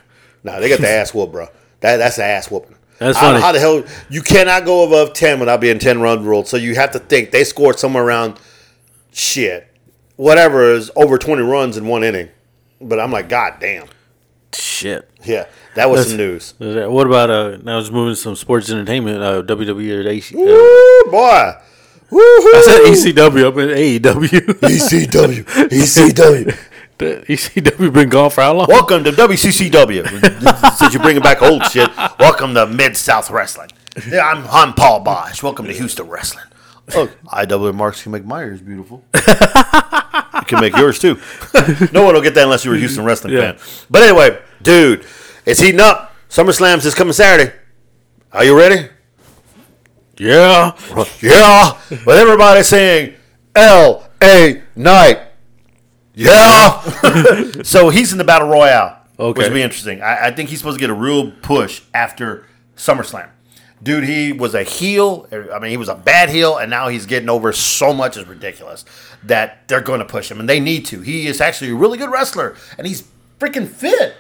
Nah, 0.44 0.60
they 0.60 0.70
got 0.70 0.80
the 0.80 0.90
ass 1.00 1.14
whoop, 1.14 1.32
bro. 1.32 1.48
That, 1.82 1.98
that's 1.98 2.16
the 2.18 2.24
ass 2.24 2.50
whooping. 2.52 2.76
That's 3.00 3.18
I 3.18 3.22
don't 3.24 3.34
know 3.34 3.40
funny. 3.42 3.46
How 3.46 3.52
the 3.54 3.60
hell 3.60 3.96
you 4.10 4.22
cannot 4.22 4.66
go 4.66 4.86
above 4.86 5.14
ten 5.14 5.40
without 5.40 5.60
being 5.62 5.80
ten 5.80 6.02
run 6.02 6.24
ruled? 6.24 6.48
So 6.48 6.58
you 6.58 6.76
have 6.76 6.92
to 6.92 7.00
think 7.00 7.32
they 7.32 7.44
scored 7.44 7.80
somewhere 7.80 8.04
around 8.04 8.40
shit, 9.12 9.68
whatever 10.18 10.72
is 10.74 10.92
over 10.96 11.18
twenty 11.18 11.44
runs 11.44 11.78
in 11.78 11.88
one 11.88 12.04
inning. 12.04 12.30
But 12.80 13.00
I'm 13.00 13.12
like, 13.12 13.28
God 13.30 13.56
damn, 13.60 13.88
Shit. 14.54 15.10
yeah, 15.24 15.48
that 15.76 15.90
was 15.90 16.12
That's- 16.12 16.54
some 16.56 16.68
news. 16.68 16.88
What 16.90 17.08
about 17.08 17.30
uh? 17.30 17.58
Now 17.64 17.80
it's 17.80 17.90
moving 17.92 18.14
to 18.14 18.20
some 18.20 18.36
sports 18.36 18.70
entertainment. 18.70 19.22
Uh, 19.22 19.42
WWE 19.44 20.04
or 20.06 20.08
AC. 20.08 20.36
Uh, 20.36 21.12
boy, 21.12 21.54
Woo-hoo. 22.12 22.22
I 22.22 22.62
said 22.94 23.14
ECW. 23.16 23.52
I 23.52 23.56
meant 23.56 23.72
AEW. 23.72 24.60
ECW, 24.60 25.44
ECW. 25.70 26.58
The 27.02 27.26
ECW 27.28 27.92
been 27.92 28.10
gone 28.10 28.30
for 28.30 28.42
how 28.42 28.54
long? 28.54 28.68
Welcome 28.70 29.04
to 29.06 29.12
WCCW. 29.12 30.74
Since 30.78 30.94
you're 30.94 31.02
bringing 31.02 31.24
back 31.24 31.42
old 31.42 31.66
shit, 31.66 31.90
welcome 32.20 32.54
to 32.54 32.68
Mid 32.68 32.96
South 32.96 33.32
Wrestling. 33.32 33.72
Yeah, 34.08 34.28
I'm, 34.28 34.46
I'm 34.52 34.74
Paul 34.76 35.04
Boesch. 35.04 35.42
Welcome 35.42 35.66
to 35.66 35.74
Houston 35.74 36.08
Wrestling. 36.08 36.46
Look, 36.96 37.20
IW 37.24 37.74
marks 37.74 38.04
can 38.04 38.12
make 38.12 38.24
my 38.24 38.42
ears 38.44 38.62
beautiful. 38.62 39.04
you 39.16 39.22
can 40.46 40.62
make 40.62 40.76
yours 40.78 41.00
too. 41.00 41.20
no 41.92 42.04
one 42.06 42.14
will 42.14 42.22
get 42.22 42.36
that 42.36 42.44
unless 42.44 42.66
you're 42.66 42.76
a 42.76 42.80
Houston 42.80 43.04
Wrestling 43.04 43.34
Yeah. 43.34 43.54
fan. 43.54 43.86
But 43.90 44.04
anyway, 44.04 44.40
dude, 44.62 45.04
it's 45.44 45.60
heating 45.60 45.82
up. 45.82 46.14
SummerSlam's 46.30 46.84
this 46.84 46.94
coming 46.94 47.14
Saturday. 47.14 47.52
Are 48.32 48.44
you 48.46 48.56
ready? 48.56 48.90
Yeah. 50.18 50.74
Yeah. 51.20 51.78
But 52.06 52.18
everybody's 52.20 52.68
saying 52.68 53.16
L.A. 53.56 54.62
Knight. 54.76 55.20
Yeah. 56.26 57.62
so 57.64 57.90
he's 57.90 58.12
in 58.12 58.18
the 58.18 58.24
Battle 58.24 58.48
Royale. 58.50 58.98
Which 59.18 59.28
Okay. 59.38 59.48
will 59.50 59.54
be 59.56 59.62
interesting. 59.62 60.02
I, 60.02 60.28
I 60.28 60.32
think 60.32 60.50
he's 60.50 60.58
supposed 60.60 60.78
to 60.78 60.80
get 60.80 60.90
a 60.90 60.94
real 60.96 61.32
push 61.32 61.82
after 61.94 62.46
SummerSlam. 62.76 63.30
Dude, 63.84 64.04
he 64.04 64.32
was 64.32 64.54
a 64.56 64.64
heel. 64.64 65.28
I 65.32 65.60
mean, 65.60 65.72
he 65.72 65.78
was 65.78 65.90
a 65.90 65.96
bad 65.96 66.30
heel, 66.30 66.58
and 66.58 66.70
now 66.70 66.88
he's 66.88 67.06
getting 67.06 67.30
over 67.30 67.52
so 67.52 67.94
much 67.94 68.16
is 68.18 68.28
ridiculous 68.28 68.86
that 69.24 69.68
they're 69.68 69.82
going 69.82 70.00
to 70.00 70.06
push 70.06 70.30
him, 70.32 70.40
and 70.40 70.48
they 70.50 70.60
need 70.60 70.86
to. 70.88 71.02
He 71.02 71.28
is 71.28 71.42
actually 71.42 71.72
a 71.72 71.76
really 71.76 71.98
good 71.98 72.12
wrestler, 72.12 72.56
and 72.78 72.86
he's 72.88 73.04
freaking 73.40 73.68
fit. 73.68 74.16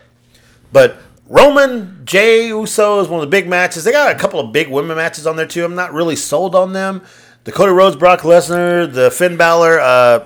But 0.71 0.97
Roman, 1.27 2.01
Jey 2.05 2.47
Uso 2.47 2.99
is 3.01 3.07
one 3.07 3.19
of 3.23 3.27
the 3.29 3.31
big 3.35 3.47
matches. 3.47 3.83
They 3.83 3.91
got 3.91 4.15
a 4.15 4.19
couple 4.19 4.39
of 4.39 4.51
big 4.51 4.67
women 4.69 4.97
matches 4.97 5.25
on 5.27 5.35
there 5.35 5.45
too. 5.47 5.63
I'm 5.63 5.75
not 5.75 5.93
really 5.93 6.15
sold 6.15 6.55
on 6.55 6.73
them. 6.73 7.03
the 7.43 7.51
Cody 7.51 7.71
Rhodes, 7.71 7.95
Brock 7.95 8.21
Lesnar, 8.21 8.91
the 8.91 9.09
Finn 9.11 9.37
Balor, 9.37 9.79
uh, 9.79 10.25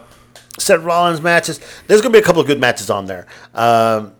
Seth 0.58 0.82
Rollins 0.84 1.22
matches. 1.22 1.60
There's 1.88 2.02
gonna 2.02 2.14
be 2.14 2.20
a 2.20 2.24
couple 2.24 2.42
of 2.42 2.48
good 2.48 2.60
matches 2.60 2.90
on 2.90 3.06
there. 3.06 3.28
Um, 3.54 4.14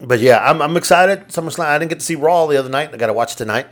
but 0.00 0.20
yeah, 0.20 0.38
I'm, 0.38 0.62
I'm 0.62 0.76
excited. 0.76 1.28
SummerSlam. 1.28 1.66
I 1.66 1.78
didn't 1.78 1.90
get 1.90 1.98
to 2.00 2.04
see 2.04 2.14
Raw 2.14 2.46
the 2.46 2.56
other 2.58 2.70
night. 2.70 2.90
I 2.92 2.96
got 2.96 3.08
to 3.08 3.12
watch 3.12 3.36
tonight, 3.36 3.66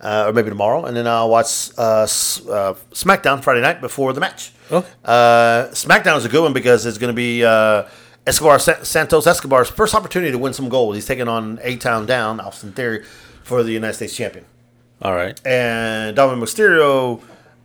uh, 0.00 0.24
or 0.28 0.32
maybe 0.32 0.48
tomorrow, 0.48 0.86
and 0.86 0.96
then 0.96 1.06
I'll 1.06 1.28
watch 1.28 1.70
uh, 1.76 2.04
S- 2.04 2.40
uh, 2.48 2.72
SmackDown 2.92 3.42
Friday 3.42 3.60
night 3.60 3.82
before 3.82 4.12
the 4.14 4.20
match. 4.20 4.52
Okay. 4.72 4.88
Uh, 5.04 5.66
SmackDown 5.72 6.16
is 6.16 6.24
a 6.24 6.30
good 6.30 6.42
one 6.42 6.54
because 6.54 6.86
it's 6.86 6.96
going 6.96 7.12
to 7.12 7.16
be 7.16 7.44
uh, 7.44 7.84
Escobar 8.26 8.58
Sa- 8.58 8.82
Santos 8.82 9.26
Escobar's 9.26 9.68
first 9.68 9.94
opportunity 9.94 10.32
to 10.32 10.38
win 10.38 10.54
some 10.54 10.70
gold. 10.70 10.94
He's 10.94 11.04
taking 11.06 11.28
on 11.28 11.58
A 11.62 11.76
Town 11.76 12.06
Down, 12.06 12.40
Austin 12.40 12.72
Theory, 12.72 13.04
for 13.42 13.62
the 13.62 13.72
United 13.72 13.92
States 13.94 14.16
champion. 14.16 14.46
All 15.02 15.14
right. 15.14 15.38
And 15.46 16.16
Dominik 16.16 16.42
Mysterio, 16.44 17.20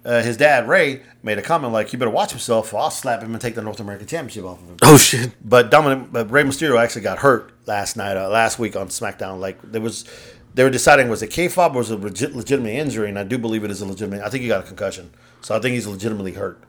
uh, 0.05 0.21
his 0.21 0.37
dad 0.37 0.67
Rey, 0.67 1.01
made 1.23 1.37
a 1.37 1.41
comment 1.41 1.73
like, 1.73 1.91
"You 1.91 1.99
better 1.99 2.11
watch 2.11 2.31
himself, 2.31 2.73
or 2.73 2.79
I'll 2.79 2.91
slap 2.91 3.21
him 3.21 3.33
and 3.33 3.41
take 3.41 3.55
the 3.55 3.61
North 3.61 3.79
American 3.79 4.07
Championship 4.07 4.45
off 4.45 4.61
of 4.61 4.69
him." 4.69 4.77
Oh 4.81 4.97
shit. 4.97 5.31
But 5.43 5.69
Dominik, 5.69 6.11
but 6.11 6.31
Rey 6.31 6.43
Mysterio 6.43 6.81
actually 6.81 7.01
got 7.01 7.19
hurt 7.19 7.51
last 7.65 7.97
night, 7.97 8.17
uh, 8.17 8.29
last 8.29 8.59
week 8.59 8.75
on 8.75 8.87
SmackDown. 8.87 9.39
Like 9.39 9.61
there 9.61 9.81
was, 9.81 10.05
they 10.53 10.63
were 10.63 10.69
deciding 10.69 11.09
was 11.09 11.21
it 11.21 11.29
kayfabe 11.29 11.75
or 11.75 11.79
was 11.79 11.91
it 11.91 11.99
a 11.99 12.01
legit, 12.01 12.35
legitimate 12.35 12.71
injury, 12.71 13.09
and 13.09 13.19
I 13.19 13.23
do 13.23 13.37
believe 13.37 13.63
it 13.63 13.71
is 13.71 13.81
a 13.81 13.85
legitimate. 13.85 14.21
I 14.21 14.29
think 14.29 14.43
he 14.43 14.47
got 14.47 14.63
a 14.63 14.67
concussion, 14.67 15.11
so 15.41 15.55
I 15.55 15.59
think 15.59 15.73
he's 15.73 15.87
legitimately 15.87 16.33
hurt. 16.33 16.63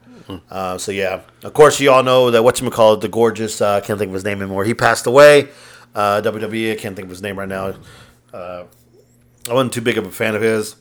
Uh, 0.49 0.77
so 0.77 0.91
yeah, 0.91 1.21
of 1.43 1.53
course 1.53 1.79
you 1.79 1.91
all 1.91 2.03
know 2.03 2.31
that 2.31 2.43
what 2.43 2.61
you 2.61 2.69
call 2.69 2.93
it, 2.93 3.01
the 3.01 3.09
gorgeous. 3.09 3.61
Uh, 3.61 3.75
I 3.75 3.81
can't 3.81 3.99
think 3.99 4.09
of 4.09 4.13
his 4.13 4.23
name 4.23 4.41
anymore. 4.41 4.63
He 4.63 4.73
passed 4.73 5.05
away. 5.05 5.49
Uh, 5.93 6.21
WWE, 6.21 6.71
I 6.71 6.75
can't 6.75 6.95
think 6.95 7.05
of 7.05 7.09
his 7.09 7.21
name 7.21 7.37
right 7.37 7.49
now. 7.49 7.73
Uh, 8.33 8.63
I 9.49 9.53
wasn't 9.53 9.73
too 9.73 9.81
big 9.81 9.97
of 9.97 10.05
a 10.05 10.11
fan 10.11 10.35
of 10.35 10.41
his, 10.41 10.75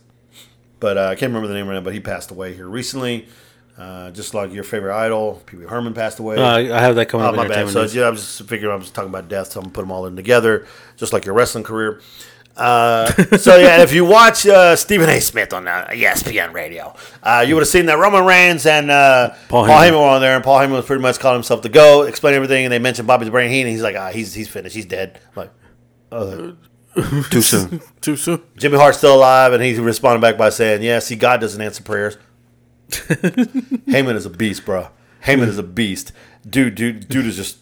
but 0.81 0.99
uh, 0.99 1.03
I 1.09 1.15
can't 1.15 1.31
remember 1.31 1.47
the 1.49 1.55
name 1.55 1.69
right 1.69 1.75
now. 1.75 1.81
But 1.83 1.93
he 1.95 2.01
passed 2.01 2.31
away 2.31 2.55
here 2.55 2.67
recently. 2.69 3.29
Uh, 3.79 4.11
just 4.11 4.35
like 4.35 4.53
your 4.53 4.65
favorite 4.65 4.95
idol, 4.95 5.41
Pee 5.47 5.57
Wee 5.57 5.65
Herman 5.65 5.95
passed 5.95 6.19
away. 6.19 6.37
Uh, 6.37 6.77
I 6.77 6.81
have 6.81 6.97
that 6.97 7.07
coming 7.09 7.27
Oh, 7.27 7.31
up. 7.31 7.37
my 7.37 7.49
bad. 7.49 7.69
So 7.71 7.85
yeah, 7.85 8.03
I 8.03 8.11
was 8.11 8.21
just 8.21 8.49
figuring 8.49 8.75
I 8.75 8.77
was 8.77 8.91
talking 8.91 9.09
about 9.09 9.29
death, 9.29 9.53
so 9.53 9.61
I'm 9.61 9.65
gonna 9.65 9.73
put 9.73 9.81
them 9.83 9.91
all 9.93 10.05
in 10.07 10.17
together, 10.17 10.67
just 10.99 11.13
like 11.15 11.25
your 11.25 11.35
wrestling 11.35 11.65
career. 11.65 12.01
Uh, 12.57 13.07
so 13.39 13.57
yeah, 13.57 13.81
if 13.83 13.95
you 13.95 14.05
watch 14.05 14.47
uh, 14.47 14.77
Stephen 14.77 15.09
A. 15.09 15.19
Smith 15.21 15.55
on 15.55 15.67
uh, 15.67 15.87
ESPN 15.93 16.53
Radio, 16.53 16.95
uh, 17.23 17.43
you 17.47 17.55
would 17.55 17.63
have 17.63 17.69
seen 17.69 17.87
that 17.87 17.97
Roman 17.97 18.27
Reigns 18.27 18.67
and 18.67 18.91
uh, 18.91 19.31
Paul, 19.49 19.65
Paul 19.65 19.77
Heyman. 19.79 19.89
Heyman. 19.89 19.93
were 19.93 19.99
on 20.09 20.21
there, 20.21 20.35
and 20.35 20.45
Paul 20.45 20.59
Heyman 20.59 20.73
was 20.73 20.85
pretty 20.85 21.01
much 21.01 21.19
calling 21.19 21.37
himself 21.37 21.63
the 21.63 21.71
GOAT, 21.71 22.03
explaining 22.09 22.37
everything, 22.37 22.65
and 22.67 22.73
they 22.73 22.79
mentioned 22.81 23.07
Bobby 23.09 23.25
the 23.25 23.31
Brain 23.31 23.51
Heenan. 23.51 23.73
He's 23.73 23.83
like, 23.83 23.97
ah, 23.97 24.11
he's 24.11 24.35
he's 24.35 24.49
finished, 24.49 24.75
he's 24.75 24.85
dead. 24.85 25.19
I'm 25.29 25.33
like, 25.45 25.53
oh, 26.13 26.57
too 26.95 27.43
soon. 27.43 27.81
Too 28.01 28.17
soon. 28.17 28.43
Jimmy 28.57 28.79
Hart's 28.79 28.99
still 28.99 29.15
alive, 29.15 29.53
and 29.53 29.63
he 29.63 29.79
responded 29.79 30.21
back 30.21 30.37
by 30.37 30.51
saying, 30.51 30.83
"Yeah, 30.83 30.99
see, 30.99 31.17
God 31.17 31.41
doesn't 31.41 31.61
answer 31.61 31.83
prayers." 31.83 32.17
Heyman 32.91 34.17
is 34.17 34.27
a 34.27 34.31
beast, 34.31 34.65
bro. 34.65 34.89
Heyman 35.25 35.49
is 35.49 35.59
a 35.59 35.63
beast, 35.63 36.13
dude. 36.49 36.75
Dude, 36.75 37.09
dude 37.09 37.27
is 37.27 37.37
just 37.37 37.59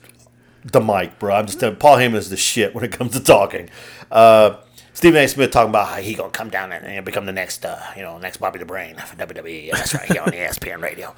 the 0.64 0.80
mic, 0.80 1.18
bro. 1.18 1.34
I'm 1.34 1.46
just 1.46 1.60
telling. 1.60 1.76
Paul 1.76 1.96
Heyman 1.96 2.14
is 2.14 2.30
the 2.30 2.36
shit 2.36 2.74
when 2.74 2.84
it 2.84 2.92
comes 2.92 3.12
to 3.12 3.20
talking. 3.20 3.68
Uh, 4.10 4.56
Stephen 4.98 5.22
A. 5.22 5.28
Smith 5.28 5.52
talking 5.52 5.70
about 5.70 5.86
how 5.86 5.96
he 5.98 6.14
gonna 6.14 6.30
come 6.30 6.50
down 6.50 6.72
and, 6.72 6.84
and 6.84 7.04
become 7.04 7.24
the 7.24 7.32
next, 7.32 7.64
uh, 7.64 7.80
you 7.96 8.02
know, 8.02 8.18
next 8.18 8.38
Bobby 8.38 8.58
the 8.58 8.64
Brain 8.64 8.96
for 8.96 9.14
WWE. 9.14 9.66
Yeah, 9.66 9.76
that's 9.76 9.94
right, 9.94 10.10
here 10.10 10.22
on 10.22 10.30
ESPN 10.32 10.82
Radio. 10.82 11.14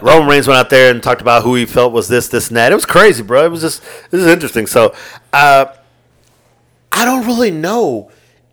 Roman 0.08 0.28
Reigns 0.28 0.46
went 0.46 0.58
out 0.58 0.70
there 0.70 0.92
and 0.92 1.02
talked 1.02 1.20
about 1.20 1.42
who 1.42 1.56
he 1.56 1.66
felt 1.66 1.92
was 1.92 2.06
this, 2.06 2.28
this, 2.28 2.46
and 2.46 2.56
that. 2.56 2.70
It 2.70 2.76
was 2.76 2.86
crazy, 2.86 3.24
bro. 3.24 3.44
It 3.44 3.48
was 3.48 3.62
just 3.62 3.82
this 4.12 4.20
is 4.20 4.28
interesting. 4.28 4.68
So, 4.68 4.94
uh, 5.32 5.66
I 6.92 7.04
don't 7.04 7.26
really 7.26 7.50
know 7.50 8.10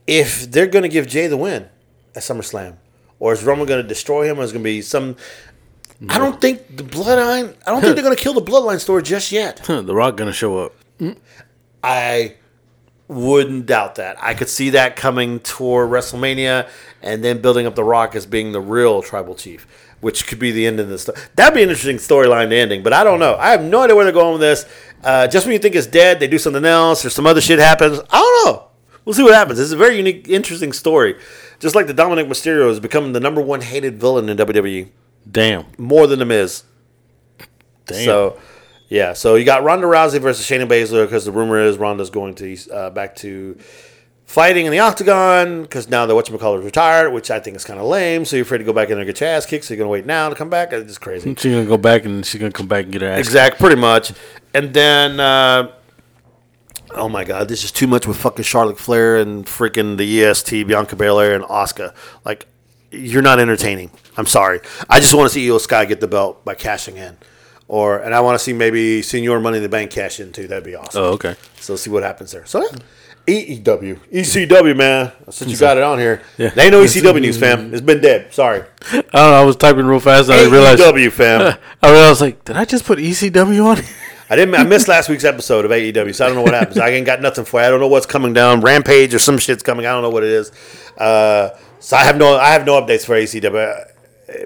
if 0.08 0.50
they're 0.52 0.68
going 0.68 0.84
to 0.84 0.90
give 0.90 1.08
Jay 1.08 1.28
the 1.28 1.38
win 1.38 1.68
at 2.16 2.22
SummerSlam, 2.24 2.78
or 3.20 3.34
is 3.34 3.44
Roman 3.44 3.66
going 3.66 3.82
to 3.82 3.88
destroy 3.88 4.30
him, 4.30 4.40
or 4.40 4.44
is 4.44 4.52
going 4.52 4.64
to 4.64 4.68
be 4.70 4.82
some. 4.82 5.16
I 6.10 6.18
don't 6.18 6.42
think 6.42 6.76
the 6.76 6.84
bloodline. 6.84 7.56
I 7.66 7.72
don't 7.72 7.82
think 7.82 7.96
they're 7.96 8.04
going 8.04 8.16
to 8.16 8.22
kill 8.22 8.34
the 8.34 8.42
bloodline 8.42 8.80
story 8.80 9.02
just 9.04 9.32
yet. 9.32 9.64
the 9.66 9.96
Rock 9.96 10.18
gonna 10.18 10.34
show 10.34 10.58
up. 10.60 10.74
I 11.84 12.36
wouldn't 13.08 13.68
doubt 13.68 13.96
that. 13.96 14.18
I 14.22 14.34
could 14.34 14.50
see 14.50 14.72
that 14.72 14.96
coming 14.96 15.40
toward 15.40 15.90
WrestleMania, 15.90 16.68
and 17.02 17.24
then 17.24 17.42
building 17.42 17.66
up 17.66 17.76
the 17.76 17.84
Rock 17.84 18.16
as 18.16 18.26
being 18.26 18.52
the 18.52 18.60
real 18.60 19.02
tribal 19.02 19.36
chief, 19.36 19.68
which 20.02 20.28
could 20.28 20.40
be 20.40 20.52
the 20.52 20.66
end 20.68 20.80
of 20.80 20.88
the 20.90 20.98
story. 20.98 21.18
That'd 21.36 21.56
be 21.56 21.64
an 21.64 21.70
interesting 21.70 21.98
storyline 21.98 22.52
ending, 22.52 22.84
but 22.84 22.94
I 22.94 23.04
don't 23.04 23.20
know. 23.20 23.36
I 23.36 23.50
have 23.52 23.64
no 23.64 23.82
idea 23.82 23.96
where 23.96 24.06
they're 24.06 24.14
going 24.14 24.34
with 24.34 24.42
this. 24.42 24.66
Uh, 25.04 25.28
just 25.28 25.46
when 25.46 25.54
you 25.54 25.60
think 25.60 25.76
it's 25.76 25.88
dead, 25.88 26.20
they 26.20 26.28
do 26.28 26.38
something 26.38 26.66
else, 26.66 27.06
or 27.06 27.10
some 27.10 27.26
other 27.26 27.42
shit 27.42 27.60
happens. 27.60 28.00
I 28.10 28.18
don't 28.20 28.46
know. 28.46 28.68
We'll 29.06 29.14
see 29.14 29.24
what 29.24 29.36
happens. 29.36 29.60
It's 29.60 29.72
a 29.72 29.78
very 29.78 29.98
unique, 29.98 30.28
interesting 30.28 30.74
story. 30.74 31.16
Just 31.60 31.76
like 31.76 31.88
the 31.88 31.94
Dominik 31.94 32.28
Mysterio 32.28 32.68
has 32.68 32.80
become 32.80 33.14
the 33.14 33.20
number 33.20 33.40
one 33.42 33.62
hated 33.62 34.00
villain 34.00 34.28
in 34.30 34.38
WWE, 34.38 34.90
Damn. 35.30 35.66
more 35.78 36.08
than 36.08 36.20
the 36.20 36.26
Miz. 36.26 36.64
Damn. 37.86 38.04
So, 38.06 38.40
yeah. 38.90 39.14
So 39.14 39.36
you 39.36 39.46
got 39.46 39.64
Ronda 39.64 39.88
Rousey 39.88 40.20
versus 40.20 40.46
Shayna 40.46 40.68
Baszler 40.68 41.06
because 41.06 41.24
the 41.26 41.32
rumor 41.32 41.60
is 41.60 41.78
Ronda's 41.78 42.10
going 42.10 42.36
to 42.36 42.58
uh, 42.72 42.90
back 42.90 43.16
to 43.18 43.58
fighting 44.26 44.66
in 44.66 44.72
the 44.72 44.80
octagon 44.80 45.62
because 45.62 45.88
now 45.90 46.06
the 46.06 46.14
whatchamacallit 46.14 46.60
is 46.60 46.66
retired, 46.66 47.12
which 47.12 47.32
I 47.32 47.40
think 47.40 47.56
is 47.56 47.64
kind 47.64 47.80
of 47.80 47.86
lame. 47.86 48.26
So 48.26 48.36
you're 48.36 48.44
afraid 48.44 48.58
to 48.60 48.64
go 48.64 48.74
back 48.74 48.90
in 48.90 48.96
there 48.96 49.02
and 49.02 49.08
get 49.08 49.20
your 49.20 49.30
ass 49.30 49.46
kicked. 49.46 49.66
So 49.66 49.74
you're 49.74 49.78
going 49.78 49.88
to 49.88 49.92
wait 49.92 50.06
now 50.06 50.30
to 50.30 50.36
come 50.36 50.50
back. 50.50 50.74
It's 50.74 50.88
just 50.88 51.02
crazy. 51.02 51.34
she's 51.38 51.54
gonna 51.54 51.66
go 51.66 51.78
back 51.78 52.06
and 52.06 52.26
she's 52.26 52.40
gonna 52.40 52.52
come 52.52 52.68
back 52.68 52.84
and 52.84 52.92
get 52.92 53.02
her 53.02 53.08
ass. 53.08 53.20
exact, 53.20 53.60
pretty 53.60 53.80
much. 53.80 54.14
And 54.54 54.74
then, 54.74 55.20
uh, 55.20 55.72
oh 56.92 57.10
my 57.10 57.24
God, 57.24 57.48
this 57.48 57.64
is 57.64 57.72
too 57.72 57.88
much 57.88 58.08
with 58.08 58.18
fucking 58.18 58.44
Charlotte 58.44 58.80
Flair 58.80 59.18
and 59.18 59.46
freaking 59.46 59.98
the 59.98 60.24
EST, 60.24 60.68
Bianca 60.68 60.96
Belair 60.96 61.36
and 61.36 61.44
Asuka. 61.46 61.94
Like, 62.24 62.48
you're 62.92 63.22
not 63.22 63.40
entertaining. 63.40 63.92
I'm 64.18 64.26
sorry. 64.26 64.62
I 64.90 65.00
just 65.00 65.14
want 65.14 65.30
to 65.30 65.34
see 65.34 65.48
Iyo 65.48 65.60
Sky 65.60 65.86
get 65.86 66.00
the 66.00 66.08
belt 66.08 66.46
by 66.46 66.56
cashing 66.56 66.98
in. 66.98 67.18
Or 67.68 67.98
and 67.98 68.14
I 68.14 68.22
want 68.22 68.38
to 68.38 68.44
see 68.44 68.54
maybe 68.54 69.02
Senior 69.02 69.40
Money 69.40 69.58
in 69.58 69.64
the 69.64 69.70
Bank 69.70 69.92
cash 69.92 70.20
in 70.20 70.32
too. 70.32 70.48
That'd 70.48 70.64
be 70.64 70.76
awesome. 70.76 71.02
Oh, 71.02 71.08
okay. 71.14 71.36
So 71.60 71.76
see 71.76 71.90
what 71.90 72.04
happens 72.04 72.32
there. 72.32 72.46
So 72.46 72.62
yeah. 72.62 72.78
EEW, 73.28 74.00
ECW, 74.12 74.76
man. 74.76 75.12
Since 75.30 75.52
you 75.52 75.58
got 75.58 75.78
it 75.78 75.84
on 75.84 75.98
here, 75.98 76.22
Yeah. 76.38 76.50
they 76.50 76.64
ain't 76.64 76.72
no 76.72 76.84
ECW 76.84 77.22
news, 77.22 77.38
fam. 77.40 77.74
It's 77.74 77.82
been 77.82 78.02
dead. 78.02 78.34
Sorry. 78.34 78.64
I 78.92 79.02
don't 79.02 79.14
know. 79.14 79.20
I 79.34 79.44
was 79.44 79.56
typing 79.56 79.86
real 79.86 80.00
fast. 80.00 80.30
And 80.30 80.40
I 80.40 80.50
realized. 80.52 80.82
AEW, 80.82 81.12
fam. 81.12 81.58
I 81.82 81.92
realized 81.92 82.22
like, 82.22 82.46
did 82.46 82.56
I 82.56 82.66
just 82.66 82.86
put 82.86 83.00
ECW 83.00 83.66
on? 83.66 83.84
I 84.30 84.36
didn't. 84.36 84.56
I 84.56 84.64
missed 84.64 84.88
last 84.88 85.10
week's 85.10 85.24
episode 85.24 85.66
of 85.66 85.72
AEW, 85.72 86.14
so 86.14 86.26
I 86.26 86.28
don't 86.28 86.36
know 86.38 86.44
what 86.44 86.54
happens. 86.54 86.78
I 86.78 86.90
ain't 86.90 87.06
got 87.06 87.22
nothing 87.22 87.46
for 87.46 87.60
you. 87.60 87.66
I 87.68 87.70
don't 87.70 87.80
know 87.80 87.88
what's 87.88 88.06
coming 88.08 88.34
down. 88.34 88.62
Rampage 88.62 89.14
or 89.14 89.20
some 89.20 89.38
shit's 89.38 89.62
coming. 89.64 89.86
I 89.86 89.90
don't 89.92 90.02
know 90.02 90.10
what 90.10 90.24
it 90.24 90.30
is. 90.30 90.52
Uh, 90.98 91.50
so 91.80 91.96
I 91.98 92.04
have 92.04 92.18
no. 92.18 92.36
I 92.36 92.50
have 92.50 92.66
no 92.66 92.80
updates 92.82 93.06
for 93.06 93.16
ACW. 93.16 93.86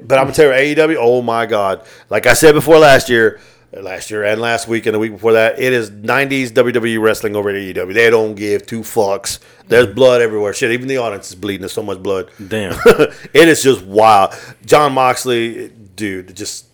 But 0.04 0.18
I'm 0.20 0.26
gonna 0.26 0.34
tell 0.34 0.48
you, 0.48 0.76
AEW. 0.76 0.98
Oh 1.00 1.22
my 1.22 1.46
god! 1.46 1.86
Like 2.10 2.28
I 2.28 2.34
said 2.34 2.54
before 2.54 2.78
last 2.78 3.08
year, 3.10 3.40
last 3.72 4.10
year 4.12 4.24
and 4.24 4.42
last 4.42 4.68
week 4.68 4.86
and 4.86 4.96
the 4.96 5.00
week 5.00 5.14
before 5.14 5.34
that, 5.34 5.60
it 5.60 5.74
is 5.74 5.92
'90s 5.92 6.50
WWE 6.50 7.02
wrestling 7.02 7.36
over 7.36 7.50
at 7.50 7.56
AEW. 7.56 7.94
They 7.94 8.10
don't 8.10 8.36
give 8.36 8.66
two 8.66 8.82
fucks. 8.82 9.40
There's 9.68 9.88
blood 9.88 10.22
everywhere. 10.22 10.54
Shit, 10.54 10.72
even 10.72 10.88
the 10.88 10.98
audience 10.98 11.30
is 11.30 11.36
bleeding. 11.36 11.62
There's 11.62 11.74
so 11.74 11.84
much 11.84 12.02
blood. 12.02 12.32
Damn. 12.48 12.74
it 12.86 13.48
is 13.48 13.62
just 13.62 13.84
wild. 13.86 14.34
Jon 14.66 14.94
Moxley, 14.94 15.70
dude, 15.96 16.36
just 16.36 16.66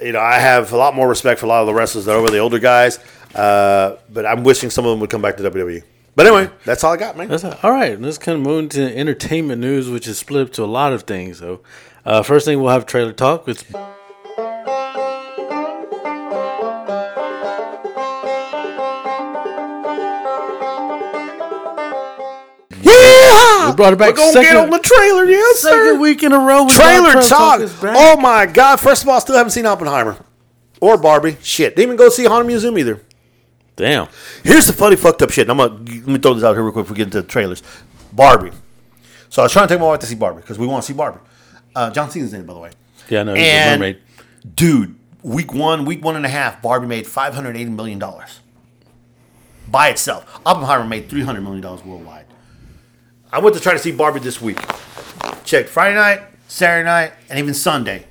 you 0.00 0.12
know, 0.12 0.20
I 0.20 0.38
have 0.38 0.72
a 0.72 0.76
lot 0.76 0.94
more 0.94 1.08
respect 1.08 1.40
for 1.40 1.46
a 1.46 1.48
lot 1.48 1.60
of 1.60 1.66
the 1.66 1.74
wrestlers 1.74 2.04
that 2.06 2.12
are 2.12 2.18
over 2.18 2.30
the 2.30 2.38
older 2.38 2.58
guys. 2.58 2.98
Uh, 3.34 3.96
but 4.10 4.24
I'm 4.24 4.44
wishing 4.44 4.70
some 4.70 4.86
of 4.86 4.90
them 4.90 5.00
would 5.00 5.10
come 5.10 5.22
back 5.22 5.36
to 5.36 5.42
WWE. 5.50 5.82
But 6.14 6.26
anyway, 6.26 6.50
that's 6.64 6.82
all 6.82 6.94
I 6.94 6.96
got, 6.96 7.16
man. 7.18 7.28
That's 7.28 7.44
all 7.44 7.70
right. 7.70 8.00
Let's 8.00 8.16
kind 8.16 8.38
of 8.38 8.42
move 8.42 8.60
into 8.60 8.96
entertainment 8.96 9.60
news, 9.60 9.90
which 9.90 10.08
is 10.08 10.18
split 10.18 10.46
up 10.46 10.52
to 10.54 10.64
a 10.64 10.66
lot 10.66 10.94
of 10.94 11.02
things. 11.02 11.38
So, 11.38 11.60
uh, 12.06 12.22
first 12.22 12.46
thing 12.46 12.60
we'll 12.60 12.72
have 12.72 12.86
trailer 12.86 13.12
talk. 13.12 13.46
It's 13.46 13.62
We 23.68 23.74
brought 23.76 23.92
it 23.92 23.98
back 23.98 24.10
We're 24.10 24.16
gonna 24.16 24.32
second- 24.32 24.52
get 24.52 24.56
on 24.56 24.70
the 24.70 24.78
trailer, 24.78 25.24
yes, 25.24 25.60
second 25.60 25.78
sir. 25.78 25.98
week 25.98 26.22
in 26.22 26.32
a 26.32 26.38
row. 26.38 26.68
Trailer 26.68 27.20
talk. 27.22 27.60
Oh 27.82 28.16
my 28.16 28.46
god! 28.46 28.76
First 28.80 29.02
of 29.02 29.08
all, 29.08 29.16
I 29.16 29.18
still 29.20 29.36
haven't 29.36 29.50
seen 29.50 29.66
Oppenheimer 29.66 30.16
or 30.80 30.96
Barbie. 30.98 31.36
Shit, 31.42 31.74
didn't 31.76 31.88
even 31.88 31.96
go 31.96 32.08
see 32.08 32.24
Haunted 32.24 32.46
Museum 32.46 32.78
either. 32.78 33.00
damn. 33.76 34.08
Here's 34.42 34.66
the 34.66 34.72
funny 34.72 34.96
fucked 34.96 35.22
up 35.22 35.30
shit. 35.30 35.48
and 35.48 35.60
I'm 35.60 35.68
gonna 35.68 35.82
let 35.82 36.06
me 36.06 36.18
throw 36.18 36.34
this 36.34 36.44
out 36.44 36.54
here 36.54 36.62
real 36.62 36.72
quick 36.72 36.84
before 36.84 36.94
we 36.94 36.98
get 36.98 37.04
into 37.08 37.22
the 37.22 37.28
trailers. 37.28 37.62
Barbie. 38.12 38.52
So 39.28 39.42
I 39.42 39.44
was 39.46 39.52
trying 39.52 39.68
to 39.68 39.74
take 39.74 39.80
my 39.80 39.86
wife 39.86 40.00
to 40.00 40.06
see 40.06 40.14
Barbie 40.14 40.40
because 40.40 40.58
we 40.58 40.66
want 40.66 40.84
to 40.84 40.86
see 40.86 40.96
Barbie. 40.96 41.18
Uh, 41.74 41.90
John 41.90 42.10
Cena's 42.10 42.32
in 42.32 42.40
it, 42.42 42.46
by 42.46 42.54
the 42.54 42.60
way. 42.60 42.70
Yeah, 43.10 43.20
I 43.20 43.22
know. 43.24 43.34
And 43.34 43.80
mermaid. 43.80 43.98
dude, 44.54 44.94
week 45.22 45.52
one, 45.52 45.84
week 45.84 46.02
one 46.04 46.16
and 46.16 46.24
a 46.24 46.28
half, 46.28 46.62
Barbie 46.62 46.86
made 46.86 47.06
five 47.06 47.34
hundred 47.34 47.56
eighty 47.56 47.68
million 47.70 47.98
dollars 47.98 48.40
by 49.68 49.88
itself. 49.88 50.40
Oppenheimer 50.46 50.84
made 50.86 51.08
three 51.10 51.22
hundred 51.22 51.42
million 51.42 51.60
dollars 51.60 51.84
worldwide. 51.84 52.25
I 53.36 53.38
went 53.38 53.54
to 53.54 53.60
try 53.60 53.74
to 53.74 53.78
see 53.78 53.92
Barbie 53.92 54.20
this 54.20 54.40
week. 54.40 54.58
Checked 55.44 55.68
Friday 55.68 55.94
night, 55.94 56.22
Saturday 56.48 56.86
night, 56.86 57.12
and 57.28 57.38
even 57.38 57.52
Sunday. 57.52 58.06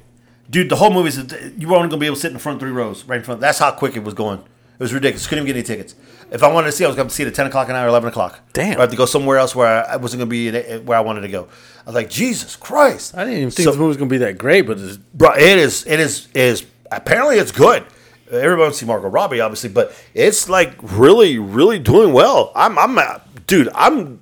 Dude, 0.51 0.69
the 0.69 0.75
whole 0.75 0.91
movie 0.93 1.07
is 1.07 1.17
you 1.57 1.67
were 1.67 1.77
only 1.77 1.89
gonna 1.89 1.99
be 1.99 2.05
able 2.05 2.15
to 2.15 2.21
sit 2.21 2.27
in 2.27 2.33
the 2.33 2.39
front 2.39 2.59
three 2.59 2.69
rows, 2.69 3.03
right 3.05 3.17
in 3.17 3.23
front. 3.23 3.41
That's 3.41 3.57
how 3.57 3.71
quick 3.71 3.95
it 3.95 4.03
was 4.03 4.13
going. 4.13 4.37
It 4.37 4.79
was 4.79 4.93
ridiculous. 4.93 5.25
Couldn't 5.25 5.45
even 5.47 5.55
get 5.55 5.67
any 5.67 5.77
tickets. 5.77 5.95
If 6.29 6.43
I 6.43 6.53
wanted 6.53 6.67
to 6.67 6.73
see, 6.73 6.83
I 6.83 6.87
was 6.87 6.95
going 6.95 7.07
to 7.07 7.13
see 7.13 7.23
it 7.23 7.27
at 7.27 7.33
ten 7.33 7.47
o'clock 7.47 7.69
at 7.69 7.71
night 7.71 7.85
or 7.85 7.87
eleven 7.87 8.09
o'clock. 8.09 8.39
Damn. 8.53 8.77
I 8.77 8.81
had 8.81 8.91
to 8.91 8.95
go 8.95 9.07
somewhere 9.07 9.39
else 9.39 9.55
where 9.55 9.89
I 9.89 9.95
wasn't 9.95 10.19
going 10.19 10.29
to 10.29 10.53
be 10.53 10.73
in, 10.75 10.85
where 10.85 10.95
I 10.95 11.01
wanted 11.01 11.21
to 11.21 11.27
go. 11.27 11.47
I 11.81 11.85
was 11.87 11.95
like, 11.95 12.11
Jesus 12.11 12.55
Christ! 12.55 13.17
I 13.17 13.23
didn't 13.23 13.39
even 13.39 13.49
think 13.49 13.63
So- 13.63 13.71
this 13.71 13.79
movie 13.79 13.87
was 13.87 13.97
gonna 13.97 14.11
be 14.11 14.19
that 14.19 14.37
great, 14.37 14.67
but 14.67 14.77
it's, 14.77 14.97
Bro, 14.97 15.37
it 15.37 15.57
is. 15.57 15.87
It 15.87 15.99
is. 15.99 16.27
Is 16.35 16.67
apparently 16.91 17.37
it's 17.39 17.51
good. 17.51 17.83
Everybody 18.29 18.61
wants 18.61 18.77
to 18.77 18.85
see 18.85 18.87
Margot 18.87 19.07
Robbie, 19.07 19.39
obviously, 19.39 19.69
but 19.69 19.91
it's 20.13 20.47
like 20.49 20.75
really, 20.83 21.39
really 21.39 21.79
doing 21.79 22.13
well. 22.13 22.51
I'm, 22.55 22.77
I'm, 22.77 22.95
uh, 22.99 23.19
dude. 23.47 23.69
I'm. 23.73 24.21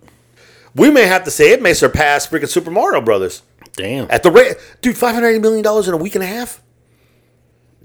We 0.76 0.90
may 0.90 1.06
have 1.06 1.24
to 1.26 1.32
say 1.32 1.52
it 1.52 1.62
may 1.62 1.74
surpass 1.74 2.28
freaking 2.28 2.50
Super 2.50 2.72
Mario 2.72 3.02
Brothers 3.02 3.44
damn. 3.74 4.08
at 4.10 4.24
the 4.24 4.32
rate, 4.32 4.56
dude. 4.82 4.98
Five 4.98 5.14
hundred 5.14 5.30
eighty 5.30 5.40
million 5.40 5.64
dollars 5.64 5.88
in 5.88 5.94
a 5.94 5.98
week 5.98 6.16
and 6.16 6.24
a 6.24 6.28
half. 6.28 6.62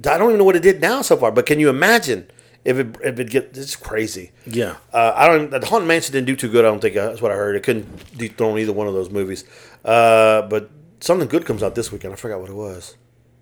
I 0.07 0.17
don't 0.17 0.29
even 0.29 0.39
know 0.39 0.45
what 0.45 0.57
it 0.57 0.63
did 0.63 0.81
now 0.81 1.03
so 1.03 1.17
far, 1.17 1.33
but 1.33 1.45
can 1.45 1.59
you 1.61 1.69
imagine 1.69 2.31
if 2.65 2.79
it 2.79 2.97
if 3.03 3.19
it 3.19 3.31
get? 3.31 3.57
It's 3.57 3.77
crazy. 3.77 4.33
yeah. 4.47 4.77
Uh, 4.93 5.13
I 5.15 5.27
don't. 5.27 5.51
The 5.51 5.67
Haunted 5.67 5.89
Mansion 5.89 6.13
didn't 6.13 6.29
do 6.29 6.37
too 6.37 6.51
good. 6.51 6.65
I 6.65 6.69
don't 6.69 6.81
think 6.81 6.97
uh, 6.97 7.09
that's 7.09 7.21
what 7.21 7.33
I 7.33 7.35
heard. 7.35 7.57
It 7.57 7.63
couldn't 7.63 8.17
dethrone 8.17 8.59
either 8.59 8.73
one 8.73 8.87
of 8.87 8.95
those 8.95 9.11
movies. 9.11 9.45
Uh, 9.85 10.43
but 10.43 10.71
something 11.01 11.29
good 11.29 11.45
comes 11.45 11.63
out 11.63 11.75
this 11.75 11.91
weekend. 11.93 12.13
I 12.13 12.17
forgot 12.17 12.41
what 12.41 12.49
it 12.51 12.55
was. 12.57 12.97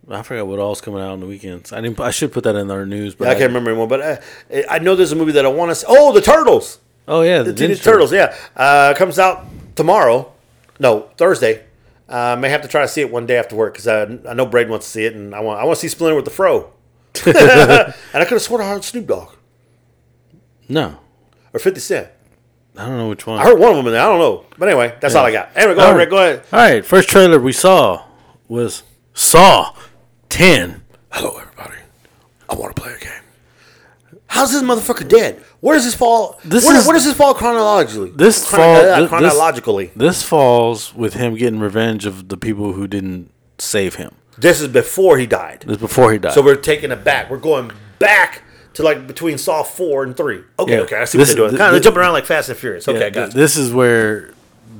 I 0.08 0.22
forgot 0.22 0.46
what 0.46 0.60
all's 0.60 0.80
coming 0.80 1.00
out 1.00 1.10
on 1.10 1.20
the 1.20 1.26
weekends. 1.26 1.72
I 1.72 1.80
didn't. 1.80 1.98
I 2.00 2.10
should 2.10 2.32
put 2.32 2.44
that 2.44 2.54
in 2.56 2.70
our 2.70 2.86
news, 2.86 3.14
but 3.14 3.28
I 3.28 3.32
can't 3.34 3.48
remember 3.48 3.70
anymore, 3.70 3.88
but 3.88 4.00
uh, 4.00 4.62
I 4.70 4.78
know 4.78 4.94
there's 4.94 5.12
a 5.12 5.16
movie 5.16 5.32
that 5.32 5.44
I 5.44 5.48
want 5.48 5.70
to 5.72 5.74
see. 5.74 5.86
Oh, 5.88 6.12
the 6.12 6.20
Turtles, 6.20 6.78
Oh 7.08 7.22
yeah, 7.22 7.38
the, 7.38 7.52
the 7.52 7.54
Teenage 7.54 7.80
Ninja 7.80 7.84
Turtles. 7.84 8.12
Yeah, 8.12 8.34
uh, 8.56 8.94
comes 8.94 9.18
out 9.18 9.46
tomorrow. 9.74 10.32
No, 10.78 11.08
Thursday. 11.16 11.64
Uh, 12.08 12.14
I 12.14 12.36
may 12.36 12.48
have 12.50 12.62
to 12.62 12.68
try 12.68 12.82
to 12.82 12.88
see 12.88 13.00
it 13.00 13.10
one 13.10 13.26
day 13.26 13.36
after 13.36 13.56
work 13.56 13.74
because 13.74 13.88
I, 13.88 14.02
I 14.28 14.34
know 14.34 14.46
Braden 14.46 14.70
wants 14.70 14.86
to 14.86 14.92
see 14.92 15.04
it, 15.04 15.14
and 15.14 15.34
I 15.34 15.40
want 15.40 15.60
I 15.60 15.64
want 15.64 15.76
to 15.76 15.80
see 15.80 15.88
Splinter 15.88 16.16
with 16.16 16.24
the 16.24 16.30
Fro. 16.30 16.72
and 17.26 17.34
I 17.34 18.24
could 18.24 18.32
have 18.32 18.42
sworn 18.42 18.60
I 18.60 18.68
heard 18.68 18.84
Snoop 18.84 19.06
Dogg 19.06 19.30
No, 20.68 20.98
or 21.52 21.58
Fifty 21.60 21.80
Cent. 21.80 22.08
I 22.76 22.86
don't 22.86 22.98
know 22.98 23.08
which 23.08 23.26
one. 23.26 23.38
I 23.38 23.44
heard 23.44 23.58
one 23.58 23.70
of 23.70 23.76
them 23.76 23.86
in 23.86 23.92
there. 23.92 24.02
I 24.02 24.06
don't 24.06 24.18
know, 24.18 24.44
but 24.58 24.68
anyway, 24.68 24.94
that's 25.00 25.14
all 25.14 25.24
I 25.24 25.32
got. 25.32 25.50
Anyway, 25.56 25.74
go 25.74 25.80
All 25.80 25.86
ahead, 25.86 25.96
right. 25.96 26.00
Rick. 26.02 26.10
Go 26.10 26.16
ahead. 26.18 26.42
All 26.52 26.58
right, 26.58 26.84
first 26.84 27.08
trailer 27.08 27.40
we 27.40 27.52
saw 27.52 28.04
was 28.48 28.82
Saw 29.14 29.74
Ten. 30.28 30.82
Hello, 31.10 31.38
everybody. 31.38 31.78
I 32.48 32.54
want 32.54 32.76
to 32.76 32.82
play 32.82 32.92
a 32.92 32.98
game. 32.98 33.22
How's 34.28 34.52
this 34.52 34.62
motherfucker 34.62 35.08
dead? 35.08 35.42
Where 35.60 35.76
does 35.76 35.84
this 35.84 35.94
fall? 35.94 36.38
This 36.44 36.64
where, 36.66 36.76
is- 36.76 36.86
where 36.86 36.94
does 36.94 37.04
this 37.04 37.16
fall 37.16 37.32
chronologically? 37.34 38.10
This 38.10 38.44
Chrono- 38.48 38.64
fall- 38.64 38.76
uh, 38.90 38.94
thi- 38.96 39.00
this- 39.02 39.08
chronologically. 39.08 39.90
This 39.96 40.22
falls 40.22 40.94
with 40.94 41.14
him 41.14 41.34
getting 41.36 41.60
revenge 41.60 42.06
of 42.06 42.28
the 42.28 42.36
people 42.36 42.72
who 42.72 42.86
didn't 42.86 43.30
save 43.58 43.94
him. 43.94 44.12
This 44.38 44.60
is 44.60 44.68
before 44.68 45.16
he 45.18 45.26
died. 45.26 45.62
This 45.66 45.76
is 45.76 45.80
before 45.80 46.12
he 46.12 46.18
died. 46.18 46.32
So 46.34 46.42
we're 46.42 46.56
taking 46.56 46.90
it 46.90 47.04
back. 47.04 47.30
We're 47.30 47.38
going 47.38 47.70
back 47.98 48.42
to 48.74 48.82
like 48.82 49.06
between 49.06 49.38
Saw 49.38 49.62
four 49.62 50.02
and 50.04 50.14
three. 50.16 50.40
Okay, 50.58 50.72
Yeah. 50.74 50.80
okay, 50.80 50.96
I 50.96 51.04
see 51.06 51.16
This- 51.16 51.30
what 51.30 51.36
they're 51.36 51.48
doing. 51.48 51.58
Kind 51.58 51.76
of 51.76 51.82
jumping 51.82 52.00
around 52.00 52.12
like 52.12 52.26
Fast 52.26 52.48
and 52.50 52.58
Furious. 52.58 52.86
Okay, 52.86 52.98
Yeah, 52.98 53.06
I 53.06 53.10
got 53.10 53.24
th- 53.26 53.34
this 53.34 53.56
is 53.56 53.72
where 53.72 54.34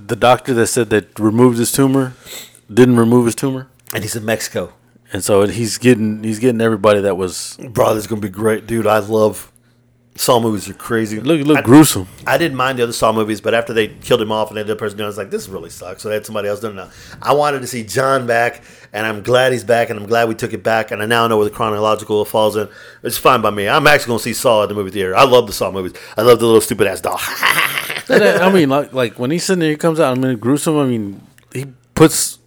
the 0.09 0.17
doctor 0.17 0.53
that 0.55 0.67
said 0.67 0.91
that 0.91 1.19
removed 1.19 1.59
his 1.59 1.73
tumor 1.73 2.13
didn't 2.73 2.97
remove 2.97 3.25
his 3.27 3.35
tumor, 3.35 3.69
And 3.95 4.03
he's 4.03 4.15
in 4.17 4.25
Mexico. 4.25 4.75
And 5.13 5.23
so 5.23 5.47
he's 5.47 5.79
getting 5.79 6.23
he's 6.23 6.39
getting 6.39 6.61
everybody 6.61 7.01
that 7.01 7.17
was 7.17 7.57
Bro, 7.71 7.95
this 7.95 8.05
is 8.05 8.07
gonna 8.07 8.21
be 8.21 8.29
great, 8.29 8.67
dude. 8.67 8.87
I 8.87 8.99
love 8.99 9.53
Saw 10.17 10.41
movies. 10.41 10.69
Are 10.69 10.75
crazy. 10.75 11.21
look 11.21 11.47
look 11.47 11.59
I, 11.59 11.63
gruesome. 11.63 12.09
I 12.27 12.39
didn't 12.39 12.57
mind 12.57 12.79
the 12.79 12.85
other 12.85 12.93
Saw 12.93 13.13
movies, 13.13 13.41
but 13.41 13.53
after 13.55 13.73
they 13.73 13.89
killed 13.89 14.23
him 14.23 14.33
off 14.33 14.49
and 14.49 14.57
they 14.57 14.63
did 14.63 14.69
the 14.69 14.77
person, 14.77 15.01
I 15.01 15.07
was 15.07 15.19
like, 15.19 15.31
this 15.31 15.47
really 15.49 15.71
sucks. 15.71 16.03
So 16.03 16.09
they 16.09 16.15
had 16.15 16.25
somebody 16.25 16.49
else 16.49 16.61
doing 16.61 16.73
it 16.73 16.77
now. 16.77 16.91
I 17.21 17.35
wanted 17.35 17.61
to 17.61 17.67
see 17.67 17.85
John 17.85 18.27
back, 18.27 18.63
and 18.93 19.07
I'm 19.07 19.23
glad 19.23 19.53
he's 19.53 19.65
back, 19.65 19.91
and 19.91 19.99
I'm 19.99 20.07
glad 20.07 20.29
we 20.29 20.35
took 20.35 20.55
it 20.55 20.63
back, 20.63 20.91
and 20.91 21.03
I 21.03 21.07
now 21.07 21.27
know 21.27 21.37
where 21.37 21.49
the 21.49 21.55
chronological 21.55 22.25
falls 22.25 22.57
in. 22.57 22.69
It's 23.03 23.19
fine 23.19 23.43
by 23.43 23.51
me. 23.51 23.69
I'm 23.69 23.87
actually 23.87 24.13
gonna 24.13 24.21
see 24.21 24.33
Saw 24.33 24.63
at 24.63 24.71
the 24.71 24.75
movie 24.75 24.91
theater. 24.91 25.15
I 25.15 25.25
love 25.25 25.47
the 25.47 25.53
Saw 25.53 25.71
movies. 25.71 25.93
I 26.17 26.23
love 26.23 26.39
the 26.39 26.47
little 26.47 26.63
stupid 26.63 26.87
ass 26.87 27.03
doll. 27.03 27.19
I 28.09 28.39
I 28.41 28.53
mean, 28.53 28.69
like, 28.71 28.93
like 28.93 29.19
when 29.19 29.31
he's 29.31 29.45
sitting 29.45 29.61
there, 29.61 29.71
he 29.71 29.77
comes 29.77 30.01
out. 30.01 30.17
I 30.17 30.21
mean, 30.21 30.39
gruesome. 30.39 30.79
I 30.79 30.87
mean, 30.87 31.21
he 31.53 31.67
puts 31.95 32.39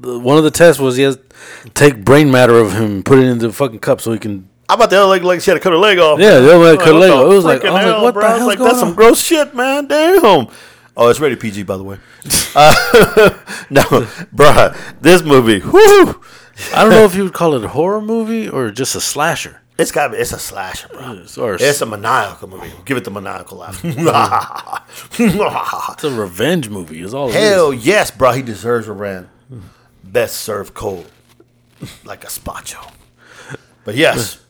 the, 0.00 0.18
one 0.18 0.38
of 0.38 0.44
the 0.44 0.50
tests 0.50 0.80
was 0.80 0.96
he 0.96 1.02
has 1.04 1.16
to 1.16 1.70
take 1.74 2.04
brain 2.04 2.30
matter 2.30 2.58
of 2.58 2.72
him, 2.72 2.84
and 2.84 3.04
put 3.04 3.18
it 3.18 3.24
into 3.26 3.46
the 3.48 3.52
fucking 3.52 3.78
cup 3.80 4.00
so 4.00 4.12
he 4.12 4.18
can. 4.18 4.48
How 4.68 4.74
about 4.74 4.90
the 4.90 4.96
other 4.96 5.06
leg? 5.06 5.22
Like 5.22 5.40
she 5.40 5.50
had 5.50 5.54
to 5.56 5.60
cut 5.60 5.72
her 5.72 5.78
leg 5.78 5.98
off. 5.98 6.18
Yeah, 6.18 6.38
the 6.40 6.54
other 6.54 6.64
leg 6.64 6.78
cut 6.78 6.88
her 6.88 6.94
leg 6.94 7.10
off. 7.10 7.24
It 7.24 7.28
was 7.28 7.44
like- 7.44 7.64
I 7.64 7.70
was 7.70 7.72
like, 7.74 7.82
hell, 7.84 8.02
what 8.02 8.14
the? 8.14 8.20
I 8.20 8.36
was 8.38 8.46
like, 8.46 8.58
that's 8.58 8.78
some 8.80 8.94
gross 8.94 9.20
shit, 9.22 9.54
man. 9.54 9.86
Damn. 9.86 10.48
Oh, 10.98 11.08
it's 11.08 11.20
rated 11.20 11.38
PG, 11.40 11.62
by 11.64 11.76
the 11.76 11.84
way. 11.84 11.98
Uh, 12.58 12.72
no, 13.70 13.82
bruh, 14.34 14.74
this 15.02 15.22
movie, 15.22 15.58
whoo, 15.60 16.20
I 16.74 16.82
don't 16.82 16.88
know 16.90 17.04
if 17.04 17.14
you 17.14 17.22
would 17.24 17.34
call 17.34 17.52
it 17.54 17.62
a 17.62 17.68
horror 17.68 18.00
movie 18.00 18.48
or 18.48 18.70
just 18.70 18.94
a 18.96 19.00
slasher. 19.00 19.60
it's 19.76 19.90
got 19.92 20.14
it's 20.14 20.32
a 20.32 20.38
slasher, 20.38 20.88
bro. 20.88 21.12
It's, 21.22 21.36
or 21.36 21.56
It's 21.60 21.82
a 21.82 21.86
maniacal 21.86 22.48
movie. 22.48 22.72
Give 22.86 22.96
it 22.96 23.04
the 23.04 23.10
maniacal 23.10 23.58
laugh. 23.58 23.84
it's 25.18 26.04
a 26.04 26.10
revenge 26.10 26.70
movie. 26.70 27.02
Is 27.02 27.12
all. 27.12 27.28
is. 27.28 27.34
Hell 27.34 27.74
yes, 27.74 28.10
bro. 28.10 28.32
He 28.32 28.40
deserves 28.42 28.88
a 28.88 28.92
revenge. 28.94 29.28
Best 30.12 30.36
served 30.36 30.74
cold, 30.74 31.10
like 32.04 32.24
a 32.24 32.28
spacho. 32.28 32.90
But 33.84 33.94
yes, 33.94 34.40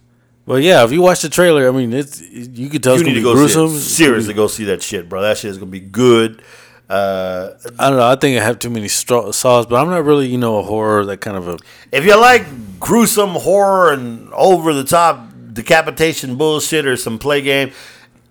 Well, 0.46 0.58
yeah. 0.58 0.84
If 0.84 0.92
you 0.92 1.02
watch 1.02 1.22
the 1.22 1.28
trailer, 1.28 1.68
I 1.68 1.72
mean, 1.72 1.92
it's 1.92 2.20
you 2.20 2.68
could 2.68 2.82
tell 2.82 2.94
you 2.94 3.00
it's 3.00 3.08
need 3.08 3.14
to 3.14 3.22
go 3.22 3.34
gruesome. 3.34 3.68
see 3.70 3.76
it. 3.76 3.80
Seriously, 3.80 4.34
go 4.34 4.46
see 4.46 4.64
that 4.64 4.82
shit, 4.82 5.08
bro. 5.08 5.20
That 5.22 5.38
shit 5.38 5.50
is 5.50 5.58
gonna 5.58 5.70
be 5.70 5.80
good. 5.80 6.42
Uh, 6.88 7.50
I 7.80 7.88
don't 7.90 7.98
know. 7.98 8.06
I 8.06 8.14
think 8.14 8.40
I 8.40 8.44
have 8.44 8.60
too 8.60 8.70
many 8.70 8.86
straw- 8.88 9.32
saws, 9.32 9.66
but 9.66 9.74
I'm 9.76 9.90
not 9.90 10.04
really, 10.04 10.28
you 10.28 10.38
know, 10.38 10.58
a 10.58 10.62
horror 10.62 11.04
that 11.06 11.20
kind 11.20 11.36
of 11.36 11.48
a. 11.48 11.58
if 11.90 12.04
you 12.06 12.18
like 12.20 12.44
gruesome 12.78 13.30
horror 13.30 13.92
and 13.92 14.32
over 14.32 14.72
the 14.72 14.84
top 14.84 15.20
decapitation 15.52 16.36
bullshit 16.36 16.86
or 16.86 16.96
some 16.96 17.18
play 17.18 17.40
game, 17.42 17.72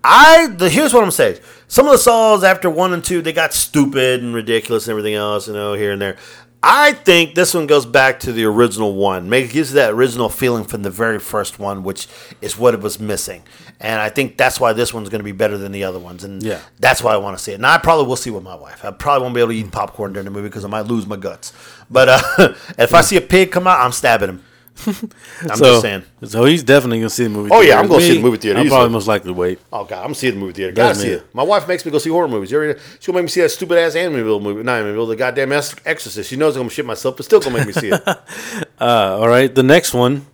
I 0.03 0.47
the 0.47 0.69
here's 0.69 0.93
what 0.93 1.03
I'm 1.03 1.11
saying. 1.11 1.39
Some 1.67 1.85
of 1.87 1.91
the 1.91 1.97
saws 1.97 2.43
after 2.43 2.69
one 2.69 2.93
and 2.93 3.03
two, 3.03 3.21
they 3.21 3.33
got 3.33 3.53
stupid 3.53 4.23
and 4.23 4.33
ridiculous 4.33 4.85
and 4.87 4.91
everything 4.91 5.15
else, 5.15 5.47
you 5.47 5.53
know, 5.53 5.73
here 5.73 5.91
and 5.91 6.01
there. 6.01 6.15
I 6.67 6.93
think 6.93 7.35
this 7.35 7.53
one 7.53 7.67
goes 7.67 7.85
back 7.85 8.21
to 8.21 8.33
the 8.33 8.43
original 8.45 8.95
one. 8.95 9.29
Maybe 9.29 9.47
gives 9.47 9.69
you 9.69 9.75
that 9.75 9.91
original 9.93 10.29
feeling 10.29 10.63
from 10.63 10.81
the 10.81 10.89
very 10.89 11.19
first 11.19 11.59
one, 11.59 11.83
which 11.83 12.07
is 12.41 12.57
what 12.57 12.73
it 12.73 12.79
was 12.81 12.99
missing. 12.99 13.43
And 13.79 14.01
I 14.01 14.09
think 14.09 14.35
that's 14.35 14.59
why 14.59 14.73
this 14.73 14.91
one's 14.91 15.09
going 15.09 15.19
to 15.19 15.23
be 15.23 15.31
better 15.31 15.59
than 15.59 15.71
the 15.71 15.83
other 15.83 15.99
ones. 15.99 16.23
And 16.23 16.41
Yeah. 16.41 16.59
that's 16.79 17.03
why 17.03 17.13
I 17.13 17.17
want 17.17 17.37
to 17.37 17.43
see 17.43 17.51
it. 17.51 17.55
And 17.55 17.67
I 17.67 17.77
probably 17.77 18.07
will 18.07 18.15
see 18.15 18.31
it 18.31 18.33
with 18.33 18.41
my 18.43 18.55
wife. 18.55 18.83
I 18.83 18.89
probably 18.89 19.21
won't 19.21 19.35
be 19.35 19.41
able 19.41 19.51
to 19.51 19.57
eat 19.57 19.71
popcorn 19.71 20.13
during 20.13 20.25
the 20.25 20.31
movie 20.31 20.47
because 20.49 20.65
I 20.65 20.67
might 20.67 20.87
lose 20.87 21.05
my 21.05 21.17
guts. 21.17 21.53
But 21.91 22.09
uh, 22.09 22.53
if 22.79 22.95
I 22.95 23.01
see 23.01 23.17
a 23.17 23.21
pig 23.21 23.51
come 23.51 23.67
out, 23.67 23.79
I'm 23.81 23.91
stabbing 23.91 24.29
him. 24.29 24.43
I'm 24.87 25.55
so, 25.57 25.63
just 25.65 25.81
saying. 25.81 26.03
So 26.25 26.43
he's 26.45 26.61
definitely 26.63 26.99
gonna 26.99 27.09
see 27.09 27.23
the 27.23 27.29
movie. 27.29 27.49
Oh, 27.51 27.61
yeah. 27.61 27.79
I'm 27.79 27.87
gonna 27.87 28.01
see 28.01 28.15
the 28.17 28.21
movie 28.21 28.37
theater 28.37 28.59
I'm 28.59 28.67
probably 28.67 28.89
most 28.89 29.07
likely 29.07 29.31
wait. 29.31 29.59
Oh 29.71 29.85
god, 29.85 30.05
I'm 30.05 30.13
seeing 30.13 30.33
the 30.33 30.39
movie 30.39 30.53
theater. 30.53 30.73
Gotta 30.73 30.95
see 30.95 31.09
it. 31.09 31.33
My 31.33 31.43
wife 31.43 31.67
makes 31.67 31.85
me 31.85 31.91
go 31.91 31.97
see 31.97 32.09
horror 32.09 32.27
movies. 32.27 32.51
You 32.51 32.57
already, 32.57 32.79
she'll 32.99 33.13
make 33.15 33.23
me 33.23 33.29
see 33.29 33.41
that 33.41 33.49
stupid 33.49 33.77
ass 33.77 33.95
Amityville 33.95 34.41
movie. 34.41 34.63
Not 34.63 34.81
Amityville, 34.83 35.07
the 35.07 35.15
goddamn 35.15 35.51
Ex- 35.53 35.75
Exorcist. 35.85 36.29
She 36.29 36.35
knows 36.35 36.55
I'm 36.55 36.61
gonna 36.63 36.69
shit 36.71 36.85
myself, 36.85 37.15
but 37.15 37.25
still 37.25 37.39
gonna 37.39 37.57
make 37.57 37.67
me 37.67 37.73
see 37.73 37.89
it. 37.89 38.01
Uh, 38.77 39.17
all 39.21 39.27
right, 39.29 39.55
the 39.55 39.63
next 39.63 39.93
one. 39.93 40.25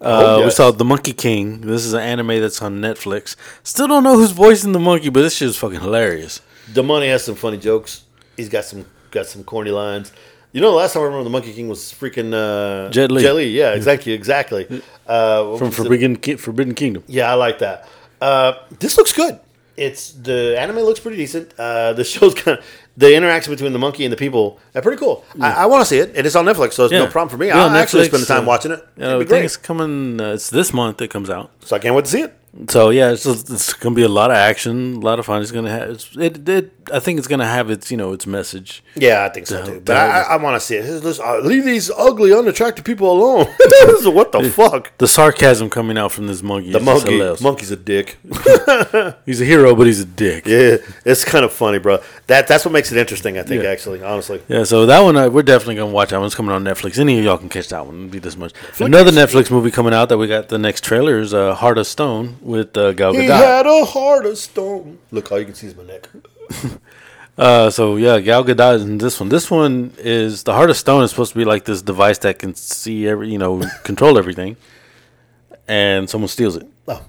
Uh, 0.00 0.36
Oh, 0.38 0.44
We 0.44 0.50
saw 0.50 0.70
The 0.70 0.84
Monkey 0.84 1.12
King. 1.12 1.62
This 1.62 1.84
is 1.84 1.94
an 1.94 2.00
anime 2.00 2.40
that's 2.40 2.62
on 2.62 2.80
Netflix. 2.80 3.34
Still 3.64 3.88
don't 3.88 4.04
know 4.04 4.14
who's 4.14 4.30
voicing 4.30 4.70
the 4.72 4.78
monkey, 4.78 5.08
but 5.08 5.22
this 5.22 5.34
shit 5.36 5.48
is 5.48 5.56
fucking 5.56 5.80
hilarious. 5.80 6.40
the 6.72 6.82
money 6.84 7.08
has 7.08 7.24
some 7.24 7.34
funny 7.34 7.56
jokes. 7.56 8.04
He's 8.36 8.48
got 8.48 8.64
some 8.64 8.84
got 9.10 9.26
some 9.26 9.42
corny 9.42 9.70
lines. 9.72 10.12
You 10.52 10.60
know, 10.62 10.70
the 10.70 10.76
last 10.76 10.94
time 10.94 11.02
I 11.02 11.06
remember 11.06 11.24
the 11.24 11.30
Monkey 11.30 11.52
King 11.52 11.68
was 11.68 11.80
freaking 11.92 12.32
uh, 12.32 12.90
Jet 12.90 13.10
Li. 13.10 13.22
Jet 13.22 13.34
Li, 13.34 13.50
yeah, 13.58 13.74
exactly, 13.74 14.12
exactly. 14.12 14.66
Uh, 15.06 15.56
From 15.58 15.70
Forbidden, 15.70 16.16
Ki- 16.16 16.36
Forbidden 16.36 16.74
Kingdom. 16.74 17.04
Yeah, 17.06 17.30
I 17.30 17.34
like 17.34 17.58
that. 17.58 17.86
Uh, 18.20 18.54
this 18.78 18.96
looks 18.96 19.12
good. 19.12 19.38
It's 19.76 20.12
the 20.12 20.56
anime 20.58 20.76
looks 20.78 21.00
pretty 21.00 21.18
decent. 21.18 21.52
Uh, 21.58 21.92
the 21.92 22.04
show's 22.12 22.34
kind 22.34 22.58
of 22.58 22.64
the 22.96 23.14
interaction 23.14 23.52
between 23.52 23.74
the 23.74 23.78
monkey 23.78 24.04
and 24.06 24.12
the 24.12 24.16
people 24.16 24.58
are 24.74 24.80
pretty 24.80 24.98
cool. 24.98 25.22
I, 25.38 25.52
I 25.52 25.66
want 25.66 25.82
to 25.82 25.86
see 25.86 25.98
it, 25.98 26.16
and 26.16 26.26
it's 26.26 26.34
on 26.34 26.46
Netflix, 26.46 26.72
so 26.72 26.84
it's 26.86 26.92
no 26.92 27.04
Yeah. 27.04 27.10
problem 27.10 27.28
for 27.28 27.36
me. 27.36 27.48
Yeah, 27.48 27.58
I'll 27.64 27.76
actually 27.76 28.04
Netflix, 28.04 28.08
spend 28.08 28.22
the 28.22 28.26
time 28.26 28.44
uh, 28.44 28.46
watching 28.46 28.72
it. 28.72 28.88
Yeah, 28.96 29.08
I 29.08 29.12
be 29.14 29.18
think 29.18 29.28
great. 29.28 29.44
it's 29.44 29.58
coming. 29.58 30.18
Uh, 30.18 30.32
it's 30.32 30.48
this 30.48 30.72
month 30.72 31.02
it 31.02 31.08
comes 31.08 31.28
out. 31.28 31.50
So 31.60 31.76
I 31.76 31.78
can't 31.78 31.94
wait 31.94 32.06
to 32.06 32.10
see 32.10 32.22
it. 32.22 32.32
So 32.68 32.90
yeah, 32.90 33.12
it's, 33.12 33.24
just, 33.24 33.50
it's 33.50 33.74
gonna 33.74 33.94
be 33.94 34.02
a 34.02 34.08
lot 34.08 34.30
of 34.30 34.36
action, 34.36 34.94
a 34.96 35.00
lot 35.00 35.18
of 35.18 35.26
fun. 35.26 35.42
It's 35.42 35.52
gonna 35.52 35.70
have 35.70 35.90
it, 36.16 36.48
it. 36.48 36.72
I 36.92 37.00
think 37.00 37.18
it's 37.18 37.28
gonna 37.28 37.46
have 37.46 37.70
its 37.70 37.90
you 37.90 37.96
know 37.96 38.12
its 38.12 38.26
message. 38.26 38.82
Yeah, 38.94 39.24
I 39.24 39.28
think 39.28 39.46
so 39.46 39.64
too. 39.64 39.82
But 39.84 39.96
I, 39.96 40.22
I, 40.22 40.36
want 40.36 40.60
to 40.60 40.60
see 40.60 40.76
it. 40.76 41.20
Uh, 41.20 41.38
leave 41.40 41.64
these 41.64 41.90
ugly, 41.90 42.32
unattractive 42.32 42.84
people 42.84 43.10
alone. 43.10 43.46
what 44.14 44.32
the 44.32 44.50
fuck? 44.54 44.96
The 44.98 45.06
sarcasm 45.06 45.68
coming 45.68 45.98
out 45.98 46.12
from 46.12 46.28
this 46.28 46.42
monkey. 46.42 46.72
The 46.72 46.80
monkey, 46.80 47.42
monkey's 47.42 47.70
a 47.70 47.76
dick. 47.76 48.16
He's 49.26 49.40
a 49.40 49.44
hero, 49.44 49.74
but 49.74 49.86
he's 49.86 50.00
a 50.00 50.06
dick. 50.06 50.46
yeah, 50.46 50.76
it's 51.04 51.24
kind 51.24 51.44
of 51.44 51.52
funny, 51.52 51.78
bro. 51.78 51.98
That 52.26 52.46
that's 52.46 52.64
what 52.64 52.72
makes 52.72 52.90
it 52.90 52.98
interesting. 52.98 53.38
I 53.38 53.42
think, 53.42 53.62
Yeah. 53.62 53.70
actually, 53.70 54.02
honestly. 54.02 54.42
Yeah, 54.48 54.64
so 54.64 54.86
that 54.86 55.00
one 55.00 55.16
uh, 55.16 55.28
we're 55.28 55.42
definitely 55.42 55.76
gonna 55.76 55.92
watch. 55.92 56.10
That 56.10 56.20
one's 56.20 56.34
coming 56.34 56.52
on 56.52 56.64
Netflix. 56.64 56.98
Any 56.98 57.18
of 57.18 57.24
y'all 57.24 57.38
can 57.38 57.48
catch 57.48 57.68
that 57.68 57.84
one. 57.84 57.96
It'll 57.96 58.08
be 58.08 58.18
this 58.18 58.36
much. 58.36 58.52
Another 58.80 59.10
Netflix 59.10 59.50
movie 59.50 59.70
coming 59.70 59.92
out 59.92 60.08
that 60.08 60.18
we 60.18 60.26
got 60.26 60.48
the 60.48 60.58
next 60.58 60.84
trailer 60.84 61.18
is 61.18 61.34
uh, 61.34 61.54
Heart 61.54 61.78
of 61.78 61.86
Stone 61.86 62.36
with 62.46 62.76
uh, 62.76 62.92
Gal 62.92 63.12
He 63.12 63.20
Gadot. 63.26 63.36
had 63.36 63.66
a 63.66 63.84
heart 63.84 64.24
of 64.26 64.38
stone. 64.38 64.98
Look, 65.10 65.30
all 65.32 65.38
you 65.38 65.44
can 65.46 65.54
see 65.54 65.66
is 65.66 65.76
my 65.76 65.84
neck. 65.84 66.08
Uh, 67.38 67.68
so 67.68 67.96
yeah, 67.96 68.18
Gal 68.18 68.42
Gadot 68.42 68.76
is 68.76 68.82
in 68.82 68.96
this 68.96 69.20
one. 69.20 69.28
This 69.28 69.50
one 69.50 69.92
is 69.98 70.42
the 70.44 70.54
Heart 70.54 70.70
of 70.70 70.76
Stone 70.78 71.02
is 71.02 71.10
supposed 71.10 71.32
to 71.32 71.38
be 71.38 71.44
like 71.44 71.66
this 71.66 71.82
device 71.82 72.16
that 72.20 72.38
can 72.38 72.54
see 72.54 73.06
every, 73.06 73.30
you 73.30 73.36
know, 73.36 73.62
control 73.84 74.16
everything, 74.16 74.56
and 75.68 76.08
someone 76.08 76.28
steals 76.28 76.56
it. 76.56 76.66
Oh, 76.88 77.04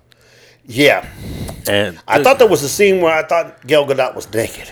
yeah. 0.65 1.07
And 1.69 1.97
I 2.09 2.21
thought 2.21 2.39
there 2.39 2.47
was 2.49 2.61
a 2.61 2.67
scene 2.67 2.99
where 2.99 3.13
I 3.17 3.23
thought 3.25 3.65
Gal 3.65 3.87
Gadot 3.87 4.15
was 4.15 4.27
naked. 4.33 4.69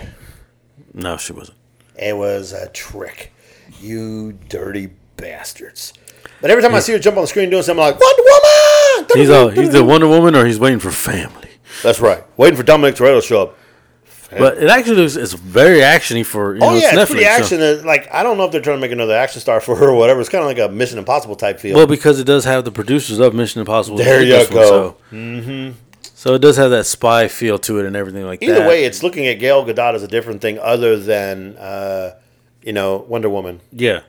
no, 0.94 1.16
she 1.16 1.32
wasn't. 1.32 1.58
It 1.98 2.18
was 2.18 2.52
a 2.52 2.68
trick. 2.68 3.32
You 3.80 4.34
dirty 4.50 4.90
bastards. 5.16 5.94
But 6.42 6.52
every 6.52 6.64
time 6.64 6.76
I 6.76 6.80
see 6.82 6.92
her 6.92 7.00
jump 7.00 7.16
on 7.16 7.24
the 7.24 7.28
screen 7.28 7.50
doing 7.50 7.64
something 7.64 7.82
I'm 7.82 7.92
like, 7.94 8.02
Wonder 8.02 8.24
Woman! 8.24 8.42
He's 9.14 9.30
a, 9.30 9.52
he's 9.52 9.72
the 9.72 9.84
Wonder 9.84 10.08
Woman, 10.08 10.36
or 10.36 10.46
he's 10.46 10.60
waiting 10.60 10.80
for 10.80 10.92
family. 10.92 11.50
That's 11.84 12.00
right. 12.00 12.24
Waiting 12.38 12.58
for 12.58 12.64
Dominic 12.64 12.96
Toretto 12.96 13.22
to 13.22 13.28
show 13.28 13.42
up. 13.44 13.58
But 14.32 14.58
it 14.58 14.70
actually 14.70 14.98
looks 14.98 15.16
it's 15.16 15.34
very 15.34 15.80
actiony 15.80 16.26
for 16.26 16.56
you 16.56 16.60
know, 16.60 16.70
Oh 16.70 16.76
yeah, 16.76 16.90
it's 16.90 16.98
Netflix. 16.98 17.08
pretty 17.08 17.26
action. 17.26 17.62
Uh, 17.62 17.82
Like 17.86 18.12
I 18.12 18.24
don't 18.24 18.38
know 18.38 18.46
if 18.46 18.52
they're 18.52 18.62
trying 18.62 18.78
to 18.78 18.82
make 18.82 18.92
another 18.92 19.16
action 19.16 19.40
star 19.40 19.62
for 19.62 19.76
her 19.76 19.90
or 19.90 19.96
whatever. 19.96 20.20
It's 20.20 20.30
kind 20.30 20.42
of 20.44 20.48
like 20.48 20.58
a 20.58 20.72
Mission 20.72 20.98
Impossible 20.98 21.36
type 21.36 21.60
feel. 21.60 21.78
Well, 21.78 21.88
because 21.88 22.20
it 22.20 22.26
does 22.26 22.44
have 22.44 22.66
the 22.66 22.72
producers 22.72 23.20
of 23.20 23.34
Mission 23.34 23.60
Impossible. 23.60 23.98
There 23.98 24.22
you 24.22 24.34
this 24.34 24.50
one, 24.50 24.58
go. 24.58 24.68
So, 24.68 24.98
mm-hmm. 25.16 25.78
so 26.02 26.34
it 26.34 26.40
does 26.40 26.58
have 26.58 26.72
that 26.72 26.86
spy 26.86 27.28
feel 27.28 27.60
to 27.60 27.80
it 27.80 27.86
and 27.86 27.96
everything 27.96 28.26
like 28.26 28.42
Either 28.42 28.54
that. 28.54 28.60
Either 28.62 28.70
way, 28.70 28.84
it's 28.84 29.04
looking 29.04 29.28
at 29.28 29.36
Gail 29.36 29.64
Gadot 29.64 29.94
as 29.94 30.04
a 30.04 30.08
different 30.08 30.42
thing 30.42 30.58
other 30.60 30.98
than 30.98 31.56
uh, 31.58 32.16
you 32.64 32.74
know 32.74 32.98
Wonder 33.08 33.30
Woman. 33.30 33.62
yeah, 33.72 34.02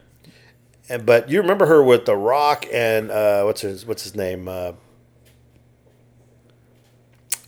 And, 0.88 1.04
but 1.04 1.28
you 1.28 1.40
remember 1.40 1.66
her 1.66 1.82
with 1.82 2.04
The 2.06 2.16
Rock 2.16 2.66
and 2.72 3.10
uh, 3.10 3.42
what's 3.42 3.60
his 3.62 3.84
what's 3.86 4.02
his 4.04 4.14
name? 4.14 4.46
Uh, 4.48 4.72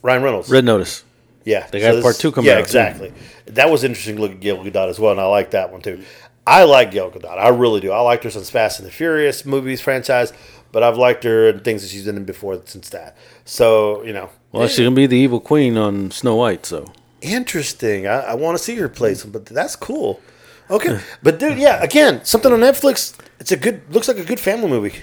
Ryan 0.01 0.23
Reynolds. 0.23 0.49
Red 0.49 0.65
Notice. 0.65 1.03
Yeah, 1.45 1.67
They 1.71 1.79
got 1.79 1.93
this- 1.93 2.03
part 2.03 2.15
two 2.17 2.31
coming 2.31 2.47
Yeah, 2.49 2.55
out, 2.57 2.61
exactly. 2.61 3.13
That 3.47 3.69
was 3.69 3.83
interesting 3.83 4.17
to 4.17 4.21
look 4.21 4.31
at 4.31 4.39
Gail 4.39 4.57
Gadot 4.63 4.89
as 4.89 4.99
well, 4.99 5.11
and 5.11 5.19
I 5.21 5.25
like 5.25 5.51
that 5.51 5.71
one 5.71 5.81
too. 5.81 6.03
I 6.45 6.63
like 6.63 6.91
Gail 6.91 7.09
Gadot. 7.11 7.37
I 7.37 7.49
really 7.49 7.79
do. 7.79 7.91
I 7.91 7.99
liked 8.01 8.23
her 8.23 8.29
since 8.29 8.49
Fast 8.49 8.79
and 8.79 8.87
the 8.87 8.91
Furious 8.91 9.45
movies 9.45 9.81
franchise, 9.81 10.31
but 10.71 10.83
I've 10.83 10.97
liked 10.97 11.23
her 11.23 11.49
and 11.49 11.63
things 11.63 11.81
that 11.81 11.89
she's 11.89 12.07
in 12.07 12.23
before 12.25 12.61
since 12.65 12.89
that. 12.89 13.17
So 13.45 14.03
you 14.03 14.13
know, 14.13 14.29
Well, 14.51 14.67
she's 14.67 14.79
gonna 14.79 14.91
be 14.91 15.07
the 15.07 15.17
evil 15.17 15.39
queen 15.39 15.77
on 15.77 16.11
Snow 16.11 16.35
White. 16.35 16.65
So 16.65 16.85
interesting. 17.21 18.05
I, 18.07 18.19
I 18.19 18.33
want 18.35 18.57
to 18.57 18.63
see 18.63 18.75
her 18.75 18.89
play 18.89 19.13
some, 19.15 19.31
but 19.31 19.45
that's 19.45 19.75
cool. 19.75 20.21
Okay, 20.69 20.99
but 21.23 21.39
dude, 21.39 21.57
yeah, 21.57 21.81
again, 21.81 22.23
something 22.23 22.51
on 22.53 22.59
Netflix. 22.59 23.17
It's 23.39 23.51
a 23.51 23.57
good. 23.57 23.81
Looks 23.93 24.07
like 24.07 24.17
a 24.17 24.23
good 24.23 24.39
family 24.39 24.67
movie. 24.69 24.93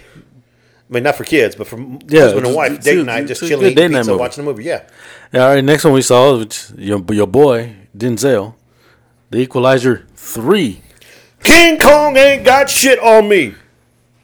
I 0.89 0.93
mean, 0.95 1.03
not 1.03 1.17
for 1.17 1.25
kids, 1.25 1.57
but 1.57 1.67
for 1.67 1.77
Yeah, 2.07 2.21
husband 2.21 2.47
and 2.47 2.55
wife, 2.55 2.73
it's 2.73 2.85
date 2.85 3.05
night, 3.05 3.27
just 3.27 3.41
chilling, 3.45 3.73
eating 3.73 3.89
pizza, 3.89 4.05
movie. 4.11 4.21
watching 4.21 4.45
a 4.45 4.47
movie. 4.47 4.63
Yeah. 4.65 4.83
yeah, 5.33 5.43
all 5.45 5.55
right. 5.55 5.65
Next 5.65 5.83
one 5.85 5.95
we 5.95 6.03
saw, 6.03 6.39
which 6.39 6.71
your 6.77 7.05
your 7.13 7.27
boy 7.27 7.75
Denzel, 7.97 8.55
The 9.31 9.39
Equalizer 9.39 10.07
three. 10.15 10.83
King 11.43 11.79
Kong 11.79 12.17
ain't 12.17 12.45
got 12.45 12.71
shit 12.71 12.99
on 13.01 13.29
me. 13.29 13.55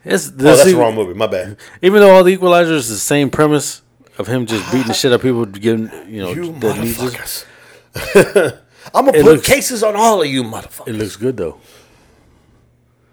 It's, 0.05 0.28
Oh, 0.28 0.32
that's 0.36 0.62
see, 0.62 0.72
the 0.72 0.78
wrong 0.78 0.95
movie. 0.95 1.14
My 1.14 1.26
bad. 1.26 1.57
Even 1.82 2.01
though 2.01 2.11
all 2.14 2.22
the 2.24 2.36
Equalizers 2.36 2.70
is 2.78 2.88
the 2.88 2.97
same 2.97 3.28
premise 3.30 3.82
of 4.18 4.26
him 4.28 4.47
just 4.47 4.70
beating 4.72 4.88
the 4.88 4.95
shit 4.95 5.11
out 5.11 5.16
of 5.16 5.22
people, 5.22 5.45
getting 5.47 5.90
you 6.09 6.20
know 6.22 6.32
You 6.32 6.53
motherfuckers. 6.53 7.45
I'm 8.95 9.05
gonna 9.07 9.18
It 9.18 9.22
put 9.24 9.33
looks- 9.37 9.47
cases 9.49 9.83
on 9.83 9.97
all 9.97 10.22
of 10.22 10.28
you 10.28 10.43
motherfuckers. 10.45 10.89
It 10.89 10.95
looks 10.95 11.16
good 11.16 11.37
though. 11.37 11.59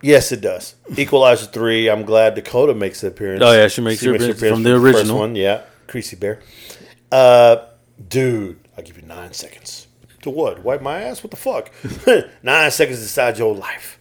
yes, 0.01 0.31
it 0.31 0.41
does. 0.41 0.75
Equalizer 0.97 1.45
three. 1.47 1.89
I'm 1.89 2.03
glad 2.03 2.35
Dakota 2.35 2.73
makes 2.73 3.03
an 3.03 3.09
appearance. 3.09 3.43
Oh, 3.43 3.51
yeah, 3.51 3.67
she 3.67 3.81
makes 3.81 4.01
her 4.03 4.13
appearance 4.15 4.39
from 4.39 4.63
the 4.63 4.71
for 4.75 4.81
first 4.81 4.95
original. 4.97 5.17
one. 5.19 5.35
Yeah, 5.35 5.61
Creasy 5.87 6.15
Bear. 6.15 6.39
Uh, 7.11 7.57
dude, 8.07 8.59
I'll 8.77 8.83
give 8.83 8.97
you 8.97 9.05
nine 9.07 9.33
seconds. 9.33 9.87
To 10.23 10.29
what? 10.29 10.63
Wipe 10.63 10.81
my 10.81 11.01
ass? 11.01 11.23
What 11.23 11.31
the 11.31 11.37
fuck? 11.37 11.71
nine 12.43 12.71
seconds 12.71 12.99
to 12.99 13.03
decide 13.05 13.37
your 13.37 13.55
life. 13.55 13.97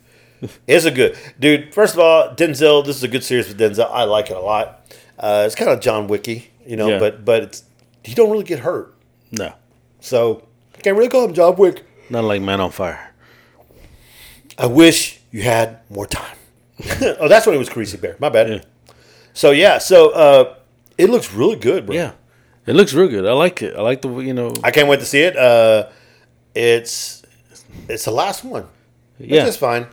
It's 0.66 0.84
a 0.84 0.90
good 0.90 1.16
dude. 1.38 1.74
First 1.74 1.94
of 1.94 2.00
all, 2.00 2.34
Denzel. 2.34 2.84
This 2.84 2.96
is 2.96 3.02
a 3.02 3.08
good 3.08 3.24
series 3.24 3.48
with 3.48 3.58
Denzel. 3.58 3.88
I 3.90 4.04
like 4.04 4.30
it 4.30 4.36
a 4.36 4.40
lot. 4.40 4.84
Uh, 5.18 5.44
it's 5.46 5.54
kind 5.56 5.70
of 5.70 5.80
John 5.80 6.06
Wicky, 6.06 6.50
you 6.66 6.76
know, 6.76 6.88
Yeah. 6.90 6.98
but 7.00 7.24
but 7.24 7.42
it's 7.42 7.64
he 8.04 8.14
don't 8.14 8.30
really 8.30 8.44
get 8.44 8.60
hurt, 8.60 8.94
No, 9.32 9.52
so 10.00 10.47
Can't 10.82 10.96
really 10.96 11.08
call 11.08 11.24
him 11.24 11.34
John 11.34 11.56
Wick. 11.56 11.84
not 12.10 12.24
like 12.24 12.40
Man 12.42 12.60
on 12.60 12.70
Fire. 12.70 13.12
I 14.56 14.66
wish 14.66 15.20
you 15.30 15.42
had 15.42 15.80
more 15.90 16.06
time. 16.06 16.36
oh, 17.20 17.28
that's 17.28 17.46
when 17.46 17.54
it 17.54 17.58
was 17.58 17.68
Creasy 17.68 17.96
Bear. 17.96 18.16
My 18.18 18.28
bad. 18.28 18.48
Yeah. 18.48 18.94
So 19.34 19.50
yeah, 19.52 19.78
so 19.78 20.10
uh, 20.10 20.54
it 20.96 21.10
looks 21.10 21.32
really 21.32 21.56
good, 21.56 21.86
bro. 21.86 21.94
Yeah, 21.94 22.12
it 22.66 22.74
looks 22.74 22.92
real 22.94 23.08
good. 23.08 23.26
I 23.26 23.32
like 23.32 23.62
it. 23.62 23.76
I 23.76 23.82
like 23.82 24.02
the 24.02 24.08
you 24.18 24.34
know. 24.34 24.52
I 24.64 24.70
can't 24.70 24.88
wait 24.88 25.00
to 25.00 25.06
see 25.06 25.20
it. 25.20 25.36
Uh, 25.36 25.88
it's 26.54 27.22
it's 27.88 28.04
the 28.04 28.10
last 28.10 28.44
one. 28.44 28.66
yeah, 29.18 29.42
Which 29.42 29.50
is 29.50 29.56
fine. 29.56 29.86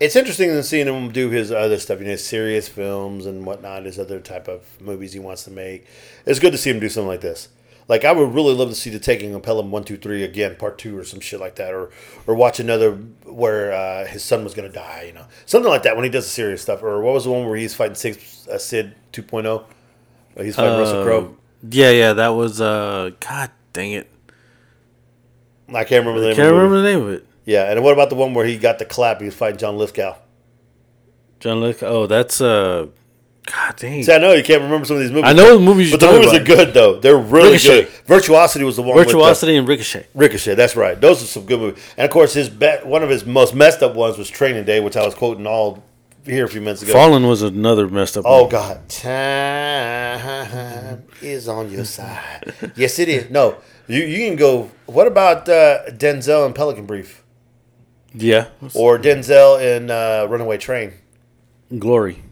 It's 0.00 0.16
interesting 0.16 0.48
to 0.50 0.62
seeing 0.64 0.88
him 0.88 1.12
do 1.12 1.30
his 1.30 1.52
other 1.52 1.78
stuff, 1.78 2.00
you 2.00 2.04
know, 2.06 2.10
his 2.10 2.26
serious 2.26 2.66
films 2.68 3.24
and 3.24 3.46
whatnot, 3.46 3.84
his 3.84 4.00
other 4.00 4.18
type 4.18 4.48
of 4.48 4.64
movies 4.80 5.12
he 5.12 5.20
wants 5.20 5.44
to 5.44 5.50
make. 5.52 5.86
It's 6.26 6.40
good 6.40 6.50
to 6.50 6.58
see 6.58 6.70
him 6.70 6.80
do 6.80 6.88
something 6.88 7.06
like 7.06 7.20
this. 7.20 7.48
Like 7.88 8.04
I 8.04 8.12
would 8.12 8.34
really 8.34 8.54
love 8.54 8.68
to 8.68 8.74
see 8.74 8.90
the 8.90 8.98
Taking 8.98 9.34
of 9.34 9.42
Pelham 9.42 9.70
One 9.70 9.84
Two 9.84 9.96
Three 9.96 10.22
again, 10.22 10.56
Part 10.56 10.78
Two 10.78 10.96
or 10.98 11.04
some 11.04 11.20
shit 11.20 11.40
like 11.40 11.56
that, 11.56 11.72
or 11.74 11.90
or 12.26 12.34
watch 12.34 12.60
another 12.60 12.92
where 13.24 13.72
uh, 13.72 14.06
his 14.06 14.22
son 14.22 14.44
was 14.44 14.54
gonna 14.54 14.68
die, 14.68 15.04
you 15.08 15.12
know, 15.12 15.26
something 15.46 15.70
like 15.70 15.82
that 15.82 15.96
when 15.96 16.04
he 16.04 16.10
does 16.10 16.24
the 16.24 16.30
serious 16.30 16.62
stuff. 16.62 16.82
Or 16.82 17.00
what 17.02 17.12
was 17.14 17.24
the 17.24 17.30
one 17.32 17.46
where 17.46 17.56
he's 17.56 17.74
fighting 17.74 17.94
Six, 17.96 18.46
uh, 18.48 18.58
Sid 18.58 18.94
2.0? 19.12 19.46
Uh, 20.36 20.42
He's 20.42 20.56
fighting 20.56 20.78
Russell 20.78 21.04
Crowe. 21.04 21.36
yeah, 21.68 21.90
yeah. 21.90 22.12
That 22.14 22.28
was 22.28 22.60
uh. 22.60 23.10
God 23.20 23.50
dang 23.72 23.92
it! 23.92 24.10
I 25.68 25.84
can't 25.84 26.06
remember 26.06 26.20
the 26.20 26.28
name. 26.28 26.36
Can't 26.36 26.48
of 26.48 26.54
remember 26.54 26.80
the 26.80 26.88
name 26.88 27.02
of 27.02 27.08
it. 27.10 27.26
Yeah, 27.44 27.70
and 27.70 27.82
what 27.82 27.92
about 27.92 28.08
the 28.08 28.14
one 28.16 28.32
where 28.34 28.46
he 28.46 28.56
got 28.56 28.78
the 28.78 28.84
clap? 28.84 29.18
He 29.20 29.26
was 29.26 29.34
fighting 29.34 29.58
John 29.58 29.76
Lithgow. 29.76 30.16
John 31.40 31.60
Lithgow. 31.60 31.86
Oh, 31.88 32.06
that's 32.06 32.40
uh. 32.40 32.86
God 33.54 33.76
dang. 33.76 34.02
See, 34.02 34.12
I 34.12 34.18
know 34.18 34.32
you 34.32 34.42
can't 34.42 34.62
remember 34.62 34.86
some 34.86 34.96
of 34.96 35.02
these 35.02 35.10
movies. 35.10 35.28
I 35.28 35.32
know 35.34 35.54
the 35.58 35.64
movies 35.64 35.90
but 35.90 36.00
the 36.00 36.06
movies 36.10 36.28
about. 36.32 36.40
are 36.40 36.44
good 36.44 36.72
though. 36.74 36.98
They're 37.00 37.16
really 37.18 37.52
Ricochet. 37.52 37.82
good. 37.82 37.88
Virtuosity 38.06 38.64
was 38.64 38.76
the 38.76 38.82
one. 38.82 38.96
with 38.96 39.06
the- 39.08 39.12
Virtuosity 39.12 39.56
and 39.56 39.68
Ricochet. 39.68 40.06
Ricochet, 40.14 40.54
that's 40.54 40.74
right. 40.76 40.98
Those 41.00 41.22
are 41.22 41.26
some 41.26 41.44
good 41.44 41.60
movies. 41.60 41.82
And 41.96 42.04
of 42.06 42.10
course, 42.10 42.32
his 42.34 42.48
one 42.84 43.02
of 43.02 43.10
his 43.10 43.26
most 43.26 43.54
messed 43.54 43.82
up 43.82 43.94
ones 43.94 44.16
was 44.16 44.30
Training 44.30 44.64
Day, 44.64 44.80
which 44.80 44.96
I 44.96 45.04
was 45.04 45.14
quoting 45.14 45.46
all 45.46 45.82
here 46.24 46.44
a 46.44 46.48
few 46.48 46.60
minutes 46.60 46.82
ago. 46.82 46.92
Fallen 46.92 47.26
was 47.26 47.42
another 47.42 47.88
messed 47.88 48.16
up. 48.16 48.24
Oh 48.26 48.42
one. 48.42 48.50
God, 48.50 48.88
time 50.22 51.02
is 51.20 51.48
on 51.48 51.70
your 51.70 51.84
side. 51.84 52.54
yes, 52.76 52.98
it 52.98 53.08
is. 53.08 53.28
No, 53.30 53.56
you 53.88 54.02
you 54.02 54.28
can 54.28 54.36
go. 54.36 54.70
What 54.86 55.06
about 55.06 55.48
uh, 55.48 55.84
Denzel 55.90 56.46
and 56.46 56.54
Pelican 56.54 56.86
Brief, 56.86 57.22
Yeah. 58.14 58.48
or 58.74 58.98
Denzel 58.98 59.60
in 59.60 59.90
uh, 59.90 60.26
Runaway 60.28 60.58
Train? 60.58 60.92
Glory. 61.78 62.22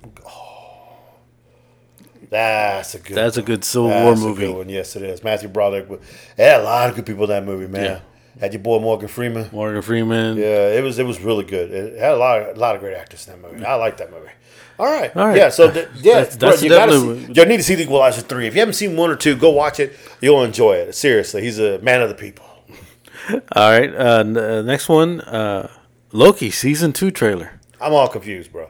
That's 2.31 2.95
a 2.95 2.99
good. 3.01 3.17
That's 3.17 3.37
a 3.37 3.43
good 3.43 3.65
Civil 3.65 3.89
That's 3.89 4.05
War 4.05 4.13
a 4.13 4.17
movie. 4.17 4.47
good 4.47 4.57
one. 4.57 4.69
Yes, 4.69 4.95
it 4.97 5.03
is. 5.03 5.23
Matthew 5.25 5.49
Broderick. 5.49 5.89
Had 6.37 6.61
a 6.61 6.63
lot 6.63 6.89
of 6.89 6.97
good 6.97 7.05
people 7.07 7.25
in 7.25 7.31
that 7.31 7.45
movie, 7.45 7.67
man. 7.67 7.85
Yeah. 7.85 8.01
Had 8.41 8.53
your 8.53 8.63
boy 8.63 8.79
Morgan 8.79 9.09
Freeman. 9.09 9.49
Morgan 9.53 9.83
Freeman. 9.83 10.37
Yeah, 10.37 10.69
it 10.69 10.83
was 10.85 10.99
it 10.99 11.05
was 11.07 11.21
really 11.21 11.45
good. 11.45 11.71
It 11.73 11.99
had 11.99 12.13
a 12.13 12.17
lot 12.17 12.41
of, 12.41 12.57
a 12.57 12.61
lot 12.61 12.75
of 12.77 12.81
great 12.81 12.97
actors 12.97 13.27
in 13.29 13.33
that 13.43 13.53
movie. 13.53 13.65
I 13.65 13.75
like 13.75 13.97
that 13.99 14.11
movie. 14.11 14.31
All 14.79 14.87
right, 14.87 15.15
All 15.15 15.27
right. 15.27 15.37
yeah. 15.37 15.51
So 15.51 15.71
th- 15.71 15.89
yeah, 15.97 16.15
That's- 16.21 16.37
bro, 16.39 16.51
that's 16.51 16.63
you 16.63 16.71
definitely- 16.71 17.27
see, 17.27 17.33
you 17.41 17.45
need 17.47 17.57
to 17.59 17.63
see 17.63 17.75
the 17.75 17.83
Equalizer 17.83 18.23
three. 18.23 18.47
If 18.47 18.55
you 18.55 18.61
haven't 18.61 18.75
seen 18.75 18.97
one 18.97 19.11
or 19.11 19.17
two, 19.17 19.37
go 19.37 19.51
watch 19.51 19.79
it. 19.79 19.95
You'll 20.23 20.43
enjoy 20.43 20.77
it. 20.77 20.95
Seriously, 20.95 21.43
he's 21.43 21.59
a 21.59 21.79
man 21.81 22.01
of 22.01 22.09
the 22.09 22.15
people. 22.15 22.47
All 23.31 23.71
right. 23.71 23.95
Uh, 23.95 24.21
n- 24.21 24.37
uh, 24.39 24.63
next 24.63 24.89
one, 24.89 25.21
uh, 25.21 25.71
Loki 26.13 26.51
season 26.51 26.95
two 26.95 27.11
trailer. 27.11 27.61
I'm 27.81 27.93
all 27.93 28.09
confused, 28.09 28.53
bro. 28.53 28.69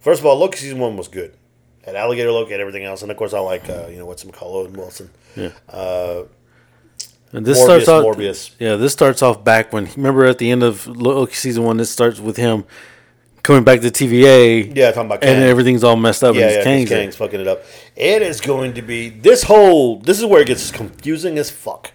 First 0.00 0.20
of 0.20 0.26
all, 0.26 0.36
Loki 0.36 0.56
season 0.58 0.78
one 0.80 0.96
was 0.96 1.06
good. 1.08 1.36
Had 1.84 1.96
Alligator 1.96 2.30
Loki, 2.32 2.52
had 2.52 2.60
everything 2.60 2.84
else, 2.84 3.02
and 3.02 3.10
of 3.10 3.16
course 3.16 3.34
I 3.34 3.40
like 3.40 3.68
uh, 3.68 3.86
you 3.90 3.98
know 3.98 4.06
what's 4.06 4.24
him 4.24 4.30
called 4.30 4.66
Owen 4.66 4.72
Wilson. 4.74 5.10
Yeah. 5.36 5.50
Uh, 5.68 6.24
And 7.32 7.44
this 7.44 7.58
Mobius, 7.58 7.64
starts 7.64 7.88
off. 7.88 8.04
Mobius. 8.04 8.50
Yeah, 8.58 8.76
this 8.76 8.92
starts 8.92 9.22
off 9.22 9.44
back 9.44 9.72
when 9.72 9.88
remember 9.96 10.24
at 10.24 10.38
the 10.38 10.50
end 10.50 10.62
of 10.62 10.86
Loki 10.86 11.34
season 11.34 11.64
one. 11.64 11.76
This 11.76 11.90
starts 11.90 12.20
with 12.20 12.36
him 12.36 12.64
coming 13.42 13.62
back 13.62 13.80
to 13.82 13.88
TVA. 13.88 14.74
Yeah, 14.74 14.90
talking 14.90 15.06
about 15.06 15.22
and 15.22 15.44
everything's 15.44 15.84
all 15.84 15.96
messed 15.96 16.24
up. 16.24 16.34
Yeah, 16.34 16.46
and 16.46 16.52
yeah, 16.56 16.64
Kang's. 16.64 16.88
Kang's 16.88 17.16
fucking 17.16 17.40
it 17.40 17.46
up. 17.46 17.62
It 17.94 18.22
is 18.22 18.40
going 18.40 18.74
to 18.74 18.82
be 18.82 19.10
this 19.10 19.44
whole. 19.44 19.98
This 20.00 20.18
is 20.18 20.24
where 20.24 20.40
it 20.40 20.48
gets 20.48 20.70
confusing 20.72 21.38
as 21.38 21.50
fuck. 21.50 21.92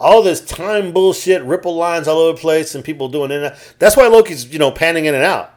All 0.00 0.22
this 0.22 0.40
time 0.40 0.92
bullshit, 0.92 1.42
ripple 1.42 1.76
lines 1.76 2.08
all 2.08 2.18
over 2.18 2.36
the 2.36 2.40
place, 2.40 2.74
and 2.74 2.84
people 2.84 3.08
doing 3.08 3.30
in. 3.30 3.52
That's 3.78 3.96
why 3.96 4.06
Loki's 4.08 4.52
you 4.52 4.58
know 4.58 4.70
panning 4.70 5.04
in 5.04 5.14
and 5.14 5.24
out. 5.24 5.53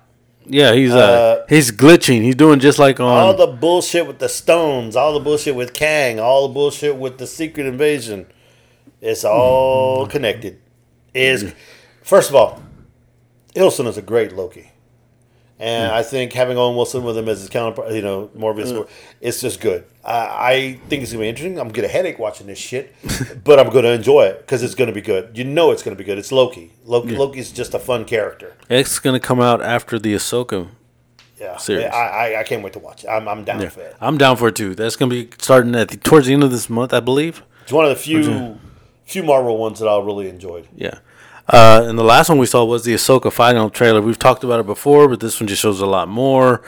Yeah, 0.50 0.74
he's 0.74 0.94
uh, 0.94 0.98
Uh, 0.98 1.46
he's 1.50 1.72
glitching. 1.72 2.22
He's 2.22 2.36
doing 2.36 2.60
just 2.60 2.80
like 2.80 3.00
on. 3.00 3.18
All 3.18 3.34
the 3.34 3.48
bullshit 3.48 4.08
with 4.08 4.20
the 4.20 4.30
stones, 4.30 4.96
all 4.96 5.14
the 5.14 5.20
bullshit 5.20 5.56
with 5.56 5.74
Kang, 5.74 6.20
all 6.20 6.48
the 6.48 6.54
bullshit 6.54 6.96
with 6.96 7.18
the 7.18 7.28
secret 7.28 7.66
invasion. 7.66 8.28
It's 9.02 9.24
all 9.24 10.08
connected. 10.08 10.60
Is 11.14 11.54
first 12.02 12.30
of 12.30 12.36
all, 12.36 12.62
Ilson 13.56 13.88
is 13.88 13.98
a 13.98 14.02
great 14.02 14.34
Loki, 14.34 14.72
and 15.60 15.90
hmm. 15.90 15.98
I 15.98 16.04
think 16.04 16.34
having 16.34 16.58
Owen 16.58 16.76
Wilson 16.76 17.04
with 17.04 17.18
him 17.18 17.28
as 17.28 17.40
his 17.40 17.50
counterpart, 17.50 17.92
you 17.92 18.02
know, 18.02 18.30
Mobius, 18.38 18.76
hmm. 18.76 18.90
it's 19.22 19.42
just 19.42 19.60
good. 19.60 19.86
I, 20.04 20.14
I 20.14 20.80
think 20.88 21.04
it's 21.04 21.12
gonna 21.12 21.24
be 21.24 21.30
interesting. 21.30 21.60
I'm 21.60 21.68
gonna 21.68 21.74
get 21.74 21.86
a 21.86 21.90
headache 21.90 22.20
watching 22.20 22.48
this 22.48 22.60
shit, 22.60 22.96
but 23.44 23.60
I'm 23.60 23.70
gonna 23.70 23.90
enjoy 23.90 24.26
it 24.26 24.40
because 24.40 24.64
it's 24.64 24.76
gonna 24.76 24.92
be 24.92 25.02
good. 25.02 25.38
You 25.38 25.44
know, 25.44 25.72
it's 25.72 25.84
gonna 25.84 25.96
be 25.96 26.04
good. 26.04 26.18
It's 26.18 26.32
Loki. 26.32 26.72
Loki 26.86 27.16
Loki's 27.16 27.52
just 27.52 27.74
a 27.74 27.80
fun 27.80 28.06
character. 28.06 28.56
It's 28.70 29.00
gonna 29.00 29.20
come 29.20 29.42
out 29.42 29.62
after 29.62 30.00
the 30.00 30.14
Ahsoka. 30.14 30.70
Yeah, 31.40 31.58
Series. 31.58 31.86
I, 31.86 31.90
I 31.90 32.40
I 32.40 32.44
can't 32.44 32.64
wait 32.64 32.74
to 32.74 32.80
watch 32.80 33.04
it. 33.04 33.10
I'm 33.10 33.28
I'm 33.28 33.44
down 33.44 33.70
for 33.70 33.82
it. 33.82 33.96
I'm 34.02 34.18
down 34.18 34.38
for 34.38 34.48
it 34.48 34.56
too. 34.56 34.76
That's 34.76 34.96
gonna 34.96 35.10
be 35.10 35.30
starting 35.38 35.76
at 35.76 35.90
the, 35.90 35.98
towards 35.98 36.28
the 36.28 36.34
end 36.34 36.44
of 36.44 36.52
this 36.52 36.70
month, 36.70 36.94
I 36.94 37.00
believe. 37.00 37.44
It's 37.64 37.72
one 37.72 37.86
of 37.86 37.90
the 37.90 37.96
few 37.96 38.58
few 39.06 39.24
Marvel 39.24 39.58
ones 39.58 39.80
that 39.80 39.88
I 39.88 39.98
really 40.00 40.30
enjoyed. 40.30 40.68
Yeah. 40.76 41.00
Uh, 41.48 41.84
and 41.86 41.98
the 41.98 42.04
last 42.04 42.30
one 42.30 42.38
we 42.38 42.46
saw 42.46 42.66
was 42.66 42.84
the 42.84 42.94
Ahsoka 42.94 43.32
final 43.32 43.70
trailer. 43.70 44.02
We've 44.02 44.20
talked 44.20 44.44
about 44.44 44.60
it 44.60 44.66
before, 44.66 45.08
but 45.08 45.20
this 45.20 45.40
one 45.40 45.48
just 45.48 45.62
shows 45.62 45.80
a 45.80 45.86
lot 45.86 46.08
more. 46.10 46.62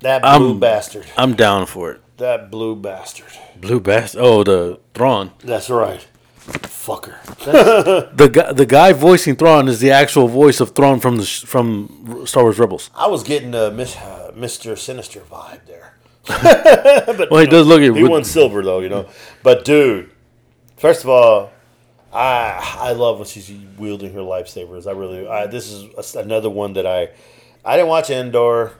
That 0.00 0.22
blue 0.22 0.50
I'm- 0.50 0.60
bastard. 0.60 1.06
I'm 1.16 1.34
down 1.34 1.66
for 1.66 1.92
it. 1.92 2.00
That 2.18 2.50
blue 2.50 2.74
bastard. 2.76 3.26
Blue 3.60 3.78
Bass. 3.80 4.16
Oh, 4.18 4.42
the 4.44 4.80
Thrawn. 4.94 5.30
That's 5.42 5.70
right. 5.70 6.04
Fucker. 6.48 7.14
The 8.16 8.28
guy, 8.28 8.52
the 8.52 8.66
guy 8.66 8.92
voicing 8.92 9.36
Thrawn 9.36 9.68
is 9.68 9.78
the 9.80 9.90
actual 9.92 10.26
voice 10.28 10.60
of 10.60 10.70
Thrawn 10.74 10.98
from 11.00 11.16
the 11.18 11.24
sh- 11.24 11.44
from 11.44 12.24
Star 12.24 12.42
Wars 12.42 12.58
Rebels. 12.58 12.90
I 12.94 13.06
was 13.06 13.22
getting 13.22 13.54
a 13.54 13.64
uh, 13.66 13.70
Mr. 14.32 14.76
Sinister 14.76 15.20
vibe 15.20 15.60
there. 15.66 15.94
Well, 17.30 17.40
he 17.40 17.46
does 17.46 17.66
look 17.66 17.80
He 17.82 17.90
won 17.90 18.24
silver 18.24 18.62
though, 18.62 18.80
you 18.80 18.88
know. 18.88 19.08
But 19.42 19.64
dude, 19.64 20.10
first 20.76 21.04
of 21.04 21.10
all, 21.10 21.50
I 22.12 22.76
I 22.78 22.92
love 22.92 23.18
when 23.18 23.26
she's 23.26 23.50
wielding 23.78 24.12
her 24.14 24.20
lifesavers. 24.20 24.86
I 24.86 24.92
really. 24.92 25.28
I, 25.28 25.46
this 25.46 25.70
is 25.70 26.14
a- 26.14 26.20
another 26.20 26.50
one 26.50 26.72
that 26.74 26.86
I 26.86 27.10
I 27.64 27.76
didn't 27.76 27.88
watch 27.88 28.10
Andor. 28.10 28.72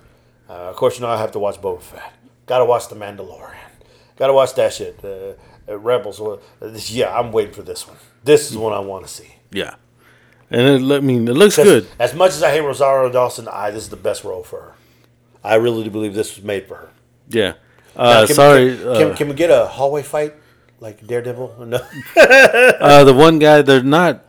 Uh, 0.49 0.53
of 0.53 0.76
course, 0.76 0.97
you 0.97 1.03
know 1.03 1.09
I 1.11 1.18
have 1.18 1.33
to 1.33 1.39
watch 1.39 1.61
Boba 1.61 1.81
Fett. 1.83 2.12
Got 2.47 2.59
to 2.61 2.64
watch 2.64 2.89
The 2.89 2.97
Mandalorian. 2.97 3.55
Got 4.16 4.29
to 4.29 4.33
watch 4.33 4.55
that 4.55 4.72
shit. 4.72 4.99
Uh, 5.05 5.33
uh, 5.68 5.79
Rebels. 5.79 6.20
Uh, 6.20 6.39
yeah, 6.87 7.14
I'm 7.16 7.31
waiting 7.33 7.53
for 7.53 7.62
this 7.62 7.87
one. 7.87 7.99
This 8.24 8.51
is 8.51 8.57
one 8.57 8.72
I 8.72 8.79
want 8.81 9.07
to 9.07 9.12
see. 9.12 9.35
Yeah, 9.53 9.74
and 10.51 10.62
it, 10.91 10.97
I 10.97 11.01
mean, 11.01 11.29
it 11.29 11.35
looks 11.35 11.57
good. 11.57 11.87
As 11.99 12.14
much 12.14 12.31
as 12.31 12.43
I 12.43 12.51
hate 12.51 12.61
Rosario 12.61 13.11
Dawson, 13.12 13.47
I 13.49 13.70
this 13.70 13.83
is 13.85 13.91
the 13.91 13.97
best 13.97 14.24
role 14.24 14.43
for 14.43 14.61
her. 14.61 14.72
I 15.45 15.55
really 15.57 15.85
do 15.85 15.91
believe 15.91 16.14
this 16.14 16.35
was 16.37 16.45
made 16.45 16.66
for 16.66 16.76
her. 16.76 16.89
Yeah. 17.29 17.53
Now, 17.97 18.03
Uh, 18.05 18.26
can 18.26 18.35
sorry, 18.35 18.64
we, 18.70 18.76
can, 18.79 18.89
uh, 18.89 18.99
can, 18.99 19.16
can 19.16 19.29
we 19.29 19.35
get 19.35 19.51
a 19.51 19.66
hallway 19.66 20.03
fight 20.03 20.35
like 20.81 21.07
Daredevil? 21.07 21.57
No. 21.66 21.79
uh, 22.16 23.05
the 23.05 23.14
one 23.14 23.39
guy 23.39 23.62
they're 23.62 23.83
not 23.83 24.24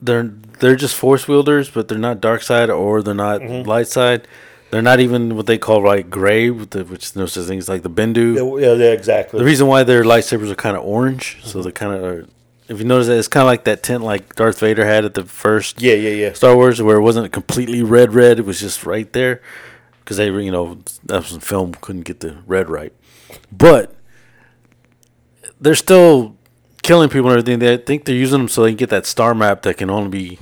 they're 0.00 0.24
they're 0.60 0.76
just 0.76 0.94
force 0.94 1.26
wielders, 1.28 1.70
but 1.70 1.88
they're 1.88 1.98
not 1.98 2.20
dark 2.20 2.42
side 2.42 2.70
or 2.70 3.02
they're 3.02 3.14
not 3.14 3.40
Mm-hmm. 3.40 3.68
light 3.68 3.88
side. 3.88 4.26
They're 4.70 4.82
not 4.82 5.00
even 5.00 5.34
what 5.36 5.46
they 5.46 5.58
call 5.58 5.82
like 5.82 6.10
gray, 6.10 6.48
the, 6.48 6.84
which 6.84 7.12
there's 7.12 7.32
such 7.32 7.46
things 7.46 7.68
like 7.68 7.82
the 7.82 7.90
Bendu. 7.90 8.60
yeah, 8.60 8.72
yeah, 8.74 8.92
exactly. 8.92 9.38
The 9.40 9.44
reason 9.44 9.66
why 9.66 9.82
their 9.82 10.04
lightsabers 10.04 10.48
are 10.50 10.54
kind 10.54 10.76
of 10.76 10.84
orange, 10.84 11.38
so 11.42 11.60
they 11.60 11.72
kind 11.72 11.92
of 11.94 12.04
are. 12.04 12.26
If 12.68 12.78
you 12.78 12.84
notice 12.84 13.08
that, 13.08 13.18
it's 13.18 13.26
kind 13.26 13.42
of 13.42 13.48
like 13.48 13.64
that 13.64 13.82
tint 13.82 14.04
like 14.04 14.36
Darth 14.36 14.60
Vader 14.60 14.86
had 14.86 15.04
at 15.04 15.14
the 15.14 15.24
first 15.24 15.82
yeah, 15.82 15.94
yeah, 15.94 16.10
yeah. 16.10 16.32
Star 16.34 16.54
Wars, 16.54 16.80
where 16.80 16.98
it 16.98 17.02
wasn't 17.02 17.32
completely 17.32 17.82
red, 17.82 18.14
red. 18.14 18.38
It 18.38 18.44
was 18.46 18.60
just 18.60 18.86
right 18.86 19.12
there, 19.12 19.42
because 20.04 20.18
they, 20.18 20.26
you 20.30 20.52
know, 20.52 20.78
that 21.06 21.18
was 21.28 21.36
film 21.44 21.74
couldn't 21.80 22.02
get 22.02 22.20
the 22.20 22.36
red 22.46 22.70
right, 22.70 22.92
but 23.50 23.96
they're 25.60 25.74
still 25.74 26.36
killing 26.82 27.08
people 27.08 27.30
and 27.30 27.38
everything. 27.38 27.58
They 27.58 27.76
think 27.76 28.04
they're 28.04 28.14
using 28.14 28.38
them 28.38 28.48
so 28.48 28.62
they 28.62 28.70
can 28.70 28.76
get 28.76 28.90
that 28.90 29.06
star 29.06 29.34
map 29.34 29.62
that 29.62 29.76
can 29.76 29.90
only 29.90 30.08
be 30.10 30.38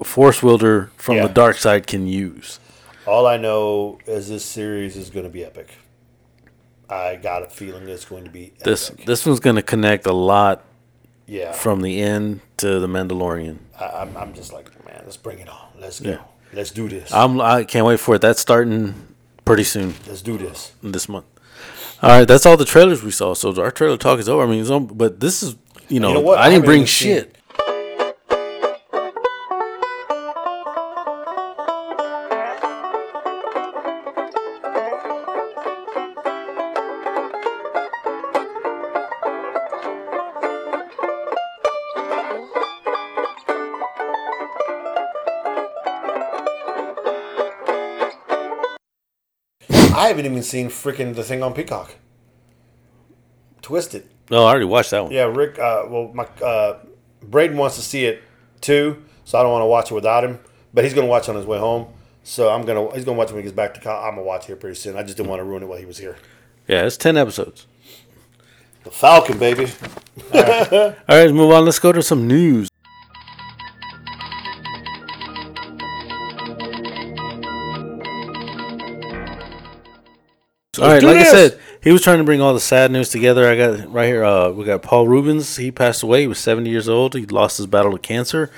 a 0.00 0.04
force 0.04 0.42
wielder 0.42 0.90
from 0.96 1.16
Yeah. 1.16 1.26
the 1.26 1.32
dark 1.32 1.56
side 1.56 1.86
can 1.86 2.06
use. 2.06 2.58
All 3.06 3.26
I 3.26 3.36
know 3.36 3.98
is 4.06 4.28
this 4.28 4.44
series 4.44 4.96
is 4.96 5.10
going 5.10 5.24
to 5.24 5.30
be 5.30 5.44
epic. 5.44 5.68
I 6.88 7.16
got 7.16 7.42
a 7.42 7.48
feeling 7.48 7.88
it's 7.88 8.04
going 8.04 8.24
to 8.24 8.30
be 8.30 8.46
epic. 8.46 8.64
This 8.64 8.90
this 9.06 9.26
one's 9.26 9.40
going 9.40 9.56
to 9.56 9.62
connect 9.62 10.06
a 10.06 10.12
lot 10.12 10.64
yeah. 11.26 11.52
from 11.52 11.80
the 11.80 12.00
end 12.00 12.40
to 12.58 12.78
the 12.78 12.86
Mandalorian. 12.86 13.58
I, 13.80 13.86
I'm, 13.86 14.16
I'm 14.16 14.34
just 14.34 14.52
like, 14.52 14.68
man, 14.86 15.02
let's 15.04 15.16
bring 15.16 15.38
it 15.38 15.48
on. 15.48 15.68
Let's 15.80 16.00
go. 16.00 16.10
Yeah. 16.10 16.18
Let's 16.52 16.70
do 16.70 16.88
this. 16.88 17.12
I'm 17.12 17.40
I 17.40 17.64
can't 17.64 17.86
wait 17.86 17.98
for 17.98 18.16
it. 18.16 18.20
That's 18.20 18.40
starting 18.40 18.94
pretty 19.44 19.64
soon 19.64 19.94
let's 20.06 20.22
do 20.22 20.36
this. 20.38 20.72
this 20.82 21.08
month. 21.08 21.24
All 22.02 22.10
right, 22.10 22.26
that's 22.26 22.44
all 22.46 22.56
the 22.56 22.64
trailers 22.64 23.02
we 23.02 23.12
saw. 23.12 23.34
So 23.34 23.54
our 23.62 23.70
trailer 23.70 23.96
talk 23.96 24.18
is 24.18 24.28
over. 24.28 24.42
I 24.42 24.46
mean, 24.46 24.60
it's 24.60 24.70
on, 24.70 24.86
but 24.86 25.20
this 25.20 25.42
is 25.42 25.56
you 25.88 26.00
know, 26.00 26.14
know 26.14 26.20
what? 26.20 26.38
I 26.38 26.46
I 26.46 26.50
didn't 26.50 26.64
bring 26.64 26.84
shit. 26.84 27.36
Haven't 50.12 50.26
even 50.30 50.42
seen 50.42 50.68
freaking 50.68 51.14
the 51.14 51.24
thing 51.24 51.42
on 51.42 51.54
Peacock. 51.54 51.96
Twisted. 53.62 54.08
No, 54.30 54.44
I 54.44 54.50
already 54.50 54.64
watched 54.64 54.90
that 54.90 55.04
one. 55.04 55.12
Yeah, 55.12 55.24
Rick. 55.24 55.58
Uh, 55.58 55.84
well, 55.88 56.10
my 56.14 56.24
uh, 56.44 56.78
Braden 57.22 57.56
wants 57.56 57.76
to 57.76 57.82
see 57.82 58.04
it 58.04 58.22
too, 58.60 59.02
so 59.24 59.38
I 59.38 59.42
don't 59.42 59.52
want 59.52 59.62
to 59.62 59.66
watch 59.66 59.90
it 59.90 59.94
without 59.94 60.24
him. 60.24 60.38
But 60.74 60.84
he's 60.84 60.94
gonna 60.94 61.06
watch 61.06 61.28
on 61.28 61.36
his 61.36 61.44
way 61.44 61.58
home, 61.58 61.88
so 62.22 62.48
I'm 62.48 62.64
gonna 62.64 62.94
he's 62.94 63.04
gonna 63.04 63.18
watch 63.18 63.28
it 63.28 63.34
when 63.34 63.42
he 63.42 63.44
gets 63.44 63.56
back 63.56 63.74
to. 63.74 63.90
I'm 63.90 64.14
gonna 64.14 64.22
watch 64.22 64.44
it 64.44 64.46
here 64.48 64.56
pretty 64.56 64.76
soon. 64.76 64.96
I 64.96 65.02
just 65.02 65.16
didn't 65.16 65.28
want 65.28 65.40
to 65.40 65.44
ruin 65.44 65.62
it 65.62 65.66
while 65.66 65.78
he 65.78 65.84
was 65.84 65.98
here. 65.98 66.16
Yeah, 66.66 66.86
it's 66.86 66.96
ten 66.96 67.16
episodes. 67.16 67.66
The 68.84 68.90
Falcon, 68.90 69.38
baby. 69.38 69.64
All 70.34 70.40
right, 70.40 70.96
let's 71.08 71.32
move 71.32 71.52
on. 71.52 71.64
Let's 71.64 71.78
go 71.78 71.92
to 71.92 72.02
some 72.02 72.26
news. 72.26 72.71
All 80.80 80.88
right, 80.88 81.02
like 81.02 81.18
I 81.18 81.24
said, 81.24 81.60
he 81.82 81.92
was 81.92 82.00
trying 82.00 82.16
to 82.16 82.24
bring 82.24 82.40
all 82.40 82.54
the 82.54 82.60
sad 82.60 82.90
news 82.90 83.10
together. 83.10 83.46
I 83.46 83.56
got 83.58 83.92
right 83.92 84.06
here. 84.06 84.24
Uh, 84.24 84.48
we 84.52 84.64
got 84.64 84.80
Paul 84.80 85.06
Reubens. 85.06 85.56
He 85.58 85.70
passed 85.70 86.02
away. 86.02 86.22
He 86.22 86.26
was 86.26 86.38
70 86.38 86.70
years 86.70 86.88
old. 86.88 87.12
He 87.12 87.26
lost 87.26 87.58
his 87.58 87.66
battle 87.66 87.92
to 87.92 87.98
cancer. 87.98 88.50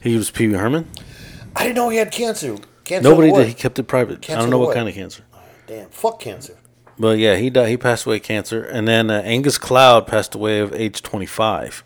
He 0.00 0.16
was 0.16 0.32
Pee 0.32 0.48
Wee 0.48 0.54
Herman. 0.54 0.90
I 1.54 1.62
didn't 1.62 1.76
know 1.76 1.88
he 1.88 1.98
had 1.98 2.10
cancer. 2.10 2.56
Cancer. 2.82 3.08
Nobody 3.08 3.30
did. 3.30 3.46
He 3.46 3.54
kept 3.54 3.78
it 3.78 3.84
private. 3.84 4.28
I 4.28 4.34
don't 4.34 4.50
know 4.50 4.58
what 4.58 4.66
what? 4.66 4.74
kind 4.74 4.88
of 4.88 4.96
cancer. 4.96 5.22
Damn. 5.68 5.90
Fuck 5.90 6.18
cancer. 6.18 6.58
But 6.98 7.18
yeah, 7.18 7.36
he 7.36 7.50
died. 7.50 7.68
He 7.68 7.76
passed 7.76 8.04
away 8.04 8.16
of 8.16 8.24
cancer. 8.24 8.64
And 8.64 8.88
then 8.88 9.08
uh, 9.08 9.22
Angus 9.24 9.56
Cloud 9.56 10.08
passed 10.08 10.34
away 10.34 10.58
of 10.58 10.72
age 10.72 11.02
25. 11.02 11.84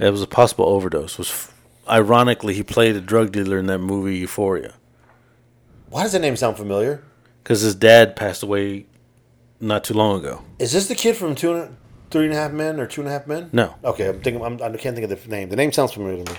It 0.00 0.10
was 0.10 0.22
a 0.22 0.26
possible 0.26 0.64
overdose. 0.64 1.18
Was 1.18 1.30
f- 1.30 1.54
ironically 1.88 2.54
he 2.54 2.64
played 2.64 2.96
a 2.96 3.00
drug 3.00 3.30
dealer 3.30 3.58
in 3.58 3.66
that 3.66 3.78
movie 3.78 4.16
Euphoria 4.16 4.74
Why 5.88 6.02
does 6.02 6.10
that 6.12 6.20
name 6.20 6.34
sound 6.34 6.56
familiar? 6.56 7.04
Because 7.42 7.60
his 7.60 7.74
dad 7.74 8.16
passed 8.16 8.42
away 8.42 8.86
not 9.60 9.84
too 9.84 9.94
long 9.94 10.18
ago. 10.20 10.42
Is 10.58 10.72
this 10.72 10.88
the 10.88 10.94
kid 10.94 11.16
from 11.16 11.34
Two 11.34 11.54
and 11.54 11.76
Three 12.10 12.24
and 12.24 12.32
a 12.32 12.36
Half 12.36 12.52
Men 12.52 12.80
or 12.80 12.86
Two 12.86 13.02
and 13.02 13.08
a 13.08 13.12
Half 13.12 13.26
Men? 13.26 13.50
No. 13.52 13.74
Okay, 13.84 14.08
I'm 14.08 14.20
thinking. 14.20 14.42
I'm, 14.42 14.54
I 14.62 14.76
can't 14.76 14.96
think 14.96 15.10
of 15.10 15.22
the 15.22 15.28
name. 15.28 15.48
The 15.48 15.56
name 15.56 15.72
sounds 15.72 15.92
familiar 15.92 16.24
to 16.24 16.32
me. 16.32 16.38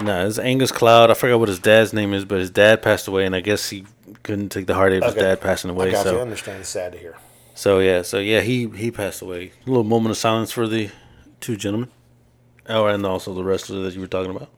No, 0.00 0.26
it's 0.26 0.38
Angus 0.38 0.70
Cloud. 0.70 1.10
I 1.10 1.14
forgot 1.14 1.40
what 1.40 1.48
his 1.48 1.58
dad's 1.58 1.92
name 1.92 2.14
is, 2.14 2.24
but 2.24 2.38
his 2.38 2.50
dad 2.50 2.82
passed 2.82 3.08
away, 3.08 3.26
and 3.26 3.34
I 3.34 3.40
guess 3.40 3.68
he 3.68 3.84
couldn't 4.22 4.50
take 4.50 4.66
the 4.66 4.74
heartache 4.74 5.02
of 5.02 5.14
his 5.14 5.22
dad 5.22 5.40
passing 5.40 5.70
I 5.70 5.74
away. 5.74 5.92
so 5.94 6.12
you. 6.12 6.18
I 6.18 6.22
understand. 6.22 6.60
It's 6.60 6.68
sad 6.68 6.92
to 6.92 6.98
hear. 6.98 7.16
so 7.54 7.80
yeah, 7.80 8.02
so 8.02 8.18
yeah, 8.18 8.40
he 8.40 8.68
he 8.68 8.90
passed 8.90 9.22
away. 9.22 9.52
A 9.66 9.68
little 9.68 9.84
moment 9.84 10.12
of 10.12 10.16
silence 10.16 10.52
for 10.52 10.68
the 10.68 10.90
two 11.40 11.56
gentlemen. 11.56 11.90
Oh, 12.68 12.86
and 12.86 13.04
also 13.04 13.34
the 13.34 13.42
wrestler 13.42 13.82
that 13.82 13.94
you 13.94 14.00
were 14.00 14.06
talking 14.06 14.30
about. 14.30 14.50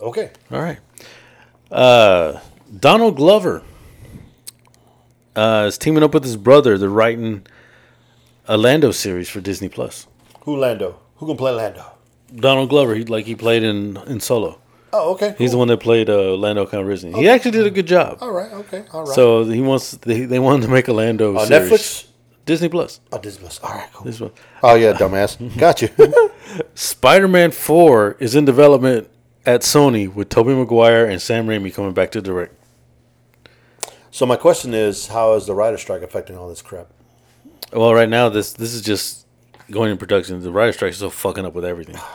Okay. 0.00 0.30
All 0.52 0.60
right. 0.60 0.78
Uh, 1.70 2.38
Donald 2.76 3.16
Glover 3.16 3.62
uh, 5.34 5.64
is 5.66 5.78
teaming 5.78 6.02
up 6.02 6.12
with 6.12 6.24
his 6.24 6.36
brother. 6.36 6.76
They're 6.76 6.88
writing 6.88 7.46
a 8.46 8.56
Lando 8.56 8.90
series 8.90 9.28
for 9.28 9.40
Disney 9.40 9.68
Plus. 9.68 10.06
Who 10.42 10.56
Lando? 10.56 10.98
Who 11.16 11.26
gonna 11.26 11.38
play 11.38 11.52
Lando? 11.52 11.84
Donald 12.34 12.68
Glover, 12.68 12.94
he 12.94 13.04
like 13.04 13.24
he 13.24 13.34
played 13.34 13.62
in 13.62 13.96
in 14.06 14.20
Solo. 14.20 14.60
Oh, 14.92 15.12
okay. 15.12 15.34
He's 15.36 15.50
the 15.50 15.58
one 15.58 15.68
that 15.68 15.78
played 15.80 16.08
uh, 16.08 16.34
Lando 16.34 16.64
Calrissian. 16.64 17.14
He 17.14 17.28
actually 17.28 17.50
did 17.50 17.66
a 17.66 17.70
good 17.70 17.86
job. 17.86 18.18
All 18.20 18.32
right. 18.32 18.50
Okay. 18.52 18.84
All 18.92 19.04
right. 19.04 19.14
So 19.14 19.44
he 19.44 19.60
wants 19.60 19.92
they, 19.92 20.24
they 20.24 20.38
wanted 20.38 20.66
to 20.66 20.72
make 20.72 20.88
a 20.88 20.92
Lando 20.92 21.36
on 21.36 21.46
series. 21.46 21.70
Netflix. 21.70 22.04
Disney 22.46 22.68
Plus. 22.70 23.00
Oh, 23.12 23.18
Disney 23.18 23.42
Plus. 23.42 23.60
All 23.60 23.74
right. 23.74 23.88
Cool. 23.92 24.06
This 24.06 24.20
one. 24.20 24.30
Oh 24.62 24.74
yeah, 24.74 24.94
dumbass. 24.94 25.58
got 25.58 25.82
you. 25.82 25.90
Spider-Man 26.74 27.50
4 27.50 28.16
is 28.20 28.34
in 28.34 28.46
development 28.46 29.08
at 29.44 29.60
Sony 29.60 30.12
with 30.12 30.30
Tobey 30.30 30.54
Maguire 30.54 31.04
and 31.04 31.20
Sam 31.20 31.46
Raimi 31.46 31.72
coming 31.72 31.92
back 31.92 32.10
to 32.12 32.22
direct. 32.22 32.54
So 34.10 34.26
my 34.26 34.36
question 34.36 34.74
is, 34.74 35.08
how 35.08 35.34
is 35.34 35.46
the 35.46 35.54
writer 35.54 35.78
strike 35.78 36.02
affecting 36.02 36.36
all 36.36 36.48
this 36.48 36.62
crap? 36.62 36.88
Well, 37.72 37.94
right 37.94 38.08
now 38.08 38.28
this 38.28 38.52
this 38.52 38.72
is 38.74 38.82
just 38.82 39.26
going 39.70 39.90
in 39.90 39.98
production. 39.98 40.40
The 40.40 40.50
writer 40.50 40.72
strike 40.72 40.92
is 40.92 40.98
so 40.98 41.10
fucking 41.10 41.44
up 41.44 41.54
with 41.54 41.64
everything. 41.64 41.96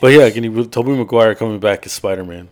But 0.00 0.14
yeah, 0.14 0.30
can 0.30 0.42
you 0.44 0.64
Tobey 0.64 0.92
Maguire 0.92 1.34
coming 1.34 1.60
back 1.60 1.84
as 1.84 1.92
Spider-Man, 1.92 2.48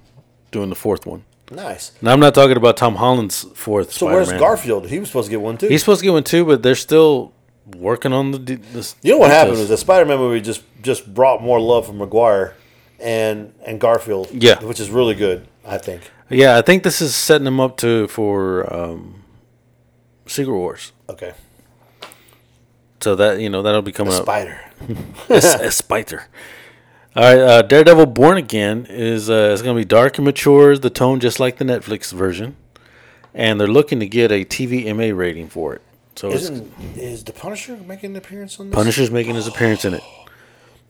doing 0.50 0.68
the 0.68 0.74
fourth 0.74 1.06
one. 1.06 1.24
Nice. 1.50 1.92
Now 2.02 2.12
I'm 2.12 2.20
not 2.20 2.34
talking 2.34 2.56
about 2.56 2.76
Tom 2.76 2.96
Holland's 2.96 3.44
fourth. 3.54 3.92
So 3.92 4.06
Spider-Man. 4.06 4.26
where's 4.28 4.38
Garfield? 4.40 4.88
He 4.88 4.98
was 4.98 5.08
supposed 5.08 5.26
to 5.26 5.30
get 5.30 5.40
one 5.40 5.56
too. 5.56 5.68
He's 5.68 5.80
supposed 5.80 6.00
to 6.00 6.04
get 6.04 6.12
one 6.12 6.24
too, 6.24 6.44
but 6.44 6.62
they're 6.62 6.74
still 6.74 7.32
working 7.76 8.12
on 8.12 8.32
the. 8.32 8.38
the 8.38 8.94
you 9.02 9.12
know 9.12 9.18
what 9.18 9.30
happened 9.30 9.58
was 9.58 9.68
the 9.68 9.78
Spider-Man 9.78 10.18
movie 10.18 10.40
just 10.40 10.62
just 10.82 11.12
brought 11.14 11.42
more 11.42 11.60
love 11.60 11.86
from 11.86 11.98
Maguire 11.98 12.54
and 13.00 13.54
and 13.64 13.80
Garfield. 13.80 14.28
Yeah. 14.30 14.62
which 14.62 14.80
is 14.80 14.90
really 14.90 15.14
good. 15.14 15.48
I 15.64 15.78
think. 15.78 16.02
Yeah, 16.30 16.58
I 16.58 16.62
think 16.62 16.82
this 16.82 17.00
is 17.00 17.14
setting 17.14 17.44
them 17.44 17.60
up 17.60 17.76
to 17.78 18.06
for 18.08 18.72
um, 18.72 19.24
Secret 20.26 20.52
Wars. 20.52 20.92
Okay. 21.08 21.32
So 23.00 23.14
that 23.14 23.40
you 23.40 23.48
know 23.48 23.62
that'll 23.62 23.82
be 23.82 23.92
coming 23.92 24.12
up. 24.14 24.22
Spider. 24.22 24.60
a, 25.28 25.34
a 25.34 25.70
spider. 25.70 26.26
All 27.16 27.22
right, 27.24 27.38
uh, 27.38 27.62
Daredevil 27.62 28.06
Born 28.06 28.36
Again 28.36 28.86
is 28.88 29.30
uh, 29.30 29.50
is 29.52 29.62
going 29.62 29.76
to 29.76 29.80
be 29.80 29.84
dark 29.84 30.18
and 30.18 30.24
mature, 30.24 30.76
the 30.76 30.90
tone 30.90 31.20
just 31.20 31.40
like 31.40 31.56
the 31.56 31.64
Netflix 31.64 32.12
version, 32.12 32.56
and 33.34 33.60
they're 33.60 33.66
looking 33.66 33.98
to 34.00 34.06
get 34.06 34.30
a 34.30 34.44
TVMA 34.44 35.16
rating 35.16 35.48
for 35.48 35.74
it. 35.74 35.82
So 36.16 36.30
Isn't 36.30 36.72
is 36.96 37.24
the 37.24 37.32
Punisher 37.32 37.76
making 37.76 38.10
an 38.10 38.16
appearance 38.16 38.58
on 38.58 38.70
this? 38.70 38.74
Punisher's 38.74 39.10
making 39.10 39.36
his 39.36 39.46
appearance 39.46 39.84
in 39.84 39.94
it. 39.94 40.02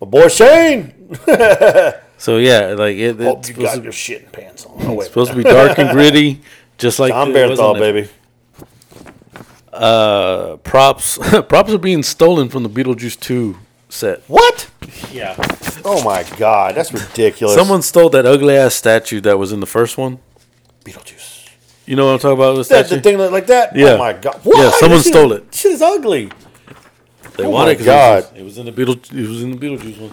My 0.00 0.06
boy 0.06 0.28
Shane. 0.28 0.94
So 2.20 2.38
yeah, 2.38 2.74
like 2.76 2.96
it, 2.96 3.14
Hope 3.20 3.38
it's 3.38 3.48
you 3.50 3.54
got 3.54 3.76
to, 3.76 3.82
your 3.82 3.92
shit 3.92 4.32
pants 4.32 4.66
on. 4.66 4.72
Oh, 4.80 4.94
wait. 4.94 5.06
supposed 5.06 5.30
to 5.30 5.36
be 5.36 5.44
dark 5.44 5.78
and 5.78 5.88
gritty, 5.90 6.40
just 6.76 6.98
like 6.98 7.12
Tom 7.12 7.30
it 7.36 7.48
was 7.48 7.60
on 7.60 7.76
Bernthal, 7.76 7.78
Netflix. 7.78 7.78
baby. 7.78 8.08
Uh, 9.72 10.56
props 10.64 11.18
props 11.48 11.72
are 11.72 11.78
being 11.78 12.02
stolen 12.02 12.48
from 12.48 12.64
the 12.64 12.68
Beetlejuice 12.68 13.20
two 13.20 13.56
set. 13.88 14.22
What? 14.26 14.68
Yeah, 15.12 15.36
Oh 15.84 16.02
my 16.02 16.24
God, 16.36 16.74
that's 16.74 16.92
ridiculous. 16.92 17.54
someone 17.54 17.82
stole 17.82 18.08
that 18.10 18.26
ugly 18.26 18.56
ass 18.56 18.74
statue 18.74 19.20
that 19.20 19.38
was 19.38 19.52
in 19.52 19.60
the 19.60 19.66
first 19.66 19.96
one. 19.96 20.18
Beetlejuice. 20.84 21.50
You 21.86 21.94
know 21.96 22.06
what 22.06 22.12
I'm 22.14 22.18
talking 22.18 22.36
about? 22.38 22.54
The 22.56 22.64
statue. 22.64 22.96
the 22.96 23.00
thing 23.00 23.18
that- 23.18 23.30
like 23.30 23.46
that. 23.46 23.76
Yeah. 23.76 23.90
Oh 23.92 23.98
my 23.98 24.12
God. 24.14 24.40
What? 24.42 24.58
Yeah, 24.58 24.70
someone 24.70 24.98
This 24.98 25.04
shit- 25.04 25.12
stole 25.14 25.32
it. 25.34 25.54
Shit 25.54 25.72
is 25.72 25.82
ugly. 25.82 26.30
They 27.38 27.44
Oh 27.46 27.50
wanted 27.50 27.78
my 27.78 27.82
it 27.82 27.86
God. 27.86 28.18
It 28.18 28.32
was, 28.32 28.40
it 28.40 28.42
was 28.44 28.58
in 28.58 28.66
the 28.66 28.72
Beetle. 28.72 28.94
It 28.94 29.28
was 29.28 29.42
in 29.42 29.52
the 29.52 29.56
Beetlejuice 29.56 29.98
one. 30.00 30.12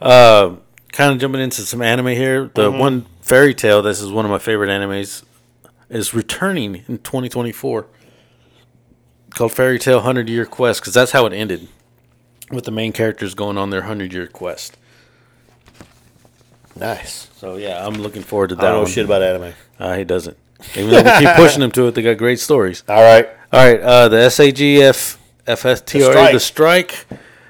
Uh, 0.00 0.56
kind 0.92 1.12
of 1.12 1.18
jumping 1.20 1.40
into 1.40 1.62
some 1.62 1.82
anime 1.82 2.06
here. 2.08 2.50
The 2.54 2.70
Mm-hmm. 2.70 2.78
one 2.78 3.06
Fairy 3.20 3.54
Tail. 3.54 3.82
This 3.82 4.00
is 4.00 4.10
one 4.10 4.24
of 4.24 4.30
my 4.30 4.38
favorite 4.38 4.68
animes. 4.70 5.22
Is 5.90 6.12
returning 6.14 6.76
in 6.88 6.98
2024. 6.98 7.86
Called 9.30 9.52
Fairy 9.52 9.78
Tail 9.78 10.00
Hundred 10.00 10.28
Year 10.28 10.44
Quest 10.46 10.80
because 10.80 10.94
that's 10.94 11.12
how 11.12 11.24
it 11.26 11.32
ended, 11.32 11.68
with 12.50 12.64
the 12.64 12.70
main 12.70 12.92
characters 12.92 13.34
going 13.34 13.56
on 13.58 13.70
their 13.70 13.82
hundred 13.82 14.12
year 14.12 14.26
quest. 14.26 14.76
Nice. 16.76 17.28
So 17.36 17.56
yeah, 17.56 17.84
I'm 17.86 17.94
looking 17.94 18.22
forward 18.22 18.48
to 18.50 18.56
I 18.56 18.60
that 18.62 18.70
don't 18.70 18.84
know 18.84 18.88
shit 18.88 19.04
about 19.04 19.22
anime. 19.22 19.52
Uh, 19.78 19.96
he 19.96 20.04
doesn't. 20.04 20.36
Even 20.76 20.90
though 20.90 21.02
we 21.02 21.18
keep 21.26 21.30
pushing 21.36 21.62
him 21.62 21.70
to 21.72 21.86
it, 21.88 21.94
they 21.94 22.02
got 22.02 22.16
great 22.18 22.40
stories. 22.40 22.82
All 22.88 23.02
right. 23.02 23.28
All 23.52 23.64
right, 23.66 23.80
uh, 23.80 24.08
the 24.08 24.16
SAGF 24.16 25.16
FSTRA, 25.48 26.32
the 26.32 26.40
strike, 26.40 27.06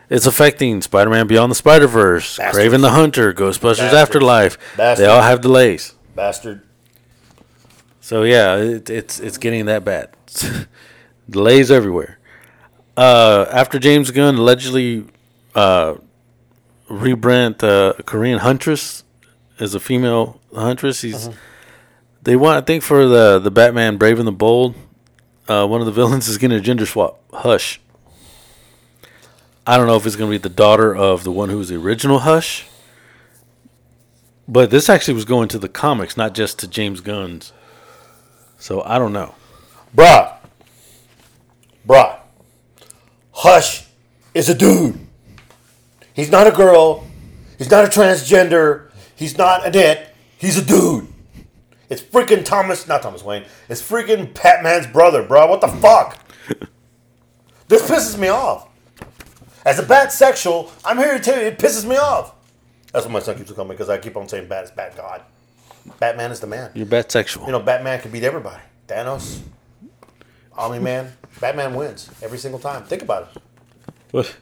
is 0.08 0.26
affecting 0.26 0.80
Spider-Man 0.82 1.26
Beyond 1.26 1.50
the 1.50 1.56
Spider-Verse, 1.56 2.38
Kraven 2.38 2.80
the 2.80 2.90
Hunter, 2.90 3.32
Ghostbusters 3.34 3.60
Bastards. 3.78 3.94
Afterlife. 3.94 4.58
Bastards. 4.76 5.00
They 5.00 5.06
all 5.06 5.22
have 5.22 5.40
delays. 5.40 5.94
Bastard. 6.14 6.62
So 8.00 8.22
yeah, 8.22 8.56
it, 8.56 8.88
it's 8.88 9.20
it's 9.20 9.36
getting 9.36 9.66
that 9.66 9.84
bad. 9.84 10.10
delays 11.30 11.70
everywhere. 11.70 12.18
Uh, 12.96 13.46
after 13.52 13.78
James 13.78 14.10
Gunn 14.10 14.36
allegedly 14.36 15.04
uh, 15.54 15.96
rebrand 16.88 17.62
uh, 17.62 18.00
Korean 18.04 18.38
Huntress 18.38 19.04
as 19.60 19.74
a 19.74 19.80
female 19.80 20.40
Huntress, 20.54 21.02
he's 21.02 21.28
they 22.22 22.34
want 22.34 22.56
I 22.56 22.60
think 22.62 22.82
for 22.82 23.06
the 23.06 23.38
the 23.38 23.50
Batman 23.50 23.98
Brave 23.98 24.18
and 24.18 24.26
the 24.26 24.32
Bold, 24.32 24.74
uh, 25.46 25.66
one 25.66 25.80
of 25.80 25.86
the 25.86 25.92
villains 26.00 26.28
is 26.28 26.38
getting 26.38 26.56
a 26.56 26.60
gender 26.62 26.86
swap. 26.86 27.20
Hush. 27.32 27.80
I 29.68 29.76
don't 29.76 29.86
know 29.86 29.96
if 29.96 30.06
it's 30.06 30.16
going 30.16 30.30
to 30.30 30.34
be 30.34 30.40
the 30.40 30.48
daughter 30.48 30.96
of 30.96 31.24
the 31.24 31.30
one 31.30 31.50
who 31.50 31.58
was 31.58 31.68
the 31.68 31.76
original 31.76 32.20
Hush. 32.20 32.66
But 34.48 34.70
this 34.70 34.88
actually 34.88 35.12
was 35.12 35.26
going 35.26 35.48
to 35.48 35.58
the 35.58 35.68
comics, 35.68 36.16
not 36.16 36.34
just 36.34 36.58
to 36.60 36.68
James 36.68 37.02
Gunn's. 37.02 37.52
So 38.58 38.82
I 38.82 38.98
don't 38.98 39.12
know. 39.12 39.34
Bruh. 39.94 40.34
Bruh. 41.86 42.18
Hush 43.32 43.84
is 44.32 44.48
a 44.48 44.54
dude. 44.54 44.98
He's 46.14 46.30
not 46.30 46.46
a 46.46 46.50
girl. 46.50 47.06
He's 47.58 47.70
not 47.70 47.84
a 47.84 47.88
transgender. 47.88 48.90
He's 49.16 49.36
not 49.36 49.66
an 49.66 49.74
it. 49.74 50.14
He's 50.38 50.56
a 50.56 50.64
dude. 50.64 51.08
It's 51.90 52.00
freaking 52.00 52.42
Thomas, 52.42 52.88
not 52.88 53.02
Thomas 53.02 53.22
Wayne. 53.22 53.44
It's 53.68 53.82
freaking 53.82 54.32
Batman's 54.32 54.86
brother, 54.86 55.22
bro. 55.22 55.46
What 55.46 55.60
the 55.60 55.68
fuck? 55.68 56.18
this 57.68 57.82
pisses 57.82 58.18
me 58.18 58.28
off. 58.28 58.67
As 59.64 59.78
a 59.78 59.82
bat 59.82 60.12
sexual, 60.12 60.72
I'm 60.84 60.98
here 60.98 61.14
to 61.14 61.20
tell 61.22 61.40
you 61.40 61.46
it 61.46 61.58
pisses 61.58 61.84
me 61.86 61.96
off. 61.96 62.34
That's 62.92 63.04
what 63.04 63.12
my 63.12 63.20
son 63.20 63.36
keeps 63.36 63.52
calling 63.52 63.68
me 63.68 63.74
because 63.74 63.90
I 63.90 63.98
keep 63.98 64.16
on 64.16 64.28
saying 64.28 64.48
bat 64.48 64.64
is 64.64 64.70
bat 64.70 64.96
god. 64.96 65.22
Batman 66.00 66.30
is 66.30 66.40
the 66.40 66.46
man. 66.46 66.70
You're 66.74 66.86
batsexual. 66.86 67.46
You 67.46 67.52
know, 67.52 67.60
Batman 67.60 68.00
can 68.00 68.10
beat 68.10 68.24
everybody. 68.24 68.62
Thanos, 68.86 69.40
Omni 70.56 70.78
Man, 70.78 71.12
Batman 71.40 71.74
wins 71.74 72.10
every 72.22 72.38
single 72.38 72.60
time. 72.60 72.84
Think 72.84 73.02
about 73.02 73.30
it. 73.34 73.42
what 74.10 74.36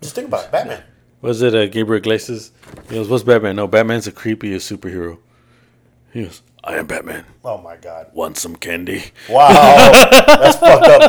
Just 0.00 0.14
think 0.14 0.28
about 0.28 0.44
it. 0.46 0.52
Batman. 0.52 0.82
was 1.20 1.42
it? 1.42 1.54
Uh, 1.54 1.66
Gabriel 1.66 1.98
Iglesias? 1.98 2.52
He 2.88 2.94
goes, 2.96 3.08
"What's 3.08 3.24
Batman? 3.24 3.56
No, 3.56 3.66
Batman's 3.66 4.06
a 4.06 4.12
creepiest 4.12 4.76
superhero." 4.76 5.18
He 6.12 6.24
goes, 6.24 6.42
"I 6.66 6.76
am 6.76 6.86
Batman. 6.86 7.24
Oh 7.44 7.58
my 7.58 7.76
God. 7.76 8.08
Want 8.12 8.36
some 8.36 8.56
candy?" 8.56 9.12
Wow. 9.28 9.50
That's 9.50 10.56
fucked 10.56 10.86
up, 10.86 11.06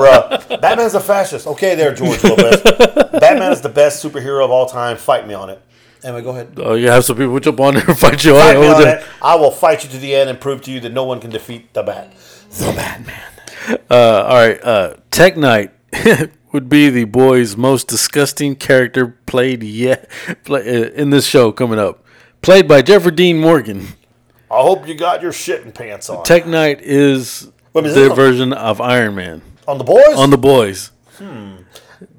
bro. 0.50 0.58
Batman's 0.60 0.94
a 0.94 1.00
fascist. 1.00 1.48
Okay, 1.48 1.76
there, 1.76 1.94
George 1.94 2.24
Lopez. 2.24 2.62
Batman 2.62 3.52
is 3.52 3.62
the 3.62 3.70
best 3.70 4.04
superhero 4.04 4.44
of 4.46 4.52
all 4.52 4.66
time. 4.68 4.98
Fight 4.98 5.28
me 5.28 5.34
on 5.34 5.50
it. 5.50 5.62
Anyway, 6.04 6.22
go 6.22 6.30
ahead. 6.30 6.54
Oh, 6.58 6.76
you 6.76 6.88
have 6.90 7.04
some 7.04 7.18
people 7.18 7.40
jump 7.40 7.60
on 7.60 7.74
there 7.74 7.86
and 7.88 7.98
fight 8.00 8.24
you 8.24 8.34
Fight 8.34 8.56
on 8.56 8.62
me 8.62 8.68
on 8.68 8.88
it. 8.88 9.04
I 9.22 9.36
will 9.36 9.52
fight 9.52 9.84
you 9.84 9.90
to 9.90 9.98
the 9.98 10.16
end 10.16 10.30
and 10.30 10.40
prove 10.40 10.62
to 10.64 10.72
you 10.72 10.80
that 10.82 10.92
no 10.94 11.04
one 11.04 11.20
can 11.20 11.32
defeat 11.32 11.74
the 11.74 11.84
Bat. 11.84 12.14
The 12.52 12.72
Batman. 12.74 13.22
Uh, 13.90 14.24
all 14.28 14.36
right. 14.36 14.64
Uh, 14.64 14.94
Tek 15.12 15.36
Knight 15.38 15.74
would 16.54 16.70
be 16.70 16.90
the 16.90 17.06
boy's 17.06 17.58
most 17.58 17.88
disgusting 17.88 18.56
character 18.56 19.08
played 19.26 19.64
yet 19.64 20.10
play, 20.44 20.62
uh, 20.62 20.90
in 20.92 21.10
this 21.10 21.26
show 21.26 21.52
coming 21.52 21.80
up. 21.80 22.04
Played 22.42 22.68
by 22.68 22.82
Jeffrey 22.82 23.12
Dean 23.12 23.40
Morgan. 23.40 23.88
I 24.50 24.62
hope 24.62 24.88
you 24.88 24.96
got 24.96 25.22
your 25.22 25.32
shitting 25.32 25.74
pants 25.74 26.10
on. 26.10 26.24
Tek 26.24 26.46
Knight 26.48 26.82
is 26.82 27.50
Wait, 27.74 27.86
is 27.86 27.96
their 27.96 28.10
this- 28.10 28.16
version 28.16 28.54
of 28.54 28.80
Iron 28.82 29.16
Man 29.16 29.42
on 29.68 29.78
the 29.78 29.84
boys? 29.84 30.16
on 30.18 30.30
the 30.30 30.38
boys. 30.38 30.92
Hmm. 31.18 31.56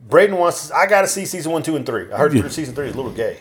Braden 0.09 0.37
wants. 0.37 0.71
I 0.71 0.87
got 0.87 1.03
to 1.03 1.07
see 1.07 1.25
season 1.27 1.53
one, 1.53 1.63
two, 1.63 1.77
and 1.77 1.85
three. 1.87 2.11
I 2.13 2.17
heard 2.17 2.33
season 2.51 2.75
three 2.75 2.89
is 2.89 2.95
a 2.95 2.97
little 2.97 3.13
gay. 3.13 3.39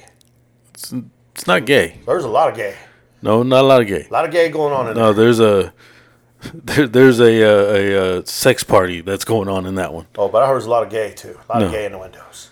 It's 0.74 1.48
not 1.48 1.66
gay. 1.66 2.00
There's 2.06 2.24
a 2.24 2.28
lot 2.30 2.50
of 2.50 2.56
gay. 2.56 2.76
No, 3.22 3.42
not 3.44 3.64
a 3.64 3.68
lot 3.68 3.82
of 3.82 3.88
gay. 3.88 4.06
A 4.10 4.14
lot 4.14 4.26
of 4.26 4.32
gay 4.32 4.50
going 4.50 4.74
on 4.74 4.90
in 4.90 4.96
No, 4.98 5.12
there's 5.14 5.40
a 5.40 5.74
there, 6.54 6.88
there's 6.88 7.20
a, 7.20 7.44
uh, 7.44 7.74
a, 7.74 8.20
a 8.20 8.26
sex 8.28 8.64
party 8.64 9.02
that's 9.02 9.26
going 9.26 9.48
on 9.50 9.66
in 9.66 9.76
that 9.76 9.92
one. 9.94 10.06
there. 10.14 10.26
Oh, 10.26 10.30
but 10.30 10.44
I 10.44 10.48
heard 10.48 10.54
there's 10.56 10.66
a 10.66 10.70
lot 10.70 10.84
of 10.84 10.90
gay 10.92 11.14
too. 11.14 11.38
A 11.50 11.54
lot 11.54 11.64
of 11.64 11.72
No. 11.72 11.78
gay 11.78 11.86
in 11.86 11.92
the 11.94 11.98
windows. 12.00 12.50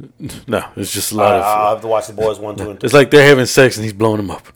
No, 0.48 0.64
it's 0.76 0.90
just 0.92 1.12
a 1.12 1.14
lot 1.14 1.34
of. 1.36 1.42
I'll 1.42 1.70
have 1.74 1.82
to 1.82 1.86
watch 1.86 2.06
the 2.06 2.14
boys 2.14 2.38
one, 2.38 2.56
two, 2.56 2.70
and 2.70 2.80
three. 2.80 2.86
It's 2.86 2.94
like 2.94 3.10
they're 3.10 3.26
having 3.28 3.44
sex 3.46 3.76
and 3.76 3.84
he's 3.84 3.92
blowing 3.92 4.16
them 4.16 4.30
up. 4.30 4.46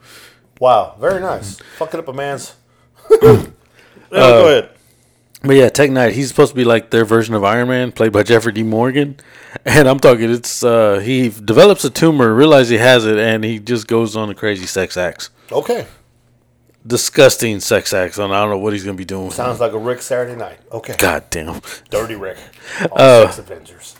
Wow, 0.60 0.96
very 1.00 1.20
nice. 1.20 1.58
Fucking 1.78 2.00
up 2.00 2.08
a 2.08 2.12
man's. 2.12 2.54
Yeah, 4.12 4.20
go 4.20 4.46
ahead. 4.48 4.70
But 5.42 5.56
yeah, 5.56 5.68
Tek 5.70 5.90
Knight, 5.90 6.12
he's 6.14 6.28
supposed 6.28 6.50
to 6.52 6.56
be 6.56 6.64
like 6.64 6.90
their 6.90 7.04
version 7.04 7.34
of 7.34 7.42
Iron 7.42 7.66
Man, 7.68 7.90
played 7.90 8.12
by 8.12 8.22
Jeffrey 8.22 8.52
D. 8.52 8.62
Morgan. 8.62 9.16
And 9.64 9.88
I'm 9.88 9.98
talking, 10.00 10.30
it's 10.30 10.62
uh, 10.64 10.98
he 10.98 11.28
develops 11.30 11.84
a 11.84 11.90
tumor, 11.90 12.34
realizes 12.34 12.70
he 12.70 12.76
has 12.76 13.06
it, 13.06 13.16
and 13.18 13.42
he 13.44 13.58
just 13.60 13.86
goes 13.86 14.14
on 14.16 14.28
a 14.28 14.34
crazy 14.34 14.66
sex 14.66 14.96
acts. 14.96 15.30
Okay, 15.50 15.86
Disgusting 16.86 17.60
sex 17.60 17.92
acts. 17.94 18.18
And 18.18 18.34
I 18.34 18.40
don't 18.42 18.50
know 18.50 18.58
what 18.58 18.72
he's 18.72 18.84
gonna 18.84 18.96
be 18.96 19.04
doing. 19.04 19.30
sounds 19.30 19.60
like 19.60 19.72
a 19.72 19.78
Rick 19.78 20.02
Saturday 20.02 20.36
night. 20.36 20.58
Okay, 20.72 20.94
God 20.98 21.24
damn. 21.30 21.62
Dirty 21.88 22.14
Rick. 22.16 22.36
All 22.82 22.88
Oh. 22.98 23.24
Sex 23.26 23.38
Avengers. 23.38 23.96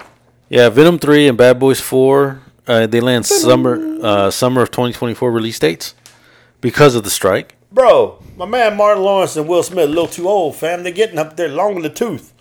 Yeah, 0.49 0.69
Venom 0.69 0.99
three 0.99 1.27
and 1.29 1.39
Bad 1.39 1.59
Boys 1.59 1.81
four. 1.81 2.41
Uh, 2.67 2.87
they 2.87 3.01
land 3.01 3.25
summer 3.27 3.99
uh, 4.03 4.31
summer 4.31 4.61
of 4.63 4.71
2024 4.71 5.31
release 5.33 5.59
dates 5.59 5.95
because 6.65 6.95
of 6.95 7.05
the 7.05 7.11
strike. 7.11 7.57
Bro, 7.71 8.23
my 8.39 8.47
man 8.47 8.75
Martin 8.79 9.03
Lawrence 9.03 9.37
and 9.37 9.47
Will 9.47 9.63
Smith 9.63 9.85
a 9.85 9.89
little 9.89 10.07
too 10.09 10.27
old, 10.27 10.57
fam. 10.57 10.83
They're 10.83 10.93
getting 10.93 11.19
up 11.19 11.37
there 11.37 11.49
long 11.49 11.77
in 11.77 11.83
the 11.83 11.91
tooth. 11.91 12.33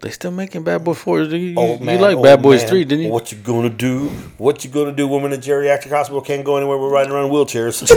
They 0.00 0.10
still 0.10 0.30
making 0.30 0.62
Bad 0.62 0.84
Boys 0.84 0.98
four. 0.98 1.22
You, 1.22 1.36
you, 1.38 1.78
like 1.78 2.22
Bad 2.22 2.42
Boys 2.42 2.60
man. 2.60 2.68
three, 2.68 2.84
didn't 2.84 3.06
you? 3.06 3.10
What 3.10 3.32
you 3.32 3.38
gonna 3.38 3.70
do? 3.70 4.08
What 4.36 4.62
you 4.62 4.68
gonna 4.70 4.92
do? 4.92 5.08
Women 5.08 5.32
in 5.32 5.40
geriatric 5.40 5.88
hospital 5.88 6.20
can't 6.20 6.44
go 6.44 6.58
anywhere. 6.58 6.76
We're 6.76 6.90
riding 6.90 7.12
around 7.12 7.26
in 7.26 7.30
wheelchairs. 7.32 7.88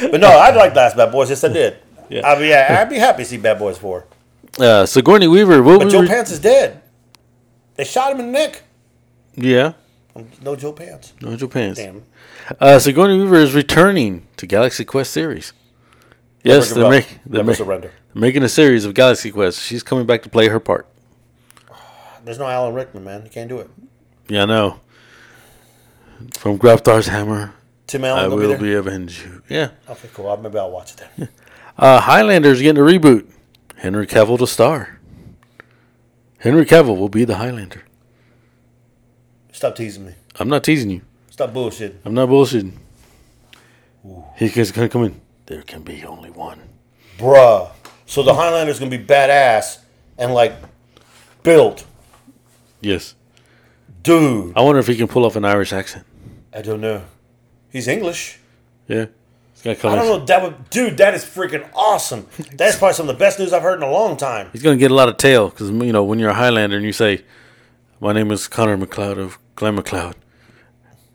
but 0.10 0.20
no, 0.22 0.28
I'd 0.28 0.56
like 0.56 0.74
Last 0.74 0.96
Bad 0.96 1.12
Boys. 1.12 1.28
Yes, 1.28 1.44
I 1.44 1.48
did. 1.48 1.76
Yeah. 2.08 2.26
I'd 2.26 2.38
be, 2.38 2.48
yeah, 2.48 2.78
I'd 2.80 2.88
be 2.88 2.96
happy 2.96 3.24
to 3.24 3.28
see 3.28 3.36
Bad 3.36 3.58
Boys 3.58 3.76
four. 3.76 4.06
Uh, 4.58 4.86
Sigourney 4.86 5.28
Weaver. 5.28 5.62
But 5.62 5.84
we 5.84 5.90
Joe 5.90 6.00
re- 6.00 6.08
Pants 6.08 6.30
is 6.30 6.40
dead. 6.40 6.80
They 7.74 7.84
shot 7.84 8.12
him 8.12 8.20
in 8.20 8.26
the 8.26 8.32
neck. 8.32 8.62
Yeah, 9.34 9.74
No 10.40 10.56
Joe 10.56 10.72
Pants. 10.72 11.12
no 11.20 11.36
Joe 11.36 11.48
Pants. 11.48 11.78
Damn. 11.78 12.02
Uh, 12.60 12.78
Sigourney 12.78 13.18
Weaver 13.18 13.36
is 13.36 13.54
returning 13.54 14.26
to 14.36 14.46
Galaxy 14.46 14.84
Quest 14.84 15.12
series. 15.12 15.52
Yes, 16.44 16.70
they're, 16.72 16.88
make, 16.88 17.08
they're, 17.26 17.38
Never 17.42 17.50
ma- 17.50 17.54
surrender. 17.56 17.92
they're 18.14 18.20
making 18.20 18.42
a 18.44 18.48
series 18.48 18.84
of 18.84 18.94
Galaxy 18.94 19.32
Quest. 19.32 19.60
She's 19.62 19.82
coming 19.82 20.06
back 20.06 20.22
to 20.22 20.28
play 20.28 20.48
her 20.48 20.60
part. 20.60 20.86
There's 22.24 22.38
no 22.38 22.46
Alan 22.46 22.74
Rickman, 22.74 23.04
man. 23.04 23.24
You 23.24 23.30
can't 23.30 23.48
do 23.48 23.58
it. 23.58 23.70
Yeah, 24.28 24.42
I 24.42 24.46
know. 24.46 24.80
From 26.34 26.58
Grabthar's 26.58 27.08
Hammer, 27.08 27.54
Tim 27.86 28.04
Allen 28.04 28.30
be 28.30 28.36
will 28.36 28.48
there. 28.50 28.58
be 28.58 28.74
avenge 28.74 29.22
you. 29.22 29.42
Yeah. 29.48 29.70
Okay, 29.88 30.08
cool. 30.14 30.28
I'll- 30.28 30.36
Maybe 30.36 30.58
I'll 30.58 30.70
watch 30.70 30.92
it 30.94 31.04
then. 31.16 31.28
Uh, 31.78 32.00
Highlander's 32.00 32.62
getting 32.62 32.80
a 32.82 32.86
reboot. 32.86 33.26
Henry 33.76 34.06
Cavill 34.06 34.38
to 34.38 34.46
star. 34.46 34.98
Henry 36.38 36.64
Cavill 36.64 36.96
will 36.96 37.08
be 37.10 37.24
the 37.24 37.36
Highlander. 37.36 37.82
Stop 39.52 39.74
teasing 39.76 40.06
me. 40.06 40.14
I'm 40.36 40.48
not 40.48 40.64
teasing 40.64 40.90
you. 40.90 41.02
Stop 41.36 41.52
bullshitting. 41.52 41.96
I'm 42.06 42.14
not 42.14 42.30
bullshitting. 42.30 42.72
He's 44.38 44.72
gonna 44.72 44.88
come 44.88 45.04
in. 45.04 45.20
There 45.44 45.60
can 45.60 45.82
be 45.82 46.02
only 46.02 46.30
one. 46.30 46.62
Bruh. 47.18 47.72
So 48.06 48.22
the 48.22 48.32
Highlander's 48.32 48.78
gonna 48.78 48.90
be 48.90 49.04
badass 49.04 49.80
and 50.16 50.32
like 50.32 50.54
built. 51.42 51.84
Yes. 52.80 53.16
Dude. 54.02 54.56
I 54.56 54.62
wonder 54.62 54.78
if 54.78 54.86
he 54.86 54.96
can 54.96 55.08
pull 55.08 55.26
off 55.26 55.36
an 55.36 55.44
Irish 55.44 55.74
accent. 55.74 56.06
I 56.54 56.62
don't 56.62 56.80
know. 56.80 57.04
He's 57.70 57.86
English. 57.86 58.38
Yeah. 58.88 59.04
He's 59.52 59.60
gonna 59.60 59.76
come 59.76 59.92
I 59.92 59.96
don't 59.96 60.06
know. 60.06 60.24
That 60.24 60.42
would, 60.42 60.70
dude. 60.70 60.96
That 60.96 61.12
is 61.12 61.22
freaking 61.22 61.68
awesome. 61.74 62.28
That's 62.54 62.78
probably 62.78 62.94
some 62.94 63.10
of 63.10 63.14
the 63.14 63.18
best 63.18 63.38
news 63.38 63.52
I've 63.52 63.60
heard 63.60 63.76
in 63.76 63.86
a 63.86 63.92
long 63.92 64.16
time. 64.16 64.48
He's 64.54 64.62
gonna 64.62 64.78
get 64.78 64.90
a 64.90 64.94
lot 64.94 65.10
of 65.10 65.18
tail 65.18 65.50
because 65.50 65.68
you 65.68 65.92
know 65.92 66.02
when 66.02 66.18
you're 66.18 66.30
a 66.30 66.34
Highlander 66.34 66.76
and 66.76 66.86
you 66.86 66.94
say, 66.94 67.26
"My 68.00 68.14
name 68.14 68.30
is 68.30 68.48
Connor 68.48 68.78
MacLeod 68.78 69.18
of 69.18 69.38
Glen 69.54 69.74
MacLeod, 69.74 70.16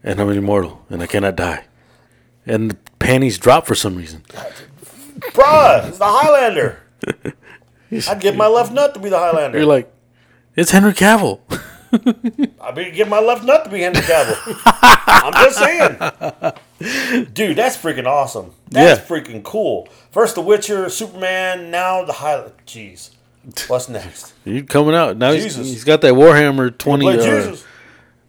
and 0.04 0.20
I'm 0.20 0.30
immortal 0.30 0.84
and 0.90 1.02
I 1.02 1.08
cannot 1.08 1.36
die," 1.36 1.66
and 2.46 2.72
the 2.72 2.78
panties 3.00 3.38
drop 3.38 3.66
for 3.68 3.76
some 3.76 3.96
reason. 3.96 4.24
Bruh, 5.34 5.88
it's 5.88 5.98
the 5.98 6.06
Highlander. 6.06 6.80
I'd 8.10 8.20
give 8.22 8.36
my 8.36 8.48
left 8.48 8.72
nut 8.72 8.94
to 8.94 9.00
be 9.00 9.10
the 9.10 9.20
Highlander. 9.20 9.58
You're 9.58 9.68
like, 9.68 9.94
"It's 10.56 10.72
Henry 10.72 10.94
Cavill." 10.94 11.40
I'd 12.62 12.74
be 12.76 12.90
give 12.92 13.10
my 13.10 13.20
left 13.20 13.44
nut 13.44 13.66
to 13.66 13.70
be 13.70 13.82
Henry 13.82 14.02
Cavill. 14.02 14.62
I'm 15.24 15.34
just 15.34 15.58
saying. 15.60 17.28
Dude, 17.34 17.58
that's 17.58 17.76
freaking 17.78 18.06
awesome. 18.08 18.54
That's 18.70 19.00
Yeah. 19.02 19.06
freaking 19.06 19.44
cool. 19.44 19.88
First 20.10 20.36
The 20.36 20.42
Witcher, 20.42 20.90
Superman, 20.90 21.70
now 21.70 22.04
the 22.06 22.14
Highlander. 22.14 22.54
Jeez. 22.66 23.12
What's 23.68 23.90
next? 23.90 24.34
He's 24.46 24.64
coming 24.64 24.96
out 24.96 25.18
now. 25.18 25.32
He's, 25.34 25.56
he's 25.56 25.84
got 25.84 26.02
that 26.02 26.14
Warhammer 26.14 26.76
twenty, 26.78 27.08
uh, 27.08 27.14
Jesus. 27.18 27.66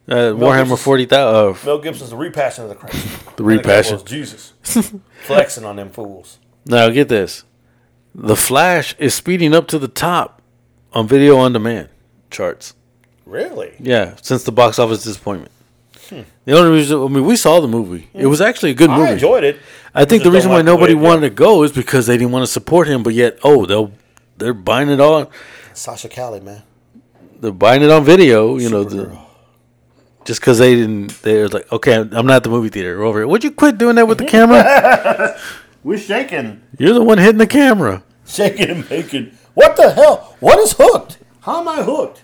Uh, 0.09 0.33
Warhammer 0.35 0.79
forty 0.79 1.07
thousand. 1.07 1.63
Uh, 1.63 1.67
Mel 1.67 1.79
Gibson's 1.79 2.11
the 2.11 2.17
repassion 2.17 2.65
of 2.65 2.71
the 2.71 2.77
Christ. 2.77 3.37
the 3.37 3.45
repassion. 3.45 4.01
Jesus. 4.05 4.53
Flexing 5.23 5.65
on 5.65 5.77
them 5.77 5.91
fools. 5.91 6.39
Now 6.67 6.89
get 6.91 7.09
this: 7.09 7.45
the 8.15 8.37
Flash 8.37 8.97
is 8.99 9.15
speeding 9.15 9.55
up 9.55 9.69
to 9.69 9.79
the 9.79 9.89
top 9.89 10.43
on 10.93 11.07
video 11.07 11.39
on 11.39 11.53
demand 11.53 11.89
charts. 12.31 12.75
Really? 13.25 13.75
Yeah, 13.79 14.17
since 14.21 14.43
the 14.43 14.53
box 14.53 14.79
office 14.79 15.05
disappointment. 15.05 15.53
The 16.45 16.59
only 16.59 16.73
reason, 16.73 17.03
I 17.03 17.09
mean, 17.09 17.25
we 17.25 17.37
saw 17.37 17.61
the 17.61 17.69
movie. 17.69 18.09
It 18.13 18.27
was 18.27 18.41
actually 18.41 18.73
a 18.73 18.75
good 18.75 18.91
movie. 18.91 19.11
I 19.11 19.13
enjoyed 19.13 19.45
it. 19.45 19.59
I 19.95 20.05
think 20.05 20.23
the 20.25 20.31
reason 20.31 20.51
why 20.51 20.57
like 20.57 20.67
nobody 20.67 20.95
wanted 20.95 21.23
to 21.23 21.31
go 21.31 21.63
is 21.63 21.73
because 21.73 22.07
they 22.07 22.19
didn't 22.19 22.33
want 22.33 22.43
to 22.45 22.53
support 22.53 22.89
him. 22.89 23.03
But 23.03 23.15
yet, 23.15 23.39
oh, 23.43 23.65
they'll 23.65 23.93
they're 24.37 24.53
buying 24.53 24.91
it 24.91 25.01
all. 25.01 25.31
Sasha 25.73 26.09
Calle, 26.09 26.41
man. 26.41 26.63
They're 27.41 27.53
buying 27.53 27.83
it 27.83 27.91
on 27.91 28.05
video. 28.05 28.59
You 28.59 28.69
know, 28.69 28.85
the. 28.85 29.17
Just 30.25 30.41
because 30.41 30.59
they 30.59 30.75
didn't. 30.75 31.09
They're 31.23 31.49
like, 31.49 31.71
okay, 31.73 31.95
I'm 31.95 32.27
not 32.27 32.31
at 32.37 32.43
the 32.45 32.51
movie 32.51 32.69
theater. 32.69 32.99
We're 32.99 33.05
over 33.05 33.21
here. 33.21 33.27
Would 33.29 33.45
you 33.45 33.51
quit 33.51 33.79
doing 33.79 33.97
that 33.97 34.07
with 34.09 34.19
the 34.19 34.25
camera? 34.27 35.39
We're 35.85 35.99
shaking. 35.99 36.63
You're 36.79 36.95
the 36.95 37.03
one 37.03 37.19
hitting 37.19 37.39
the 37.39 37.47
camera. 37.47 38.03
Shaking 38.27 38.71
and 38.71 38.89
making. 38.91 39.33
What 39.55 39.77
the 39.77 39.91
hell? 39.93 40.37
What 40.41 40.59
is 40.61 40.73
hooked? 40.79 41.19
How 41.41 41.61
am 41.61 41.69
I 41.69 41.83
hooked? 41.83 42.23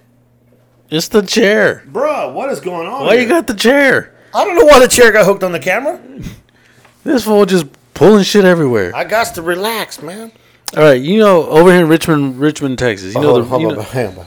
It's 0.91 1.09
the 1.09 1.23
chair. 1.23 1.85
Bruh, 1.91 2.33
what 2.33 2.51
is 2.51 2.61
going 2.61 2.87
on? 2.87 3.05
Why 3.07 3.15
here? 3.15 3.23
you 3.23 3.29
got 3.29 3.47
the 3.47 3.55
chair? 3.55 4.15
I 4.33 4.45
don't 4.45 4.57
know 4.57 4.65
why 4.65 4.79
the 4.81 4.89
chair 4.89 5.11
got 5.13 5.27
hooked 5.27 5.43
on 5.43 5.53
the 5.53 5.61
camera. 5.61 6.01
This 7.05 7.25
fool 7.25 7.47
just 7.47 7.67
pulling 7.95 8.23
shit 8.25 8.45
everywhere. 8.45 8.95
I 8.95 9.05
got 9.05 9.35
to 9.37 9.43
relax, 9.43 10.03
man. 10.03 10.31
All 10.77 10.83
right, 10.83 11.01
you 11.01 11.19
know, 11.21 11.47
over 11.49 11.71
here 11.73 11.81
in 11.81 11.89
Richmond, 11.89 12.39
Richmond, 12.39 12.79
Texas. 12.79 13.15
You 13.15 13.21
know, 13.21 13.43
Hold 13.43 13.63
the, 13.63 13.69
you 13.69 13.75
know- 13.75 13.79
on, 13.81 13.85
hang 13.87 14.19
on. 14.19 14.27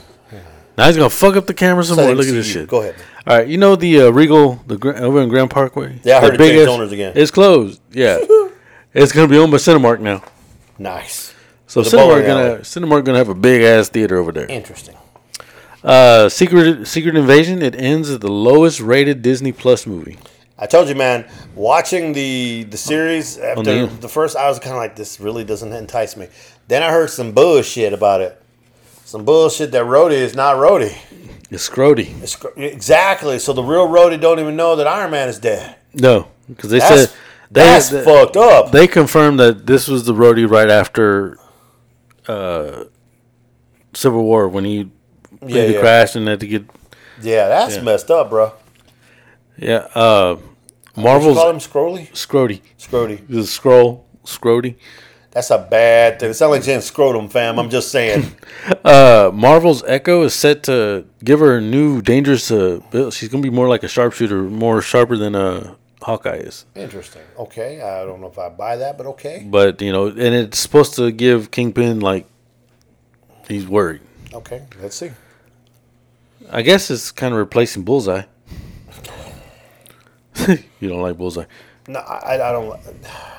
Now 0.78 0.86
he's 0.86 0.96
gonna 0.96 1.10
fuck 1.10 1.36
up 1.36 1.46
the 1.46 1.54
camera 1.54 1.84
some 1.84 1.96
So 1.96 2.04
more. 2.06 2.14
Look 2.14 2.26
at 2.26 2.32
this 2.32 2.46
shit. 2.50 2.68
Go 2.68 2.80
ahead. 2.80 2.94
All 3.26 3.36
right, 3.38 3.46
you 3.46 3.56
know 3.58 3.76
the 3.76 4.02
uh, 4.02 4.10
Regal, 4.10 4.54
the 4.66 4.76
over 5.02 5.20
in 5.20 5.28
Grand 5.28 5.50
Parkway. 5.50 6.00
Yeah, 6.02 6.18
I 6.18 6.20
The 6.20 6.26
heard 6.26 6.34
it 6.34 6.38
changed 6.38 6.52
biggest- 6.54 6.68
owners 6.68 6.92
again. 6.92 7.12
It's 7.14 7.30
closed. 7.30 7.80
Yeah, 7.92 8.18
it's 8.94 9.12
gonna 9.12 9.28
be 9.28 9.38
owned 9.38 9.52
by 9.52 9.58
Cinemark 9.58 10.00
now. 10.00 10.22
Nice. 10.78 11.34
So 11.66 11.82
Cinemark 11.82 12.26
gonna 12.26 12.44
alley. 12.50 12.58
Cinemark 12.60 13.04
gonna 13.04 13.18
have 13.18 13.28
a 13.28 13.34
big 13.34 13.62
ass 13.62 13.88
theater 13.88 14.18
over 14.18 14.32
there. 14.32 14.46
Interesting. 14.46 14.96
Uh, 15.84 16.28
Secret 16.28 16.86
Secret 16.86 17.16
Invasion. 17.16 17.62
It 17.62 17.74
ends 17.74 18.10
at 18.10 18.20
the 18.20 18.30
lowest 18.30 18.80
rated 18.80 19.22
Disney 19.22 19.52
Plus 19.52 19.86
movie. 19.86 20.18
I 20.58 20.66
told 20.66 20.88
you, 20.88 20.94
man. 20.94 21.24
Watching 21.54 22.12
the 22.12 22.64
the 22.64 22.76
series 22.76 23.38
after 23.38 23.62
the- 23.86 23.86
the 24.00 24.08
first, 24.08 24.36
I 24.36 24.48
was 24.48 24.58
kind 24.58 24.72
of 24.72 24.78
like, 24.78 24.96
this 24.96 25.18
really 25.20 25.44
doesn't 25.44 25.72
entice 25.72 26.16
me. 26.16 26.28
Then 26.68 26.82
I 26.82 26.90
heard 26.90 27.10
some 27.10 27.32
bullshit 27.32 27.92
about 27.92 28.20
it. 28.20 28.41
Some 29.12 29.26
bullshit 29.26 29.72
that 29.72 29.84
Rhodey 29.84 30.12
is 30.12 30.34
not 30.34 30.56
Rhodey. 30.56 30.96
It's 31.50 31.68
Scrody. 31.68 32.18
It's, 32.22 32.42
exactly. 32.56 33.38
So 33.38 33.52
the 33.52 33.62
real 33.62 33.86
Rhodey 33.86 34.18
don't 34.18 34.40
even 34.40 34.56
know 34.56 34.74
that 34.76 34.86
Iron 34.86 35.10
Man 35.10 35.28
is 35.28 35.38
dead. 35.38 35.76
No, 35.92 36.28
because 36.48 36.70
they 36.70 36.78
That's, 36.78 37.10
said 37.10 37.18
they 37.50 37.60
that's 37.60 37.90
they, 37.90 38.02
fucked 38.02 38.38
up. 38.38 38.72
they 38.72 38.86
confirmed 38.86 39.38
that 39.38 39.66
this 39.66 39.86
was 39.86 40.06
the 40.06 40.14
roadie 40.14 40.50
right 40.50 40.70
after 40.70 41.38
uh, 42.26 42.84
Civil 43.92 44.24
War 44.24 44.48
when 44.48 44.64
he 44.64 44.90
yeah, 45.46 45.66
yeah. 45.66 45.80
crash 45.80 46.16
and 46.16 46.26
had 46.26 46.40
to 46.40 46.46
get 46.46 46.64
yeah, 47.20 47.48
that's 47.48 47.76
Yeah. 47.76 47.82
messed 47.82 48.10
up, 48.10 48.30
bro. 48.30 48.54
yeah. 49.58 49.88
Uh, 49.94 50.38
Marvel's 50.96 51.36
call 51.36 51.50
him 51.50 51.58
Scrolly? 51.58 52.10
Scrody. 52.12 52.62
Scrody. 52.78 53.28
The 53.28 53.44
scroll 53.44 54.06
Scrody. 54.24 54.76
That's 55.32 55.50
a 55.50 55.58
bad 55.58 56.20
thing. 56.20 56.30
It 56.30 56.34
sounds 56.34 56.50
like 56.50 56.62
saying 56.62 56.82
scrotum, 56.82 57.28
fam. 57.28 57.58
I'm 57.58 57.70
just 57.70 57.90
saying. 57.90 58.36
Uh, 58.84 59.30
Marvel's 59.34 59.82
Echo 59.84 60.22
is 60.22 60.34
set 60.34 60.62
to 60.64 61.04
give 61.24 61.40
her 61.40 61.56
a 61.56 61.60
new 61.60 62.00
dangerous 62.00 62.50
uh, 62.50 62.78
build. 62.90 63.12
She's 63.12 63.28
gonna 63.28 63.42
be 63.42 63.50
more 63.50 63.68
like 63.68 63.82
a 63.82 63.88
sharpshooter, 63.88 64.42
more 64.42 64.80
sharper 64.80 65.16
than 65.16 65.34
uh, 65.34 65.74
Hawkeye 66.00 66.36
is. 66.36 66.66
Interesting. 66.76 67.22
Okay, 67.38 67.80
I 67.80 68.04
don't 68.04 68.20
know 68.20 68.28
if 68.28 68.38
I 68.38 68.50
buy 68.50 68.76
that, 68.76 68.98
but 68.98 69.06
okay. 69.06 69.44
But 69.48 69.80
you 69.80 69.92
know, 69.92 70.06
and 70.06 70.18
it's 70.20 70.58
supposed 70.60 70.94
to 70.96 71.10
give 71.10 71.50
Kingpin 71.50 72.00
like 72.00 72.26
he's 73.48 73.66
worried. 73.66 74.02
Okay, 74.32 74.62
let's 74.80 74.96
see. 74.96 75.10
I 76.50 76.62
guess 76.62 76.90
it's 76.90 77.10
kind 77.10 77.32
of 77.32 77.38
replacing 77.38 77.82
Bullseye. 77.82 78.22
you 80.48 80.88
don't 80.88 81.02
like 81.02 81.16
Bullseye. 81.16 81.46
No, 81.88 81.98
I, 82.00 82.34
I 82.34 82.52
don't. 82.52 82.78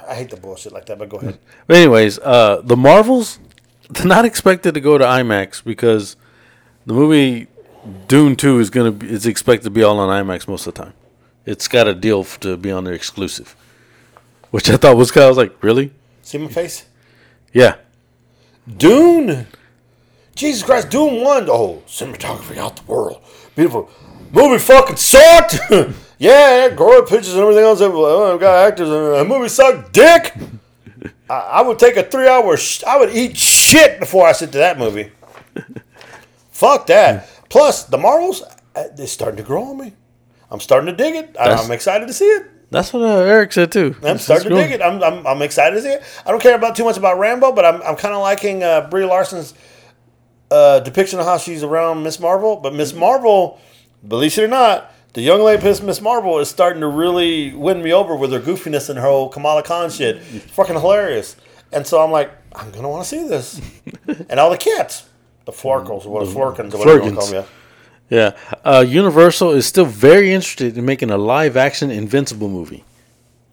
I 0.08 0.16
hate 0.16 0.30
the 0.30 0.38
bullshit 0.38 0.74
like 0.74 0.86
that. 0.88 1.00
But 1.00 1.10
go 1.10 1.18
ahead. 1.18 1.40
But 1.68 1.78
anyways, 1.78 2.20
uh, 2.20 2.62
the 2.64 2.76
Marvels 2.76 3.40
they're 3.90 4.06
not 4.06 4.26
expected 4.26 4.74
to 4.74 4.82
go 4.82 4.98
to 4.98 5.06
IMAX 5.06 5.64
because 5.64 6.16
the 6.86 6.94
movie 6.94 7.48
Dune 8.08 8.36
Two 8.36 8.60
is 8.60 8.70
gonna 8.70 8.92
be, 8.92 9.10
is 9.10 9.26
expected 9.26 9.66
to 9.66 9.70
be 9.70 9.84
all 9.84 10.00
on 10.00 10.10
IMAX 10.26 10.48
most 10.48 10.68
of 10.68 10.74
the 10.74 10.84
time. 10.84 10.94
It's 11.46 11.68
got 11.68 11.88
a 11.88 11.94
deal 11.94 12.24
to 12.24 12.58
be 12.58 12.72
on 12.72 12.84
their 12.86 12.94
exclusive, 12.94 13.56
which 14.52 14.70
I 14.70 14.78
thought 14.78 14.98
was 14.98 15.12
kind. 15.12 15.24
of 15.24 15.28
I 15.28 15.30
was 15.30 15.38
like, 15.38 15.64
really? 15.64 15.92
See 16.22 16.38
my 16.38 16.48
face? 16.48 16.86
Yeah. 17.52 17.76
Dune. 18.78 19.48
Jesus 20.36 20.64
Christ, 20.64 20.90
Dune 20.90 21.22
one. 21.24 21.50
Oh, 21.50 21.84
cinematography 21.86 22.58
out 22.58 22.78
the 22.78 22.84
world. 22.84 23.22
Beautiful. 23.56 23.90
Movie 24.32 24.58
fucking 24.58 24.96
sucked. 24.96 25.58
yeah, 26.20 26.70
gory 26.70 27.02
pictures 27.06 27.34
and 27.34 27.42
everything 27.42 27.64
else. 27.64 27.82
I've 27.82 27.92
got 28.40 28.68
actors. 28.68 28.90
and 28.90 28.98
The 29.20 29.26
movie 29.26 29.50
sucked 29.50 29.94
dick. 29.94 30.34
I, 31.30 31.34
I 31.36 31.62
would 31.62 31.80
take 31.80 31.98
a 31.98 32.04
three 32.04 32.28
hour. 32.28 32.58
Sh- 32.58 32.84
I 32.84 32.98
would 32.98 33.16
eat 33.16 33.38
shit 33.38 34.00
before 34.00 34.28
I 34.28 34.32
sit 34.34 34.52
to 34.54 34.58
that 34.60 34.78
movie. 34.78 35.12
Fuck 36.52 36.88
that. 36.88 37.30
Plus, 37.50 37.84
the 37.86 37.98
Marvels, 37.98 38.42
uh, 38.76 38.84
they're 38.96 39.08
starting 39.08 39.38
to 39.38 39.44
grow 39.44 39.64
on 39.66 39.78
me. 39.78 39.94
I'm 40.50 40.60
starting 40.60 40.88
to 40.88 40.96
dig 40.96 41.16
it. 41.16 41.36
I, 41.40 41.52
I'm 41.54 41.72
excited 41.72 42.08
to 42.08 42.14
see 42.14 42.26
it. 42.26 42.50
That's 42.70 42.92
what 42.92 43.04
uh, 43.04 43.18
Eric 43.20 43.52
said 43.54 43.72
too. 43.72 43.96
I'm 44.04 44.18
starting 44.18 44.50
to 44.50 44.56
dig 44.56 44.72
it. 44.72 44.82
I'm, 44.82 45.02
I'm, 45.04 45.26
I'm 45.28 45.42
excited 45.42 45.76
to 45.76 45.82
see 45.82 45.90
it. 45.90 46.04
I 46.26 46.32
don't 46.32 46.42
care 46.42 46.56
about 46.56 46.76
too 46.76 46.84
much 46.84 46.98
about 46.98 47.18
Rambeau, 47.18 47.56
but 47.56 47.66
I'm, 47.66 47.82
I'm 47.84 47.96
kind 47.96 48.14
of 48.16 48.22
liking 48.22 48.64
uh, 48.64 48.88
Brie 48.90 49.06
Larson's 49.06 49.54
uh, 50.50 50.80
depiction 50.80 51.20
of 51.20 51.26
how 51.26 51.38
she's 51.38 51.64
around 51.64 52.02
Miss 52.04 52.20
Marvel. 52.20 52.56
But 52.56 52.74
Miss 52.74 52.94
Marvel, 52.94 53.60
believe 54.08 54.36
it 54.38 54.44
or 54.44 54.48
not, 54.48 54.92
the 55.14 55.22
young 55.22 55.42
lady 55.42 55.64
Miss 55.64 56.02
Marvel 56.02 56.40
is 56.40 56.50
starting 56.50 56.82
to 56.82 56.88
really 56.88 57.54
win 57.54 57.82
me 57.84 57.94
over 57.94 58.16
with 58.16 58.32
her 58.32 58.40
goofiness 58.40 58.90
and 58.90 58.98
her 59.00 59.06
whole 59.06 59.30
Kamala 59.30 59.64
Khan 59.64 59.90
shit. 59.90 60.22
Fucking 60.24 60.76
hilarious. 60.76 61.36
And 61.72 61.86
so 61.88 62.04
I'm 62.04 62.12
like, 62.12 62.32
I'm 62.54 62.72
gonna 62.72 62.90
want 62.90 63.04
to 63.04 63.10
see 63.10 63.28
this. 63.28 63.62
and 64.30 64.40
all 64.40 64.50
the 64.50 64.58
cats, 64.58 65.08
the 65.46 65.52
Florkles, 65.52 66.06
or 66.06 66.10
what 66.12 66.28
Florkins, 66.28 66.74
or 66.74 66.80
whatever 66.80 67.06
you 67.06 67.16
call 67.16 67.26
them. 67.28 67.46
Yeah. 68.10 68.36
Yeah. 68.46 68.56
Uh, 68.64 68.86
Universal 68.88 69.52
is 69.52 69.66
still 69.66 69.86
very 69.86 70.34
interested 70.34 70.78
in 70.78 70.86
making 70.86 71.10
a 71.10 71.18
live 71.18 71.58
action 71.58 71.90
Invincible 71.90 72.50
movie. 72.50 72.84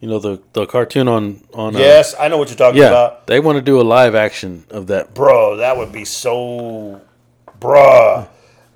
You 0.01 0.09
know 0.09 0.19
the 0.19 0.41
the 0.55 0.67
cartoon 0.67 1.09
on 1.09 1.43
on. 1.53 1.77
Uh, 1.77 1.79
Yes, 1.79 2.15
I 2.19 2.29
know 2.29 2.39
what 2.39 2.49
you're 2.49 2.57
talking 2.57 2.81
Yeah. 2.81 2.89
about. 2.89 3.27
They 3.27 3.39
want 3.39 3.57
to 3.57 3.63
do 3.63 3.81
a 3.81 3.83
live 3.83 4.15
action 4.15 4.65
of 4.71 4.87
that. 4.87 5.15
Bro, 5.15 5.57
that 5.59 5.77
would 5.77 5.93
be 5.93 6.05
so. 6.07 7.03
Bruh. 7.61 8.29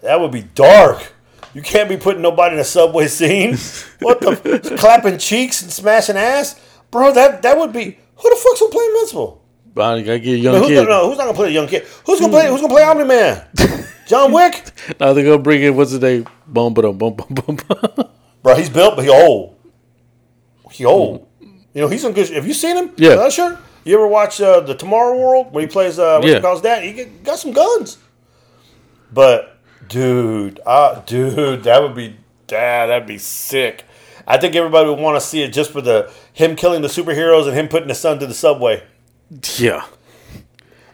That 0.02 0.20
would 0.20 0.32
be 0.32 0.42
dark. 0.42 1.13
You 1.54 1.62
can't 1.62 1.88
be 1.88 1.96
putting 1.96 2.20
nobody 2.22 2.54
in 2.54 2.60
a 2.60 2.64
subway 2.64 3.06
scene. 3.18 3.56
What 4.00 4.20
the? 4.20 4.76
clapping 4.78 5.18
cheeks 5.18 5.62
and 5.62 5.70
smashing 5.70 6.16
ass? 6.16 6.60
Bro, 6.90 7.12
that, 7.12 7.42
that 7.42 7.56
would 7.56 7.72
be. 7.72 7.98
Who 8.16 8.30
the 8.30 8.36
fuck's 8.36 8.60
gonna 8.60 8.72
play 8.72 8.84
Invincible? 8.86 9.42
I 9.76 10.02
gotta 10.02 10.18
get 10.20 10.34
a 10.34 10.36
young 10.36 10.54
Who's, 10.58 10.68
kid. 10.68 10.74
gonna, 10.76 10.88
no, 10.88 11.08
who's 11.08 11.18
not 11.18 11.24
gonna 11.24 11.36
play 11.36 11.48
a 11.48 11.52
young 11.52 11.66
kid? 11.66 11.84
Who's 12.06 12.20
gonna 12.20 12.32
play? 12.32 12.48
Who's 12.48 12.60
gonna 12.60 12.72
play 12.72 12.82
Omni 12.84 13.04
Man? 13.04 13.44
John 14.06 14.30
Wick? 14.32 14.70
Now 15.00 15.12
they're 15.12 15.24
gonna 15.24 15.38
bring 15.38 15.62
in 15.62 15.74
what's 15.76 15.90
his 15.90 16.00
name? 16.00 16.26
Boom, 16.46 16.74
boom, 16.74 16.96
boom, 16.96 17.14
boom, 17.16 17.56
boom. 17.56 17.56
Bro, 18.42 18.54
he's 18.56 18.70
built, 18.70 18.94
but 18.96 19.04
he 19.04 19.10
old. 19.10 19.56
He 20.70 20.84
old. 20.84 21.26
You 21.40 21.80
know, 21.82 21.88
he's 21.88 22.04
in 22.04 22.12
good. 22.12 22.30
Have 22.30 22.46
you 22.46 22.54
seen 22.54 22.76
him? 22.76 22.92
Yeah. 22.96 23.14
Not 23.16 23.32
sure. 23.32 23.58
You 23.84 23.96
ever 23.96 24.06
watch 24.06 24.40
uh, 24.40 24.60
the 24.60 24.74
Tomorrow 24.74 25.18
World 25.18 25.52
when 25.52 25.62
he 25.64 25.68
plays? 25.68 25.98
Uh, 25.98 26.18
what 26.18 26.28
Yeah. 26.28 26.36
he 26.36 26.40
calls 26.40 26.62
that? 26.62 26.82
He 26.84 27.04
got 27.04 27.38
some 27.38 27.52
guns. 27.52 27.98
But 29.12 29.53
dude, 29.88 30.60
uh, 30.66 31.00
dude, 31.06 31.64
that 31.64 31.82
would 31.82 31.94
be, 31.94 32.16
dad, 32.46 32.86
that'd 32.86 33.06
be 33.06 33.18
sick. 33.18 33.84
I 34.26 34.38
think 34.38 34.54
everybody 34.56 34.88
would 34.88 34.98
want 34.98 35.16
to 35.16 35.20
see 35.26 35.42
it 35.42 35.52
just 35.52 35.70
for 35.70 35.80
the 35.82 36.10
him 36.32 36.56
killing 36.56 36.82
the 36.82 36.88
superheroes 36.88 37.46
and 37.46 37.54
him 37.56 37.68
putting 37.68 37.88
his 37.88 37.98
son 38.00 38.18
to 38.20 38.26
the 38.26 38.34
subway. 38.34 38.82
yeah, 39.58 39.84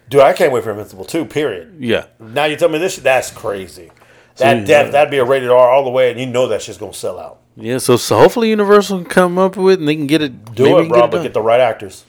Dude, 0.09 0.21
I 0.23 0.33
can't 0.33 0.53
wait 0.53 0.65
for 0.65 0.71
Invincible 0.71 1.05
2, 1.05 1.25
period. 1.27 1.77
yeah. 1.79 2.07
Now 2.19 2.45
you 2.47 2.57
tell 2.57 2.69
me 2.69 2.79
this, 2.79 2.97
that's 2.97 3.31
crazy. 3.31 3.93
That 4.37 4.61
See, 4.61 4.65
def, 4.67 4.87
yeah. 4.87 4.91
that'd 4.91 5.11
be 5.11 5.19
a 5.19 5.25
rated 5.25 5.51
R 5.51 5.71
all 5.71 5.85
the 5.85 5.91
way, 5.91 6.11
and 6.11 6.19
you 6.19 6.27
know 6.27 6.49
that 6.49 6.63
shit's 6.63 6.79
gonna 6.79 6.93
sell 6.95 7.19
out. 7.21 7.39
Yeah, 7.57 7.79
so, 7.79 7.97
so 7.97 8.19
hopefully 8.19 8.49
Universal 8.51 9.03
can 9.03 9.09
come 9.09 9.39
up 9.39 9.57
with 9.57 9.79
and 9.81 9.87
they 9.87 9.95
can 9.95 10.07
get 10.07 10.23
it. 10.23 10.55
Do 10.55 10.65
maybe 10.65 10.87
it, 10.87 10.89
bro, 10.89 11.03
get 11.03 11.11
but 11.11 11.23
get 11.23 11.35
the 11.35 11.43
right 11.43 11.61
actors. 11.61 12.05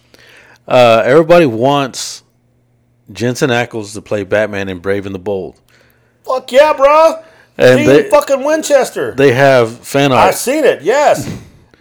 uh, 0.68 1.04
everybody 1.06 1.46
wants 1.46 2.24
Jensen 3.12 3.50
Ackles 3.50 3.94
to 3.94 4.02
play 4.02 4.24
Batman 4.24 4.70
in 4.70 4.80
Brave 4.80 5.06
and 5.06 5.14
the 5.14 5.20
Bold, 5.20 5.60
Fuck 6.24 6.52
yeah, 6.52 6.74
bro. 6.74 7.24
and 7.58 7.80
Dean 7.80 7.88
they 7.88 8.10
fucking 8.10 8.44
Winchester. 8.44 9.14
they 9.16 9.34
have 9.34 9.80
fan 9.80 10.12
art. 10.12 10.30
I've 10.30 10.36
seen 10.36 10.64
it. 10.64 10.82
Yes, 10.82 11.30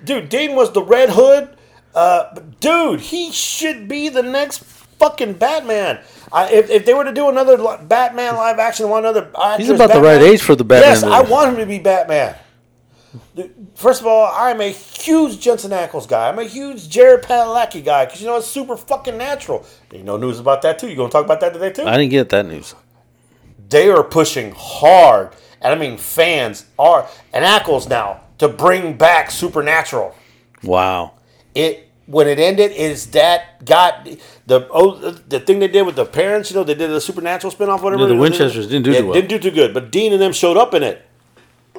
dude. 0.05 0.29
Dean 0.29 0.55
was 0.55 0.73
the 0.73 0.83
Red 0.83 1.11
Hood. 1.11 1.57
Uh, 1.95 2.35
dude, 2.61 3.01
he 3.01 3.33
should 3.33 3.89
be 3.89 4.09
the 4.09 4.23
next 4.23 4.63
fucking 5.01 5.35
Batman. 5.35 6.01
I, 6.33 6.53
if, 6.53 6.71
if 6.71 6.87
they 6.87 6.95
were 6.95 7.05
to 7.05 7.13
do 7.13 7.29
another 7.29 7.57
Batman 7.83 8.37
live 8.37 8.59
action, 8.59 8.89
one 8.89 9.05
other, 9.05 9.31
He's 9.57 9.71
about 9.71 9.93
the 9.93 10.01
right 10.01 10.21
age 10.21 10.41
for 10.41 10.55
the 10.55 10.65
Batman. 10.65 10.91
Yes, 10.91 11.03
I 11.03 11.23
want 11.23 11.51
him 11.51 11.57
to 11.57 11.67
be 11.67 11.79
Batman. 11.79 12.37
First 13.75 14.03
of 14.03 14.07
all, 14.07 14.31
I'm 14.33 14.61
a 14.61 14.69
huge 14.69 15.41
Jensen 15.41 15.73
Ackles 15.73 16.07
guy. 16.07 16.29
I'm 16.29 16.39
a 16.39 16.45
huge 16.45 16.89
Jared 16.89 17.25
Padalecki 17.25 17.85
guy 17.85 18.05
because 18.05 18.21
you 18.21 18.29
know 18.29 18.37
it's 18.37 18.47
super 18.47 18.77
fucking 18.77 19.17
natural. 19.19 19.67
You 19.93 20.05
know 20.05 20.17
news 20.17 20.39
about 20.39 20.63
that 20.63 20.79
too. 20.79 20.89
You 20.89 20.95
gonna 20.95 21.11
talk 21.11 21.25
about 21.25 21.41
that 21.41 21.53
today 21.53 21.73
too? 21.73 21.85
I 21.85 21.97
didn't 21.97 22.11
get 22.11 22.29
that 22.29 22.47
news. 22.47 22.75
They 23.71 23.89
are 23.89 24.05
pushing 24.05 24.53
hard, 24.57 25.31
and 25.61 25.73
I 25.73 25.77
mean 25.77 25.97
fans 25.97 26.67
are 26.79 27.09
and 27.33 27.45
Ackles 27.45 27.89
now 27.89 28.21
to 28.39 28.49
bring 28.49 28.97
back 28.97 29.31
Supernatural. 29.31 30.15
Wow. 30.63 31.13
It 31.55 31.89
when 32.07 32.27
it 32.27 32.39
ended 32.39 32.73
is 32.73 33.07
that 33.13 33.65
got 33.65 34.09
the 34.47 34.69
oh 34.71 35.13
the 35.13 35.41
thing 35.41 35.61
they 35.61 35.69
did 35.69 35.83
with 35.83 35.97
the 35.97 36.05
parents. 36.05 36.51
You 36.51 36.57
know 36.57 36.65
they 36.65 36.75
did 36.75 36.91
the 36.91 37.01
Supernatural 37.01 37.53
spinoff. 37.53 37.83
Whatever 37.83 38.07
the 38.07 38.17
Winchesters 38.17 38.67
didn't 38.67 38.85
do 38.85 38.93
yeah, 38.93 39.01
too 39.01 39.07
well. 39.07 39.15
Didn't 39.15 39.31
do 39.31 39.39
too 39.39 39.55
good, 39.55 39.73
but 39.73 39.91
Dean 39.91 40.13
and 40.13 40.21
them 40.21 40.33
showed 40.33 40.57
up 40.57 40.75
in 40.75 40.83
it, 40.83 41.07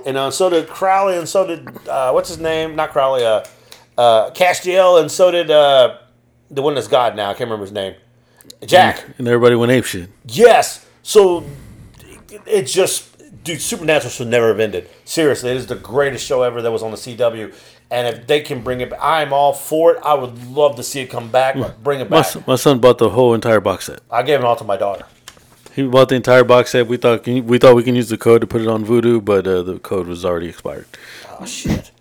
and 0.05 0.17
uh, 0.17 0.31
so 0.31 0.49
did 0.49 0.67
Crowley, 0.67 1.17
and 1.17 1.27
so 1.27 1.45
did 1.45 1.87
uh, 1.87 2.11
what's 2.11 2.29
his 2.29 2.39
name? 2.39 2.75
Not 2.75 2.91
Crowley. 2.91 3.25
Uh, 3.25 3.43
uh, 3.97 4.31
Castiel, 4.31 4.99
and 4.99 5.11
so 5.11 5.31
did 5.31 5.51
uh, 5.51 5.97
the 6.49 6.61
one 6.61 6.75
that's 6.75 6.87
God 6.87 7.15
now. 7.15 7.29
I 7.29 7.33
can't 7.33 7.41
remember 7.41 7.65
his 7.65 7.73
name. 7.73 7.95
Jack. 8.65 9.03
And 9.17 9.27
everybody 9.27 9.55
went 9.55 9.71
ape 9.71 9.85
shit. 9.85 10.09
Yes. 10.25 10.85
So 11.03 11.45
it's 12.45 12.71
just, 12.73 13.43
dude, 13.43 13.61
Supernatural 13.61 14.09
should 14.11 14.27
never 14.27 14.49
have 14.49 14.59
ended. 14.59 14.89
Seriously, 15.05 15.51
it 15.51 15.57
is 15.57 15.67
the 15.67 15.75
greatest 15.75 16.25
show 16.25 16.43
ever 16.43 16.61
that 16.61 16.71
was 16.71 16.83
on 16.83 16.91
the 16.91 16.97
CW. 16.97 17.53
And 17.89 18.07
if 18.15 18.25
they 18.27 18.39
can 18.41 18.61
bring 18.63 18.79
it 18.81 18.89
back, 18.89 18.99
I'm 19.01 19.33
all 19.33 19.51
for 19.53 19.93
it. 19.93 19.99
I 20.03 20.13
would 20.13 20.47
love 20.47 20.77
to 20.77 20.83
see 20.83 21.01
it 21.01 21.07
come 21.07 21.29
back. 21.29 21.55
Bring 21.83 21.99
it 21.99 22.09
My, 22.09 22.17
back. 22.21 22.25
son- 22.27 22.43
my 22.47 22.55
son 22.55 22.79
bought 22.79 22.97
the 22.99 23.09
whole 23.09 23.33
entire 23.33 23.59
box 23.59 23.85
set. 23.87 23.99
I 24.09 24.23
gave 24.23 24.39
it 24.39 24.45
all 24.45 24.55
to 24.55 24.63
my 24.63 24.77
daughter. 24.77 25.05
He 25.73 25.83
bought 25.87 26.09
the 26.09 26.15
entire 26.15 26.43
box 26.43 26.71
set. 26.71 26.87
We 26.87 26.97
thought 26.97 27.23
can 27.23 27.45
we 27.47 27.57
thought 27.57 27.75
we 27.75 27.83
can 27.83 27.95
use 27.95 28.09
the 28.09 28.17
code 28.17 28.41
to 28.41 28.47
put 28.47 28.61
it 28.61 28.67
on 28.67 28.85
Vudu, 28.85 29.23
but 29.23 29.47
uh, 29.47 29.61
the 29.63 29.79
code 29.79 30.07
was 30.07 30.25
already 30.25 30.49
expired. 30.49 30.85
Oh 31.39 31.45
shit. 31.45 31.91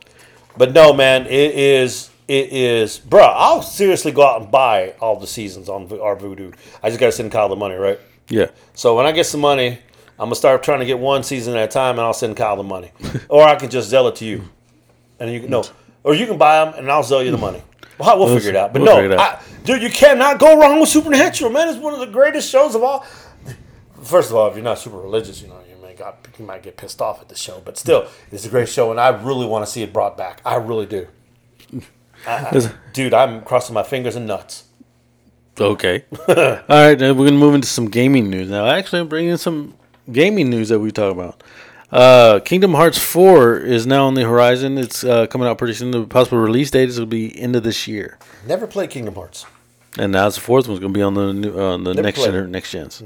But 0.57 0.73
no, 0.73 0.93
man, 0.93 1.27
it 1.27 1.55
is. 1.55 2.11
It 2.27 2.53
is, 2.53 3.01
bruh. 3.01 3.33
I'll 3.35 3.63
seriously 3.63 4.13
go 4.13 4.25
out 4.25 4.41
and 4.43 4.51
buy 4.53 4.95
all 5.01 5.19
the 5.19 5.27
seasons 5.27 5.69
on 5.69 5.83
our 6.01 6.15
Vudu. 6.17 6.55
I 6.83 6.89
just 6.89 7.01
gotta 7.01 7.11
send 7.13 7.33
Kyle 7.33 7.49
the 7.49 7.57
money, 7.57 7.75
right? 7.75 7.99
Yeah. 8.29 8.51
So 8.75 8.97
when 8.97 9.07
I 9.07 9.11
get 9.13 9.27
some 9.27 9.41
money, 9.41 9.81
I'm 10.21 10.27
gonna 10.27 10.35
start 10.35 10.63
trying 10.63 10.81
to 10.81 10.85
get 10.85 10.99
one 10.99 11.23
season 11.23 11.57
at 11.57 11.65
a 11.65 11.73
time, 11.73 11.93
and 11.93 12.03
I'll 12.03 12.13
send 12.13 12.37
Kyle 12.37 12.55
the 12.55 12.63
money, 12.63 12.93
or 13.31 13.43
I 13.43 13.57
can 13.57 13.71
just 13.71 13.89
sell 13.89 14.07
it 14.07 14.17
to 14.17 14.27
you, 14.27 14.43
and 15.19 15.33
you 15.33 15.41
can 15.41 15.49
no, 15.49 15.65
or 16.05 16.15
you 16.15 16.27
can 16.27 16.37
buy 16.37 16.63
them, 16.63 16.75
and 16.77 16.93
I'll 16.93 17.03
sell 17.03 17.23
you 17.23 17.31
the 17.31 17.39
money. 17.39 17.63
Well, 17.99 18.19
we'll 18.19 18.35
figure 18.37 18.51
it 18.51 18.57
out. 18.57 18.75
But 18.75 18.83
we'll 18.83 19.09
no, 19.09 19.15
out. 19.15 19.19
I, 19.19 19.43
dude, 19.65 19.83
you 19.83 19.89
cannot 19.89 20.39
go 20.39 20.61
wrong 20.61 20.79
with 20.79 20.91
Supernatural, 20.91 21.51
man. 21.51 21.69
It's 21.69 21.79
one 21.79 21.95
of 21.95 22.01
the 22.01 22.07
greatest 22.07 22.51
shows 22.51 22.75
of 22.75 22.83
all. 22.83 23.07
First 24.03 24.29
of 24.31 24.37
all, 24.37 24.47
if 24.49 24.55
you're 24.57 24.63
not 24.65 24.79
super 24.79 24.99
religious, 24.99 25.41
you 25.41 25.49
know 25.49 25.59
you 25.67 25.83
may 25.83 25.95
got 25.95 26.29
you 26.39 26.45
might 26.45 26.63
get 26.63 26.77
pissed 26.77 27.01
off 27.01 27.23
at 27.23 27.31
the 27.31 27.35
show, 27.35 27.63
but 27.65 27.79
still, 27.79 28.07
it's 28.31 28.45
a 28.45 28.51
great 28.51 28.69
show, 28.69 28.91
and 28.91 29.01
I 29.01 29.09
really 29.09 29.47
want 29.47 29.65
to 29.65 29.71
see 29.71 29.83
it 29.83 29.91
brought 29.91 30.19
back. 30.19 30.43
I 30.45 30.57
really 30.57 30.85
do. 30.85 31.09
I- 32.27 32.59
I- 32.59 32.73
dude, 32.93 33.15
I'm 33.15 33.41
crossing 33.41 33.73
my 33.73 33.85
fingers 33.85 34.17
and 34.17 34.27
nuts. 34.27 34.65
Okay. 35.59 36.05
All 36.29 36.35
right, 36.69 36.95
then 36.95 37.17
we're 37.17 37.25
gonna 37.27 37.39
move 37.39 37.55
into 37.55 37.69
some 37.69 37.89
gaming 37.89 38.29
news 38.29 38.51
now. 38.51 38.67
Actually, 38.67 39.01
I'm 39.01 39.09
bringing 39.09 39.39
some 39.39 39.75
gaming 40.13 40.51
news 40.51 40.69
that 40.69 40.79
we 40.81 40.91
talk 40.91 41.13
about. 41.13 41.43
Uh, 41.93 42.39
Kingdom 42.45 42.75
Hearts 42.75 42.99
4 42.99 43.59
is 43.59 43.87
now 43.87 44.07
on 44.07 44.15
the 44.15 44.23
horizon. 44.23 44.79
It's 44.79 45.03
uh, 45.03 45.27
coming 45.27 45.49
out 45.49 45.59
pretty 45.59 45.75
soon. 45.75 45.91
The 45.91 46.05
possible 46.07 46.39
release 46.39 46.71
date 46.71 46.89
is 46.89 46.99
will 47.01 47.07
be 47.07 47.37
end 47.41 47.57
of 47.57 47.65
this 47.65 47.89
year. 47.89 48.19
Never 48.47 48.67
played 48.69 48.91
Kingdom 48.91 49.15
Hearts. 49.17 49.45
and 49.99 50.13
now 50.13 50.29
the 50.29 50.41
fourth 50.41 50.69
one's 50.69 50.79
going 50.79 50.93
to 50.93 50.99
be 50.99 51.03
on 51.03 51.15
the 51.15 51.33
new, 51.33 51.59
uh, 51.59 51.75
on 51.75 51.83
the 51.85 51.95
Never 51.95 52.03
next 52.07 52.19
played 52.21 52.33
gener- 52.33 52.49
next 52.49 52.71
gens. 52.71 53.03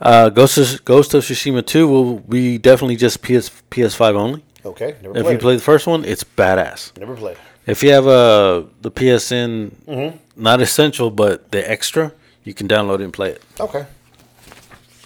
Uh, 0.00 0.30
Ghost 0.30 0.56
of, 0.56 0.84
Ghost 0.86 1.12
of 1.12 1.22
Tsushima 1.24 1.66
two 1.66 1.86
will 1.86 2.20
be 2.20 2.56
definitely 2.56 2.96
just 2.96 3.20
PS 3.20 3.50
PS5 3.70 4.14
only. 4.14 4.42
Okay, 4.64 4.96
never 5.02 5.18
If 5.18 5.24
you 5.26 5.32
it. 5.32 5.40
play 5.40 5.56
the 5.56 5.62
first 5.62 5.86
one, 5.86 6.04
it's 6.06 6.24
badass. 6.24 6.96
Never 6.98 7.14
played. 7.14 7.36
If 7.66 7.82
you 7.82 7.90
have 7.92 8.06
uh, 8.06 8.62
the 8.80 8.90
PSN, 8.90 9.70
Mm-hmm. 9.86 10.42
not 10.42 10.62
essential, 10.62 11.10
but 11.10 11.50
the 11.50 11.68
extra, 11.70 12.12
you 12.44 12.54
can 12.54 12.66
download 12.68 13.00
it 13.00 13.04
and 13.04 13.12
play 13.12 13.30
it. 13.32 13.42
Okay. 13.60 13.84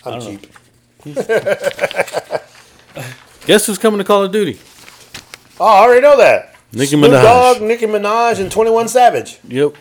I'm 0.05 0.21
cheap. 0.21 0.47
Guess 3.47 3.67
who's 3.67 3.79
coming 3.79 3.99
to 3.99 4.05
Call 4.05 4.23
of 4.23 4.33
Duty? 4.33 4.59
Oh, 5.59 5.67
I 5.67 5.85
already 5.85 6.01
know 6.01 6.17
that. 6.17 6.57
Nicki 6.73 6.91
Snoop 6.91 7.11
Minaj. 7.11 7.23
Dogg, 7.23 7.63
Nicki 7.63 7.87
Minaj, 7.87 8.41
and 8.41 8.51
Twenty 8.51 8.71
One 8.71 8.89
Savage. 8.89 9.39
Yep. 9.49 9.75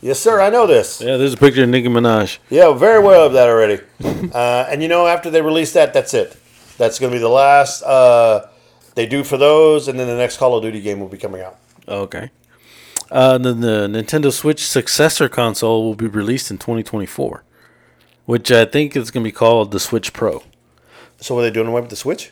Yes, 0.00 0.18
sir. 0.18 0.40
I 0.40 0.48
know 0.48 0.66
this. 0.66 1.00
Yeah, 1.00 1.16
there's 1.16 1.34
a 1.34 1.36
picture 1.36 1.64
of 1.64 1.68
Nicki 1.68 1.88
Minaj. 1.88 2.38
Yeah, 2.48 2.72
very 2.72 3.02
well 3.02 3.26
of 3.26 3.32
that 3.34 3.48
already. 3.48 3.82
uh, 4.32 4.66
and 4.68 4.82
you 4.82 4.88
know, 4.88 5.06
after 5.06 5.30
they 5.30 5.42
release 5.42 5.72
that, 5.74 5.92
that's 5.92 6.14
it. 6.14 6.36
That's 6.78 6.98
going 6.98 7.12
to 7.12 7.16
be 7.16 7.20
the 7.20 7.28
last 7.28 7.82
uh, 7.82 8.48
they 8.94 9.06
do 9.06 9.24
for 9.24 9.36
those, 9.36 9.88
and 9.88 9.98
then 9.98 10.06
the 10.06 10.16
next 10.16 10.38
Call 10.38 10.56
of 10.56 10.62
Duty 10.62 10.80
game 10.80 11.00
will 11.00 11.08
be 11.08 11.18
coming 11.18 11.42
out. 11.42 11.58
Okay. 11.86 12.30
Uh, 13.10 13.36
then 13.38 13.60
the 13.60 13.88
Nintendo 13.88 14.32
Switch 14.32 14.64
successor 14.64 15.28
console 15.28 15.84
will 15.84 15.96
be 15.96 16.06
released 16.06 16.50
in 16.50 16.58
2024, 16.58 17.42
which 18.30 18.50
I 18.52 18.64
think 18.64 18.94
is 18.96 19.10
going 19.10 19.24
to 19.24 19.28
be 19.28 19.32
called 19.32 19.72
the 19.72 19.80
Switch 19.80 20.12
Pro. 20.12 20.42
So, 21.20 21.34
what 21.34 21.40
are 21.40 21.44
they 21.44 21.50
doing 21.50 21.66
away 21.66 21.80
with 21.80 21.90
the 21.90 21.96
Switch? 21.96 22.30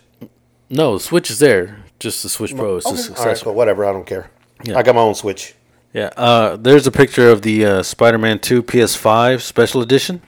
No, 0.70 0.94
the 0.94 1.00
Switch 1.00 1.28
is 1.30 1.38
there, 1.40 1.78
just 1.98 2.22
the 2.22 2.28
Switch 2.28 2.54
Pro 2.54 2.76
is 2.76 2.84
the 2.84 2.90
Okay. 2.90 2.98
All 2.98 3.02
successor. 3.04 3.28
right, 3.28 3.40
cool. 3.42 3.54
Whatever. 3.54 3.84
I 3.84 3.92
don't 3.92 4.06
care. 4.06 4.30
Yeah. 4.64 4.78
I 4.78 4.82
got 4.82 4.94
my 4.94 5.00
own 5.00 5.14
Switch. 5.14 5.54
Yeah. 5.92 6.10
Uh, 6.16 6.56
there's 6.56 6.86
a 6.86 6.90
picture 6.92 7.28
of 7.30 7.42
the 7.42 7.64
uh, 7.64 7.82
Spider-Man 7.82 8.38
2 8.40 8.62
PS5 8.62 9.40
Special 9.40 9.80
Edition, 9.82 10.20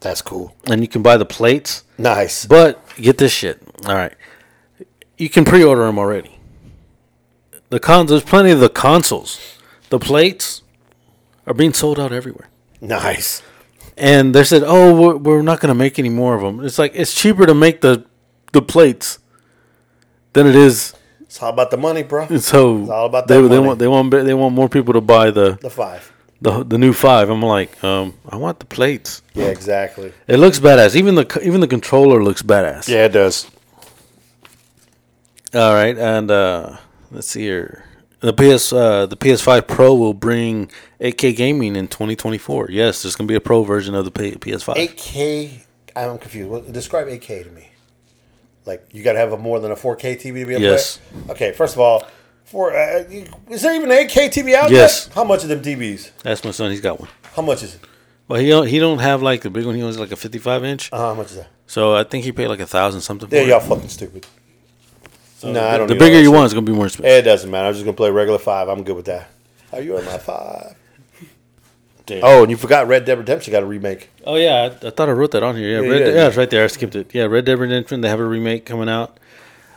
That's 0.00 0.22
cool. 0.22 0.54
and 0.70 0.82
you 0.82 0.88
can 0.88 1.02
buy 1.02 1.16
the 1.16 1.24
plates. 1.26 1.84
Nice. 1.98 2.46
But 2.46 2.78
get 2.96 3.18
this 3.18 3.32
shit. 3.32 3.60
All 3.86 3.94
right, 3.94 4.14
you 5.18 5.28
can 5.28 5.44
pre-order 5.44 5.84
them 5.86 5.98
already. 5.98 6.38
The 7.70 7.80
cons, 7.80 8.10
there's 8.10 8.22
plenty 8.24 8.50
of 8.52 8.60
the 8.60 8.68
consoles. 8.68 9.58
The 9.90 9.98
plates 9.98 10.62
are 11.46 11.54
being 11.54 11.72
sold 11.72 11.98
out 11.98 12.12
everywhere. 12.12 12.48
Nice. 12.80 13.42
And 14.00 14.34
they 14.34 14.44
said, 14.44 14.62
"Oh, 14.64 14.94
we're, 14.98 15.16
we're 15.16 15.42
not 15.42 15.60
going 15.60 15.68
to 15.68 15.74
make 15.78 15.98
any 15.98 16.08
more 16.08 16.34
of 16.34 16.40
them." 16.40 16.64
It's 16.64 16.78
like 16.78 16.92
it's 16.94 17.14
cheaper 17.14 17.44
to 17.46 17.54
make 17.54 17.80
the 17.82 18.04
the 18.52 18.62
plates 18.62 19.18
than 20.32 20.46
it 20.46 20.56
is. 20.56 20.94
It's 21.20 21.40
all 21.42 21.50
about 21.50 21.70
the 21.70 21.76
money, 21.76 22.02
bro. 22.02 22.24
And 22.28 22.42
so 22.42 22.90
all 22.90 23.06
about 23.06 23.28
they, 23.28 23.40
that 23.40 23.48
they 23.48 23.56
money. 23.56 23.66
want 23.68 23.78
they 23.78 23.86
want 23.88 24.10
they 24.10 24.34
want 24.34 24.54
more 24.54 24.68
people 24.68 24.94
to 24.94 25.00
buy 25.02 25.30
the 25.30 25.58
The 25.60 25.70
five. 25.70 26.10
the, 26.40 26.64
the 26.64 26.78
new 26.78 26.92
five. 26.94 27.28
I'm 27.28 27.42
like, 27.42 27.82
um, 27.84 28.14
I 28.28 28.36
want 28.36 28.58
the 28.58 28.64
plates. 28.66 29.20
Yeah, 29.34 29.46
exactly. 29.48 30.12
It 30.26 30.38
looks 30.38 30.58
badass. 30.58 30.96
Even 30.96 31.14
the 31.14 31.40
even 31.42 31.60
the 31.60 31.68
controller 31.68 32.22
looks 32.24 32.42
badass. 32.42 32.88
Yeah, 32.88 33.04
it 33.04 33.12
does. 33.12 33.46
All 35.52 35.74
right, 35.74 35.98
and 35.98 36.30
uh, 36.30 36.76
let's 37.10 37.26
see 37.28 37.42
here. 37.42 37.84
The 38.20 38.32
PS 38.34 38.72
uh, 38.72 39.06
the 39.06 39.16
PS5 39.16 39.66
Pro 39.66 39.94
will 39.94 40.12
bring 40.14 40.70
8K 41.00 41.34
gaming 41.34 41.74
in 41.76 41.88
2024. 41.88 42.70
Yes, 42.70 43.02
there's 43.02 43.16
gonna 43.16 43.26
be 43.28 43.34
a 43.34 43.40
Pro 43.40 43.62
version 43.64 43.94
of 43.94 44.04
the 44.04 44.10
P- 44.10 44.32
PS5. 44.32 44.74
8K. 44.76 45.50
I'm 45.96 46.18
confused. 46.18 46.48
What, 46.50 46.72
describe 46.72 47.06
8K 47.06 47.44
to 47.44 47.50
me. 47.50 47.68
Like 48.66 48.86
you 48.92 49.02
got 49.02 49.14
to 49.14 49.18
have 49.18 49.32
a 49.32 49.38
more 49.38 49.58
than 49.58 49.72
a 49.72 49.76
4K 49.76 50.16
TV 50.16 50.22
to 50.22 50.32
be 50.32 50.40
able 50.52 50.60
Yes. 50.60 50.96
to 50.96 51.00
play. 51.24 51.32
Okay, 51.34 51.52
first 51.52 51.74
of 51.74 51.80
all, 51.80 52.06
for 52.44 52.76
uh, 52.76 53.04
is 53.48 53.62
there 53.62 53.74
even 53.74 53.90
an 53.90 53.96
8K 54.06 54.28
TV 54.28 54.54
out 54.54 54.70
Yes. 54.70 55.06
yet? 55.06 55.14
How 55.14 55.24
much 55.24 55.42
of 55.42 55.48
them 55.48 55.62
TVs? 55.62 56.10
That's 56.22 56.44
my 56.44 56.50
son. 56.50 56.70
He's 56.70 56.80
got 56.82 57.00
one. 57.00 57.08
How 57.34 57.42
much 57.42 57.62
is 57.62 57.76
it? 57.76 57.80
Well, 58.28 58.38
he 58.40 58.48
don't, 58.48 58.66
he 58.68 58.78
don't 58.78 58.98
have 58.98 59.22
like 59.22 59.40
the 59.42 59.50
big 59.50 59.64
one. 59.64 59.74
He 59.74 59.82
owns 59.82 59.98
like 59.98 60.12
a 60.12 60.16
55 60.16 60.62
inch. 60.64 60.92
Uh, 60.92 60.98
how 60.98 61.14
much 61.14 61.30
is 61.30 61.36
that? 61.38 61.48
So 61.66 61.94
I 61.96 62.04
think 62.04 62.24
he 62.24 62.32
paid 62.32 62.48
like 62.48 62.60
a 62.60 62.66
thousand 62.66 63.00
something 63.00 63.28
for 63.28 63.34
Yeah, 63.34 63.42
y'all 63.42 63.60
fucking 63.60 63.88
stupid. 63.88 64.26
No, 65.44 65.66
I 65.66 65.78
don't. 65.78 65.86
the 65.88 65.94
bigger 65.94 66.20
you 66.20 66.32
want, 66.32 66.46
it's 66.46 66.54
gonna 66.54 66.66
be 66.66 66.72
more 66.72 66.86
expensive. 66.86 67.10
It 67.10 67.22
doesn't 67.22 67.50
matter. 67.50 67.68
I'm 67.68 67.74
just 67.74 67.84
gonna 67.84 67.96
play 67.96 68.10
regular 68.10 68.38
five. 68.38 68.68
I'm 68.68 68.82
good 68.84 68.96
with 68.96 69.06
that. 69.06 69.28
Are 69.72 69.80
you 69.80 69.96
on 69.96 70.04
my 70.04 70.18
five? 70.18 70.74
Damn. 72.06 72.24
Oh, 72.24 72.42
and 72.42 72.50
you 72.50 72.56
forgot 72.56 72.88
Red 72.88 73.04
Dead 73.04 73.18
Redemption 73.18 73.52
got 73.52 73.62
a 73.62 73.66
remake. 73.66 74.10
Oh 74.26 74.34
yeah, 74.36 74.62
I, 74.82 74.86
I 74.86 74.90
thought 74.90 75.08
I 75.08 75.12
wrote 75.12 75.30
that 75.30 75.42
on 75.42 75.56
here. 75.56 75.68
Yeah, 75.68 75.80
Yeah, 75.80 75.90
Red 75.90 75.98
you 76.00 76.04
De- 76.06 76.12
yeah, 76.14 76.26
it's 76.26 76.36
right 76.36 76.50
there. 76.50 76.64
I 76.64 76.66
skipped 76.66 76.96
it. 76.96 77.14
Yeah, 77.14 77.24
Red 77.24 77.44
Dead 77.44 77.58
Redemption. 77.58 78.00
They 78.00 78.08
have 78.08 78.20
a 78.20 78.24
remake 78.24 78.64
coming 78.66 78.88
out. 78.88 79.18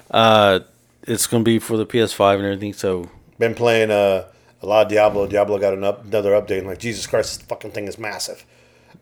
Uh, 0.09 0.61
it's 1.03 1.28
gonna 1.28 1.43
be 1.43 1.59
for 1.59 1.78
the 1.78 1.86
PS5 1.86 2.36
and 2.38 2.45
everything. 2.45 2.74
So 2.74 3.09
Been 3.38 3.53
playing 3.53 3.91
uh, 3.91 4.26
a 4.61 4.66
lot 4.66 4.86
of 4.86 4.89
Diablo. 4.91 5.28
Diablo 5.28 5.59
got 5.59 5.74
an 5.74 5.84
up, 5.84 6.05
another 6.05 6.32
update. 6.32 6.59
And 6.59 6.68
like 6.68 6.80
Jesus 6.80 7.05
Christ, 7.05 7.39
this 7.39 7.47
fucking 7.47 7.72
thing 7.72 7.88
is 7.88 7.97
massive. 7.99 8.45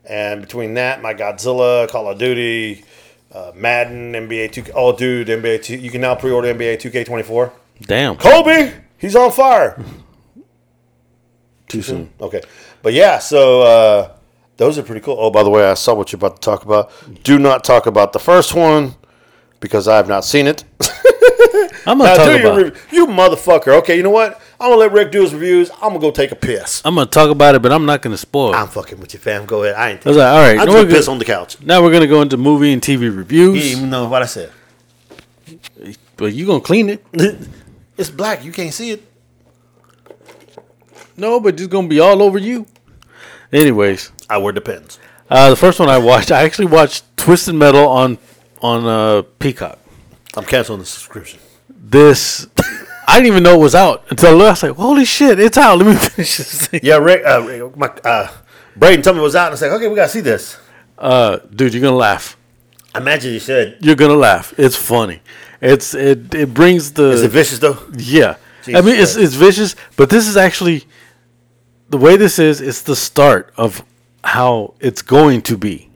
And 0.04 0.40
between 0.42 0.74
that, 0.74 1.00
my 1.00 1.14
Godzilla, 1.14 1.88
Call 1.88 2.08
of 2.10 2.18
Duty, 2.18 2.84
uh, 3.32 3.52
Madden, 3.54 4.12
NBA 4.12 4.50
2K. 4.52 4.70
Oh, 4.74 4.94
dude, 4.96 5.28
NBA 5.28 5.62
2. 5.62 5.76
You 5.76 5.90
can 5.90 6.00
now 6.02 6.14
pre-order 6.14 6.52
NBA 6.54 6.76
2K24. 6.80 7.50
damn, 7.82 8.16
Kobe, 8.16 8.72
he's 8.98 9.16
on 9.16 9.30
fire. 9.32 9.82
too 11.68 11.82
soon. 11.82 12.10
Okay, 12.20 12.42
but 12.82 12.92
yeah, 12.92 13.18
so 13.18 13.62
uh, 13.62 14.16
those 14.56 14.78
are 14.78 14.82
pretty 14.82 15.00
cool. 15.00 15.16
Oh, 15.18 15.30
by 15.30 15.42
the 15.42 15.50
way, 15.50 15.64
I 15.68 15.74
saw 15.74 15.94
what 15.94 16.12
you're 16.12 16.18
about 16.18 16.36
to 16.36 16.40
talk 16.40 16.64
about. 16.64 16.90
Do 17.22 17.38
not 17.38 17.64
talk 17.64 17.86
about 17.86 18.12
the 18.12 18.18
first 18.18 18.54
one 18.54 18.94
because 19.60 19.88
I 19.88 19.96
have 19.96 20.08
not 20.08 20.24
seen 20.24 20.46
it. 20.46 20.64
I'm 21.86 21.98
gonna 21.98 22.04
Now, 22.10 22.16
talk 22.16 22.40
about. 22.40 22.56
rev- 22.62 22.88
you 22.92 23.06
motherfucker. 23.06 23.78
Okay, 23.78 23.96
you 23.96 24.02
know 24.02 24.10
what? 24.10 24.40
I'm 24.62 24.68
gonna 24.68 24.76
let 24.76 24.92
Rick 24.92 25.10
do 25.10 25.22
his 25.22 25.34
reviews. 25.34 25.70
I'm 25.72 25.88
gonna 25.88 25.98
go 25.98 26.12
take 26.12 26.30
a 26.30 26.36
piss. 26.36 26.82
I'm 26.84 26.94
gonna 26.94 27.10
talk 27.10 27.30
about 27.30 27.56
it, 27.56 27.62
but 27.62 27.72
I'm 27.72 27.84
not 27.84 28.00
gonna 28.00 28.16
spoil. 28.16 28.54
I'm 28.54 28.68
fucking 28.68 29.00
with 29.00 29.12
you, 29.12 29.18
fam. 29.18 29.44
Go 29.44 29.64
ahead. 29.64 29.74
I 29.74 29.90
ain't. 29.90 30.06
I 30.06 30.10
was 30.10 30.16
like, 30.16 30.32
all 30.32 30.38
right, 30.38 30.50
I'm 30.56 30.66
no, 30.66 30.72
just 30.72 30.76
gonna 30.84 30.94
piss 30.94 31.08
on 31.08 31.18
the 31.18 31.24
couch. 31.24 31.60
now 31.62 31.82
we're 31.82 31.90
gonna 31.90 32.06
go 32.06 32.22
into 32.22 32.36
movie 32.36 32.72
and 32.72 32.80
TV 32.80 33.14
reviews. 33.14 33.56
You 33.72 33.76
even 33.78 33.90
know 33.90 34.06
what 34.06 34.22
I 34.22 34.26
said. 34.26 34.52
But 36.16 36.32
you 36.32 36.46
gonna 36.46 36.60
clean 36.60 36.90
it? 36.90 37.04
it's 37.98 38.08
black. 38.08 38.44
You 38.44 38.52
can't 38.52 38.72
see 38.72 38.92
it. 38.92 39.02
No, 41.16 41.40
but 41.40 41.54
it's 41.54 41.66
gonna 41.66 41.88
be 41.88 41.98
all 41.98 42.22
over 42.22 42.38
you. 42.38 42.66
Anyways, 43.52 44.12
I 44.30 44.38
wear 44.38 44.52
depends. 44.52 45.00
uh, 45.28 45.50
the 45.50 45.56
first 45.56 45.80
one 45.80 45.88
I 45.88 45.98
watched, 45.98 46.30
I 46.30 46.44
actually 46.44 46.66
watched 46.66 47.04
Twisted 47.16 47.56
Metal 47.56 47.88
on 47.88 48.16
on 48.60 48.86
uh, 48.86 49.22
Peacock. 49.40 49.80
I'm 50.36 50.44
canceling 50.44 50.78
the 50.78 50.86
subscription. 50.86 51.40
This 51.68 52.46
I 53.06 53.16
didn't 53.16 53.26
even 53.28 53.42
know 53.42 53.54
it 53.54 53.62
was 53.62 53.74
out 53.74 54.04
until 54.10 54.40
I 54.40 54.50
was 54.50 54.62
like, 54.62 54.72
"Holy 54.76 55.04
shit, 55.04 55.38
it's 55.40 55.58
out!" 55.58 55.78
Let 55.78 55.86
me 55.86 55.94
finish 56.08 56.36
this 56.38 56.66
thing. 56.68 56.80
Yeah, 56.82 56.96
Rick. 56.98 57.22
Uh, 57.26 57.42
Rick, 57.42 57.76
my, 57.76 57.86
uh, 58.04 58.28
Braden 58.76 59.02
told 59.02 59.16
me 59.16 59.20
it 59.20 59.24
was 59.24 59.36
out, 59.36 59.46
and 59.46 59.48
I 59.48 59.52
was 59.52 59.62
like, 59.62 59.70
okay, 59.72 59.88
we 59.88 59.94
gotta 59.96 60.08
see 60.08 60.20
this. 60.20 60.56
Uh, 60.98 61.38
dude, 61.54 61.74
you're 61.74 61.82
gonna 61.82 61.96
laugh. 61.96 62.36
I 62.94 62.98
imagine 62.98 63.32
you 63.32 63.40
should. 63.40 63.76
You're 63.80 63.96
gonna 63.96 64.14
laugh. 64.14 64.54
It's 64.58 64.76
funny. 64.76 65.20
It's 65.60 65.94
it 65.94 66.34
it 66.34 66.54
brings 66.54 66.92
the 66.92 67.10
Is 67.10 67.22
it 67.22 67.30
vicious 67.30 67.58
though? 67.58 67.78
Yeah, 67.96 68.36
I 68.68 68.80
mean 68.80 68.96
it's 68.96 69.14
Christ. 69.14 69.18
it's 69.18 69.34
vicious, 69.34 69.76
but 69.96 70.10
this 70.10 70.28
is 70.28 70.36
actually 70.36 70.84
the 71.90 71.98
way 71.98 72.16
this 72.16 72.38
is. 72.38 72.60
It's 72.60 72.82
the 72.82 72.96
start 72.96 73.52
of 73.56 73.84
how 74.24 74.74
it's 74.80 75.02
going 75.02 75.42
to 75.42 75.56
be. 75.56 75.90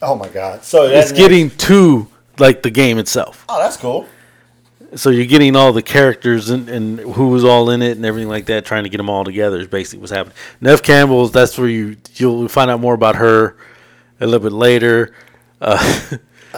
Oh 0.00 0.14
my 0.14 0.28
god! 0.28 0.64
So 0.64 0.84
It's 0.84 1.12
getting 1.12 1.50
to 1.50 2.08
like 2.38 2.62
the 2.62 2.70
game 2.70 2.98
itself. 2.98 3.44
Oh, 3.48 3.58
that's 3.60 3.76
cool. 3.76 4.06
So 4.94 5.10
you're 5.10 5.26
getting 5.26 5.56
all 5.56 5.72
the 5.72 5.82
characters 5.82 6.50
and, 6.50 6.68
and 6.68 6.98
who 7.00 7.28
was 7.28 7.44
all 7.44 7.70
in 7.70 7.80
it 7.82 7.96
and 7.96 8.04
everything 8.04 8.28
like 8.28 8.46
that, 8.46 8.64
trying 8.64 8.84
to 8.84 8.90
get 8.90 8.98
them 8.98 9.08
all 9.08 9.24
together 9.24 9.58
is 9.58 9.66
basically 9.66 10.00
what's 10.00 10.12
happening. 10.12 10.36
Nev 10.60 10.82
Campbell's 10.82 11.32
that's 11.32 11.56
where 11.58 11.68
you 11.68 11.96
you'll 12.16 12.48
find 12.48 12.70
out 12.70 12.80
more 12.80 12.94
about 12.94 13.16
her 13.16 13.56
a 14.20 14.26
little 14.26 14.40
bit 14.40 14.52
later. 14.52 15.14
Uh, 15.60 16.16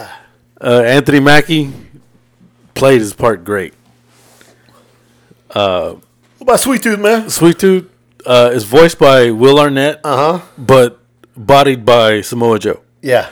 uh, 0.61 0.81
Anthony 0.85 1.19
Mackie 1.19 1.71
played 2.73 2.99
his 3.01 3.13
part 3.13 3.43
great. 3.45 3.73
What 5.53 6.01
about 6.41 6.59
Sweet 6.59 6.83
Tooth, 6.83 6.99
man? 6.99 7.29
Sweet 7.29 7.57
Tooth 7.59 7.89
uh, 8.25 8.51
is 8.53 8.63
voiced 8.65 8.99
by 8.99 9.31
Will 9.31 9.59
Arnett, 9.59 10.01
Uh 10.03 10.37
huh. 10.39 10.45
but 10.57 10.99
bodied 11.37 11.85
by 11.85 12.21
Samoa 12.21 12.59
Joe. 12.59 12.81
Yeah. 13.01 13.29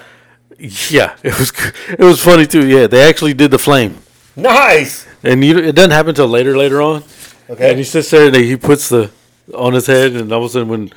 Yeah, 0.58 1.16
it 1.24 1.38
was 1.38 1.52
it 1.90 2.00
was 2.04 2.24
funny 2.24 2.46
too. 2.46 2.66
Yeah, 2.66 2.88
they 2.88 3.02
actually 3.08 3.34
did 3.34 3.52
the 3.52 3.60
flame, 3.60 3.98
Nice. 4.36 5.06
and 5.24 5.44
you, 5.44 5.58
it 5.60 5.74
doesn't 5.76 5.92
happen 5.92 6.10
until 6.10 6.28
later 6.28 6.58
later 6.58 6.82
on. 6.82 7.04
Okay. 7.50 7.70
And 7.70 7.78
he 7.78 7.84
sits 7.84 8.10
there 8.10 8.28
and 8.28 8.36
he 8.36 8.56
puts 8.56 8.90
the 8.90 9.12
on 9.54 9.74
his 9.74 9.88
head, 9.88 10.14
and 10.14 10.32
all 10.32 10.40
of 10.44 10.46
a 10.46 10.50
sudden 10.50 10.70
when 10.70 10.92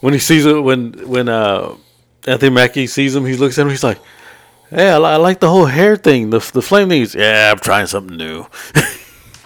when 0.00 0.12
he 0.12 0.18
sees 0.18 0.44
it, 0.44 0.60
when 0.60 0.92
when 1.08 1.28
uh, 1.28 1.74
Anthony 2.26 2.50
Mackie 2.50 2.86
sees 2.86 3.14
him, 3.14 3.24
he 3.24 3.36
looks 3.36 3.58
at 3.58 3.62
him. 3.62 3.70
He's 3.70 3.84
like, 3.84 3.98
"Hey, 4.70 4.88
I, 4.90 4.96
I 4.96 5.16
like 5.16 5.40
the 5.40 5.48
whole 5.48 5.66
hair 5.66 5.96
thing, 5.96 6.30
the 6.30 6.38
the 6.52 6.62
flame 6.62 6.88
thing." 6.88 7.00
He's, 7.00 7.14
yeah, 7.14 7.50
I'm 7.52 7.58
trying 7.60 7.86
something 7.86 8.16
new. 8.16 8.46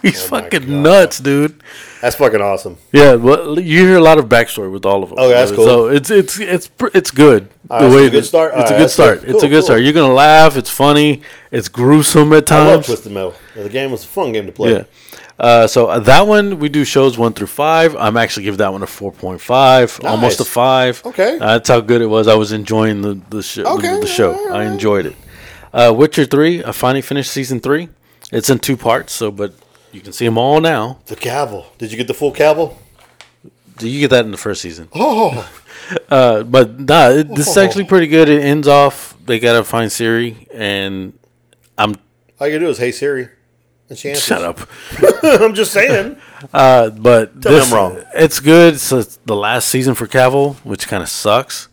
He's 0.03 0.23
Oh 0.25 0.29
fucking 0.29 0.83
nuts, 0.83 1.19
dude. 1.21 1.63
That's 2.01 2.17
fucking 2.17 2.41
awesome. 2.41 2.77
Yeah, 2.93 3.15
well, 3.15 3.59
you 3.59 3.81
hear 3.87 3.97
a 3.97 4.01
lot 4.01 4.19
of 4.19 4.27
backstory 4.27 4.71
with 4.71 4.85
all 4.85 5.03
of 5.03 5.11
them. 5.11 5.19
Okay, 5.19 5.33
that's 5.33 5.51
cool. 5.53 5.65
So 5.65 5.87
it's 5.89 6.11
it's 6.11 6.39
it's 6.39 6.71
it's 6.95 7.11
good. 7.11 7.49
All 7.71 7.81
right, 7.81 7.91
so 7.91 7.97
it's 7.99 8.07
a 8.09 8.11
good 8.11 8.25
start? 8.25 8.53
It's 8.55 8.57
All 8.57 8.67
a 8.67 8.71
right, 8.71 8.79
good 8.79 8.91
start. 8.91 9.21
good. 9.23 9.31
It's 9.31 9.43
a 9.43 9.49
good 9.49 9.55
cool. 9.55 9.63
start. 9.63 9.81
You're 9.83 9.93
gonna 9.95 10.13
laugh. 10.13 10.57
It's 10.57 10.71
funny. 10.71 11.23
It's 11.51 11.69
gruesome 11.69 12.33
at 12.33 12.51
I 12.53 12.65
love 12.65 12.75
times. 12.75 12.87
Twisted 12.87 13.13
Metal. 13.13 13.35
The 13.55 13.69
game 13.69 13.91
was 13.91 14.05
a 14.05 14.09
fun 14.09 14.33
game 14.33 14.47
to 14.47 14.53
play. 14.53 14.73
Yeah. 14.73 14.85
Uh, 15.39 15.67
so 15.67 15.89
uh, 15.89 15.99
that 16.01 16.27
one 16.27 16.59
we 16.59 16.69
do 16.69 16.85
shows 16.85 17.19
one 17.19 17.33
through 17.33 17.49
five. 17.49 17.95
I'm 17.97 18.17
actually 18.17 18.45
giving 18.45 18.59
that 18.59 18.73
one 18.73 18.83
a 18.83 18.87
four 18.87 19.13
point 19.13 19.41
five, 19.41 19.99
almost 20.05 20.41
a 20.41 20.45
five. 20.45 21.03
Okay. 21.05 21.35
Uh, 21.39 21.55
that's 21.59 21.69
how 21.69 21.81
good 21.81 22.01
it 22.01 22.07
was. 22.07 22.29
I 22.29 22.35
was 22.37 22.53
enjoying 22.53 23.03
the 23.03 23.21
the, 23.31 23.43
sh- 23.43 23.59
Okay, 23.59 23.95
the, 23.95 24.01
the 24.03 24.07
show. 24.07 24.33
right, 24.33 24.61
I 24.61 24.65
enjoyed 24.73 25.07
it. 25.07 25.17
Uh, 25.73 25.93
Witcher 25.97 26.25
three. 26.27 26.63
I 26.65 26.73
finally 26.73 27.03
finished 27.03 27.31
season 27.33 27.61
three. 27.61 27.89
It's 28.33 28.49
in 28.51 28.59
two 28.61 28.77
parts. 28.77 29.13
So, 29.13 29.31
but 29.31 29.53
you 29.97 30.03
can 30.03 30.13
see 30.13 30.25
them 30.27 30.39
all 30.39 30.61
now. 30.61 30.99
The 31.07 31.17
Cavill. 31.17 31.65
Did 31.79 31.91
you 31.91 31.97
get 31.97 32.07
the 32.07 32.15
full 32.15 32.33
Cavill? 32.33 32.77
Did 33.79 33.89
you 33.89 34.01
get 34.01 34.11
that 34.11 34.25
in 34.25 34.31
the 34.31 34.37
first 34.37 34.61
season? 34.63 34.89
Oh, 34.95 35.51
Uh, 36.11 36.43
but 36.43 36.81
nah, 36.81 37.11
it, 37.11 37.29
this 37.37 37.47
is 37.47 37.57
actually 37.57 37.85
pretty 37.85 38.09
good. 38.09 38.29
It 38.29 38.43
ends 38.43 38.67
off. 38.67 39.15
They 39.25 39.39
gotta 39.39 39.63
find 39.63 39.89
Ciri, 39.89 40.49
and 40.53 41.17
I'm 41.79 41.95
all 42.41 42.49
you 42.49 42.55
can 42.55 42.63
do 42.63 42.71
is, 42.71 42.79
"Hey 42.79 42.91
Siri," 42.91 43.29
and 43.89 43.97
she 43.97 44.09
answers. 44.09 44.25
shut 44.25 44.43
up. 44.43 44.69
I'm 45.23 45.55
just 45.55 45.73
saying. 45.73 46.17
Uh, 46.53 46.91
but 46.91 47.41
Tell 47.41 47.53
me 47.53 47.61
I'm 47.61 47.73
wrong. 47.73 48.03
It's 48.15 48.41
good. 48.41 48.75
It's 48.75 48.89
the 48.91 49.37
last 49.37 49.69
season 49.69 49.95
for 49.95 50.07
Cavill, 50.09 50.57
which 50.65 50.89
kind 50.89 51.03
of 51.03 51.09
sucks. 51.09 51.69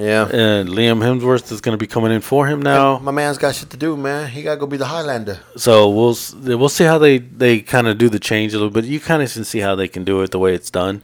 Yeah. 0.00 0.24
And 0.26 0.68
Liam 0.68 1.00
Hemsworth 1.02 1.52
is 1.52 1.60
going 1.60 1.74
to 1.78 1.78
be 1.78 1.86
coming 1.86 2.10
in 2.10 2.20
for 2.22 2.46
him 2.46 2.62
now. 2.62 2.98
My 3.00 3.10
man's 3.12 3.36
got 3.38 3.54
shit 3.54 3.68
to 3.70 3.76
do, 3.76 3.96
man. 3.96 4.28
He 4.30 4.42
got 4.42 4.54
to 4.54 4.60
go 4.60 4.66
be 4.66 4.76
the 4.78 4.86
Highlander. 4.86 5.40
So 5.56 5.88
we'll 5.90 6.12
s- 6.12 6.32
we'll 6.34 6.68
see 6.70 6.84
how 6.84 6.98
they 6.98 7.18
they 7.18 7.60
kind 7.60 7.86
of 7.86 7.98
do 7.98 8.08
the 8.08 8.18
change 8.18 8.54
a 8.54 8.56
little 8.56 8.70
bit. 8.70 8.84
You 8.86 8.98
kind 9.00 9.22
of 9.22 9.30
can 9.32 9.44
see 9.44 9.58
how 9.60 9.74
they 9.74 9.88
can 9.88 10.04
do 10.04 10.22
it 10.22 10.30
the 10.30 10.38
way 10.38 10.54
it's 10.54 10.70
done. 10.70 11.02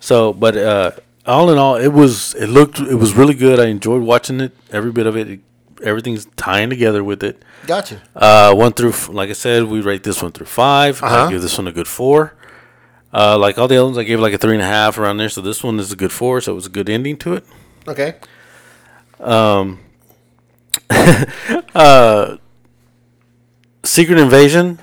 So, 0.00 0.32
but 0.32 0.56
uh, 0.56 0.90
all 1.26 1.50
in 1.50 1.58
all, 1.58 1.76
it 1.76 1.92
was 1.92 2.34
it 2.34 2.48
looked 2.48 2.80
it 2.80 2.96
was 2.96 3.14
really 3.14 3.34
good. 3.34 3.60
I 3.60 3.66
enjoyed 3.66 4.02
watching 4.02 4.40
it, 4.40 4.52
every 4.72 4.90
bit 4.92 5.06
of 5.06 5.16
it. 5.16 5.40
Everything's 5.82 6.24
tying 6.36 6.70
together 6.70 7.04
with 7.04 7.22
it. 7.22 7.42
Gotcha. 7.66 8.00
Uh, 8.16 8.54
one 8.54 8.72
through, 8.72 8.90
f- 8.90 9.08
like 9.10 9.28
I 9.28 9.34
said, 9.34 9.64
we 9.64 9.80
rate 9.82 10.02
this 10.02 10.22
one 10.22 10.32
through 10.32 10.46
5 10.46 11.02
Uh-huh. 11.02 11.24
I 11.26 11.30
give 11.30 11.42
this 11.42 11.58
one 11.58 11.66
a 11.68 11.72
good 11.72 11.88
four. 11.88 12.32
Uh, 13.12 13.36
like 13.38 13.58
all 13.58 13.68
the 13.68 13.76
other 13.76 13.84
ones, 13.84 13.98
I 13.98 14.04
gave 14.04 14.18
like 14.18 14.32
a 14.32 14.38
three 14.38 14.54
and 14.54 14.62
a 14.62 14.66
half 14.66 14.98
around 14.98 15.18
there. 15.18 15.28
So 15.28 15.40
this 15.42 15.62
one 15.62 15.78
is 15.78 15.92
a 15.92 15.96
good 15.96 16.10
four. 16.12 16.40
So 16.40 16.52
it 16.52 16.54
was 16.54 16.66
a 16.66 16.70
good 16.70 16.88
ending 16.88 17.16
to 17.18 17.34
it. 17.34 17.44
Okay. 17.88 18.14
Um, 19.20 19.80
uh, 21.74 22.36
Secret 23.82 24.18
Invasion, 24.18 24.78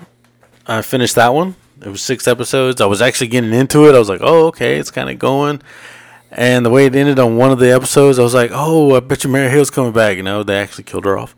I 0.67 0.81
finished 0.81 1.15
that 1.15 1.33
one. 1.33 1.55
It 1.83 1.89
was 1.89 2.01
six 2.01 2.27
episodes. 2.27 2.79
I 2.79 2.85
was 2.85 3.01
actually 3.01 3.27
getting 3.27 3.53
into 3.53 3.87
it. 3.89 3.95
I 3.95 3.99
was 3.99 4.09
like, 4.09 4.21
oh, 4.21 4.47
okay, 4.47 4.77
it's 4.77 4.91
kind 4.91 5.09
of 5.09 5.17
going. 5.17 5.61
And 6.31 6.65
the 6.65 6.69
way 6.69 6.85
it 6.85 6.95
ended 6.95 7.19
on 7.19 7.35
one 7.37 7.51
of 7.51 7.59
the 7.59 7.71
episodes, 7.73 8.19
I 8.19 8.23
was 8.23 8.33
like, 8.33 8.51
oh, 8.53 8.95
I 8.95 8.99
bet 8.99 9.23
you 9.23 9.29
Mary 9.29 9.49
Hill's 9.49 9.69
coming 9.71 9.91
back. 9.91 10.15
You 10.17 10.23
know, 10.23 10.43
they 10.43 10.57
actually 10.59 10.83
killed 10.85 11.05
her 11.05 11.17
off 11.17 11.35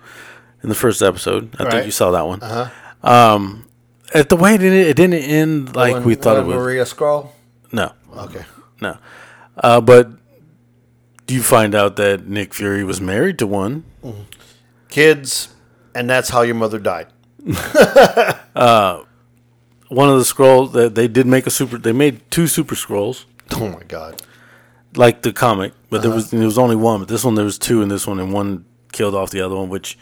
in 0.61 0.69
the 0.69 0.76
first 0.76 1.02
episode. 1.02 1.56
I 1.60 1.64
Right. 1.64 1.72
think 1.72 1.85
you 1.85 1.91
saw 1.91 2.11
that 2.11 2.27
one. 2.27 2.41
Uh-huh. 2.44 3.10
Um, 3.10 3.68
at 4.14 4.30
the 4.30 4.35
way 4.35 4.53
it 4.56 4.61
ended, 4.61 4.88
it 4.88 4.95
didn't 4.98 5.15
end 5.15 5.76
like 5.76 5.94
When- 5.95 6.03
we 6.03 6.15
thought 6.15 6.38
it 6.38 6.45
would. 6.45 6.56
Maria 6.57 6.84
Skrull. 6.84 7.30
No, 7.72 7.94
Okay. 8.15 8.45
no. 8.81 8.98
Uh, 9.57 9.81
but 9.81 10.11
you 11.28 11.41
find 11.44 11.74
out 11.76 11.95
that 11.98 12.28
Nick 12.28 12.54
Fury 12.54 12.84
was 12.84 13.00
married 13.02 13.38
to 13.40 13.48
one. 13.48 13.84
Kids, 14.90 15.50
and 15.95 16.10
that's 16.10 16.30
how 16.30 16.41
your 16.41 16.56
mother 16.56 16.80
died. 16.80 17.08
One 19.90 20.10
of 20.10 20.18
the 20.18 20.24
Skrulls 20.24 20.72
that 20.74 20.95
they 20.95 21.08
did 21.08 21.28
make 21.28 21.45
a 21.45 21.52
super. 21.52 21.78
They 21.78 21.91
made 21.91 22.22
two 22.32 22.48
super 22.48 22.76
Skrulls. 22.76 23.26
Oh 23.52 23.70
my 23.70 23.84
god. 23.84 24.22
like 24.95 25.24
the 25.24 25.34
comic, 25.34 25.74
but 25.90 25.98
Uh-huh. 25.98 26.08
there 26.08 26.16
was 26.16 26.32
there 26.32 26.45
was 26.45 26.58
only 26.58 26.76
one. 26.76 27.00
But 27.00 27.08
this 27.10 27.24
one 27.24 27.36
there 27.36 27.45
was 27.45 27.58
two 27.58 27.82
in 27.82 27.90
this 27.90 28.06
one, 28.08 28.20
and 28.20 28.32
one 28.34 28.66
killed 28.91 29.16
off 29.16 29.30
the 29.32 29.41
other 29.41 29.56
one. 29.56 29.70
Which, 29.70 29.98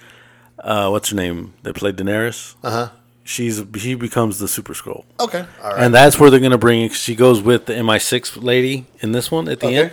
uh, 0.59 0.89
what's 0.89 1.09
her 1.09 1.15
name? 1.15 1.53
That 1.63 1.75
played 1.75 1.95
Daenerys. 1.97 2.55
Uh 2.63 2.67
Uh-huh. 2.67 2.85
huh. 2.87 2.91
She's 3.23 3.63
she 3.77 3.93
becomes 3.95 4.39
the 4.39 4.47
Super 4.47 4.73
Skrull, 4.73 5.05
Okay. 5.19 5.45
All 5.63 5.69
right. 5.71 5.83
and 5.83 5.93
that's 5.93 6.19
where 6.19 6.29
they're 6.29 6.39
gonna 6.41 6.57
bring. 6.57 6.89
She 6.89 7.15
goes 7.15 7.41
with 7.41 7.65
the 7.67 7.73
MI6 7.73 8.41
lady 8.43 8.85
in 8.99 9.11
this 9.13 9.29
one 9.31 9.47
at 9.47 9.59
the 9.59 9.67
Okay. 9.67 9.77
end, 9.77 9.91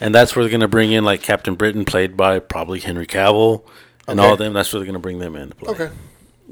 and 0.00 0.14
that's 0.14 0.34
where 0.34 0.44
they're 0.44 0.52
gonna 0.52 0.68
bring 0.68 0.92
in 0.92 1.04
like 1.04 1.22
Captain 1.22 1.54
Britain, 1.54 1.84
played 1.84 2.16
by 2.16 2.38
probably 2.38 2.80
Henry 2.80 3.06
Cavill, 3.06 3.62
and 4.08 4.18
Okay. 4.20 4.26
all 4.26 4.32
of 4.34 4.38
them. 4.38 4.52
That's 4.52 4.72
where 4.72 4.80
they're 4.80 4.86
gonna 4.86 4.98
bring 4.98 5.18
them 5.18 5.36
in 5.36 5.50
to 5.50 5.54
play. 5.54 5.72
okay. 5.72 5.88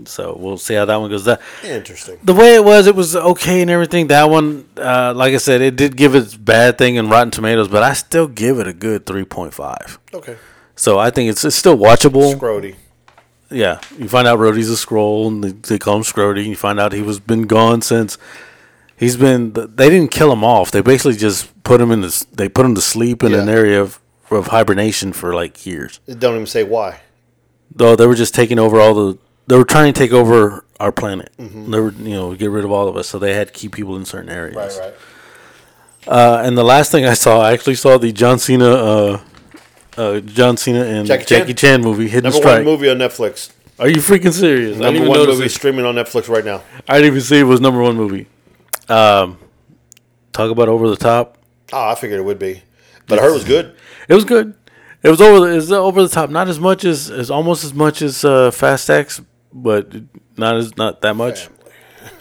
So 0.07 0.35
we'll 0.41 0.57
see 0.57 0.73
how 0.73 0.87
that 0.87 0.97
one 0.97 1.11
goes. 1.11 1.27
That 1.27 1.43
Interesting. 1.63 2.19
the 2.25 2.33
way 2.33 2.55
it 2.55 2.65
was, 2.65 2.87
it 2.87 2.95
was 2.97 3.15
okay 3.15 3.61
and 3.61 3.71
everything. 3.71 4.07
That 4.07 4.31
one, 4.31 4.65
uh, 4.79 5.13
like 5.15 5.35
I 5.35 5.37
said, 5.37 5.61
it 5.61 5.77
did 5.77 5.97
give 5.99 6.15
its 6.15 6.35
bad 6.35 6.79
thing 6.79 6.95
in 6.95 7.11
Rotten 7.11 7.31
Tomatoes, 7.31 7.69
but 7.69 7.83
I 7.83 7.93
still 7.93 8.27
give 8.27 8.59
it 8.59 8.67
a 8.67 8.73
good 8.73 9.05
three 9.05 9.25
point 9.27 9.53
five. 9.53 9.99
Okay. 10.15 10.37
So 10.77 10.99
I 10.99 11.11
think 11.11 11.31
it's 11.31 11.45
it's 11.45 11.57
still 11.57 11.77
watchable. 11.77 12.35
Scrody. 12.35 12.77
Yeah, 13.51 13.81
you 13.99 14.09
find 14.09 14.27
out 14.27 14.39
Rhodey's 14.39 14.71
a 14.71 14.77
Skrull, 14.87 15.27
and 15.29 15.45
they, 15.45 15.51
they 15.53 15.79
call 15.79 15.97
him 15.97 16.03
Scrody. 16.05 16.47
You 16.47 16.57
find 16.57 16.81
out 16.81 16.95
he 16.95 17.03
was 17.03 17.21
been 17.21 17.43
gone 17.43 17.83
since 17.83 18.17
he's 18.97 19.19
been. 19.19 19.53
They 19.53 19.91
didn't 19.91 20.11
kill 20.11 20.33
him 20.33 20.43
off. 20.43 20.71
They 20.71 20.81
basically 20.81 21.17
just 21.19 21.52
put 21.65 21.81
him 21.81 21.91
in 21.91 22.01
this. 22.01 22.25
They 22.25 22.49
put 22.49 22.63
them 22.63 22.75
to 22.75 22.81
sleep 22.81 23.23
in 23.23 23.35
an 23.35 23.49
area 23.49 23.81
of, 23.81 24.01
of 24.31 24.49
hibernation 24.49 25.13
for 25.13 25.35
like 25.35 25.65
years. 25.67 26.01
It 26.07 26.19
don't 26.19 26.35
even 26.35 26.47
say 26.47 26.65
why. 26.65 27.01
Though 27.75 27.97
they 27.97 28.07
were 28.07 28.15
just 28.15 28.35
taking 28.35 28.59
over 28.59 28.81
all 28.81 28.95
the. 28.95 29.19
They 29.47 29.57
were 29.57 29.65
trying 29.65 29.93
to 29.93 29.99
take 29.99 30.13
over 30.13 30.65
our 30.79 30.93
planet. 30.93 31.33
Mm-hmm. 31.39 31.71
They 31.71 31.81
were, 31.81 31.93
you 31.93 32.15
know, 32.15 32.35
get 32.35 32.51
rid 32.51 32.65
of 32.65 32.71
all 32.71 32.89
of 32.89 32.97
us. 32.97 33.09
So 33.09 33.19
they 33.19 33.35
had 33.35 33.49
to 33.49 33.53
keep 33.53 33.73
people 33.73 33.97
in 33.97 34.05
certain 34.05 34.31
areas. 34.31 34.57
Right. 34.57 34.79
Right. 34.79 34.95
Uh, 36.07 36.43
and 36.45 36.57
the 36.59 36.65
last 36.65 36.91
thing 36.91 37.05
I 37.07 37.15
saw, 37.15 37.41
I 37.41 37.53
actually 37.53 37.77
saw 37.77 37.97
the 37.99 38.13
John 38.13 38.39
Cena, 38.39 38.69
uh, 38.69 39.21
uh, 39.97 40.21
John 40.21 40.57
Cena 40.57 40.85
and 40.85 41.07
Jackie 41.07 41.25
Jackie, 41.25 41.55
Chan? 41.55 41.81
Chan 41.81 41.83
movie, 41.83 42.09
Hidden 42.09 42.25
Number 42.31 42.39
Strike. 42.39 42.55
one 42.57 42.65
movie 42.65 42.89
on 42.91 42.99
Netflix. 42.99 43.53
Are 43.79 43.89
you 43.89 43.97
freaking 43.97 44.33
serious? 44.33 44.77
I 44.77 44.81
didn't 44.81 44.81
Number 44.81 44.97
even 44.97 45.09
one 45.09 45.19
notice 45.19 45.35
movie 45.37 45.47
it. 45.47 45.51
streaming 45.51 45.85
on 45.85 45.95
Netflix 45.95 46.29
right 46.29 46.45
now. 46.45 46.63
I 46.89 46.97
didn't 46.99 47.13
even 47.13 47.21
see 47.21 47.39
it 47.39 47.45
was 47.45 47.61
number 47.61 47.81
one 47.83 47.97
movie. 47.97 48.27
Um, 48.89 49.39
talk 50.33 50.51
about 50.51 50.69
over 50.69 50.89
the 50.89 50.97
top. 50.97 51.39
Oh, 51.73 51.89
I 51.89 51.95
figured 51.95 52.21
it 52.21 52.25
would 52.25 52.39
be, 52.39 52.63
but 53.07 53.19
I 53.19 53.23
heard 53.23 53.31
it 53.31 53.35
was 53.35 53.45
good. 53.45 53.75
It 54.09 54.15
was 54.15 54.25
good. 54.25 54.55
It 55.03 55.09
was 55.11 55.21
over. 55.21 55.41
The, 55.47 55.53
it 55.53 55.57
was 55.57 55.73
over 55.73 56.03
the 56.03 56.09
top. 56.09 56.31
Not 56.31 56.49
as 56.49 56.61
much 56.61 56.85
as, 56.85 57.11
as 57.11 57.31
almost 57.31 57.65
as 57.65 57.75
much 57.75 58.03
as 58.03 58.25
uh, 58.25 58.51
Fast 58.51 58.89
X, 58.91 59.21
but 59.53 59.93
not 60.37 60.57
as 60.57 60.77
not 60.77 61.01
that 61.01 61.15
much. 61.17 61.49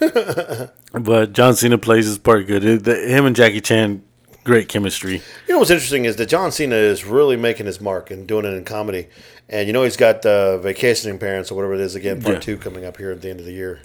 but 0.92 1.32
John 1.32 1.54
Cena 1.54 1.78
plays 1.78 2.06
his 2.06 2.18
part 2.18 2.46
good. 2.46 2.64
It, 2.64 2.84
the, 2.84 2.96
him 2.96 3.26
and 3.26 3.36
Jackie 3.36 3.60
Chan, 3.60 4.02
great 4.44 4.68
chemistry. 4.68 5.22
You 5.46 5.54
know 5.54 5.58
what's 5.58 5.70
interesting 5.70 6.04
is 6.04 6.16
that 6.16 6.26
John 6.28 6.50
Cena 6.52 6.74
is 6.76 7.04
really 7.04 7.36
making 7.36 7.66
his 7.66 7.80
mark 7.80 8.10
and 8.10 8.26
doing 8.26 8.44
it 8.44 8.54
in 8.54 8.64
comedy. 8.64 9.08
And 9.48 9.66
you 9.66 9.72
know 9.72 9.82
he's 9.84 9.96
got 9.96 10.24
uh, 10.24 10.58
Vacationing 10.58 11.18
Parents 11.18 11.50
or 11.50 11.54
whatever 11.56 11.74
it 11.74 11.80
is 11.80 11.94
again, 11.94 12.22
part 12.22 12.36
Yeah. 12.36 12.40
two 12.40 12.56
coming 12.56 12.84
up 12.84 12.96
here 12.96 13.10
at 13.10 13.20
the 13.20 13.28
end 13.30 13.40
of 13.40 13.46
the 13.46 13.52
year. 13.52 13.80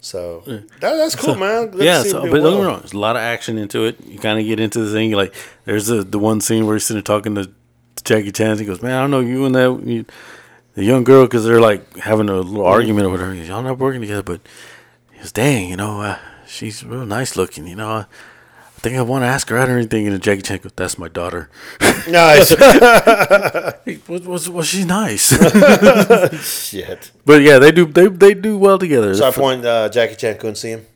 So 0.00 0.42
that, 0.46 0.66
that's 0.80 1.14
cool, 1.14 1.34
man. 1.34 1.70
Good 1.70 1.78
to 1.78 1.84
yeah, 1.84 2.02
so, 2.02 2.22
but 2.22 2.40
don't 2.40 2.52
get 2.52 2.60
me 2.60 2.66
wrong. 2.66 2.78
There's 2.80 2.94
a 2.94 2.98
lot 2.98 3.16
of 3.16 3.22
action 3.22 3.58
into 3.58 3.84
it. 3.84 4.02
You 4.06 4.18
kind 4.18 4.38
of 4.38 4.46
get 4.46 4.58
into 4.58 4.82
the 4.82 4.92
thing. 4.92 5.12
Like 5.12 5.34
there's 5.66 5.86
the 5.88 6.02
the 6.02 6.18
one 6.18 6.40
scene 6.40 6.66
where 6.66 6.74
he's 6.74 6.84
sitting 6.84 7.02
there 7.02 7.02
talking 7.02 7.34
to 7.34 7.50
Jackie 8.02 8.32
Chan. 8.32 8.58
He 8.58 8.64
goes, 8.64 8.80
"Man, 8.80 8.96
I 8.96 9.00
don't 9.02 9.10
know 9.10 9.20
you 9.20 9.44
and 9.44 9.54
that 9.54 9.82
you, 9.84 10.06
the 10.74 10.84
young 10.84 11.04
girl 11.04 11.24
because 11.24 11.44
they're 11.44 11.60
like 11.60 11.96
having 11.96 12.28
a 12.28 12.36
little 12.36 12.64
argument 12.64 13.06
or 13.06 13.10
whatever. 13.10 13.34
Goes, 13.34 13.48
Y'all 13.48 13.62
not 13.62 13.78
working 13.78 14.00
together, 14.00 14.22
but 14.22 14.40
he 15.12 15.18
goes, 15.18 15.32
dang, 15.32 15.68
you 15.68 15.76
know, 15.76 16.00
uh, 16.00 16.18
she's 16.46 16.84
real 16.84 17.04
nice 17.06 17.36
looking. 17.36 17.66
You 17.66 17.76
know, 17.76 18.06
think 18.82 18.96
I 18.96 19.02
want 19.02 19.22
to 19.22 19.26
ask 19.26 19.48
her 19.50 19.56
out 19.58 19.68
or 19.68 19.76
anything." 19.76 20.06
And 20.06 20.20
Jackie 20.22 20.42
Chan 20.42 20.58
goes, 20.62 20.72
"That's 20.76 20.98
my 20.98 21.08
daughter. 21.08 21.50
Nice. 22.08 22.54
Was, 24.08 24.22
was 24.26 24.48
was 24.48 24.66
she 24.66 24.84
nice?" 24.84 25.30
Shit. 26.68 27.10
but 27.24 27.42
yeah, 27.42 27.58
they 27.58 27.72
do 27.72 27.86
they 27.86 28.06
they 28.08 28.34
do 28.34 28.56
well 28.58 28.78
together. 28.78 29.14
So 29.14 29.28
I 29.28 29.30
point 29.30 29.64
uh, 29.64 29.88
Jackie 29.88 30.16
Chan 30.16 30.38
couldn't 30.38 30.56
see 30.56 30.70
him. 30.70 30.86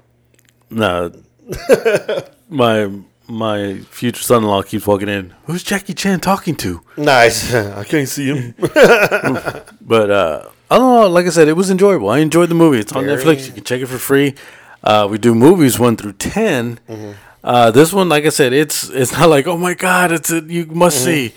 No. 0.71 1.13
my 2.49 2.91
my 3.27 3.79
future 3.91 4.23
son-in-law 4.23 4.63
keeps 4.63 4.87
walking 4.87 5.09
in. 5.09 5.35
Who's 5.47 5.63
Jackie 5.63 5.95
Chan 5.95 6.21
talking 6.21 6.57
to? 6.57 6.81
Nice. 6.97 7.53
I 7.55 7.85
can't 7.85 8.09
see 8.09 8.27
him. 8.35 8.55
But 8.59 10.11
uh, 10.11 10.49
I 10.71 10.79
don't 10.79 11.01
know. 11.03 11.09
Like 11.09 11.27
I 11.27 11.31
said, 11.31 11.49
it 11.49 11.57
was 11.57 11.71
enjoyable. 11.71 12.09
I 12.11 12.19
enjoyed 12.19 12.49
the 12.49 12.55
movie. 12.55 12.79
It's 12.79 12.93
on 12.93 13.05
Very- 13.05 13.17
Netflix. 13.23 13.47
You 13.47 13.53
can 13.53 13.65
check 13.65 13.81
it 13.81 13.87
for 13.87 13.99
free. 13.99 14.35
Uh, 14.83 15.07
we 15.11 15.17
do 15.19 15.35
movies 15.35 15.79
one 15.79 15.97
through 15.97 16.13
10 16.13 16.79
Mm-hmm. 16.89 17.13
Uh, 17.45 17.71
this 17.71 17.93
one, 17.93 18.09
like 18.09 18.25
I 18.25 18.31
said, 18.31 18.53
it's 18.55 18.89
it's 18.89 19.13
not 19.13 19.29
like 19.29 19.47
oh 19.47 19.59
my 19.59 19.75
god, 19.75 20.11
it's 20.13 20.31
a 20.33 20.41
you 20.41 20.65
must 20.67 20.97
Mm-hmm. 20.99 21.29
see. 21.29 21.35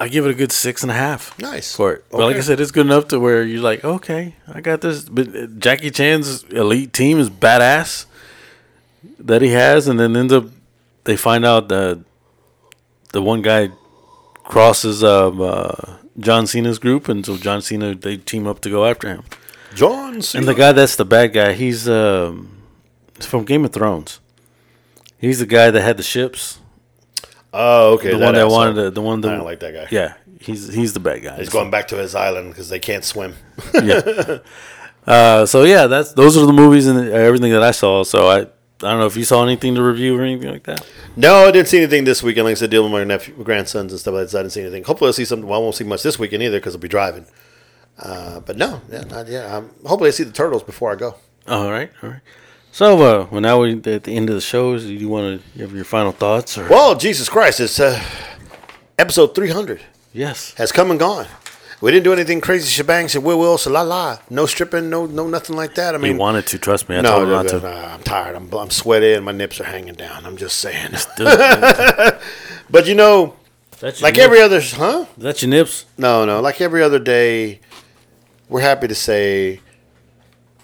I 0.00 0.06
give 0.08 0.24
it 0.26 0.30
a 0.30 0.34
good 0.34 0.52
six 0.52 0.82
and 0.82 0.92
a 0.92 0.94
half. 0.94 1.36
Nice. 1.40 1.74
for 1.74 1.92
it. 1.94 2.04
But 2.10 2.18
like 2.20 2.36
I 2.36 2.40
said, 2.40 2.60
it's 2.60 2.70
good 2.70 2.86
enough 2.86 3.08
to 3.08 3.18
where 3.18 3.42
you're 3.42 3.62
like, 3.62 3.84
okay, 3.84 4.36
I 4.46 4.60
got 4.60 4.80
this. 4.82 5.08
But 5.08 5.34
uh, 5.34 5.46
Jackie 5.58 5.90
Chan's 5.90 6.44
elite 6.44 6.92
team 6.92 7.18
is 7.18 7.28
badass 7.30 8.06
that 9.18 9.42
he 9.42 9.48
has, 9.48 9.88
and 9.88 9.98
then 9.98 10.14
ends 10.16 10.32
up 10.32 10.44
they 11.04 11.16
find 11.16 11.44
out 11.44 11.68
that 11.70 12.04
the 13.12 13.22
one 13.22 13.42
guy 13.42 13.70
crosses 14.44 15.02
um, 15.02 15.40
uh, 15.40 15.96
John 16.20 16.46
Cena's 16.46 16.78
group, 16.78 17.08
and 17.08 17.24
so 17.26 17.36
John 17.36 17.60
Cena 17.62 17.94
they 17.94 18.18
team 18.18 18.46
up 18.46 18.60
to 18.60 18.70
go 18.70 18.84
after 18.84 19.08
him. 19.08 19.24
John 19.74 20.22
Cena. 20.22 20.40
And 20.42 20.48
the 20.48 20.54
guy 20.54 20.72
that's 20.72 20.94
the 20.96 21.04
bad 21.06 21.32
guy, 21.32 21.54
he's 21.54 21.88
um, 21.88 22.58
he's 23.16 23.26
from 23.26 23.44
Game 23.44 23.64
of 23.64 23.72
Thrones. 23.72 24.20
He's 25.18 25.40
the 25.40 25.46
guy 25.46 25.70
that 25.70 25.80
had 25.80 25.96
the 25.96 26.02
ships. 26.02 26.58
oh, 27.52 27.94
okay. 27.94 28.10
The 28.12 28.18
one 28.18 28.34
that 28.34 28.46
asshole. 28.46 28.56
wanted 28.56 28.74
to, 28.74 28.90
the 28.90 29.02
one 29.02 29.20
that 29.20 29.32
I 29.32 29.36
don't 29.36 29.44
like 29.44 29.60
that 29.60 29.74
guy. 29.74 29.88
Yeah, 29.90 30.14
he's 30.40 30.72
he's 30.72 30.92
the 30.92 31.00
bad 31.00 31.22
guy. 31.22 31.36
He's 31.36 31.48
going 31.48 31.70
back 31.70 31.88
to 31.88 31.96
his 31.96 32.14
island 32.14 32.50
because 32.50 32.68
they 32.68 32.78
can't 32.78 33.04
swim. 33.04 33.34
yeah. 33.74 34.38
Uh, 35.06 35.46
so 35.46 35.64
yeah, 35.64 35.86
that's 35.86 36.12
those 36.12 36.36
are 36.36 36.44
the 36.44 36.52
movies 36.52 36.86
and 36.86 37.08
everything 37.08 37.50
that 37.50 37.62
I 37.62 37.70
saw. 37.70 38.02
So 38.04 38.28
I 38.28 38.40
I 38.40 38.44
don't 38.90 38.98
know 38.98 39.06
if 39.06 39.16
you 39.16 39.24
saw 39.24 39.42
anything 39.42 39.74
to 39.76 39.82
review 39.82 40.18
or 40.18 40.22
anything 40.22 40.50
like 40.50 40.64
that. 40.64 40.86
No, 41.16 41.46
I 41.46 41.50
didn't 41.50 41.68
see 41.68 41.78
anything 41.78 42.04
this 42.04 42.22
weekend. 42.22 42.44
Like 42.44 42.52
I 42.52 42.54
said, 42.56 42.70
dealing 42.70 42.92
with 42.92 43.00
my 43.00 43.04
nephew, 43.04 43.34
grandsons 43.42 43.90
and 43.90 43.98
stuff 43.98 44.12
like 44.12 44.24
that. 44.24 44.30
So 44.30 44.38
I 44.38 44.42
didn't 44.42 44.52
see 44.52 44.60
anything. 44.60 44.84
Hopefully, 44.84 45.08
I'll 45.08 45.14
see 45.14 45.24
something. 45.24 45.48
Well, 45.48 45.58
I 45.58 45.62
won't 45.62 45.76
see 45.76 45.84
much 45.84 46.02
this 46.02 46.18
weekend 46.18 46.42
either 46.42 46.58
because 46.58 46.74
I'll 46.74 46.80
be 46.80 46.88
driving. 46.88 47.24
Uh, 47.98 48.40
but 48.40 48.58
no, 48.58 48.82
yeah, 48.92 49.00
not 49.00 49.28
yet. 49.28 49.50
Um, 49.50 49.70
hopefully, 49.86 50.08
I 50.08 50.10
see 50.10 50.24
the 50.24 50.32
turtles 50.32 50.62
before 50.62 50.92
I 50.92 50.96
go. 50.96 51.14
All 51.48 51.70
right, 51.70 51.90
all 52.02 52.10
right. 52.10 52.20
So 52.78 52.94
uh, 52.94 53.26
well, 53.32 53.40
now 53.40 53.60
we 53.60 53.72
at 53.72 54.04
the 54.04 54.12
end 54.12 54.28
of 54.28 54.36
the 54.36 54.40
shows. 54.40 54.84
Do 54.84 54.94
you 54.94 55.08
want 55.08 55.42
to 55.42 55.58
have 55.58 55.74
your 55.74 55.84
final 55.84 56.12
thoughts 56.12 56.56
or 56.56 56.68
Well, 56.68 56.94
Jesus 56.94 57.28
Christ, 57.28 57.58
it's 57.58 57.80
uh, 57.80 58.00
episode 58.96 59.34
300 59.34 59.80
yes? 60.12 60.54
has 60.54 60.70
come 60.70 60.92
and 60.92 61.00
gone. 61.00 61.26
We 61.80 61.90
didn't 61.90 62.04
do 62.04 62.12
anything 62.12 62.40
crazy 62.40 62.68
shebang, 62.70 63.08
said 63.08 63.24
will 63.24 63.36
will, 63.36 63.58
so 63.58 63.72
la 63.72 63.82
la. 63.82 64.18
No 64.30 64.46
stripping, 64.46 64.90
no 64.90 65.06
no 65.06 65.26
nothing 65.26 65.56
like 65.56 65.74
that. 65.74 65.96
I 65.96 65.98
mean, 65.98 66.18
wanted 66.18 66.46
to 66.46 66.58
trust 66.60 66.88
me. 66.88 66.96
I 66.96 67.00
no, 67.00 67.16
told 67.16 67.28
no, 67.28 67.42
no, 67.42 67.48
to. 67.48 67.58
no, 67.58 67.68
I'm 67.68 68.02
tired. 68.04 68.36
I'm, 68.36 68.54
I'm 68.54 68.70
sweaty 68.70 69.14
and 69.14 69.24
my 69.24 69.32
nips 69.32 69.60
are 69.60 69.64
hanging 69.64 69.94
down. 69.94 70.24
I'm 70.24 70.36
just 70.36 70.58
saying. 70.58 70.92
But 72.70 72.86
you 72.86 72.94
know, 72.94 73.34
that's 73.80 74.00
like 74.00 74.14
nips? 74.14 74.24
every 74.24 74.40
other, 74.40 74.60
huh? 74.62 75.06
That's 75.16 75.42
your 75.42 75.50
nips. 75.50 75.84
No, 75.96 76.24
no. 76.24 76.40
Like 76.40 76.60
every 76.60 76.84
other 76.84 77.00
day, 77.00 77.58
we're 78.48 78.60
happy 78.60 78.86
to 78.86 78.94
say 78.94 79.62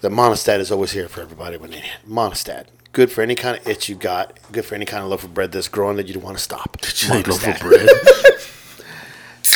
that 0.04 0.12
Monistat 0.12 0.58
is 0.60 0.70
always 0.70 0.92
here 0.92 1.08
for 1.08 1.22
everybody 1.22 1.56
when 1.56 1.70
they 1.70 1.76
need 1.76 1.84
it. 1.86 2.06
Monistat. 2.08 2.66
Good 2.92 3.10
for 3.10 3.22
any 3.22 3.34
kind 3.34 3.56
of 3.56 3.66
itch 3.66 3.88
you 3.88 3.94
got. 3.94 4.38
Good 4.52 4.66
for 4.66 4.74
any 4.74 4.84
kind 4.84 5.02
of 5.02 5.08
loaf 5.08 5.24
of 5.24 5.32
bread 5.32 5.50
that's 5.50 5.66
growing 5.66 5.96
that 5.96 6.06
you 6.06 6.12
don't 6.12 6.22
want 6.22 6.36
to 6.36 6.42
stop. 6.42 6.76
Loaf 7.08 7.46
of 7.46 7.60
bread. 7.60 7.88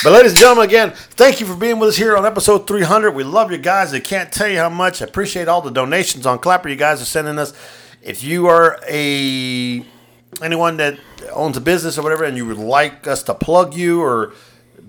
But 0.04 0.12
ladies 0.12 0.32
and 0.32 0.38
gentlemen, 0.38 0.66
again, 0.66 0.92
thank 0.92 1.40
you 1.40 1.46
for 1.46 1.56
being 1.56 1.78
with 1.80 1.88
us 1.88 1.96
here 1.96 2.16
on 2.16 2.24
episode 2.24 2.68
300. 2.68 3.12
We 3.12 3.24
love 3.24 3.50
you 3.50 3.58
guys. 3.58 3.92
I 3.92 3.98
can't 3.98 4.30
tell 4.30 4.46
you 4.46 4.58
how 4.58 4.68
much. 4.68 5.02
I 5.02 5.06
appreciate 5.06 5.48
all 5.48 5.60
the 5.60 5.70
donations 5.70 6.24
on 6.24 6.38
Clapper 6.38 6.68
you 6.68 6.76
guys 6.76 7.02
are 7.02 7.06
sending 7.06 7.36
us. 7.36 7.52
If 8.02 8.22
you 8.22 8.46
are 8.46 8.78
a 8.86 9.84
anyone 10.40 10.76
that 10.76 11.00
owns 11.32 11.56
a 11.56 11.60
business 11.60 11.98
or 11.98 12.02
whatever, 12.02 12.24
and 12.24 12.36
you 12.36 12.46
would 12.46 12.58
like 12.58 13.08
us 13.08 13.24
to 13.24 13.34
plug 13.34 13.74
you 13.74 14.00
or 14.00 14.34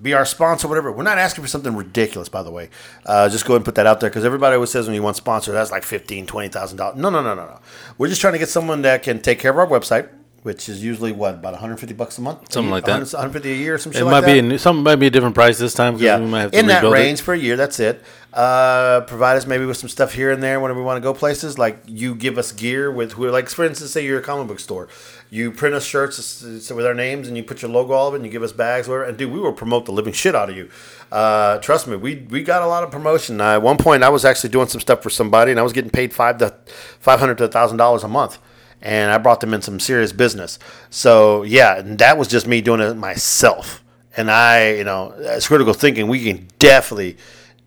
be 0.02 0.14
our 0.14 0.26
sponsor, 0.26 0.68
whatever, 0.68 0.92
we're 0.92 1.04
not 1.04 1.18
asking 1.18 1.44
for 1.44 1.48
something 1.48 1.76
ridiculous, 1.76 2.30
by 2.30 2.44
the 2.44 2.52
way. 2.52 2.70
Uh, 3.06 3.30
just 3.30 3.46
go 3.46 3.54
ahead 3.54 3.60
and 3.60 3.66
put 3.66 3.76
that 3.76 3.86
out 3.86 4.00
there 4.00 4.10
because 4.10 4.26
everybody 4.26 4.56
always 4.56 4.72
says 4.72 4.88
when 4.88 4.96
you 4.96 5.04
want 5.04 5.16
sponsor, 5.18 5.52
that's 5.52 5.72
like 5.72 5.84
fifteen, 5.84 6.26
twenty 6.26 6.50
thousand 6.50 6.78
dollars. 6.78 6.98
No, 6.98 7.10
no, 7.10 7.22
no, 7.22 7.36
no, 7.36 7.46
no. 7.46 7.60
We're 7.98 8.08
just 8.08 8.22
trying 8.22 8.34
to 8.34 8.40
get 8.40 8.50
someone 8.50 8.82
that 8.84 9.04
can 9.04 9.22
take 9.22 9.40
care 9.40 9.52
of 9.52 9.58
our 9.58 9.68
website. 9.68 10.10
Which 10.42 10.70
is 10.70 10.82
usually 10.82 11.12
what 11.12 11.34
about 11.34 11.52
150 11.52 11.94
bucks 11.96 12.18
a 12.18 12.22
month, 12.22 12.54
Something 12.54 12.72
like 12.72 12.86
that. 12.86 12.92
100 12.92 13.12
150 13.14 13.52
a 13.52 13.56
year, 13.56 13.74
or 13.76 13.78
some 13.78 13.92
shit 13.92 14.02
It 14.02 14.06
like 14.06 14.12
might 14.12 14.22
that. 14.22 14.34
be 14.34 14.40
a, 14.40 14.42
new- 14.42 14.58
something 14.58 14.84
might 14.84 14.96
be 14.96 15.08
a 15.08 15.10
different 15.10 15.36
price 15.36 15.58
this 15.58 15.74
time. 15.74 15.98
Yeah, 15.98 16.18
we 16.18 16.28
might 16.28 16.42
have 16.44 16.52
to 16.52 16.60
in 16.60 16.68
that 16.68 16.76
rebuild 16.76 16.94
it. 16.94 16.98
range 16.98 17.20
for 17.22 17.34
a 17.34 17.38
year. 17.38 17.58
That's 17.58 17.78
it. 17.82 18.02
Uh, 18.34 19.02
provide 19.02 19.36
us 19.36 19.46
maybe 19.46 19.66
with 19.66 19.76
some 19.76 19.90
stuff 19.90 20.14
here 20.14 20.32
and 20.32 20.42
there 20.42 20.60
whenever 20.62 20.80
we 20.80 20.86
want 20.86 20.96
to 20.96 21.02
go 21.02 21.14
places. 21.14 21.58
Like 21.60 21.80
you 21.88 22.16
give 22.16 22.38
us 22.38 22.54
gear 22.54 22.90
with 22.90 23.14
who, 23.14 23.30
like 23.30 23.50
for 23.50 23.66
instance, 23.66 23.92
say 23.92 24.06
you're 24.06 24.20
a 24.20 24.24
comic 24.24 24.48
book 24.48 24.62
store, 24.62 24.88
you 25.30 25.52
print 25.52 25.76
us 25.76 25.84
shirts 25.84 26.42
with 26.72 26.86
our 26.86 26.94
names 26.94 27.28
and 27.28 27.36
you 27.36 27.44
put 27.44 27.62
your 27.62 27.70
logo 27.72 27.92
all 27.94 28.08
of 28.08 28.14
it 28.14 28.18
and 28.18 28.26
you 28.26 28.32
give 28.32 28.44
us 28.44 28.54
bags, 28.54 28.88
whatever. 28.88 29.04
And 29.10 29.18
dude, 29.18 29.34
we 29.34 29.40
will 29.42 29.52
promote 29.52 29.88
the 29.88 29.92
living 29.92 30.14
shit 30.14 30.36
out 30.36 30.50
of 30.50 30.56
you. 30.56 30.70
Uh, 31.12 31.58
trust 31.58 31.86
me, 31.88 31.98
we 31.98 32.26
we 32.30 32.44
got 32.44 32.62
a 32.62 32.68
lot 32.68 32.84
of 32.84 32.92
promotion. 32.92 33.42
Uh, 33.42 33.56
at 33.56 33.62
one 33.62 33.78
point, 33.78 34.04
I 34.04 34.10
was 34.10 34.24
actually 34.24 34.52
doing 34.52 34.68
some 34.68 34.80
stuff 34.80 35.04
for 35.04 35.10
somebody 35.10 35.52
and 35.52 35.60
I 35.60 35.64
was 35.64 35.74
getting 35.74 35.92
paid 35.92 36.14
five 36.14 36.38
to 36.38 36.56
five 37.00 37.20
hundred 37.20 37.40
to 37.40 37.48
thousand 37.50 37.78
dollars 37.78 38.04
a 38.06 38.08
month 38.08 38.38
and 38.82 39.12
I 39.12 39.18
brought 39.18 39.42
them 39.42 39.54
in 39.54 39.62
some 39.62 39.80
serious 39.80 40.12
business. 40.12 40.60
So 40.90 41.44
yeah, 41.44 41.82
that 41.84 42.18
was 42.18 42.28
just 42.28 42.48
me 42.48 42.62
doing 42.62 42.82
it 42.82 42.94
myself. 42.96 43.84
And 44.18 44.30
I, 44.32 44.74
you 44.74 44.84
know, 44.84 45.12
as 45.12 45.48
critical 45.48 45.74
thinking, 45.74 46.08
we 46.08 46.24
can 46.24 46.48
definitely, 46.60 47.18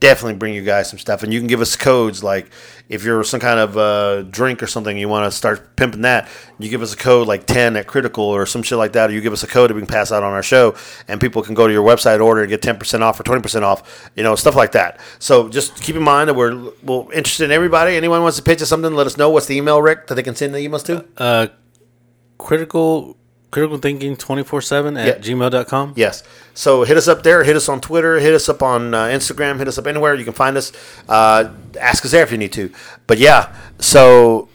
definitely 0.02 0.34
bring 0.34 0.52
you 0.52 0.62
guys 0.62 0.90
some 0.90 0.98
stuff. 0.98 1.22
And 1.22 1.32
you 1.32 1.38
can 1.38 1.46
give 1.46 1.60
us 1.60 1.76
codes 1.76 2.24
like 2.24 2.50
if 2.88 3.04
you're 3.04 3.22
some 3.22 3.38
kind 3.38 3.60
of 3.60 3.78
uh, 3.78 4.22
drink 4.22 4.60
or 4.60 4.66
something, 4.66 4.98
you 4.98 5.08
want 5.08 5.30
to 5.30 5.34
start 5.34 5.76
pimping 5.76 6.02
that, 6.02 6.28
you 6.58 6.68
give 6.68 6.82
us 6.82 6.92
a 6.92 6.96
code 6.96 7.28
like 7.28 7.46
10 7.46 7.76
at 7.76 7.86
critical 7.86 8.24
or 8.24 8.44
some 8.44 8.64
shit 8.64 8.78
like 8.78 8.92
that, 8.94 9.10
or 9.10 9.12
you 9.12 9.20
give 9.20 9.32
us 9.32 9.44
a 9.44 9.46
code 9.46 9.70
that 9.70 9.74
we 9.74 9.80
can 9.80 9.86
pass 9.86 10.10
out 10.10 10.24
on 10.24 10.32
our 10.32 10.42
show 10.42 10.74
and 11.06 11.20
people 11.20 11.40
can 11.40 11.54
go 11.54 11.68
to 11.68 11.72
your 11.72 11.86
website 11.86 12.20
order 12.20 12.42
and 12.42 12.50
get 12.50 12.60
10% 12.60 13.00
off 13.00 13.20
or 13.20 13.22
20% 13.22 13.62
off, 13.62 14.10
you 14.16 14.24
know, 14.24 14.34
stuff 14.34 14.56
like 14.56 14.72
that. 14.72 14.98
So 15.20 15.48
just 15.48 15.80
keep 15.80 15.94
in 15.94 16.02
mind 16.02 16.28
that 16.28 16.34
we're, 16.34 16.72
we're 16.82 17.12
interested 17.12 17.44
in 17.44 17.52
everybody. 17.52 17.94
Anyone 17.96 18.22
wants 18.22 18.36
to 18.38 18.42
pitch 18.42 18.60
us 18.60 18.68
something, 18.68 18.92
let 18.94 19.06
us 19.06 19.16
know. 19.16 19.30
What's 19.30 19.46
the 19.46 19.56
email, 19.56 19.80
Rick, 19.80 20.08
that 20.08 20.16
they 20.16 20.22
can 20.24 20.34
send 20.34 20.52
the 20.52 20.58
emails 20.58 20.84
to? 20.86 21.06
Uh, 21.16 21.46
critical 22.38 23.16
critical 23.52 23.78
thinking 23.78 24.16
24/7 24.16 24.96
at 24.98 25.06
Yeah. 25.06 25.14
gmail.com. 25.34 25.92
Yes. 25.94 26.24
So 26.54 26.82
hit 26.82 26.96
us 26.96 27.06
up 27.06 27.22
there. 27.22 27.44
Hit 27.44 27.54
us 27.54 27.68
on 27.68 27.80
Twitter. 27.80 28.18
Hit 28.18 28.34
us 28.34 28.48
up 28.48 28.60
on 28.64 28.92
uh, 28.94 29.04
Instagram. 29.04 29.58
Hit 29.58 29.68
us 29.68 29.78
up 29.78 29.86
anywhere 29.86 30.14
you 30.16 30.24
can 30.24 30.32
find 30.32 30.56
us. 30.56 30.72
Uh, 31.08 31.50
ask 31.80 32.04
us 32.04 32.10
there 32.10 32.24
if 32.24 32.32
you 32.32 32.38
need 32.38 32.52
to. 32.54 32.70
But 33.06 33.18
yeah. 33.18 33.52
So 33.78 34.48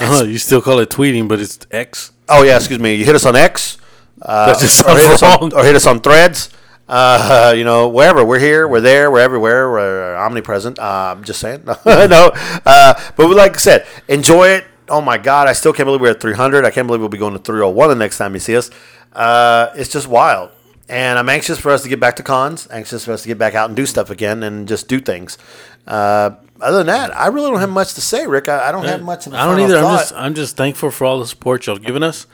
Uh, 0.00 0.24
you 0.26 0.38
still 0.38 0.60
call 0.60 0.80
it 0.80 0.90
tweeting, 0.90 1.28
but 1.28 1.38
it's 1.38 1.56
X. 1.70 2.10
oh 2.28 2.42
yeah, 2.42 2.56
excuse 2.56 2.80
me. 2.80 2.94
You 2.96 3.04
hit 3.04 3.14
us 3.14 3.24
on 3.24 3.36
X. 3.36 3.78
Uh, 4.20 4.46
That 4.46 4.58
just 4.58 4.82
or, 4.84 4.96
hit 4.96 5.08
us 5.10 5.22
on, 5.22 5.38
wrong. 5.40 5.54
or 5.54 5.62
hit 5.64 5.76
us 5.76 5.86
on 5.86 6.00
Threads. 6.00 6.48
Uh, 6.88 7.54
you 7.56 7.62
know, 7.64 7.88
wherever 7.88 8.24
we're 8.24 8.38
here, 8.40 8.66
we're 8.68 8.80
there, 8.80 9.10
we're 9.10 9.20
everywhere, 9.20 9.70
we're 9.70 10.16
omnipresent. 10.16 10.78
Uh, 10.78 11.14
I'm 11.16 11.24
just 11.24 11.40
saying, 11.40 11.62
no, 11.64 11.76
no. 12.06 12.30
Uh, 12.66 12.94
but 13.16 13.28
we, 13.28 13.34
like 13.34 13.54
I 13.54 13.58
said, 13.58 13.86
enjoy 14.08 14.48
it. 14.48 14.64
Oh 14.88 15.00
my 15.00 15.18
God, 15.18 15.48
I 15.48 15.52
still 15.52 15.72
can't 15.72 15.86
believe 15.86 16.00
we're 16.00 16.10
at 16.10 16.20
300. 16.20 16.64
I 16.64 16.70
can't 16.70 16.86
believe 16.86 17.00
we'll 17.00 17.08
be 17.08 17.18
going 17.18 17.32
to 17.32 17.38
301 17.38 17.88
the 17.88 17.94
next 17.94 18.18
time 18.18 18.34
you 18.34 18.40
see 18.40 18.56
us. 18.56 18.70
Uh, 19.12 19.70
it's 19.74 19.90
just 19.90 20.06
wild, 20.08 20.50
and 20.88 21.18
I'm 21.18 21.28
anxious 21.28 21.58
for 21.58 21.70
us 21.70 21.82
to 21.84 21.88
get 21.88 22.00
back 22.00 22.16
to 22.16 22.22
cons. 22.22 22.68
Anxious 22.70 23.04
for 23.04 23.12
us 23.12 23.22
to 23.22 23.28
get 23.28 23.38
back 23.38 23.54
out 23.54 23.68
and 23.70 23.76
do 23.76 23.86
stuff 23.86 24.10
again 24.10 24.42
and 24.42 24.68
just 24.68 24.88
do 24.88 25.00
things. 25.00 25.38
Uh, 25.86 26.30
other 26.60 26.78
than 26.78 26.86
that, 26.88 27.16
I 27.16 27.28
really 27.28 27.50
don't 27.50 27.60
have 27.60 27.70
much 27.70 27.94
to 27.94 28.00
say, 28.00 28.26
Rick. 28.26 28.48
I, 28.48 28.68
I 28.68 28.72
don't 28.72 28.84
have 28.84 29.02
much. 29.02 29.26
Of 29.26 29.34
a 29.34 29.36
I 29.36 29.46
don't 29.46 29.60
either. 29.60 29.78
I'm 29.78 29.96
just 29.96 30.12
I'm 30.14 30.34
just 30.34 30.56
thankful 30.56 30.90
for 30.90 31.04
all 31.04 31.18
the 31.18 31.26
support 31.26 31.66
y'all 31.66 31.76
given 31.76 32.02
us. 32.02 32.26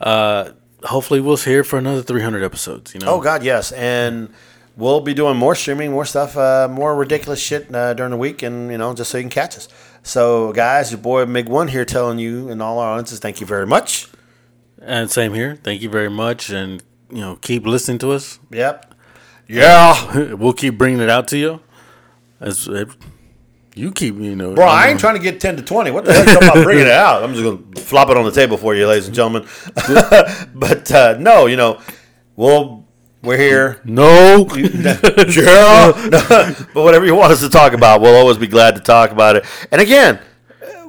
Uh, 0.00 0.50
hopefully 0.82 1.20
we'll 1.20 1.36
see 1.36 1.50
here 1.50 1.64
for 1.64 1.78
another 1.78 2.02
300 2.02 2.42
episodes. 2.42 2.94
You 2.94 3.00
know. 3.00 3.14
Oh 3.14 3.20
God, 3.20 3.42
yes, 3.42 3.72
and 3.72 4.32
we'll 4.76 5.00
be 5.00 5.14
doing 5.14 5.36
more 5.36 5.54
streaming, 5.54 5.90
more 5.90 6.04
stuff, 6.04 6.36
uh, 6.36 6.68
more 6.70 6.94
ridiculous 6.94 7.40
shit 7.40 7.74
uh, 7.74 7.94
during 7.94 8.10
the 8.10 8.16
week, 8.16 8.42
and 8.42 8.70
you 8.70 8.78
know, 8.78 8.94
just 8.94 9.10
so 9.10 9.18
you 9.18 9.22
can 9.22 9.30
catch 9.30 9.56
us. 9.56 9.68
So, 10.06 10.52
guys, 10.52 10.90
your 10.90 11.00
boy 11.00 11.24
Mig 11.24 11.48
One 11.48 11.66
here, 11.66 11.86
telling 11.86 12.18
you 12.18 12.50
and 12.50 12.62
all 12.62 12.78
our 12.78 12.92
audiences, 12.92 13.20
thank 13.20 13.40
you 13.40 13.46
very 13.46 13.66
much. 13.66 14.06
And 14.78 15.10
same 15.10 15.32
here. 15.32 15.56
Thank 15.56 15.80
you 15.80 15.88
very 15.88 16.10
much, 16.10 16.50
and 16.50 16.82
you 17.10 17.22
know 17.22 17.36
keep 17.36 17.66
listening 17.66 17.98
to 18.00 18.12
us. 18.12 18.38
Yep. 18.50 18.94
Yeah, 19.48 20.34
we'll 20.34 20.52
keep 20.52 20.76
bringing 20.76 21.00
it 21.00 21.08
out 21.08 21.26
to 21.28 21.38
you. 21.38 21.60
As 22.38 22.68
uh, 22.68 22.84
you 23.74 23.92
keep, 23.92 24.16
you 24.16 24.36
know, 24.36 24.54
bro, 24.54 24.66
I 24.66 24.88
ain't 24.88 25.00
trying 25.00 25.14
to 25.16 25.22
get 25.22 25.40
ten 25.40 25.56
to 25.56 25.62
twenty. 25.62 25.90
What 25.90 26.04
the 26.04 26.12
talking 26.12 26.48
about 26.48 26.62
bringing 26.64 26.84
it 26.86 26.92
out? 26.92 27.22
I'm 27.22 27.32
just 27.32 27.42
gonna 27.42 27.80
flop 27.82 28.10
it 28.10 28.18
on 28.18 28.26
the 28.26 28.30
table 28.30 28.58
for 28.58 28.74
you, 28.74 28.86
ladies 28.86 29.06
and 29.06 29.14
gentlemen. 29.14 29.48
but 30.54 30.92
uh, 30.92 31.16
no, 31.18 31.46
you 31.46 31.56
know, 31.56 31.80
we'll 32.36 32.83
we're 33.24 33.36
here. 33.36 33.80
No, 33.84 34.46
yeah. 34.54 35.00
but 36.74 36.82
whatever 36.82 37.04
you 37.06 37.14
want 37.14 37.32
us 37.32 37.40
to 37.40 37.48
talk 37.48 37.72
about, 37.72 38.00
we'll 38.00 38.16
always 38.16 38.38
be 38.38 38.46
glad 38.46 38.74
to 38.76 38.80
talk 38.80 39.10
about 39.10 39.36
it. 39.36 39.44
And 39.70 39.80
again, 39.80 40.20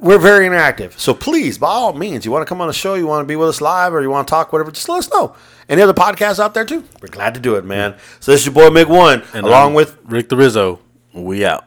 we're 0.01 0.19
very 0.19 0.47
interactive. 0.47 0.97
So 0.99 1.13
please, 1.13 1.57
by 1.57 1.67
all 1.67 1.93
means, 1.93 2.25
you 2.25 2.31
want 2.31 2.43
to 2.43 2.45
come 2.49 2.61
on 2.61 2.67
the 2.67 2.73
show, 2.73 2.95
you 2.95 3.07
want 3.07 3.23
to 3.23 3.27
be 3.27 3.35
with 3.35 3.49
us 3.49 3.61
live, 3.61 3.93
or 3.93 4.01
you 4.01 4.09
want 4.09 4.27
to 4.27 4.31
talk, 4.31 4.53
whatever, 4.53 4.71
just 4.71 4.87
let 4.89 4.99
us 4.99 5.11
know. 5.11 5.35
Any 5.67 5.81
other 5.81 5.93
podcasts 5.93 6.39
out 6.39 6.53
there 6.53 6.65
too? 6.65 6.83
We're 7.01 7.07
glad 7.07 7.33
to 7.33 7.39
do 7.39 7.55
it, 7.55 7.65
man. 7.65 7.95
So 8.19 8.31
this 8.31 8.41
is 8.41 8.45
your 8.47 8.53
boy 8.53 8.69
Mig 8.69 8.87
One, 8.87 9.23
And 9.33 9.45
along 9.45 9.69
I'm 9.69 9.73
with 9.73 9.97
Rick 10.03 10.29
the 10.29 10.37
Rizzo. 10.37 10.79
We 11.13 11.45
out. 11.45 11.65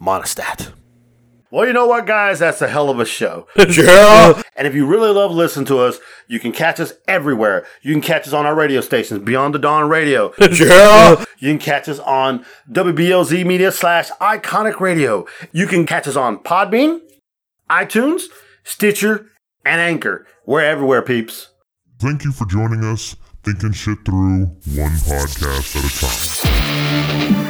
Monistat. 0.00 0.72
Well, 1.54 1.68
you 1.68 1.72
know 1.72 1.86
what, 1.86 2.04
guys? 2.04 2.40
That's 2.40 2.60
a 2.62 2.66
hell 2.66 2.90
of 2.90 2.98
a 2.98 3.04
show. 3.04 3.46
yeah. 3.56 4.42
And 4.56 4.66
if 4.66 4.74
you 4.74 4.86
really 4.86 5.10
love 5.10 5.30
listening 5.30 5.66
to 5.66 5.78
us, 5.78 6.00
you 6.26 6.40
can 6.40 6.50
catch 6.50 6.80
us 6.80 6.94
everywhere. 7.06 7.64
You 7.80 7.92
can 7.92 8.02
catch 8.02 8.26
us 8.26 8.32
on 8.32 8.44
our 8.44 8.56
radio 8.56 8.80
stations, 8.80 9.22
Beyond 9.22 9.54
the 9.54 9.60
Dawn 9.60 9.88
Radio. 9.88 10.34
yeah. 10.40 11.24
You 11.38 11.52
can 11.52 11.60
catch 11.60 11.88
us 11.88 12.00
on 12.00 12.44
WBLZ 12.72 13.46
Media 13.46 13.70
slash 13.70 14.10
Iconic 14.20 14.80
Radio. 14.80 15.26
You 15.52 15.68
can 15.68 15.86
catch 15.86 16.08
us 16.08 16.16
on 16.16 16.38
Podbean, 16.38 16.98
iTunes, 17.70 18.22
Stitcher, 18.64 19.30
and 19.64 19.80
Anchor. 19.80 20.26
We're 20.46 20.64
everywhere, 20.64 21.02
peeps. 21.02 21.50
Thank 22.00 22.24
you 22.24 22.32
for 22.32 22.46
joining 22.46 22.82
us, 22.82 23.14
thinking 23.44 23.70
shit 23.70 23.98
through 24.04 24.46
one 24.74 24.90
podcast 25.06 25.76
at 25.76 25.84
a 25.84 27.38
time. 27.38 27.43